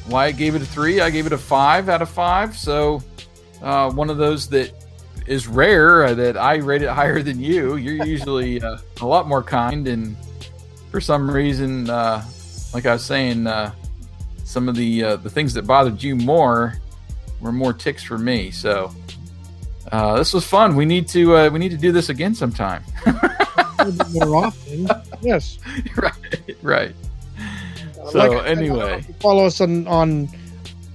Wyatt 0.10 0.38
gave 0.38 0.56
it 0.56 0.62
a 0.62 0.66
three. 0.66 1.02
I 1.02 1.10
gave 1.10 1.26
it 1.26 1.34
a 1.34 1.38
five 1.38 1.90
out 1.90 2.02
of 2.02 2.10
five. 2.10 2.56
So 2.58 3.04
uh, 3.62 3.92
one 3.92 4.10
of 4.10 4.18
those 4.18 4.48
that 4.50 4.72
is 5.28 5.48
rare 5.48 6.06
uh, 6.06 6.14
that 6.16 6.38
I 6.38 6.56
rate 6.56 6.82
it 6.82 6.90
higher 6.90 7.22
than 7.22 7.40
you. 7.40 7.76
You're 7.76 8.06
usually 8.06 8.62
uh, 8.62 8.78
a 9.02 9.06
lot 9.06 9.28
more 9.28 9.44
kind, 9.44 9.88
and 9.88 10.16
for 10.90 11.00
some 11.00 11.30
reason, 11.30 11.90
uh, 11.90 12.26
like 12.74 12.86
I 12.86 12.94
was 12.94 13.06
saying, 13.06 13.48
uh, 13.48 13.74
some 14.44 14.68
of 14.68 14.76
the 14.76 15.04
uh, 15.04 15.16
the 15.18 15.30
things 15.30 15.54
that 15.54 15.64
bothered 15.66 16.02
you 16.02 16.16
more 16.16 16.76
were 17.42 17.52
more 17.52 17.74
ticks 17.74 18.04
for 18.04 18.18
me. 18.18 18.52
So 18.52 18.94
uh, 19.92 20.18
this 20.18 20.34
was 20.34 20.46
fun. 20.46 20.76
We 20.76 20.86
need 20.86 21.08
to 21.10 21.36
uh, 21.36 21.50
we 21.50 21.60
need 21.60 21.72
to 21.72 21.78
do 21.78 21.92
this 21.92 22.10
again 22.10 22.36
sometime. 22.36 22.84
more 24.14 24.36
often. 24.36 24.88
Yes. 25.24 25.60
right. 25.98 26.56
Right. 26.64 26.96
So 28.10 28.18
Like 28.18 28.48
anyway, 28.48 29.06
follow 29.20 29.46
us 29.46 29.62
on 29.62 29.88
on 29.88 30.30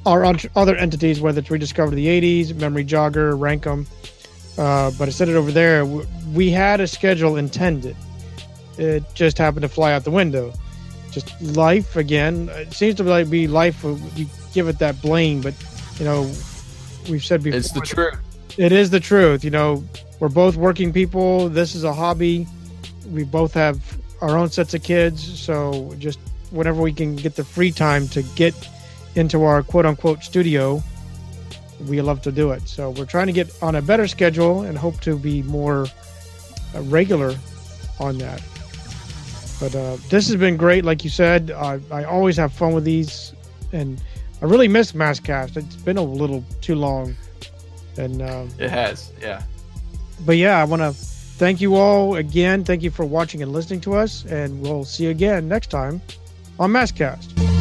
our 0.05 0.25
other 0.57 0.75
entities, 0.75 1.21
whether 1.21 1.39
it's 1.39 1.49
Rediscover 1.49 1.95
the 1.95 2.07
80s, 2.07 2.55
Memory 2.57 2.85
Jogger, 2.85 3.39
Rankum. 3.39 3.87
Uh, 4.59 4.91
but 4.99 5.07
I 5.09 5.13
said 5.13 5.29
it 5.29 5.37
over 5.37 5.53
there. 5.53 5.85
We 5.85 6.51
had 6.51 6.81
a 6.81 6.89
schedule 6.89 7.37
intended. 7.37 7.97
It 8.79 9.05
just 9.15 9.39
happened 9.39 9.63
to 9.63 9.69
fly 9.69 9.93
out 9.93 10.05
the 10.05 10.11
window. 10.11 10.53
Just 11.13 11.41
life 11.41 11.97
again. 11.97 12.49
It 12.53 12.73
seems 12.73 12.97
to 12.97 13.05
like 13.05 13.31
be 13.31 13.47
life. 13.47 13.85
We 13.85 14.29
give 14.53 14.69
it 14.69 14.79
that 14.79 15.01
blame, 15.01 15.41
but 15.41 15.55
you 15.99 16.05
know, 16.05 16.31
we've 17.09 17.25
said 17.25 17.43
before. 17.43 17.59
it's 17.59 17.73
the 17.73 17.81
truth. 17.81 18.19
It 18.59 18.73
is 18.73 18.91
the 18.91 19.01
truth. 19.01 19.45
You 19.45 19.51
know, 19.51 19.85
we're 20.21 20.29
both 20.29 20.57
working 20.57 20.93
people. 20.93 21.49
This 21.49 21.75
is 21.75 21.85
a 21.85 21.93
hobby. 21.93 22.47
We 23.11 23.25
both 23.25 23.53
have 23.55 23.81
our 24.21 24.37
own 24.37 24.51
sets 24.51 24.75
of 24.75 24.83
kids. 24.83 25.39
So 25.39 25.95
just 25.99 26.19
whenever 26.51 26.81
we 26.81 26.93
can 26.93 27.17
get 27.17 27.37
the 27.37 27.45
free 27.45 27.71
time 27.71 28.09
to 28.09 28.23
get 28.35 28.55
into 29.15 29.43
our 29.45 29.63
quote 29.63 29.87
unquote 29.87 30.23
studio, 30.23 30.83
we 31.87 32.01
love 32.01 32.23
to 32.23 32.33
do 32.33 32.53
it. 32.53 32.67
So 32.69 32.91
we're 32.91 33.05
trying 33.05 33.27
to 33.27 33.33
get 33.33 33.51
on 33.63 33.75
a 33.75 33.83
better 33.83 34.07
schedule 34.07 34.63
and 34.63 34.77
hope 34.77 35.01
to 35.03 35.19
be 35.19 35.43
more 35.43 35.87
uh, 36.75 36.83
regular 36.83 37.35
on 38.01 38.19
that. 38.19 38.43
But 39.61 39.75
uh, 39.75 39.97
this 40.11 40.29
has 40.29 40.37
been 40.37 40.57
great. 40.57 40.85
Like 40.85 41.05
you 41.05 41.11
said, 41.11 41.51
I, 41.51 41.81
I 41.91 42.05
always 42.05 42.37
have 42.37 42.53
fun 42.53 42.73
with 42.73 42.85
these. 42.85 43.33
And 43.73 44.01
I 44.43 44.45
really 44.45 44.69
miss 44.69 44.93
Maskcast. 44.93 45.57
It's 45.57 45.77
been 45.77 45.97
a 45.97 46.03
little 46.03 46.45
too 46.61 46.75
long. 46.75 47.15
And 47.97 48.21
um, 48.23 48.51
It 48.59 48.71
has. 48.71 49.11
Yeah. 49.21 49.43
but 50.27 50.37
yeah, 50.37 50.61
I 50.61 50.65
want 50.65 50.83
to 50.83 50.93
thank 50.93 51.61
you 51.61 51.77
all 51.77 52.17
again. 52.17 52.65
Thank 52.65 52.83
you 52.83 52.91
for 52.91 53.05
watching 53.07 53.43
and 53.43 53.53
listening 53.53 53.81
to 53.83 53.95
us, 53.95 54.25
and 54.27 54.61
we'll 54.61 54.85
see 54.85 55.05
you 55.05 55.11
again 55.11 55.49
next 55.49 55.71
time 55.71 56.01
on 56.59 56.71
Maskcast. 56.73 57.56